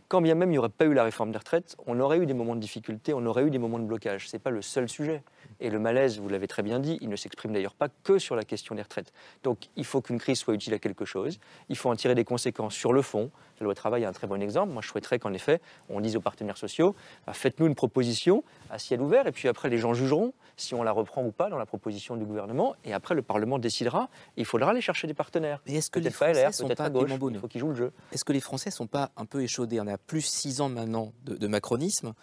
quand 0.09 0.21
bien 0.21 0.35
même 0.35 0.51
il 0.51 0.53
n'y 0.53 0.59
aurait 0.59 0.69
pas 0.69 0.87
eu 0.87 0.93
la 0.93 1.05
réforme 1.05 1.31
des 1.31 1.39
retraites, 1.39 1.77
on 1.87 2.01
aurait 2.01 2.19
eu 2.19 2.27
des 2.27 2.35
moments 2.35 2.57
de 2.57 2.61
difficulté, 2.61 3.15
on 3.15 3.25
aurait 3.27 3.45
eu 3.45 3.51
des 3.51 3.59
moments 3.59 3.79
de 3.79 3.85
blocage. 3.85 4.29
Ce 4.29 4.35
n'est 4.35 4.41
pas 4.41 4.51
le 4.51 4.61
seul 4.61 4.89
sujet. 4.89 5.23
Et 5.61 5.71
le 5.71 5.79
malaise, 5.79 6.19
vous 6.19 6.29
l'avez 6.29 6.49
très 6.49 6.63
bien 6.63 6.81
dit, 6.81 6.99
il 7.01 7.09
ne 7.09 7.17
s'exprime 7.17 7.53
d'ailleurs 7.53 7.75
pas 7.75 7.89
que 8.03 8.19
sur 8.19 8.35
la 8.35 8.45
question 8.45 8.75
des 8.75 8.83
retraites. 8.83 9.13
Donc 9.43 9.69
il 9.77 9.85
faut 9.85 10.01
qu'une 10.01 10.19
crise 10.19 10.39
soit 10.39 10.55
utile 10.55 10.75
à 10.75 10.79
quelque 10.79 11.05
chose. 11.05 11.39
Il 11.69 11.77
faut 11.77 11.91
en 11.91 11.97
tirer 11.97 12.15
des 12.15 12.25
conséquences 12.25 12.75
sur 12.75 12.93
le 12.93 13.03
fond. 13.03 13.31
La 13.61 13.65
loi 13.67 13.75
travail 13.75 14.05
est 14.05 14.07
un 14.07 14.13
très 14.13 14.27
bon 14.27 14.41
exemple. 14.41 14.73
Moi, 14.73 14.81
je 14.81 14.89
souhaiterais 14.89 15.19
qu'en 15.19 15.35
effet, 15.35 15.61
on 15.91 16.01
dise 16.01 16.17
aux 16.17 16.23
partenaires 16.23 16.57
sociaux, 16.57 16.97
bah, 17.27 17.35
faites-nous 17.35 17.67
une 17.67 17.75
proposition 17.75 18.43
à 18.71 18.79
ciel 18.79 19.03
ouvert, 19.03 19.27
et 19.27 19.33
puis 19.33 19.49
après, 19.49 19.69
les 19.69 19.77
gens 19.77 19.93
jugeront 19.93 20.33
si 20.57 20.75
on 20.75 20.83
la 20.83 20.93
reprend 20.93 21.23
ou 21.23 21.31
pas 21.31 21.51
dans 21.51 21.59
la 21.59 21.67
proposition 21.67 22.17
du 22.17 22.25
gouvernement, 22.25 22.75
et 22.87 22.95
après, 22.95 23.15
le 23.15 23.21
Parlement 23.21 23.59
décidera. 23.59 24.09
Il 24.39 24.47
faudra 24.47 24.71
aller 24.71 24.81
chercher 24.81 25.07
des 25.09 25.13
partenaires. 25.13 25.61
Mais 25.67 25.75
est-ce 25.75 25.91
que 25.91 25.99
les 25.99 26.09
Français 26.09 26.43
LR, 26.43 26.55
sont 26.55 26.69
pas 26.69 26.85
à 26.85 26.89
gauche. 26.91 27.11
Il 27.11 27.39
faut 27.39 27.49
qu'ils 27.49 27.61
jouent 27.61 27.69
le 27.69 27.75
jeu. 27.75 27.93
Est-ce 28.13 28.25
que 28.25 28.33
les 28.33 28.41
Français 28.41 28.71
sont 28.71 28.87
pas 28.87 29.11
un 29.19 29.27
peu 29.27 29.43
échaudés? 29.43 29.79
On 29.79 29.87
a 29.87 29.99
plus 29.99 30.23
six 30.23 30.63
ans 30.63 30.71
maintenant 30.71 31.13
de, 31.27 31.37
de 31.37 31.47
macronisme 31.47 32.15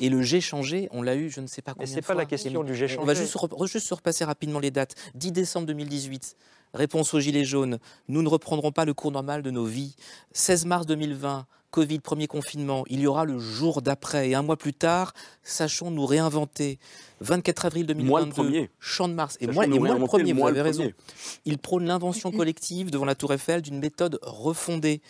et 0.00 0.08
le 0.08 0.22
G 0.22 0.40
changé, 0.40 0.88
on 0.92 1.02
l'a 1.02 1.14
eu, 1.16 1.28
je 1.28 1.42
ne 1.42 1.46
sais 1.46 1.60
pas 1.60 1.72
Mais 1.72 1.84
combien 1.84 1.94
c'est 1.94 2.00
de 2.00 2.06
pas 2.06 2.14
la 2.14 2.24
question 2.24 2.64
du 2.64 2.74
G 2.74 2.86
On 2.98 3.04
va 3.04 3.12
changé. 3.14 3.26
juste, 3.26 3.36
re- 3.36 3.66
juste 3.70 3.86
se 3.86 3.92
repasser 3.94 4.24
rapidement 4.24 4.60
les 4.60 4.70
dates. 4.70 4.94
10 5.14 5.32
décembre 5.32 5.66
2018. 5.66 6.36
Réponse 6.74 7.14
aux 7.14 7.20
Gilets 7.20 7.44
jaunes. 7.44 7.78
Nous 8.08 8.22
ne 8.22 8.28
reprendrons 8.28 8.72
pas 8.72 8.84
le 8.84 8.94
cours 8.94 9.12
normal 9.12 9.42
de 9.42 9.50
nos 9.50 9.64
vies. 9.64 9.96
16 10.32 10.66
mars 10.66 10.86
2020. 10.86 11.46
Covid, 11.72 11.98
premier 11.98 12.26
confinement. 12.26 12.84
Il 12.88 13.00
y 13.00 13.06
aura 13.06 13.24
le 13.26 13.38
jour 13.38 13.82
d'après. 13.82 14.30
Et 14.30 14.34
un 14.34 14.40
mois 14.42 14.56
plus 14.56 14.72
tard, 14.72 15.12
sachons 15.42 15.90
nous 15.90 16.06
réinventer. 16.06 16.78
24 17.20 17.66
avril 17.66 17.86
2022. 17.86 18.08
Moi, 18.08 18.20
le 18.22 18.30
premier. 18.30 18.70
Champ 18.78 19.08
de 19.08 19.14
Mars. 19.14 19.36
Et 19.40 19.46
Sachons 19.46 19.54
moi, 19.54 19.64
et 19.64 19.68
nous 19.68 19.78
moi 19.80 19.98
le 19.98 20.04
premier, 20.06 20.32
vous 20.32 20.38
moi, 20.38 20.50
le 20.50 20.56
avez 20.58 20.62
raison. 20.70 20.82
premier. 20.84 20.94
Il 21.44 21.58
prône 21.58 21.84
l'invention 21.86 22.30
collective 22.30 22.90
devant 22.90 23.04
la 23.04 23.14
Tour 23.14 23.32
Eiffel 23.34 23.60
d'une 23.62 23.78
méthode 23.78 24.18
refondée. 24.22 25.02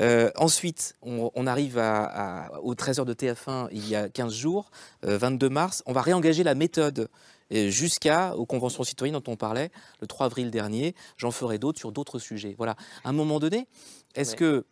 Euh, 0.00 0.30
ensuite, 0.36 0.94
on, 1.00 1.30
on 1.34 1.46
arrive 1.46 1.78
à, 1.78 2.02
à- 2.48 2.60
au 2.60 2.74
13h 2.74 3.04
de 3.06 3.14
TF1 3.14 3.68
il 3.72 3.88
y 3.88 3.94
a 3.94 4.08
15 4.10 4.34
jours, 4.34 4.70
euh, 5.06 5.16
22 5.16 5.48
mars. 5.48 5.82
On 5.86 5.92
va 5.92 6.02
réengager 6.02 6.42
la 6.44 6.54
méthode 6.54 7.08
euh, 7.52 7.68
jusqu'à 7.68 8.36
aux 8.36 8.46
conventions 8.46 8.84
citoyennes 8.84 9.18
dont 9.18 9.32
on 9.32 9.36
parlait 9.36 9.70
le 10.00 10.06
3 10.06 10.26
avril 10.26 10.50
dernier. 10.50 10.94
J'en 11.16 11.30
ferai 11.30 11.58
d'autres 11.58 11.78
sur 11.78 11.92
d'autres 11.92 12.18
sujets. 12.18 12.54
Voilà. 12.56 12.76
À 13.04 13.10
un 13.10 13.12
moment 13.12 13.40
donné, 13.40 13.66
est-ce 14.14 14.36
que 14.36 14.64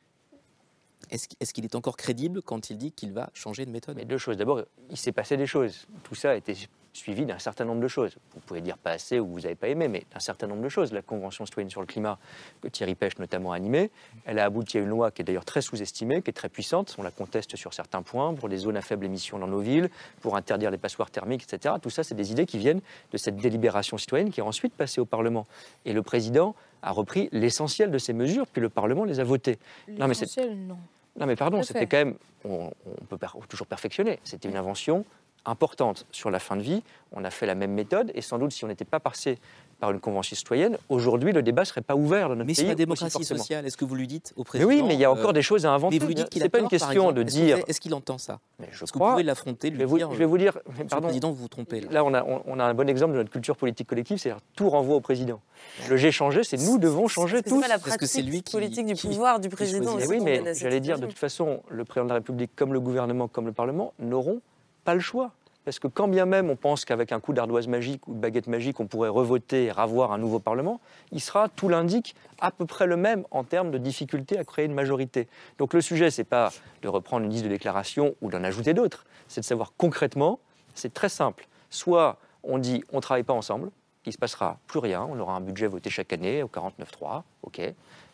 est-ce 1.10 1.26
est-ce 1.40 1.54
qu'il 1.54 1.64
est 1.64 1.74
encore 1.74 1.96
crédible 1.96 2.42
quand 2.42 2.70
il 2.70 2.76
dit 2.76 2.92
qu'il 2.92 3.12
va 3.12 3.30
changer 3.34 3.64
de 3.64 3.70
méthode? 3.70 3.96
Mais 3.96 4.04
deux 4.04 4.18
choses. 4.18 4.36
D'abord, 4.36 4.62
il 4.90 4.96
s'est 4.96 5.12
passé 5.12 5.36
des 5.36 5.46
choses. 5.46 5.86
Tout 6.02 6.14
ça 6.14 6.30
a 6.30 6.34
été 6.34 6.54
suivi 6.98 7.24
d'un 7.24 7.38
certain 7.38 7.64
nombre 7.64 7.80
de 7.80 7.88
choses. 7.88 8.16
Vous 8.34 8.40
pouvez 8.40 8.60
dire 8.60 8.76
pas 8.76 8.90
assez 8.90 9.18
ou 9.20 9.26
vous 9.26 9.40
n'avez 9.40 9.54
pas 9.54 9.68
aimé, 9.68 9.88
mais 9.88 10.04
d'un 10.12 10.20
certain 10.20 10.46
nombre 10.46 10.62
de 10.62 10.68
choses. 10.68 10.92
La 10.92 11.02
Convention 11.02 11.46
citoyenne 11.46 11.70
sur 11.70 11.80
le 11.80 11.86
climat, 11.86 12.18
que 12.60 12.68
Thierry 12.68 12.94
Pêche 12.94 13.18
notamment 13.18 13.52
a 13.52 13.56
animée, 13.56 13.90
elle 14.24 14.38
a 14.38 14.44
abouti 14.44 14.78
à 14.78 14.80
une 14.80 14.88
loi 14.88 15.10
qui 15.10 15.22
est 15.22 15.24
d'ailleurs 15.24 15.44
très 15.44 15.62
sous-estimée, 15.62 16.20
qui 16.22 16.30
est 16.30 16.34
très 16.34 16.48
puissante. 16.48 16.94
On 16.98 17.02
la 17.02 17.10
conteste 17.10 17.56
sur 17.56 17.72
certains 17.72 18.02
points, 18.02 18.34
pour 18.34 18.48
les 18.48 18.58
zones 18.58 18.76
à 18.76 18.82
faible 18.82 19.06
émission 19.06 19.38
dans 19.38 19.46
nos 19.46 19.60
villes, 19.60 19.88
pour 20.20 20.36
interdire 20.36 20.70
les 20.70 20.78
passoires 20.78 21.10
thermiques, 21.10 21.44
etc. 21.50 21.76
Tout 21.80 21.90
ça, 21.90 22.02
c'est 22.02 22.14
des 22.14 22.32
idées 22.32 22.46
qui 22.46 22.58
viennent 22.58 22.80
de 23.12 23.16
cette 23.16 23.36
délibération 23.36 23.96
citoyenne 23.96 24.30
qui 24.30 24.40
est 24.40 24.44
ensuite 24.44 24.74
passée 24.74 25.00
au 25.00 25.06
Parlement. 25.06 25.46
Et 25.84 25.92
le 25.92 26.02
président 26.02 26.54
a 26.82 26.90
repris 26.92 27.28
l'essentiel 27.32 27.90
de 27.90 27.98
ces 27.98 28.12
mesures, 28.12 28.46
puis 28.46 28.60
le 28.60 28.68
Parlement 28.68 29.04
les 29.04 29.20
a 29.20 29.24
votées. 29.24 29.58
Non, 29.88 30.06
mais 30.06 30.08
L'essentiel, 30.08 30.56
non. 30.56 30.78
non, 31.18 31.26
mais 31.26 31.36
pardon, 31.36 31.62
c'était 31.62 31.86
quand 31.86 31.96
même. 31.98 32.14
On, 32.44 32.70
on 32.86 33.04
peut 33.04 33.18
toujours 33.48 33.66
perfectionner. 33.66 34.20
C'était 34.22 34.48
une 34.48 34.56
invention 34.56 35.04
importante 35.48 36.06
sur 36.12 36.30
la 36.30 36.38
fin 36.38 36.56
de 36.56 36.62
vie. 36.62 36.82
On 37.12 37.24
a 37.24 37.30
fait 37.30 37.46
la 37.46 37.54
même 37.54 37.72
méthode, 37.72 38.10
et 38.14 38.20
sans 38.20 38.38
doute, 38.38 38.52
si 38.52 38.64
on 38.64 38.68
n'était 38.68 38.84
pas 38.84 39.00
passé 39.00 39.38
par 39.80 39.92
une 39.92 40.00
convention 40.00 40.36
citoyenne, 40.36 40.76
aujourd'hui, 40.88 41.32
le 41.32 41.40
débat 41.42 41.62
ne 41.62 41.66
serait 41.66 41.80
pas 41.80 41.94
ouvert 41.94 42.28
dans 42.28 42.34
notre 42.34 42.46
Mais 42.46 42.52
pays. 42.52 42.56
sur 42.56 42.64
la 42.66 42.70
aussi 42.72 42.76
démocratie 42.76 43.24
sociale, 43.24 43.64
est-ce 43.64 43.76
que 43.76 43.84
vous 43.84 43.94
lui 43.94 44.06
dites 44.06 44.32
au 44.36 44.40
Mais 44.40 44.44
président 44.44 44.68
oui, 44.68 44.82
mais 44.82 44.94
il 44.94 45.00
y 45.00 45.04
a 45.04 45.10
encore 45.10 45.30
euh, 45.30 45.32
des 45.32 45.40
choses 45.42 45.64
à 45.64 45.70
inventer. 45.72 45.94
Mais 45.96 46.00
vous 46.00 46.08
lui 46.08 46.14
dites 46.16 46.28
qu'il 46.28 46.42
C'est 46.42 46.48
pas 46.48 46.58
une 46.58 46.68
question 46.68 47.12
de 47.12 47.22
dire. 47.22 47.58
Est-ce 47.66 47.80
qu'il 47.80 47.94
entend 47.94 48.18
ça? 48.18 48.40
Mais 48.58 48.68
je 48.72 48.82
Est-ce 48.84 48.92
que 48.92 48.98
vous 48.98 49.04
crois. 49.04 49.12
pouvez 49.12 49.22
l'affronter, 49.22 49.70
Je 49.72 49.76
vais, 49.78 49.84
vous, 49.86 49.96
dire 49.96 50.10
je 50.12 50.16
vais 50.18 50.24
vous 50.26 50.36
dire. 50.36 50.58
mais 50.66 50.70
Monsieur 50.70 50.82
le 50.84 50.88
pardon. 50.88 51.06
Président, 51.08 51.30
vous 51.30 51.36
vous 51.36 51.48
trompez. 51.48 51.80
Là. 51.80 51.88
Là, 51.92 52.04
on 52.04 52.12
a, 52.12 52.24
on, 52.24 52.42
on 52.44 52.58
a 52.60 52.64
un 52.64 52.74
bon 52.74 52.88
exemple 52.88 53.12
de 53.12 53.18
notre 53.18 53.30
culture 53.30 53.56
politique 53.56 53.86
collective, 53.88 54.18
c'est-à-dire 54.18 54.42
tout 54.56 54.68
renvoie 54.68 54.96
au 54.96 55.00
président. 55.00 55.40
Le 55.88 55.96
j'ai 55.96 56.10
changé, 56.12 56.42
c'est 56.44 56.58
nous 56.58 56.78
devons 56.78 57.06
changer 57.08 57.38
C'est 57.38 57.50
tous. 57.50 57.60
pas 57.60 57.68
la 57.68 57.78
Parce 57.78 57.96
que 57.96 58.04
c'est 58.06 58.18
pratique 58.18 58.30
lui 58.32 58.42
qui- 58.42 58.52
politique 58.52 58.86
du 58.86 58.94
qui- 58.94 59.06
pouvoir 59.06 59.38
du 59.40 59.48
qui 59.48 59.54
président. 59.54 59.96
oui, 59.96 60.18
qui 60.18 60.24
mais 60.24 60.54
j'allais 60.54 60.80
dire, 60.80 60.98
de 60.98 61.06
toute 61.06 61.18
façon, 61.18 61.62
le 61.70 61.84
président 61.84 62.04
de 62.06 62.10
la 62.10 62.14
République, 62.16 62.50
comme 62.56 62.72
le 62.74 62.80
gouvernement, 62.80 63.28
comme 63.28 63.46
le 63.46 63.52
Parlement, 63.52 63.94
n'auront 64.00 64.40
pas 64.84 64.94
le 64.94 65.00
choix. 65.00 65.30
Parce 65.68 65.80
que 65.80 65.86
quand 65.86 66.08
bien 66.08 66.24
même 66.24 66.48
on 66.48 66.56
pense 66.56 66.86
qu'avec 66.86 67.12
un 67.12 67.20
coup 67.20 67.34
d'ardoise 67.34 67.66
magique 67.66 68.08
ou 68.08 68.14
de 68.14 68.18
baguette 68.18 68.46
magique, 68.46 68.80
on 68.80 68.86
pourrait 68.86 69.10
revoter 69.10 69.64
et 69.64 69.70
ravoir 69.70 70.12
un 70.12 70.18
nouveau 70.18 70.38
Parlement, 70.38 70.80
il 71.12 71.20
sera, 71.20 71.50
tout 71.50 71.68
l'indique, 71.68 72.14
à 72.40 72.50
peu 72.50 72.64
près 72.64 72.86
le 72.86 72.96
même 72.96 73.26
en 73.32 73.44
termes 73.44 73.70
de 73.70 73.76
difficulté 73.76 74.38
à 74.38 74.44
créer 74.44 74.64
une 74.64 74.72
majorité. 74.72 75.28
Donc 75.58 75.74
le 75.74 75.82
sujet, 75.82 76.10
c'est 76.10 76.24
pas 76.24 76.54
de 76.80 76.88
reprendre 76.88 77.26
une 77.26 77.30
liste 77.30 77.44
de 77.44 77.50
déclarations 77.50 78.14
ou 78.22 78.30
d'en 78.30 78.44
ajouter 78.44 78.72
d'autres, 78.72 79.04
c'est 79.28 79.42
de 79.42 79.44
savoir 79.44 79.74
concrètement, 79.76 80.40
c'est 80.74 80.94
très 80.94 81.10
simple. 81.10 81.46
Soit 81.68 82.16
on 82.44 82.56
dit 82.56 82.82
on 82.90 82.96
ne 82.96 83.02
travaille 83.02 83.24
pas 83.24 83.34
ensemble, 83.34 83.70
il 84.06 84.08
ne 84.08 84.12
se 84.14 84.18
passera 84.18 84.58
plus 84.68 84.78
rien, 84.78 85.06
on 85.06 85.20
aura 85.20 85.34
un 85.34 85.42
budget 85.42 85.66
voté 85.66 85.90
chaque 85.90 86.14
année 86.14 86.42
au 86.42 86.48
49.3, 86.48 87.24
ok, 87.42 87.60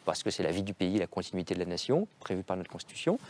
parce 0.05 0.25
que 0.25 0.31
c'est 0.31 0.43
la 0.43 0.51
vie 0.51 0.65
du 0.65 0.75
pays, 0.75 0.99
la 0.99 1.07
continuité 1.07 1.55
de 1.55 1.61
la 1.61 1.67
nation, 1.67 2.09
prévue 2.19 2.43
par 2.43 2.57
notre 2.57 2.73
Constitution. 2.73 3.21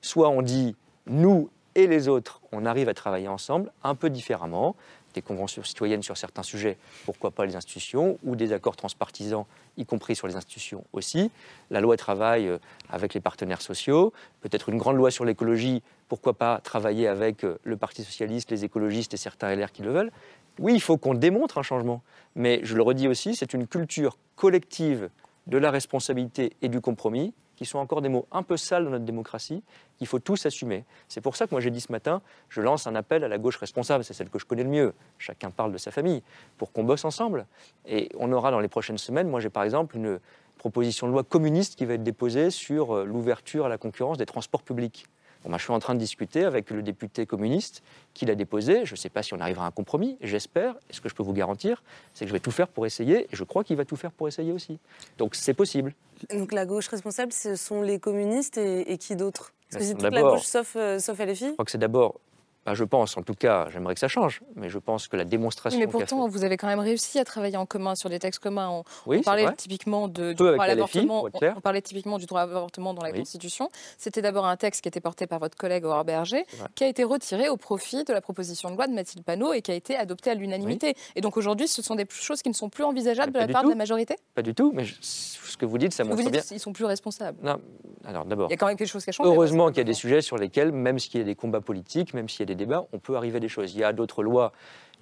Soit 0.00 0.28
on 0.28 0.42
dit 0.42 0.74
nous 1.06 1.50
et 1.74 1.86
les 1.86 2.08
autres, 2.08 2.40
on 2.52 2.66
arrive 2.66 2.88
à 2.88 2.94
travailler 2.94 3.28
ensemble 3.28 3.72
un 3.82 3.94
peu 3.94 4.10
différemment, 4.10 4.76
des 5.14 5.22
conventions 5.22 5.62
citoyennes 5.64 6.02
sur 6.02 6.16
certains 6.16 6.42
sujets, 6.42 6.76
pourquoi 7.04 7.30
pas 7.30 7.44
les 7.44 7.56
institutions, 7.56 8.18
ou 8.22 8.36
des 8.36 8.52
accords 8.52 8.76
transpartisans, 8.76 9.44
y 9.76 9.84
compris 9.84 10.14
sur 10.14 10.26
les 10.26 10.36
institutions 10.36 10.84
aussi. 10.92 11.30
La 11.70 11.80
loi 11.80 11.96
travail 11.96 12.48
euh, 12.48 12.58
avec 12.88 13.14
les 13.14 13.20
partenaires 13.20 13.62
sociaux, 13.62 14.12
peut-être 14.40 14.68
une 14.68 14.78
grande 14.78 14.96
loi 14.96 15.10
sur 15.10 15.24
l'écologie, 15.24 15.82
pourquoi 16.08 16.34
pas 16.34 16.60
travailler 16.62 17.08
avec 17.08 17.44
euh, 17.44 17.58
le 17.64 17.76
Parti 17.76 18.04
socialiste, 18.04 18.50
les 18.50 18.64
écologistes 18.64 19.14
et 19.14 19.16
certains 19.16 19.54
LR 19.54 19.72
qui 19.72 19.82
le 19.82 19.90
veulent. 19.90 20.12
Oui, 20.58 20.74
il 20.74 20.80
faut 20.80 20.96
qu'on 20.96 21.14
démontre 21.14 21.58
un 21.58 21.62
changement, 21.62 22.02
mais 22.34 22.60
je 22.62 22.76
le 22.76 22.82
redis 22.82 23.08
aussi, 23.08 23.34
c'est 23.34 23.54
une 23.54 23.66
culture 23.66 24.16
collective 24.36 25.08
de 25.46 25.58
la 25.58 25.70
responsabilité 25.70 26.52
et 26.62 26.68
du 26.68 26.80
compromis, 26.80 27.32
qui 27.60 27.66
sont 27.66 27.78
encore 27.78 28.00
des 28.00 28.08
mots 28.08 28.26
un 28.32 28.42
peu 28.42 28.56
sales 28.56 28.84
dans 28.84 28.90
notre 28.90 29.04
démocratie, 29.04 29.62
qu'il 29.98 30.06
faut 30.06 30.18
tous 30.18 30.46
assumer. 30.46 30.86
C'est 31.08 31.20
pour 31.20 31.36
ça 31.36 31.46
que 31.46 31.50
moi 31.50 31.60
j'ai 31.60 31.70
dit 31.70 31.82
ce 31.82 31.92
matin, 31.92 32.22
je 32.48 32.62
lance 32.62 32.86
un 32.86 32.94
appel 32.94 33.22
à 33.22 33.28
la 33.28 33.36
gauche 33.36 33.58
responsable, 33.58 34.02
c'est 34.02 34.14
celle 34.14 34.30
que 34.30 34.38
je 34.38 34.46
connais 34.46 34.62
le 34.62 34.70
mieux, 34.70 34.94
chacun 35.18 35.50
parle 35.50 35.70
de 35.70 35.76
sa 35.76 35.90
famille, 35.90 36.22
pour 36.56 36.72
qu'on 36.72 36.84
bosse 36.84 37.04
ensemble. 37.04 37.44
Et 37.84 38.08
on 38.18 38.32
aura 38.32 38.50
dans 38.50 38.60
les 38.60 38.68
prochaines 38.68 38.96
semaines, 38.96 39.28
moi 39.28 39.40
j'ai 39.40 39.50
par 39.50 39.62
exemple 39.62 39.94
une 39.94 40.20
proposition 40.56 41.06
de 41.06 41.12
loi 41.12 41.22
communiste 41.22 41.76
qui 41.76 41.84
va 41.84 41.94
être 41.94 42.02
déposée 42.02 42.48
sur 42.48 42.96
euh, 42.96 43.04
l'ouverture 43.04 43.66
à 43.66 43.68
la 43.68 43.76
concurrence 43.76 44.16
des 44.16 44.24
transports 44.24 44.62
publics. 44.62 45.04
Bon, 45.44 45.50
ben, 45.50 45.58
je 45.58 45.64
suis 45.64 45.72
en 45.72 45.80
train 45.80 45.92
de 45.92 45.98
discuter 45.98 46.44
avec 46.44 46.70
le 46.70 46.82
député 46.82 47.26
communiste 47.26 47.82
qui 48.14 48.24
l'a 48.24 48.34
déposé. 48.34 48.86
Je 48.86 48.92
ne 48.92 48.96
sais 48.96 49.08
pas 49.10 49.22
si 49.22 49.34
on 49.34 49.40
arrivera 49.40 49.64
à 49.64 49.68
un 49.68 49.70
compromis. 49.70 50.16
J'espère. 50.20 50.76
Et 50.88 50.92
ce 50.92 51.00
que 51.00 51.08
je 51.08 51.14
peux 51.14 51.22
vous 51.22 51.32
garantir, 51.32 51.82
c'est 52.12 52.26
que 52.26 52.28
je 52.28 52.32
vais 52.34 52.40
tout 52.40 52.50
faire 52.50 52.68
pour 52.68 52.84
essayer. 52.84 53.24
Et 53.24 53.36
je 53.36 53.44
crois 53.44 53.64
qu'il 53.64 53.76
va 53.76 53.86
tout 53.86 53.96
faire 53.96 54.12
pour 54.12 54.28
essayer 54.28 54.52
aussi. 54.52 54.78
Donc 55.16 55.34
c'est 55.34 55.54
possible. 55.54 55.94
Donc 56.34 56.52
la 56.52 56.66
gauche 56.66 56.88
responsable, 56.88 57.32
ce 57.32 57.56
sont 57.56 57.82
les 57.82 57.98
communistes 57.98 58.58
et, 58.58 58.92
et 58.92 58.98
qui 58.98 59.16
d'autres 59.16 59.52
Parce 59.70 59.82
que 59.82 59.88
c'est 59.88 59.94
toute 59.94 60.12
la 60.12 60.22
gauche 60.22 60.42
sauf, 60.42 60.74
euh, 60.76 60.98
sauf 60.98 61.18
LFI 61.18 61.48
Je 61.48 61.52
crois 61.52 61.64
que 61.64 61.70
c'est 61.70 61.78
d'abord, 61.78 62.20
ben, 62.66 62.74
je 62.74 62.84
pense, 62.84 63.16
en 63.16 63.22
tout 63.22 63.34
cas, 63.34 63.68
j'aimerais 63.70 63.94
que 63.94 64.00
ça 64.00 64.08
change, 64.08 64.42
mais 64.54 64.68
je 64.68 64.78
pense 64.78 65.08
que 65.08 65.16
la 65.16 65.24
démonstration. 65.24 65.78
Oui, 65.80 65.86
mais 65.86 65.90
pourtant, 65.90 66.28
vous 66.28 66.44
avez 66.44 66.56
quand 66.58 66.66
même 66.66 66.78
réussi 66.78 67.18
à 67.18 67.24
travailler 67.24 67.56
en 67.56 67.64
commun 67.66 67.94
sur 67.94 68.10
des 68.10 68.18
textes 68.18 68.40
communs. 68.42 68.68
On, 68.68 68.84
Oui, 69.06 69.18
on 69.18 69.22
parlait 69.22 69.50
typiquement 69.56 70.08
de, 70.08 70.28
du 70.30 70.34
droit 70.34 70.62
à 70.64 70.66
l'avortement. 70.68 71.26
On, 71.56 71.60
parlait 71.60 71.80
typiquement 71.82 72.18
du 72.18 72.26
droit 72.26 72.42
à 72.42 72.46
l'avortement 72.46 72.92
dans 72.92 73.02
la 73.02 73.10
Oui. 73.12 73.18
Constitution. 73.18 73.70
C'était 73.96 74.20
d'abord 74.22 74.46
un 74.46 74.56
texte 74.56 74.82
qui 74.82 74.88
était 74.88 75.00
porté 75.00 75.26
par 75.26 75.38
votre 75.38 75.56
collègue 75.56 75.84
Aurore 75.84 76.04
Berger, 76.04 76.44
qui 76.74 76.84
a 76.84 76.88
été 76.88 77.02
retiré 77.04 77.48
au 77.48 77.56
profit 77.56 78.04
de 78.04 78.12
la 78.12 78.20
proposition 78.20 78.70
de 78.70 78.76
loi 78.76 78.86
de 78.86 78.92
Mathilde 78.92 79.24
Panot 79.24 79.52
et 79.54 79.62
qui 79.62 79.70
a 79.70 79.74
été 79.74 79.96
adopté 79.96 80.30
à 80.30 80.34
l'unanimité. 80.34 80.94
Et 81.16 81.20
donc 81.22 81.36
aujourd'hui, 81.36 81.66
ce 81.66 81.80
sont 81.82 81.94
des 81.94 82.06
choses 82.10 82.42
qui 82.42 82.50
ne 82.50 82.54
sont 82.54 82.68
plus 82.68 82.84
envisageables 82.84 83.32
de 83.32 83.38
la 83.38 83.48
part 83.48 83.62
tout. 83.62 83.68
de 83.68 83.72
la 83.72 83.78
majorité? 83.78 84.16
Pas 84.34 84.42
du 84.42 84.54
tout, 84.54 84.70
mais 84.74 84.84
je- 84.84 84.96
ce 85.00 85.56
que 85.56 85.64
vous 85.66 85.78
dites, 85.78 85.92
ça 85.94 86.02
Vous 86.02 86.10
montre 86.10 86.22
dites 86.22 86.32
bien. 86.32 86.40
qu'ils 86.42 86.60
sont 86.60 86.72
plus 86.72 86.84
responsables. 86.84 87.38
Non, 87.42 87.58
alors 88.04 88.24
d'abord. 88.24 88.48
Il 88.48 88.52
y 88.52 88.54
a 88.54 88.56
quand 88.56 88.66
même 88.66 88.76
quelque 88.76 88.88
chose 88.88 89.02
qui 89.04 89.10
a 89.10 89.12
changé. 89.12 89.28
Heureusement 89.28 89.68
qu'il 89.68 89.78
y 89.78 89.80
a 89.80 89.84
des 89.84 89.94
sujets 89.94 90.20
sur 90.22 90.36
lesquels, 90.36 90.72
même 90.72 90.98
s'il 90.98 91.18
y 91.18 91.22
a 91.22 91.24
des 91.24 91.34
combats 91.34 91.60
politiques, 91.60 92.14
même 92.14 92.28
s'il 92.28 92.40
y 92.40 92.42
a 92.44 92.49
des 92.50 92.64
débats, 92.64 92.86
on 92.92 92.98
peut 92.98 93.16
arriver 93.16 93.36
à 93.36 93.40
des 93.40 93.48
choses. 93.48 93.74
Il 93.74 93.80
y 93.80 93.84
a 93.84 93.92
d'autres 93.92 94.22
lois 94.22 94.52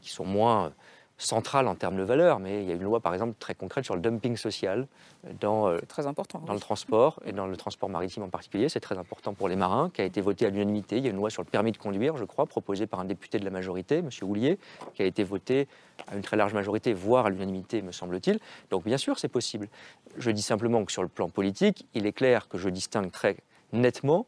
qui 0.01 0.11
sont 0.11 0.25
moins 0.25 0.73
centrales 1.19 1.67
en 1.67 1.75
termes 1.75 1.97
de 1.97 2.05
valeur, 2.05 2.39
mais 2.39 2.63
il 2.63 2.69
y 2.69 2.73
a 2.73 2.75
une 2.75 2.83
loi, 2.83 3.01
par 3.01 3.13
exemple, 3.13 3.35
très 3.39 3.55
concrète 3.55 3.85
sur 3.85 3.97
le 3.97 4.01
dumping 4.01 4.37
social 4.37 4.87
dans, 5.41 5.69
euh, 5.69 5.81
très 5.89 6.07
important, 6.07 6.41
dans 6.47 6.55
le 6.55 6.61
transport, 6.61 7.21
et 7.27 7.33
dans 7.33 7.49
le 7.49 7.57
transport 7.57 7.89
maritime 7.89 8.23
en 8.23 8.29
particulier. 8.29 8.69
C'est 8.69 8.81
très 8.81 8.99
important 8.99 9.35
pour 9.35 9.49
les 9.49 9.57
marins, 9.57 9.91
qui 9.93 10.01
a 10.01 10.05
été 10.05 10.21
votée 10.21 10.47
à 10.47 10.51
l'unanimité. 10.51 10.99
Il 10.99 11.05
y 11.05 11.09
a 11.09 11.11
une 11.11 11.17
loi 11.17 11.29
sur 11.29 11.43
le 11.43 11.49
permis 11.49 11.73
de 11.73 11.77
conduire, 11.77 12.17
je 12.17 12.25
crois, 12.25 12.47
proposée 12.47 12.87
par 12.87 13.01
un 13.01 13.05
député 13.05 13.41
de 13.41 13.45
la 13.45 13.51
majorité, 13.51 13.99
M. 13.99 14.11
Houlier, 14.23 14.59
qui 14.95 15.03
a 15.03 15.07
été 15.07 15.25
votée 15.25 15.67
à 16.07 16.15
une 16.15 16.23
très 16.23 16.37
large 16.37 16.55
majorité, 16.55 16.93
voire 16.93 17.27
à 17.27 17.31
l'unanimité, 17.31 17.83
me 17.83 17.91
semble-t-il. 17.91 18.39
Donc 18.71 18.85
bien 18.85 18.97
sûr, 18.97 19.19
c'est 19.19 19.29
possible. 19.29 19.69
Je 20.17 20.31
dis 20.31 20.43
simplement 20.43 20.85
que 20.85 20.93
sur 20.93 21.03
le 21.03 21.09
plan 21.09 21.29
politique, 21.29 21.87
il 21.95 22.07
est 22.07 22.13
clair 22.13 22.49
que 22.49 22.59
je 22.59 22.69
distingue 22.69 23.11
très 23.11 23.37
nettement 23.73 24.27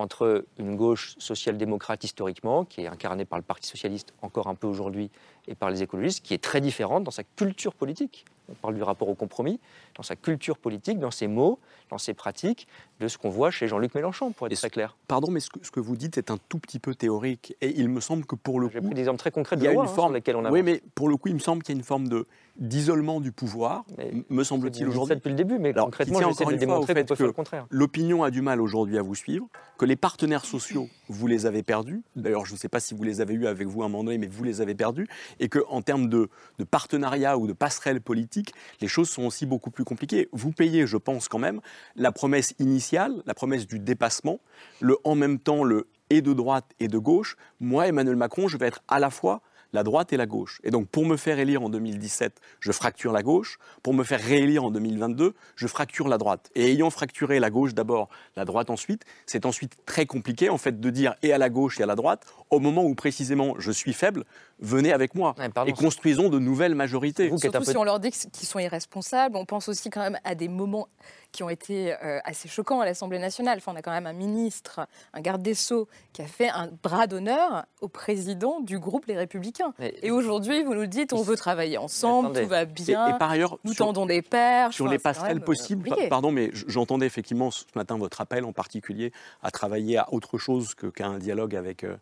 entre 0.00 0.44
une 0.58 0.76
gauche 0.76 1.14
social-démocrate 1.18 2.02
historiquement, 2.04 2.64
qui 2.64 2.82
est 2.82 2.86
incarnée 2.86 3.24
par 3.24 3.38
le 3.38 3.44
Parti 3.44 3.68
socialiste 3.68 4.12
encore 4.22 4.46
un 4.48 4.54
peu 4.54 4.66
aujourd'hui, 4.66 5.10
et 5.46 5.54
par 5.54 5.70
les 5.70 5.82
écologistes, 5.82 6.24
qui 6.24 6.34
est 6.34 6.42
très 6.42 6.60
différente 6.60 7.04
dans 7.04 7.10
sa 7.10 7.24
culture 7.24 7.74
politique. 7.74 8.24
On 8.50 8.54
parle 8.54 8.74
du 8.74 8.82
rapport 8.82 9.08
au 9.08 9.14
compromis, 9.14 9.60
dans 9.96 10.02
sa 10.02 10.16
culture 10.16 10.58
politique, 10.58 10.98
dans 10.98 11.10
ses 11.10 11.26
mots, 11.28 11.58
dans 11.90 11.98
ses 11.98 12.14
pratiques, 12.14 12.66
de 13.00 13.08
ce 13.08 13.16
qu'on 13.18 13.30
voit 13.30 13.50
chez 13.50 13.68
Jean-Luc 13.68 13.94
Mélenchon, 13.94 14.32
pour 14.32 14.46
être 14.46 14.54
très 14.56 14.70
clair. 14.70 14.96
Pardon, 15.08 15.30
mais 15.30 15.40
ce 15.40 15.50
que, 15.50 15.58
ce 15.62 15.70
que 15.70 15.80
vous 15.80 15.96
dites 15.96 16.18
est 16.18 16.30
un 16.30 16.38
tout 16.48 16.58
petit 16.58 16.78
peu 16.78 16.94
théorique. 16.94 17.54
Et 17.60 17.78
il 17.80 17.88
me 17.88 18.00
semble 18.00 18.24
que 18.26 18.34
pour 18.34 18.60
le 18.60 18.66
coup. 18.68 18.74
J'ai 18.74 18.80
pris 18.80 18.94
des 18.94 19.00
exemples 19.02 19.18
très 19.18 19.30
concrets 19.30 19.56
de 19.56 19.62
il 19.62 19.64
y 19.64 19.68
a 19.68 19.72
une 19.72 19.80
hein, 19.80 19.86
forme. 19.86 20.14
lesquelles 20.14 20.36
on 20.36 20.40
avance. 20.40 20.52
oui, 20.52 20.62
mais 20.62 20.82
pour 20.94 21.08
le 21.08 21.16
coup, 21.16 21.28
il 21.28 21.34
me 21.34 21.40
semble 21.40 21.62
qu'il 21.62 21.74
y 21.74 21.78
a 21.78 21.80
une 21.80 21.84
forme 21.84 22.08
de 22.08 22.26
d'isolement 22.58 23.20
du 23.20 23.32
pouvoir, 23.32 23.84
m- 23.96 24.22
me 24.28 24.44
semble-t-il 24.44 24.86
aujourd'hui. 24.86 25.14
depuis 25.16 25.30
le 25.30 25.34
début, 25.34 25.58
mais 25.58 25.70
Alors, 25.70 25.86
concrètement, 25.86 26.18
j'essaie 26.18 26.42
encore 26.42 26.48
de 26.48 26.52
une 26.52 26.58
fois 26.58 26.66
au 26.78 26.84
démontrer 26.84 26.94
qu'on 26.94 27.06
peut 27.06 27.14
faire 27.14 27.26
le 27.26 27.32
contraire. 27.32 27.66
L'opinion 27.70 28.22
a 28.22 28.30
du 28.30 28.42
mal 28.42 28.60
aujourd'hui 28.60 28.98
à 28.98 29.02
vous 29.02 29.14
suivre, 29.14 29.46
que 29.78 29.86
les 29.86 29.96
partenaires 29.96 30.44
sociaux, 30.44 30.88
vous 31.08 31.26
les 31.26 31.46
avez 31.46 31.62
perdus. 31.62 32.02
D'ailleurs, 32.16 32.44
je 32.44 32.52
ne 32.52 32.58
sais 32.58 32.68
pas 32.68 32.80
si 32.80 32.92
vous 32.92 33.02
les 33.02 33.22
avez 33.22 33.32
eus 33.32 33.46
avec 33.46 33.66
vous 33.66 33.82
à 33.82 33.86
un 33.86 33.88
moment 33.88 34.04
donné, 34.04 34.18
mais 34.18 34.26
vous 34.26 34.44
les 34.44 34.60
avez 34.60 34.74
perdus. 34.74 35.08
Et 35.38 35.48
qu'en 35.48 35.80
termes 35.80 36.08
de, 36.08 36.28
de 36.58 36.64
partenariat 36.64 37.38
ou 37.38 37.46
de 37.46 37.54
passerelle 37.54 38.02
politique, 38.02 38.39
les 38.80 38.88
choses 38.88 39.08
sont 39.08 39.24
aussi 39.24 39.46
beaucoup 39.46 39.70
plus 39.70 39.84
compliquées. 39.84 40.28
Vous 40.32 40.52
payez, 40.52 40.86
je 40.86 40.96
pense 40.96 41.28
quand 41.28 41.38
même, 41.38 41.60
la 41.96 42.12
promesse 42.12 42.54
initiale, 42.58 43.22
la 43.26 43.34
promesse 43.34 43.66
du 43.66 43.78
dépassement, 43.78 44.40
le 44.80 44.96
en 45.04 45.14
même 45.14 45.38
temps 45.38 45.64
le 45.64 45.88
et 46.10 46.22
de 46.22 46.32
droite 46.32 46.72
et 46.80 46.88
de 46.88 46.98
gauche. 46.98 47.36
Moi, 47.60 47.86
Emmanuel 47.86 48.16
Macron, 48.16 48.48
je 48.48 48.56
vais 48.56 48.66
être 48.66 48.82
à 48.88 48.98
la 48.98 49.10
fois 49.10 49.42
la 49.72 49.82
droite 49.82 50.12
et 50.12 50.16
la 50.16 50.26
gauche. 50.26 50.60
Et 50.64 50.70
donc, 50.70 50.88
pour 50.88 51.06
me 51.06 51.16
faire 51.16 51.38
élire 51.38 51.62
en 51.62 51.68
2017, 51.68 52.40
je 52.60 52.72
fracture 52.72 53.12
la 53.12 53.22
gauche. 53.22 53.58
Pour 53.82 53.94
me 53.94 54.04
faire 54.04 54.20
réélire 54.20 54.64
en 54.64 54.70
2022, 54.70 55.34
je 55.56 55.66
fracture 55.66 56.08
la 56.08 56.18
droite. 56.18 56.50
Et 56.54 56.72
ayant 56.72 56.90
fracturé 56.90 57.40
la 57.40 57.50
gauche 57.50 57.74
d'abord, 57.74 58.08
la 58.36 58.44
droite 58.44 58.70
ensuite, 58.70 59.04
c'est 59.26 59.46
ensuite 59.46 59.76
très 59.86 60.06
compliqué, 60.06 60.50
en 60.50 60.58
fait, 60.58 60.80
de 60.80 60.90
dire 60.90 61.14
et 61.22 61.32
à 61.32 61.38
la 61.38 61.50
gauche 61.50 61.80
et 61.80 61.82
à 61.82 61.86
la 61.86 61.94
droite, 61.94 62.26
au 62.50 62.58
moment 62.58 62.84
où 62.84 62.94
précisément 62.94 63.54
je 63.58 63.70
suis 63.70 63.92
faible, 63.92 64.24
venez 64.60 64.92
avec 64.92 65.14
moi 65.14 65.34
et 65.66 65.72
construisons 65.72 66.28
de 66.28 66.38
nouvelles 66.38 66.74
majorités. 66.74 67.28
Surtout 67.36 67.64
si 67.64 67.76
on 67.76 67.84
leur 67.84 67.98
dit 68.00 68.10
qu'ils 68.10 68.48
sont 68.48 68.58
irresponsables, 68.58 69.36
on 69.36 69.44
pense 69.44 69.68
aussi 69.68 69.90
quand 69.90 70.00
même 70.00 70.18
à 70.24 70.34
des 70.34 70.48
moments 70.48 70.88
qui 71.32 71.44
ont 71.44 71.48
été 71.50 71.94
euh, 72.02 72.18
assez 72.24 72.48
choquants 72.48 72.80
à 72.80 72.84
l'Assemblée 72.84 73.20
nationale. 73.20 73.58
Enfin, 73.58 73.70
on 73.72 73.76
a 73.76 73.82
quand 73.82 73.92
même 73.92 74.06
un 74.08 74.12
ministre, 74.12 74.80
un 75.14 75.20
garde 75.20 75.42
des 75.42 75.54
Sceaux, 75.54 75.86
qui 76.12 76.22
a 76.22 76.26
fait 76.26 76.48
un 76.48 76.68
bras 76.82 77.06
d'honneur 77.06 77.66
au 77.80 77.86
président 77.88 78.58
du 78.60 78.80
groupe 78.80 79.06
Les 79.06 79.16
Républicains. 79.16 79.72
Et 80.02 80.10
aujourd'hui, 80.10 80.64
vous 80.64 80.74
nous 80.74 80.86
dites, 80.86 81.12
on 81.12 81.22
veut 81.22 81.36
travailler 81.36 81.78
ensemble, 81.78 82.26
Attendez. 82.30 82.42
tout 82.42 82.48
va 82.48 82.64
bien, 82.64 83.06
Et- 83.06 83.10
et 83.14 83.18
par 83.18 83.30
ailleurs, 83.30 83.58
nous 83.62 83.72
sur- 83.74 83.86
tendons 83.86 84.06
des 84.06 84.22
perches. 84.22 84.74
Sur 84.74 84.86
Enfin, 84.86 84.92
les 84.92 84.98
passerelles 84.98 85.34
même, 85.34 85.42
euh, 85.42 85.46
possibles, 85.46 85.84
compliqué. 85.88 86.08
pardon, 86.08 86.32
mais 86.32 86.50
j'entendais 86.66 87.06
effectivement 87.06 87.52
ce 87.52 87.62
matin 87.76 87.96
votre 87.96 88.20
appel 88.20 88.44
en 88.44 88.52
particulier 88.52 89.12
à 89.40 89.52
travailler 89.52 89.98
à 89.98 90.12
autre 90.12 90.36
chose 90.36 90.74
qu'à 90.74 91.06
un 91.06 91.18
dialogue 91.18 91.54
avec, 91.54 91.84
euh, 91.84 91.96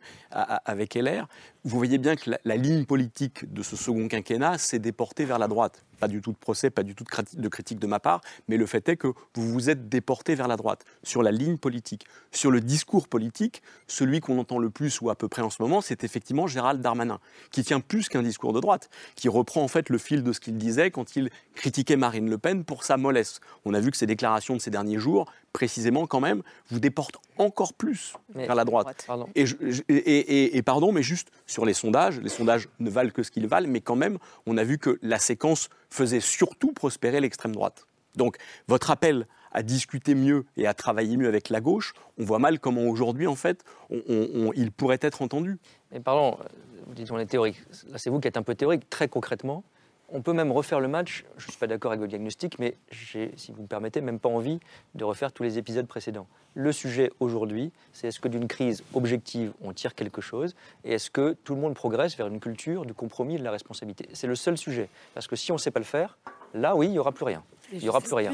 avec 0.65 0.95
LR. 0.97 1.27
Vous 1.69 1.77
voyez 1.77 1.99
bien 1.99 2.17
que 2.17 2.31
la, 2.47 2.57
ligne 2.57 2.87
politique 2.87 3.53
de 3.53 3.63
ce 3.63 3.77
second 3.77 4.09
quinquennat 4.09 4.57
s'est 4.57 4.79
déportée 4.79 5.27
vers 5.27 5.39
la 5.39 5.49
droite. 5.49 5.85
Pas 6.01 6.09
du 6.09 6.23
tout 6.23 6.33
de 6.33 6.39
procès, 6.39 6.71
pas 6.71 6.83
du 6.83 6.95
tout 6.95 7.05
de 7.05 7.49
critique 7.49 7.79
de 7.79 7.87
ma 7.87 8.01
part, 8.01 8.23
mais 8.49 8.57
le 8.57 8.65
fait 8.65 8.89
est 8.89 8.97
que 8.97 9.09
vous 9.35 9.53
vous 9.53 9.69
êtes 9.69 9.87
déporté 9.87 10.35
vers 10.35 10.49
la 10.49 10.57
droite 10.57 10.87
sur 11.03 11.23
la 11.23 11.31
ligne 11.31 11.59
politique. 11.59 12.07
Sur 12.33 12.51
le 12.51 12.63
discours 12.63 13.07
politique, 13.07 13.63
celui 13.87 14.21
qu'on 14.21 14.39
entend 14.39 14.59
le 14.59 14.71
plus 14.71 14.99
ou 15.03 15.11
à 15.11 15.15
peu 15.15 15.29
près 15.29 15.43
en 15.43 15.51
ce 15.51 15.61
moment, 15.61 15.83
c'est 15.83 16.05
effectivement 16.05 16.47
Gérald 16.47 16.81
Darmanin, 16.81 17.19
qui 17.51 17.63
tient 17.65 17.81
plus 17.81 18.09
qu'un 18.09 18.23
discours 18.23 18.55
de 18.55 18.61
droite, 18.61 18.89
qui 19.15 19.29
reprend 19.29 19.63
en 19.63 19.69
fait 19.69 19.91
le 19.91 19.99
fil 19.99 20.23
de 20.23 20.33
ce 20.33 20.41
qu'il 20.41 20.57
disait 20.57 20.91
quand 20.91 21.17
il 21.17 21.29
critiquait 21.55 21.97
Marine 21.97 22.31
Le 22.31 22.39
Pen 22.39 22.65
pour 22.65 22.83
sa 22.83 22.97
mollesse. 22.97 23.41
On 23.67 23.75
a 23.75 23.81
vu 23.81 23.91
que 23.91 23.99
ses 23.99 24.07
déclarations 24.07 24.57
de 24.57 24.63
ces 24.63 24.71
derniers 24.71 24.99
jours, 24.99 25.31
précisément 25.63 26.07
quand 26.07 26.21
même, 26.21 26.43
vous 26.71 26.79
déportent 26.79 27.17
encore 27.37 27.73
plus 27.75 28.15
Mais- 28.37 28.47
vers 28.47 28.55
la 28.55 28.65
droite. 28.65 29.03
Pardon. 29.09 29.29
Et, 29.35 29.45
je- 29.45 29.57
je- 29.61 29.83
et- 29.89 29.97
et- 29.97 30.57
et 30.57 30.63
pardon, 30.63 30.93
mais 30.93 31.03
juste 31.03 31.33
sur 31.49 31.67
les 31.67 31.75
sondages, 31.75 32.21
les 32.21 32.29
sondages 32.29 32.69
ne 32.79 32.89
valent 32.89 33.11
que 33.11 33.25
ce 33.25 33.33
qu'ils 33.33 33.49
valent, 33.49 33.67
mais 33.69 33.81
quand 33.81 33.97
même, 33.97 34.19
on 34.47 34.57
a 34.57 34.63
vu 34.63 34.79
que 34.79 35.01
la 35.03 35.19
séquence 35.19 35.69
faisait 35.91 36.21
surtout 36.21 36.73
prospérer 36.73 37.19
l'extrême 37.21 37.51
droite. 37.57 37.87
Donc, 38.15 38.37
votre 38.69 38.93
appel 38.93 39.27
à 39.51 39.65
discuter 39.65 40.15
mieux 40.15 40.45
et 40.57 40.69
à 40.69 40.75
travailler 40.75 41.17
mieux 41.17 41.27
avec 41.27 41.49
la 41.49 41.61
gauche, 41.61 41.93
on 42.19 42.25
voit 42.25 42.39
mal 42.39 42.61
comment 42.61 42.83
aujourd'hui, 42.83 43.27
en 43.27 43.35
fait, 43.35 43.65
on- 43.91 44.01
on- 44.09 44.29
on- 44.35 44.53
il 44.55 44.71
pourrait 44.71 45.01
être 45.03 45.23
entendu. 45.23 45.59
Mais 45.91 45.99
pardon, 45.99 46.39
euh, 46.41 46.45
vous 46.87 46.95
dites 46.95 47.11
on 47.11 47.19
est 47.19 47.27
théorique. 47.27 47.57
Là, 47.91 47.99
c'est 47.99 48.11
vous 48.11 48.21
qui 48.21 48.29
êtes 48.29 48.37
un 48.37 48.43
peu 48.45 48.55
théorique. 48.55 48.89
Très 48.91 49.09
concrètement, 49.09 49.65
on 50.09 50.23
peut 50.23 50.33
même 50.33 50.53
refaire 50.53 50.81
le 50.81 50.89
match. 50.89 51.25
Je 51.37 51.47
ne 51.47 51.51
suis 51.51 51.59
pas 51.59 51.67
d'accord 51.67 51.93
avec 51.93 52.01
votre 52.01 52.11
diagnostic, 52.11 52.59
mais 52.59 52.77
j'ai, 52.91 53.33
si 53.37 53.53
vous 53.53 53.63
me 53.63 53.67
permettez, 53.67 54.01
même 54.01 54.19
pas 54.19 54.29
envie 54.29 54.59
de 54.95 55.05
refaire 55.05 55.33
tous 55.33 55.43
les 55.43 55.59
épisodes 55.59 55.87
précédents. 55.87 56.27
Le 56.55 56.73
sujet 56.73 57.11
aujourd'hui, 57.21 57.73
c'est 57.93 58.09
est-ce 58.09 58.19
que 58.19 58.29
d'une 58.29 58.49
crise 58.49 58.83
objective, 58.95 59.53
on 59.63 59.73
tire 59.73 59.95
quelque 59.95 60.21
chose 60.21 60.57
Et 60.85 60.95
est-ce 60.95 61.11
que 61.11 61.37
tout 61.45 61.55
le 61.55 61.61
monde 61.61 61.75
progresse 61.75 62.17
vers 62.17 62.27
une 62.27 62.41
culture 62.41 62.87
du 62.87 62.95
compromis 62.95 63.37
et 63.37 63.39
de 63.39 63.45
la 63.45 63.51
responsabilité? 63.51 64.09
C'est 64.15 64.27
le 64.27 64.35
seul 64.35 64.57
sujet. 64.57 64.89
Parce 65.15 65.27
que 65.27 65.37
si 65.37 65.53
on 65.53 65.57
ne 65.57 65.61
sait 65.61 65.71
pas 65.71 65.81
le 65.81 65.85
faire, 65.85 66.19
là, 66.55 66.75
oui, 66.75 66.87
il 66.87 66.93
n'y 66.93 66.99
aura 66.99 67.13
plus 67.13 67.25
rien. 67.25 67.43
Il 67.71 67.81
n'y 67.81 67.89
aura 67.89 68.01
plus 68.01 68.15
rien. 68.15 68.31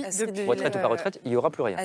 Retraite 0.46 0.76
ou 0.76 0.78
pas 0.78 0.86
retraite, 0.86 1.20
il 1.24 1.30
n'y 1.30 1.36
aura 1.36 1.50
plus 1.50 1.64
rien. 1.64 1.76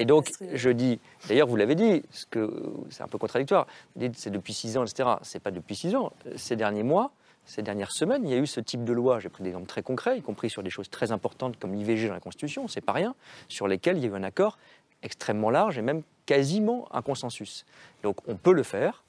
Et 0.00 0.04
donc, 0.04 0.32
je 0.52 0.70
dis, 0.70 0.98
d'ailleurs, 1.28 1.46
vous 1.46 1.54
l'avez 1.54 1.76
dit, 1.76 2.02
ce 2.10 2.26
que 2.26 2.50
c'est 2.90 3.04
un 3.04 3.08
peu 3.08 3.18
contradictoire. 3.18 3.68
Vous 3.94 4.00
dites 4.00 4.18
c'est 4.18 4.30
depuis 4.30 4.52
six 4.52 4.76
ans, 4.76 4.84
etc. 4.84 5.10
C'est 5.22 5.40
pas 5.40 5.52
depuis 5.52 5.76
six 5.76 5.94
ans. 5.94 6.12
Ces 6.36 6.56
derniers 6.56 6.82
mois, 6.82 7.12
ces 7.48 7.62
dernières 7.62 7.92
semaines, 7.92 8.24
il 8.24 8.30
y 8.30 8.34
a 8.34 8.36
eu 8.36 8.46
ce 8.46 8.60
type 8.60 8.84
de 8.84 8.92
loi. 8.92 9.20
J'ai 9.20 9.30
pris 9.30 9.42
des 9.42 9.48
exemples 9.48 9.66
très 9.66 9.82
concrets, 9.82 10.18
y 10.18 10.22
compris 10.22 10.50
sur 10.50 10.62
des 10.62 10.68
choses 10.68 10.90
très 10.90 11.12
importantes 11.12 11.58
comme 11.58 11.74
l'IVG 11.74 12.06
dans 12.06 12.14
la 12.14 12.20
Constitution, 12.20 12.68
c'est 12.68 12.82
pas 12.82 12.92
rien, 12.92 13.14
sur 13.48 13.66
lesquels 13.66 13.96
il 13.96 14.04
y 14.04 14.06
a 14.06 14.10
eu 14.10 14.14
un 14.14 14.22
accord 14.22 14.58
extrêmement 15.02 15.48
large 15.48 15.78
et 15.78 15.82
même 15.82 16.02
quasiment 16.26 16.86
un 16.92 17.00
consensus. 17.00 17.64
Donc, 18.02 18.16
on 18.28 18.36
peut 18.36 18.52
le 18.52 18.62
faire. 18.62 19.02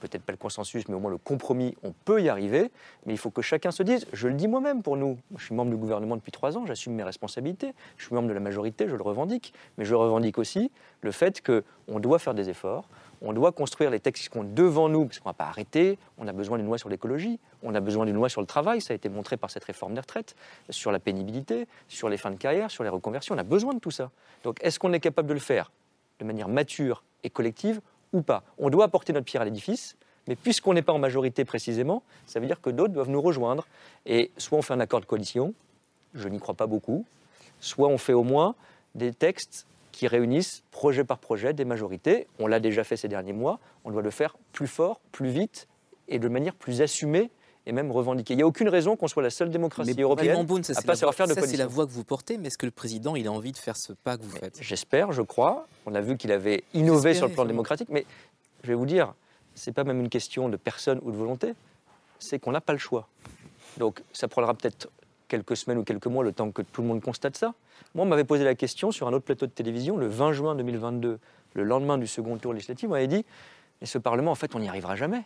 Peut-être 0.00 0.22
pas 0.22 0.32
le 0.32 0.38
consensus, 0.38 0.88
mais 0.88 0.94
au 0.94 1.00
moins 1.00 1.10
le 1.10 1.18
compromis, 1.18 1.76
on 1.82 1.92
peut 1.92 2.22
y 2.22 2.30
arriver. 2.30 2.70
Mais 3.04 3.12
il 3.12 3.18
faut 3.18 3.28
que 3.28 3.42
chacun 3.42 3.70
se 3.70 3.82
dise, 3.82 4.06
je 4.14 4.28
le 4.28 4.34
dis 4.34 4.48
moi-même 4.48 4.82
pour 4.82 4.96
nous. 4.96 5.18
Je 5.36 5.44
suis 5.44 5.54
membre 5.54 5.70
du 5.70 5.76
gouvernement 5.76 6.16
depuis 6.16 6.32
trois 6.32 6.56
ans, 6.56 6.64
j'assume 6.64 6.94
mes 6.94 7.02
responsabilités. 7.02 7.74
Je 7.98 8.06
suis 8.06 8.14
membre 8.14 8.28
de 8.28 8.32
la 8.32 8.40
majorité, 8.40 8.88
je 8.88 8.96
le 8.96 9.02
revendique. 9.02 9.52
Mais 9.76 9.84
je 9.84 9.94
revendique 9.94 10.38
aussi 10.38 10.70
le 11.02 11.12
fait 11.12 11.42
qu'on 11.42 12.00
doit 12.00 12.18
faire 12.18 12.32
des 12.32 12.48
efforts, 12.48 12.88
on 13.22 13.32
doit 13.32 13.52
construire 13.52 13.90
les 13.90 14.00
textes 14.00 14.24
qui 14.24 14.32
sont 14.32 14.44
devant 14.44 14.88
nous, 14.88 15.06
parce 15.06 15.18
qu'on 15.18 15.28
ne 15.28 15.34
va 15.34 15.36
pas 15.36 15.46
arrêter. 15.46 15.98
On 16.18 16.26
a 16.26 16.32
besoin 16.32 16.56
d'une 16.56 16.66
loi 16.66 16.78
sur 16.78 16.88
l'écologie, 16.88 17.38
on 17.62 17.74
a 17.74 17.80
besoin 17.80 18.06
d'une 18.06 18.14
loi 18.14 18.28
sur 18.28 18.40
le 18.40 18.46
travail, 18.46 18.80
ça 18.80 18.92
a 18.92 18.96
été 18.96 19.08
montré 19.08 19.36
par 19.36 19.50
cette 19.50 19.64
réforme 19.64 19.94
des 19.94 20.00
retraites, 20.00 20.34
sur 20.70 20.90
la 20.92 20.98
pénibilité, 20.98 21.66
sur 21.88 22.08
les 22.08 22.16
fins 22.16 22.30
de 22.30 22.36
carrière, 22.36 22.70
sur 22.70 22.82
les 22.82 22.90
reconversions. 22.90 23.34
On 23.34 23.38
a 23.38 23.42
besoin 23.42 23.74
de 23.74 23.78
tout 23.78 23.90
ça. 23.90 24.10
Donc 24.44 24.58
est-ce 24.62 24.78
qu'on 24.78 24.92
est 24.92 25.00
capable 25.00 25.28
de 25.28 25.34
le 25.34 25.40
faire 25.40 25.70
de 26.18 26.24
manière 26.24 26.48
mature 26.48 27.02
et 27.22 27.30
collective 27.30 27.80
ou 28.12 28.22
pas? 28.22 28.42
On 28.58 28.70
doit 28.70 28.84
apporter 28.84 29.12
notre 29.12 29.26
pierre 29.26 29.42
à 29.42 29.44
l'édifice, 29.44 29.96
mais 30.26 30.36
puisqu'on 30.36 30.74
n'est 30.74 30.82
pas 30.82 30.92
en 30.92 30.98
majorité 30.98 31.44
précisément, 31.44 32.02
ça 32.26 32.40
veut 32.40 32.46
dire 32.46 32.60
que 32.60 32.70
d'autres 32.70 32.92
doivent 32.92 33.10
nous 33.10 33.22
rejoindre. 33.22 33.66
Et 34.06 34.30
soit 34.36 34.58
on 34.58 34.62
fait 34.62 34.74
un 34.74 34.80
accord 34.80 35.00
de 35.00 35.06
coalition, 35.06 35.54
je 36.14 36.28
n'y 36.28 36.38
crois 36.38 36.54
pas 36.54 36.66
beaucoup, 36.66 37.04
soit 37.60 37.88
on 37.88 37.98
fait 37.98 38.12
au 38.12 38.22
moins 38.22 38.54
des 38.94 39.12
textes 39.12 39.66
qui 40.00 40.08
réunissent 40.08 40.62
projet 40.70 41.04
par 41.04 41.18
projet 41.18 41.52
des 41.52 41.66
majorités. 41.66 42.26
On 42.38 42.46
l'a 42.46 42.58
déjà 42.58 42.84
fait 42.84 42.96
ces 42.96 43.06
derniers 43.06 43.34
mois, 43.34 43.60
on 43.84 43.90
doit 43.90 44.00
le 44.00 44.08
faire 44.10 44.38
plus 44.52 44.66
fort, 44.66 44.98
plus 45.12 45.28
vite 45.28 45.68
et 46.08 46.18
de 46.18 46.26
manière 46.26 46.54
plus 46.54 46.80
assumée 46.80 47.30
et 47.66 47.72
même 47.72 47.92
revendiquée. 47.92 48.32
Il 48.32 48.38
n'y 48.38 48.42
a 48.42 48.46
aucune 48.46 48.70
raison 48.70 48.96
qu'on 48.96 49.08
soit 49.08 49.22
la 49.22 49.28
seule 49.28 49.50
démocratie 49.50 49.92
européenne 50.00 50.42
Beaune, 50.46 50.64
ça, 50.64 50.72
à 50.72 50.76
pas 50.80 50.94
savoir 50.96 51.12
voie- 51.12 51.26
faire 51.26 51.26
de 51.36 51.38
ça, 51.38 51.46
c'est 51.46 51.58
la 51.58 51.66
voie 51.66 51.84
que 51.84 51.90
vous 51.90 52.02
portez, 52.02 52.38
mais 52.38 52.46
est-ce 52.46 52.56
que 52.56 52.64
le 52.64 52.72
président 52.72 53.14
il 53.14 53.26
a 53.26 53.30
envie 53.30 53.52
de 53.52 53.58
faire 53.58 53.76
ce 53.76 53.92
pas 53.92 54.16
que 54.16 54.22
vous 54.22 54.30
faites? 54.30 54.56
J'espère, 54.62 55.12
je 55.12 55.20
crois. 55.20 55.66
On 55.84 55.94
a 55.94 56.00
vu 56.00 56.16
qu'il 56.16 56.32
avait 56.32 56.64
innové 56.72 57.12
sur 57.12 57.28
le 57.28 57.34
plan 57.34 57.44
démocratique, 57.44 57.88
mais 57.90 58.06
je 58.62 58.68
vais 58.68 58.74
vous 58.74 58.86
dire, 58.86 59.12
c'est 59.54 59.72
pas 59.72 59.84
même 59.84 60.00
une 60.00 60.08
question 60.08 60.48
de 60.48 60.56
personne 60.56 60.98
ou 61.02 61.10
de 61.12 61.16
volonté, 61.18 61.52
c'est 62.18 62.38
qu'on 62.38 62.52
n'a 62.52 62.62
pas 62.62 62.72
le 62.72 62.78
choix. 62.78 63.06
Donc 63.76 64.02
ça 64.14 64.28
prendra 64.28 64.54
peut-être 64.54 64.88
quelques 65.28 65.58
semaines 65.58 65.76
ou 65.76 65.84
quelques 65.84 66.06
mois 66.06 66.24
le 66.24 66.32
temps 66.32 66.50
que 66.52 66.62
tout 66.62 66.80
le 66.80 66.88
monde 66.88 67.02
constate 67.02 67.36
ça. 67.36 67.52
Moi, 67.94 68.04
on 68.04 68.08
m'avait 68.08 68.24
posé 68.24 68.44
la 68.44 68.54
question 68.54 68.90
sur 68.90 69.08
un 69.08 69.12
autre 69.12 69.24
plateau 69.24 69.46
de 69.46 69.52
télévision 69.52 69.96
le 69.96 70.06
20 70.06 70.32
juin 70.32 70.54
2022, 70.54 71.18
le 71.54 71.62
lendemain 71.62 71.98
du 71.98 72.06
second 72.06 72.36
tour 72.38 72.52
législatif, 72.52 72.88
on 72.88 72.92
m'avait 72.92 73.06
dit, 73.06 73.24
mais 73.80 73.86
ce 73.86 73.98
Parlement, 73.98 74.30
en 74.30 74.36
fait, 74.36 74.54
on 74.54 74.60
n'y 74.60 74.68
arrivera 74.68 74.96
jamais. 74.96 75.24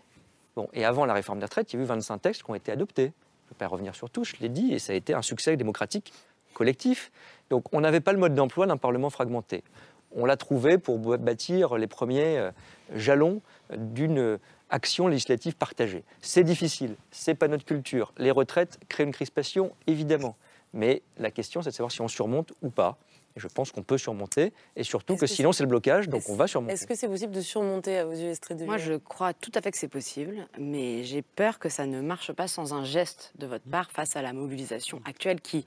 Bon, 0.57 0.69
et 0.73 0.85
avant 0.85 1.05
la 1.05 1.15
réforme 1.15 1.41
des 1.41 1.45
retraites, 1.45 1.73
il 1.73 1.77
y 1.77 1.81
a 1.81 1.83
eu 1.83 1.87
25 1.87 2.23
textes 2.23 2.43
qui 2.45 2.51
ont 2.51 2.55
été 2.55 2.71
adoptés. 2.71 3.13
Je 3.47 3.51
ne 3.51 3.51
vais 3.51 3.59
pas 3.59 3.67
revenir 3.67 3.95
sur 3.95 4.09
tout, 4.11 4.25
je 4.25 4.35
l'ai 4.41 4.49
dit, 4.49 4.73
et 4.73 4.79
ça 4.79 4.93
a 4.93 4.97
été 4.97 5.15
un 5.15 5.23
succès 5.23 5.57
démocratique 5.57 6.13
collectif. 6.55 7.11
Donc 7.51 7.65
on 7.73 7.81
n'avait 7.81 8.01
pas 8.01 8.13
le 8.13 8.19
mode 8.19 8.35
d'emploi 8.35 8.67
d'un 8.67 8.77
Parlement 8.77 9.11
fragmenté. 9.11 9.65
On 10.13 10.25
l'a 10.25 10.37
trouvé 10.37 10.79
pour 10.79 10.99
bâtir 10.99 11.77
les 11.77 11.89
premiers 11.89 12.39
euh, 12.39 12.51
jalons 12.95 13.43
d'une 13.77 14.19
euh, 14.19 14.39
action 14.71 15.09
législative 15.09 15.57
partagée. 15.57 16.05
C'est 16.21 16.45
difficile, 16.45 16.95
c'est 17.11 17.35
pas 17.35 17.49
notre 17.49 17.65
culture. 17.65 18.13
Les 18.17 18.31
retraites 18.31 18.79
créent 18.89 19.05
une 19.05 19.13
crispation, 19.13 19.73
évidemment. 19.87 20.37
Mais 20.75 21.03
la 21.19 21.31
question, 21.31 21.63
c'est 21.63 21.71
de 21.71 21.75
savoir 21.75 21.93
si 21.93 22.01
on 22.03 22.09
surmonte 22.09 22.53
ou 22.61 22.69
pas. 22.69 22.99
Et 23.37 23.41
je 23.41 23.49
pense 23.49 23.73
qu'on 23.73 23.83
peut 23.83 23.99
surmonter, 23.99 24.53
et 24.77 24.85
surtout 24.85 25.15
que 25.17 25.21
que 25.21 25.27
sinon 25.27 25.51
c'est 25.53 25.65
le 25.65 25.69
blocage, 25.69 26.09
donc 26.09 26.29
on 26.29 26.37
va 26.37 26.47
surmonter. 26.47 26.75
Est-ce 26.75 26.87
que 26.87 26.95
c'est 26.95 27.09
possible 27.09 27.33
de 27.33 27.41
surmonter 27.41 27.99
à 27.99 28.05
vos 28.05 28.13
yeux, 28.13 28.29
Estrid 28.29 28.59
de 28.59 28.65
Moi, 28.65 28.77
je 28.77 28.95
crois 28.95 29.33
tout 29.35 29.51
à 29.55 29.61
fait 29.61 29.73
que 29.73 29.79
c'est 29.79 29.89
possible, 29.89 30.47
mais 30.57 31.03
j'ai 31.03 31.23
peur 31.23 31.59
que 31.59 31.69
ça 31.69 31.87
ne 31.87 32.01
marche 32.01 32.33
pas 32.33 32.47
sans 32.47 32.75
un 32.75 32.85
geste 32.85 33.33
de 33.39 33.47
votre 33.47 33.65
part 33.65 33.91
face 33.91 34.15
à 34.15 34.23
la 34.23 34.33
mobilisation 34.33 35.01
actuelle 35.05 35.41
qui, 35.41 35.65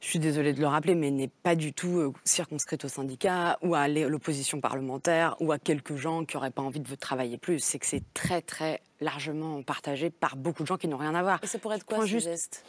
je 0.00 0.08
suis 0.08 0.18
désolée 0.18 0.52
de 0.52 0.60
le 0.60 0.66
rappeler, 0.66 0.94
mais 0.94 1.10
n'est 1.10 1.28
pas 1.28 1.54
du 1.54 1.72
tout 1.72 1.98
euh, 1.98 2.12
circonscrite 2.24 2.84
aux 2.84 2.88
syndicats 2.88 3.58
ou 3.62 3.74
à 3.74 3.86
l'opposition 3.86 4.60
parlementaire 4.60 5.36
ou 5.40 5.52
à 5.52 5.58
quelques 5.58 5.96
gens 5.96 6.24
qui 6.24 6.36
n'auraient 6.36 6.50
pas 6.50 6.62
envie 6.62 6.80
de 6.80 6.94
travailler 6.94 7.36
plus. 7.36 7.60
C'est 7.60 7.78
que 7.78 7.86
c'est 7.86 8.02
très, 8.14 8.40
très 8.40 8.80
largement 9.00 9.62
partagé 9.62 10.10
par 10.10 10.36
beaucoup 10.36 10.62
de 10.62 10.68
gens 10.68 10.76
qui 10.78 10.88
n'ont 10.88 10.96
rien 10.96 11.14
à 11.14 11.22
voir. 11.22 11.38
Et 11.42 11.46
ça 11.46 11.58
pourrait 11.58 11.76
être 11.76 11.84
quoi 11.84 12.00
ce 12.00 12.06
juste- 12.06 12.26
geste? 12.26 12.64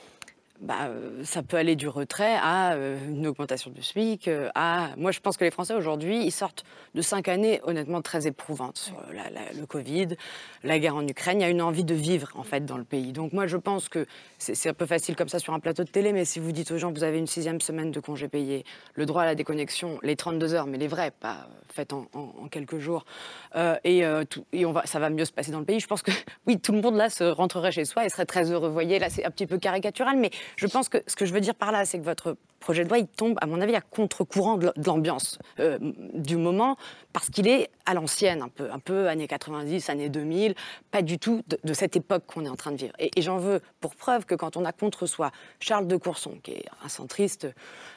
Bah, 0.62 0.86
euh, 0.89 1.24
ça 1.24 1.41
peut 1.43 1.57
aller 1.57 1.76
du 1.76 1.88
retrait 1.88 2.36
à 2.41 2.74
euh, 2.74 2.97
une 3.09 3.26
augmentation 3.28 3.72
du 3.72 3.82
SMIC, 3.82 4.28
euh, 4.28 4.49
à... 4.55 4.89
Moi, 4.95 5.12
je 5.12 5.20
pense 5.20 5.36
que 5.36 5.43
les 5.43 5.49
Français, 5.51 5.74
aujourd'hui, 5.74 6.24
ils 6.24 6.32
sortent 6.32 6.64
de 6.93 7.01
cinq 7.01 7.28
années, 7.28 7.59
honnêtement, 7.64 8.01
très 8.01 8.28
éprouvantes. 8.28 8.78
Sur 8.78 8.95
la- 9.12 9.30
la- 9.32 9.51
le 9.59 9.66
Covid, 9.66 10.09
la 10.64 10.78
guerre 10.78 10.95
en 10.95 11.07
Ukraine, 11.07 11.39
il 11.39 11.43
y 11.43 11.45
a 11.45 11.49
une 11.49 11.62
envie 11.64 11.84
de 11.84 11.95
vivre, 11.95 12.30
en 12.36 12.43
fait, 12.43 12.64
dans 12.66 12.78
le 12.78 12.84
pays. 12.84 13.12
Donc, 13.12 13.34
moi, 13.34 13.47
je 13.47 13.57
pense 13.57 13.89
que 13.89 14.05
c'est 14.38 14.70
un 14.70 14.74
peu 14.74 14.86
facile 14.86 15.16
comme 15.16 15.30
ça 15.30 15.39
sur 15.39 15.53
un 15.53 15.59
plateau 15.59 15.84
de 15.84 15.89
télé, 15.89 16.14
mais 16.14 16.26
si 16.26 16.39
vous 16.39 16.51
dites 16.51 16.70
aux 16.72 16.78
gens, 16.78 16.91
vous 16.91 17.03
avez 17.03 17.18
une 17.18 17.28
sixième 17.28 17.59
semaine 17.59 17.89
de 17.91 17.99
congé 17.99 18.28
payé, 18.28 18.64
le 18.93 19.05
droit 19.07 19.24
à 19.24 19.26
la 19.26 19.36
déconnexion, 19.36 19.97
les 20.03 20.16
32 20.16 20.53
heures, 20.53 20.68
mais 20.68 20.78
les 20.78 20.88
vrais, 20.88 21.12
pas 21.12 21.47
faites 21.74 21.93
en, 21.93 22.05
en- 22.14 22.34
en 22.43 22.47
quelques 22.49 22.78
jours, 22.80 23.05
euh, 23.55 23.78
et, 23.84 24.05
euh, 24.05 24.26
tout- 24.26 24.45
et 24.51 24.66
on 24.66 24.74
va, 24.74 24.86
ça 24.86 24.99
va 24.99 25.09
mieux 25.09 25.26
se 25.26 25.32
passer 25.32 25.51
dans 25.51 25.59
le 25.59 25.66
pays, 25.66 25.80
je 25.80 25.88
pense 25.88 26.01
que, 26.03 26.12
oui, 26.45 26.59
tout 26.59 26.72
le 26.74 26.82
monde, 26.82 26.95
là, 26.95 27.09
se 27.09 27.24
rentrerait 27.24 27.72
chez 27.72 27.86
soi 27.86 28.05
et 28.05 28.09
serait 28.09 28.26
très 28.26 28.51
heureux. 28.51 28.68
Vous 28.68 28.74
voyez, 28.74 28.99
là, 28.99 29.09
c'est 29.09 29.26
un 29.26 29.32
petit 29.32 29.47
peu 29.47 29.57
caricatural, 29.57 30.18
mais 30.18 30.30
je 30.58 30.68
pense 30.68 30.89
que 30.89 30.97
ce 31.08 31.16
que 31.16 31.26
je 31.26 31.34
veux 31.34 31.41
dire 31.41 31.56
par 31.56 31.72
là, 31.72 31.86
c'est 31.86 31.99
que 31.99 32.04
votre 32.04 32.38
projet 32.62 32.84
de 32.86 32.89
loi, 32.89 32.99
il 32.99 33.07
tombe, 33.07 33.38
à 33.41 33.45
mon 33.47 33.59
avis, 33.59 33.76
à 33.76 33.82
contre-courant 33.82 34.55
de 34.57 34.72
l'ambiance 34.86 35.38
euh, 35.59 35.78
du 36.14 36.38
moment, 36.38 36.78
parce 37.12 37.30
qu'il 37.30 37.47
est 37.47 37.70
à 37.86 37.93
l'ancienne, 37.93 38.41
un 38.41 38.47
peu, 38.47 38.72
un 38.72 38.80
peu 38.80 39.09
années 39.09 39.28
90, 39.28 39.89
années 39.89 40.07
2000, 40.09 40.55
pas 40.91 41.01
du 41.01 41.20
tout 41.20 41.41
de, 41.47 41.59
de 41.64 41.74
cette 41.74 41.95
époque 41.97 42.24
qu'on 42.28 42.45
est 42.45 42.49
en 42.49 42.55
train 42.55 42.72
de 42.72 42.78
vivre. 42.78 42.93
Et, 42.99 43.12
et 43.18 43.22
j'en 43.22 43.38
veux 43.38 43.59
pour 43.82 43.95
preuve 43.95 44.26
que 44.26 44.36
quand 44.36 44.55
on 44.55 44.64
a 44.64 44.72
contre 44.72 45.05
soi 45.07 45.32
Charles 45.59 45.88
de 45.88 45.97
Courson, 45.97 46.38
qui 46.43 46.51
est 46.51 46.66
un 46.86 46.88
centriste 46.89 47.47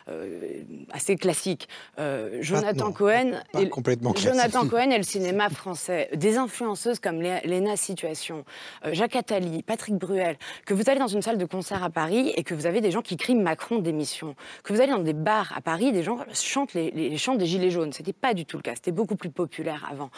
euh, 0.09 0.63
assez 0.93 1.17
classique, 1.17 1.69
euh, 1.99 2.39
Jonathan 2.41 2.87
non, 2.87 2.93
Cohen, 2.93 3.41
pas 3.53 3.63
et- 3.63 3.69
complètement 3.69 4.13
classique. 4.13 4.31
Jonathan 4.33 4.67
Cohen 4.67 4.91
et 4.91 4.97
le 4.97 5.03
cinéma 5.15 5.49
français, 5.51 6.09
des 6.15 6.37
influenceuses 6.39 6.99
comme 6.99 7.21
Lé- 7.23 7.41
Léna 7.45 7.77
Situation, 7.77 8.45
Jacques 8.93 9.17
Attali, 9.17 9.63
Patrick 9.63 9.95
Bruel, 9.97 10.37
que 10.67 10.75
vous 10.75 10.89
allez 10.89 10.99
dans 10.99 11.07
une 11.09 11.23
salle 11.23 11.39
de 11.39 11.45
concert 11.45 11.83
à 11.85 11.91
Paris 11.91 12.33
et 12.37 12.43
que 12.43 12.55
vous 12.55 12.67
avez 12.67 12.81
des 12.81 12.91
gens 12.91 13.03
qui 13.03 13.17
crient 13.17 13.35
Macron 13.35 13.79
démission, 13.79 14.35
que 14.63 14.73
vous 14.73 14.81
allez 14.81 14.93
dans 14.93 14.99
des 14.99 15.13
bars 15.13 15.53
à 15.57 15.61
Paris, 15.61 15.93
des 15.93 16.03
gens 16.03 16.19
chantent 16.33 16.75
les, 16.75 17.17
chants 17.19 17.35
des 17.35 17.47
Gilets 17.47 17.71
jaunes. 17.71 17.93
C'était 17.93 18.13
pas 18.13 18.35
du 18.35 18.47
tout 18.47 18.57
le 18.57 18.63
cas, 18.63 18.75
c'était 18.75 18.93
beaucoup 18.93 19.17
plus 19.17 19.31
populaire 19.31 19.87
avant. 19.91 20.11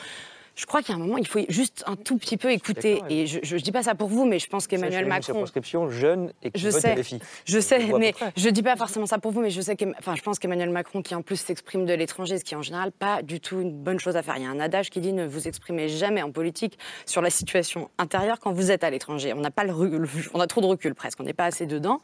Je 0.56 0.64
crois 0.64 0.80
a 0.88 0.92
un 0.94 0.98
moment, 0.98 1.18
il 1.18 1.26
faut 1.26 1.40
juste 1.50 1.84
un 1.86 1.96
tout 1.96 2.16
petit 2.16 2.36
peu 2.38 2.50
écouter. 2.50 3.02
Et 3.10 3.26
je, 3.26 3.40
je 3.42 3.56
dis 3.58 3.72
pas 3.72 3.82
ça 3.82 3.94
pour 3.94 4.08
vous, 4.08 4.24
mais 4.24 4.38
je 4.38 4.46
pense 4.48 4.66
qu'Emmanuel 4.66 5.02
Une 5.02 5.08
Macron. 5.08 5.22
circonscription 5.22 5.90
jeune 5.90 6.32
et 6.42 6.50
qui 6.50 6.58
Je 6.60 6.70
vote 6.70 6.80
sais, 6.80 6.96
je 7.44 7.60
sais, 7.60 7.78
mais 7.98 8.14
je 8.36 8.48
dis 8.48 8.62
pas 8.62 8.74
forcément 8.76 9.04
ça 9.06 9.18
pour 9.18 9.32
vous, 9.32 9.42
mais 9.42 9.50
je 9.50 9.60
sais 9.60 9.76
que, 9.76 9.84
enfin, 9.98 10.14
je 10.16 10.22
pense 10.22 10.38
qu'Emmanuel 10.38 10.70
Macron, 10.70 11.02
qui 11.02 11.14
en 11.14 11.20
plus 11.22 11.36
s'exprime 11.36 11.84
de 11.84 11.92
l'étranger, 11.92 12.38
ce 12.38 12.44
qui 12.44 12.54
est 12.54 12.56
en 12.56 12.62
général 12.62 12.90
pas 12.90 13.20
du 13.22 13.38
tout 13.40 13.60
une 13.60 13.70
bonne 13.72 14.00
chose 14.00 14.16
à 14.16 14.22
faire. 14.22 14.36
Il 14.38 14.44
y 14.44 14.46
a 14.46 14.50
un 14.50 14.58
adage 14.60 14.88
qui 14.88 15.00
dit 15.00 15.12
ne 15.12 15.26
vous 15.26 15.46
exprimez 15.46 15.88
jamais 15.90 16.22
en 16.22 16.30
politique 16.32 16.78
sur 17.04 17.20
la 17.20 17.28
situation 17.30 17.90
intérieure 17.98 18.40
quand 18.40 18.52
vous 18.52 18.70
êtes 18.70 18.82
à 18.82 18.88
l'étranger. 18.90 19.34
On 19.34 19.40
n'a 19.40 19.50
pas 19.50 19.64
le, 19.64 19.74
on 20.32 20.40
a 20.40 20.46
trop 20.46 20.62
de 20.62 20.66
recul 20.66 20.94
presque, 20.94 21.20
on 21.20 21.24
n'est 21.24 21.34
pas 21.34 21.44
assez 21.44 21.66
dedans. 21.66 22.00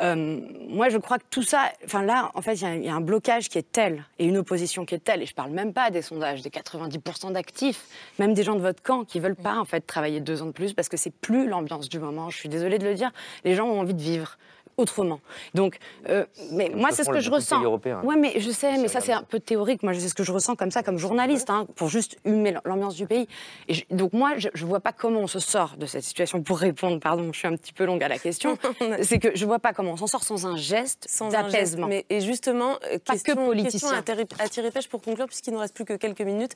Euh, 0.00 0.40
moi, 0.70 0.88
je 0.88 0.96
crois 0.96 1.18
que 1.18 1.24
tout 1.30 1.42
ça, 1.42 1.70
enfin 1.84 2.02
là, 2.02 2.30
en 2.34 2.40
fait, 2.40 2.54
il 2.54 2.62
y 2.62 2.66
a- 2.66 2.74
il 2.76 2.84
y, 2.84 2.88
a 2.88 2.94
un 2.94 3.00
blocage 3.02 3.48
qui 3.50 3.58
est 3.58 3.70
tel 3.70 4.04
et 4.18 4.24
une 4.24 4.38
opposition 4.38 4.86
qui 4.86 4.94
est 4.94 5.04
telle. 5.04 5.20
Et 5.22 5.26
je 5.26 5.34
parle 5.34 5.50
même 5.50 5.72
pas 5.74 5.90
des 5.90 6.00
sondages, 6.02 6.40
des 6.42 6.50
90% 6.50 7.32
d'actifs, 7.32 7.84
même 8.18 8.34
des 8.34 8.42
gens 8.42 8.54
de 8.54 8.60
votre 8.60 8.82
camp 8.82 9.04
qui 9.04 9.20
veulent 9.20 9.36
pas 9.36 9.58
en 9.58 9.64
fait 9.64 9.80
travailler 9.80 10.20
deux 10.20 10.42
ans 10.42 10.46
de 10.46 10.52
plus 10.52 10.74
parce 10.74 10.88
que 10.88 10.96
c'est 10.96 11.12
plus 11.12 11.48
l'ambiance 11.48 11.88
du 11.88 11.98
moment. 11.98 12.30
Je 12.30 12.36
suis 12.36 12.48
désolée 12.48 12.78
de 12.78 12.86
le 12.86 12.94
dire. 12.94 13.10
Les 13.44 13.54
gens 13.54 13.66
ont 13.66 13.80
envie 13.80 13.94
de 13.94 14.02
vivre 14.02 14.38
autrement. 14.80 15.20
Donc, 15.54 15.78
euh, 16.08 16.24
mais 16.52 16.70
moi, 16.74 16.90
ce 16.90 16.96
c'est 16.96 17.04
ce 17.04 17.10
que 17.10 17.20
je 17.20 17.30
ressens. 17.30 17.56
pays 17.56 17.64
européens. 17.64 18.00
Ouais, 18.02 18.16
mais 18.16 18.40
je 18.40 18.50
sais, 18.50 18.76
mais 18.78 18.88
ça 18.88 19.00
c'est 19.00 19.12
un 19.12 19.22
peu 19.22 19.38
théorique. 19.40 19.82
Moi, 19.82 19.92
je 19.92 20.00
sais 20.00 20.08
ce 20.08 20.14
que 20.14 20.24
je 20.24 20.32
ressens 20.32 20.56
comme 20.56 20.70
ça, 20.70 20.82
comme 20.82 20.98
journaliste, 20.98 21.50
hein, 21.50 21.66
pour 21.76 21.88
juste 21.88 22.16
humer 22.24 22.54
l'ambiance 22.64 22.94
du 22.94 23.06
pays. 23.06 23.28
Et 23.68 23.74
je- 23.74 23.84
donc 23.90 24.12
moi, 24.12 24.32
je, 24.38 24.48
je 24.54 24.64
vois 24.66 24.80
pas 24.80 24.92
comment 24.92 25.20
on 25.20 25.26
se 25.26 25.38
sort 25.38 25.76
de 25.76 25.86
cette 25.86 26.04
situation. 26.04 26.42
Pour 26.42 26.58
répondre, 26.58 26.98
pardon, 27.00 27.30
je 27.32 27.38
suis 27.38 27.48
un 27.48 27.56
petit 27.56 27.72
peu 27.72 27.84
longue 27.84 28.02
à 28.02 28.08
la 28.08 28.18
question. 28.18 28.58
c'est 29.02 29.18
que 29.18 29.36
je 29.36 29.44
vois 29.46 29.58
pas 29.58 29.72
comment 29.72 29.92
on 29.92 29.96
s'en 29.96 30.06
sort 30.06 30.24
sans 30.24 30.46
un 30.46 30.56
geste 30.56 31.06
Sans 31.08 31.26
un 31.26 31.30
geste. 31.30 31.52
d'apaisement. 31.52 31.86
Mais 31.86 32.06
et 32.10 32.20
justement, 32.20 32.78
euh, 32.90 32.98
Pas 33.04 33.12
question, 33.14 33.34
que 33.36 33.44
politicien. 33.46 33.90
question 34.02 34.36
à 34.38 34.48
tirer 34.48 34.70
pêche 34.70 34.88
pour 34.88 35.02
conclure, 35.02 35.26
puisqu'il 35.26 35.52
ne 35.54 35.58
reste 35.58 35.74
plus 35.74 35.84
que 35.84 35.94
quelques 35.94 36.20
minutes. 36.22 36.52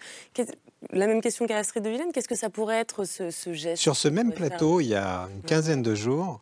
La 0.90 1.06
même 1.06 1.20
question 1.20 1.46
qu'à 1.46 1.56
Astrid 1.56 1.82
de 1.84 1.90
Villaine, 1.90 2.12
qu'est-ce 2.12 2.28
que 2.28 2.34
ça 2.34 2.50
pourrait 2.50 2.78
être 2.78 3.04
ce, 3.04 3.30
ce 3.30 3.52
geste 3.52 3.82
Sur 3.82 3.96
ce 3.96 4.08
même 4.08 4.32
plateau, 4.32 4.80
il 4.80 4.86
y 4.88 4.94
a 4.94 5.28
une 5.34 5.42
quinzaine 5.42 5.82
de 5.82 5.94
jours, 5.94 6.40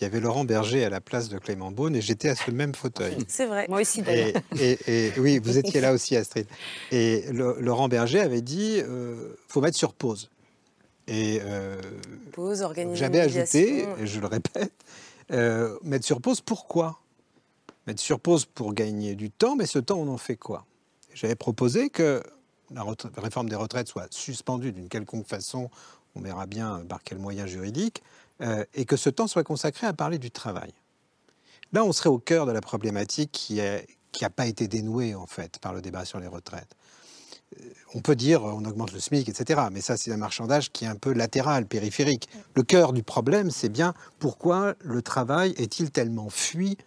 il 0.00 0.04
y 0.04 0.06
avait 0.06 0.20
Laurent 0.20 0.44
Berger 0.44 0.84
à 0.84 0.88
la 0.90 1.00
place 1.00 1.28
de 1.28 1.38
Clément 1.38 1.70
Beaune 1.70 1.94
et 1.94 2.00
j'étais 2.00 2.28
à 2.30 2.34
ce 2.34 2.50
même 2.50 2.74
fauteuil. 2.74 3.16
C'est 3.28 3.46
vrai. 3.46 3.66
Moi 3.68 3.80
aussi, 3.82 4.00
Et, 4.00 4.02
d'ailleurs. 4.02 4.42
et- 4.58 4.78
et- 5.08 5.12
oui, 5.18 5.38
vous 5.38 5.58
étiez 5.58 5.80
là 5.80 5.92
aussi, 5.92 6.16
Astrid. 6.16 6.46
Et 6.90 7.24
le- 7.32 7.56
Laurent 7.60 7.88
Berger 7.88 8.20
avait 8.20 8.40
dit 8.40 8.80
euh, 8.82 9.34
faut 9.48 9.60
mettre 9.60 9.76
sur 9.76 9.92
pause. 9.92 10.30
Et 11.06 11.40
euh, 11.42 11.80
Pause, 12.32 12.62
organiser 12.62 12.96
j'avais 12.96 13.20
ajouté, 13.20 13.84
et 13.98 14.06
je 14.06 14.20
le 14.20 14.26
répète, 14.26 14.72
euh, 15.32 15.76
mettre 15.82 16.06
sur 16.06 16.20
pause, 16.20 16.40
pourquoi? 16.40 17.00
Mettre 17.86 18.00
sur 18.00 18.20
pause 18.20 18.44
pour 18.44 18.74
gagner 18.74 19.16
du 19.16 19.30
temps, 19.30 19.56
mais 19.56 19.66
ce 19.66 19.78
temps, 19.80 19.98
on 19.98 20.08
en 20.08 20.18
fait 20.18 20.36
quoi? 20.36 20.64
J'avais 21.12 21.34
proposé 21.34 21.90
que 21.90 22.22
la 22.72 22.84
réforme 23.16 23.48
des 23.48 23.56
retraites 23.56 23.88
soit 23.88 24.06
suspendue 24.12 24.70
d'une 24.70 24.88
quelconque 24.88 25.26
façon, 25.26 25.68
on 26.14 26.20
verra 26.20 26.46
bien 26.46 26.84
par 26.88 27.02
quel 27.02 27.18
moyen 27.18 27.46
juridique, 27.46 28.02
euh, 28.42 28.64
et 28.74 28.84
que 28.86 28.96
ce 28.96 29.10
temps 29.10 29.26
soit 29.26 29.44
consacré 29.44 29.86
à 29.86 29.92
parler 29.92 30.18
du 30.18 30.30
travail. 30.30 30.72
Là, 31.72 31.84
on 31.84 31.92
serait 31.92 32.08
au 32.08 32.18
cœur 32.18 32.46
de 32.46 32.52
la 32.52 32.60
problématique 32.60 33.30
qui 33.32 33.56
n'a 33.56 34.30
pas 34.30 34.46
été 34.46 34.66
dénouée, 34.66 35.14
en 35.14 35.26
fait, 35.26 35.58
par 35.58 35.74
le 35.74 35.82
débat 35.82 36.04
sur 36.04 36.20
les 36.20 36.26
retraites. 36.26 36.74
Euh, 37.60 37.64
On 37.94 38.00
peut 38.00 38.16
dire 38.16 38.42
on 38.42 38.64
augmente 38.64 38.92
le 38.92 39.00
SMIC, 39.00 39.28
etc. 39.28 39.60
Mais 39.70 39.80
ça, 39.80 39.96
c'est 39.96 40.10
un 40.10 40.16
marchandage 40.16 40.70
qui 40.72 40.84
est 40.84 40.88
un 40.88 40.96
peu 40.96 41.12
latéral, 41.12 41.66
périphérique. 41.66 42.28
Le 42.54 42.62
cœur 42.62 42.92
du 42.92 43.02
problème, 43.02 43.50
c'est 43.50 43.68
bien 43.68 43.94
pourquoi 44.18 44.74
le 44.80 45.02
travail 45.02 45.52
est-il 45.58 45.90
tellement 45.90 46.30
fui 46.30 46.78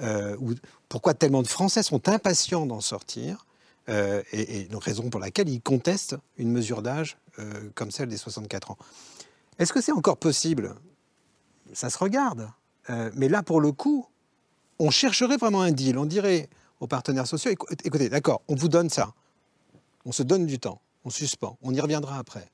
euh, 0.00 0.36
ou 0.40 0.54
pourquoi 0.88 1.14
tellement 1.14 1.42
de 1.42 1.48
Français 1.48 1.82
sont 1.82 2.08
impatients 2.08 2.66
d'en 2.66 2.80
sortir 2.80 3.44
et, 4.32 4.64
donc 4.64 4.84
raison 4.84 5.08
pour 5.08 5.18
laquelle 5.18 5.48
ils 5.48 5.62
contestent 5.62 6.14
une 6.36 6.52
mesure 6.52 6.82
d'âge 6.82 7.16
comme 7.74 7.90
celle 7.90 8.10
des 8.10 8.18
64 8.18 8.72
ans. 8.72 8.76
Est-ce 9.58 9.72
que 9.72 9.80
c'est 9.80 9.92
encore 9.92 10.18
possible 10.18 10.74
Ça 11.72 11.90
se 11.90 11.98
regarde. 11.98 12.48
Euh, 12.90 13.10
mais 13.14 13.28
là, 13.28 13.42
pour 13.42 13.60
le 13.60 13.72
coup, 13.72 14.06
on 14.78 14.90
chercherait 14.90 15.36
vraiment 15.36 15.62
un 15.62 15.72
deal. 15.72 15.98
On 15.98 16.06
dirait 16.06 16.48
aux 16.80 16.86
partenaires 16.86 17.26
sociaux, 17.26 17.50
écou- 17.50 17.66
écoutez, 17.84 18.08
d'accord, 18.08 18.42
on 18.48 18.54
vous 18.54 18.68
donne 18.68 18.88
ça. 18.90 19.12
On 20.04 20.12
se 20.12 20.22
donne 20.22 20.46
du 20.46 20.58
temps. 20.58 20.80
On 21.04 21.10
suspend. 21.10 21.58
On 21.62 21.74
y 21.74 21.80
reviendra 21.80 22.18
après. 22.18 22.48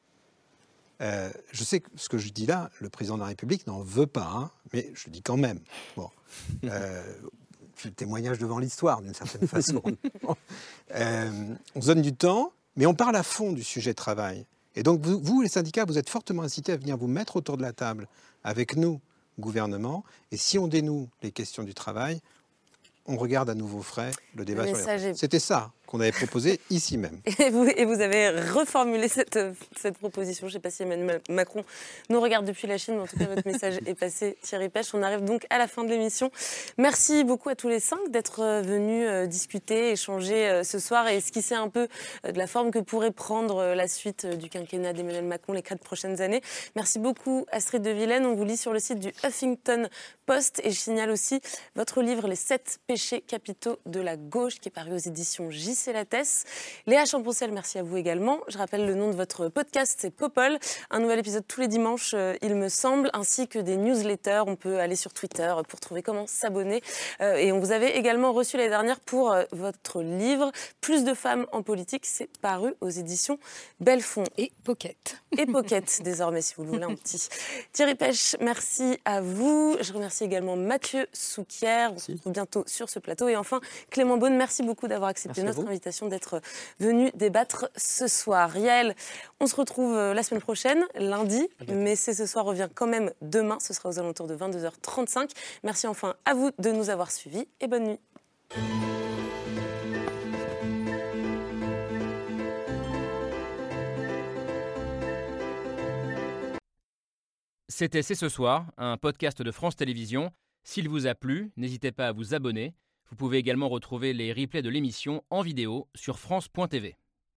Euh, 1.01 1.31
je 1.53 1.65
sais 1.65 1.81
que 1.81 1.91
ce 1.97 2.09
que 2.09 2.19
je 2.19 2.31
dis 2.31 2.47
là, 2.47 2.71
le 2.81 2.89
président 2.89 3.17
de 3.17 3.21
la 3.21 3.27
République 3.27 3.67
n'en 3.67 3.81
veut 3.83 4.07
pas, 4.07 4.31
hein, 4.33 4.51
mais 4.73 4.91
je 4.95 5.07
le 5.07 5.13
dis 5.13 5.23
quand 5.23 5.37
même. 5.37 5.61
Bon. 5.97 6.09
Euh, 6.65 7.03
le 7.85 7.91
témoignage 7.91 8.39
devant 8.39 8.59
l'histoire, 8.59 9.03
d'une 9.03 9.13
certaine 9.15 9.47
façon. 9.49 9.83
Euh, 10.95 11.55
on 11.75 11.81
se 11.83 11.87
donne 11.89 12.03
du 12.03 12.15
temps, 12.15 12.53
mais 12.77 12.87
on 12.87 12.95
parle 12.95 13.15
à 13.17 13.23
fond 13.23 13.53
du 13.53 13.63
sujet 13.63 13.91
de 13.91 13.97
travail. 13.97 14.47
Et 14.77 14.83
donc, 14.83 15.01
vous, 15.01 15.21
vous, 15.21 15.43
les 15.43 15.49
syndicats, 15.49 15.85
vous 15.85 15.99
êtes 15.99 16.09
fortement 16.09 16.43
incités 16.43 16.73
à 16.73 16.77
venir 16.77 16.97
vous 16.97 17.07
mettre 17.07 17.37
autour 17.37 17.57
de 17.57 17.63
la 17.63 17.73
table 17.73 18.09
avec 18.43 18.77
nous, 18.77 19.01
gouvernement. 19.39 20.05
Et 20.33 20.37
si 20.37 20.59
on 20.59 20.69
dénoue 20.69 21.09
les 21.23 21.33
questions 21.33 21.63
du 21.63 21.75
travail, 21.75 22.21
on 23.07 23.17
regarde 23.17 23.51
à 23.51 23.55
nouveau 23.55 23.83
frais 23.83 24.11
le 24.35 24.45
débat 24.45 24.67
sur 24.67 24.77
les 24.77 25.15
C'était 25.15 25.39
ça 25.39 25.73
qu'on 25.87 26.01
avait 26.01 26.13
proposé 26.13 26.61
ici 26.71 26.99
même. 26.99 27.21
Et 27.39 27.51
vous, 27.51 27.65
et 27.65 27.85
vous 27.85 28.01
avez 28.01 28.31
reformulé 28.31 29.09
cette, 29.09 29.39
cette 29.77 29.99
proposition. 29.99 30.49
Je 30.49 30.53
ne 30.53 30.59
sais 30.59 30.63
pas 30.63 30.71
si 30.71 30.83
Emmanuel 30.83 31.21
Macron 31.29 31.65
nous 32.11 32.21
regarde 32.21 32.47
depuis 32.47 32.67
la 32.67 32.79
Chine, 32.79 32.95
mais 32.95 33.03
en 33.03 33.07
tout 33.07 33.17
cas, 33.17 33.27
votre 33.27 33.47
message 33.47 33.79
est 33.87 33.95
passé, 33.95 34.37
Thierry 34.43 34.69
Pêche. 34.69 34.95
On 34.95 35.03
arrive 35.03 35.25
donc 35.25 35.47
à 35.51 35.59
la 35.59 35.67
fin 35.67 35.85
de 35.85 35.91
l'émission. 35.91 36.31
Merci 36.79 37.25
beaucoup 37.25 37.49
à 37.49 37.55
tous 37.55 37.69
les 37.69 37.81
cinq 37.81 38.11
d'être 38.11 38.41
euh, 38.41 38.63
venus 38.63 39.07
euh, 39.09 39.27
discuter, 39.27 39.91
échanger 39.91 40.49
euh, 40.49 40.65
ce 40.65 40.79
soir 40.79 41.09
et 41.09 41.17
esquisser 41.17 41.55
un 41.55 41.69
peu 41.69 41.89
de 42.25 42.39
la 42.39 42.47
forme 42.47 42.71
que 42.71 42.79
pourrait 42.79 43.11
prendre 43.11 43.75
la 43.75 43.89
suite 43.89 44.27
du 44.27 44.49
quinquennat 44.49 44.93
d'Emmanuel 44.93 45.25
Macron 45.25 45.53
les 45.53 45.63
quatre 45.63 45.83
prochaines 45.83 46.21
années. 46.21 46.41
Merci 46.77 46.99
beaucoup, 46.99 47.47
Astrid 47.51 47.83
de 47.83 47.91
Vilaine. 47.91 48.25
On 48.27 48.35
vous 48.35 48.45
lit 48.45 48.57
sur 48.57 48.73
le 48.73 48.79
site 48.79 48.99
du 48.99 49.13
Huffington 49.23 49.89
Post 50.27 50.61
et 50.65 50.71
je 50.71 50.79
signale 50.79 51.11
aussi 51.11 51.41
votre 51.75 52.03
livre 52.03 52.29
Les 52.29 52.37
sept 52.37 52.79
péchés 52.87 53.21
capitaux 53.21 53.79
de 53.87 54.01
la 54.01 54.17
gauche 54.17 54.61
qui 54.61 54.69
est 54.69 54.73
paru 54.73 54.95
aux 54.95 54.99
éditions 54.99 55.51
JC 55.51 55.74
c'est 55.75 55.93
la 55.93 56.05
thèse. 56.05 56.45
Léa 56.87 57.05
Champoncel, 57.05 57.53
merci 57.53 57.79
à 57.79 57.83
vous 57.83 57.97
également. 57.97 58.41
Je 58.49 58.59
rappelle 58.59 58.87
le 58.87 58.95
nom 58.95 59.11
de 59.11 59.17
votre 59.17 59.49
podcast, 59.49 59.99
c'est 60.01 60.11
Popol. 60.11 60.59
Un 60.91 61.01
nouvel 61.01 61.19
épisode 61.19 61.45
tous 61.47 61.61
les 61.61 61.69
dimanches, 61.69 62.13
euh, 62.15 62.35
il 62.43 62.55
me 62.55 62.69
semble, 62.69 63.11
ainsi 63.13 63.49
que 63.49 63.59
des 63.59 63.77
newsletters. 63.77 64.43
On 64.47 64.57
peut 64.57 64.79
aller 64.79 64.97
sur 64.97 65.13
Twitter 65.13 65.53
pour 65.69 65.81
trouver 65.81 66.03
comment 66.03 66.27
s'abonner. 66.27 66.83
Euh, 67.21 67.37
et 67.37 67.53
on 67.53 67.59
vous 67.59 67.73
avait 67.73 67.97
également 67.97 68.33
reçu 68.33 68.57
l'année 68.57 68.69
dernière 68.69 69.01
pour 69.01 69.33
euh, 69.33 69.45
votre 69.53 70.03
livre 70.03 70.53
Plus 70.81 71.05
de 71.05 71.15
femmes 71.15 71.47
en 71.53 71.63
politique. 71.63 72.07
C'est 72.07 72.31
paru 72.39 72.75
aux 72.81 72.91
éditions 72.91 73.39
Belfond. 73.81 74.25
Et 74.39 74.53
Pocket. 74.65 75.23
Et 75.37 75.47
Pocket, 75.53 76.03
désormais, 76.03 76.43
si 76.43 76.55
vous 76.57 76.65
voulez 76.65 76.85
un 76.85 76.95
petit. 76.95 77.29
Thierry 77.73 77.95
Pêche, 77.95 78.37
merci 78.41 78.99
à 79.05 79.21
vous. 79.21 79.77
Je 79.81 79.93
remercie 79.93 80.25
également 80.25 80.57
Mathieu 80.57 81.07
Souquier. 81.13 81.89
On 81.93 81.99
se 81.99 82.13
retrouve 82.13 82.33
bientôt 82.33 82.65
sur 82.67 82.89
ce 82.89 82.99
plateau. 82.99 83.29
Et 83.29 83.37
enfin, 83.37 83.61
Clément 83.91 84.17
Beaune, 84.17 84.37
merci 84.37 84.63
beaucoup 84.63 84.89
d'avoir 84.89 85.11
accepté 85.11 85.43
notre 85.43 85.64
invitation 85.69 85.85
invitation 85.85 86.09
d'être 86.09 86.41
venu 86.79 87.11
débattre 87.15 87.69
ce 87.77 88.07
soir. 88.07 88.51
Riel, 88.51 88.95
on 89.41 89.47
se 89.47 89.55
retrouve 89.55 89.95
euh, 89.95 90.15
la 90.15 90.23
semaine 90.23 90.41
prochaine, 90.41 90.85
lundi, 90.95 91.47
mais 91.69 91.95
c'est 91.97 92.15
ce 92.15 92.27
soir 92.27 92.45
revient 92.45 92.69
quand 92.75 92.87
même 92.87 93.13
demain. 93.21 93.59
Ce 93.61 93.75
sera 93.75 93.91
aux 93.91 93.99
alentours 93.99 94.27
de 94.27 94.37
22h35. 94.37 95.31
Merci 95.63 95.87
enfin 95.87 96.15
à 96.25 96.35
vous 96.35 96.51
de 96.59 96.71
nous 96.71 96.91
avoir 96.91 97.11
suivis 97.11 97.47
et 97.61 97.67
bonne 97.67 97.85
nuit. 97.85 98.01
C'était 107.69 108.03
C'est 108.03 108.15
ce 108.15 108.29
soir, 108.29 108.67
un 108.79 108.97
podcast 108.97 109.43
de 109.43 109.51
France 109.51 109.75
Télévisions. 109.75 110.31
S'il 110.63 110.89
vous 110.89 111.07
a 111.07 111.15
plu, 111.15 111.51
n'hésitez 111.57 111.91
pas 111.91 112.09
à 112.09 112.13
vous 112.13 112.33
abonner 112.33 112.75
vous 113.11 113.17
pouvez 113.17 113.39
également 113.39 113.69
retrouver 113.69 114.13
les 114.13 114.33
replays 114.33 114.63
de 114.63 114.69
l'émission 114.69 115.23
en 115.31 115.43
vidéo 115.43 115.89
sur 115.95 116.19
France.tv. 116.19 116.97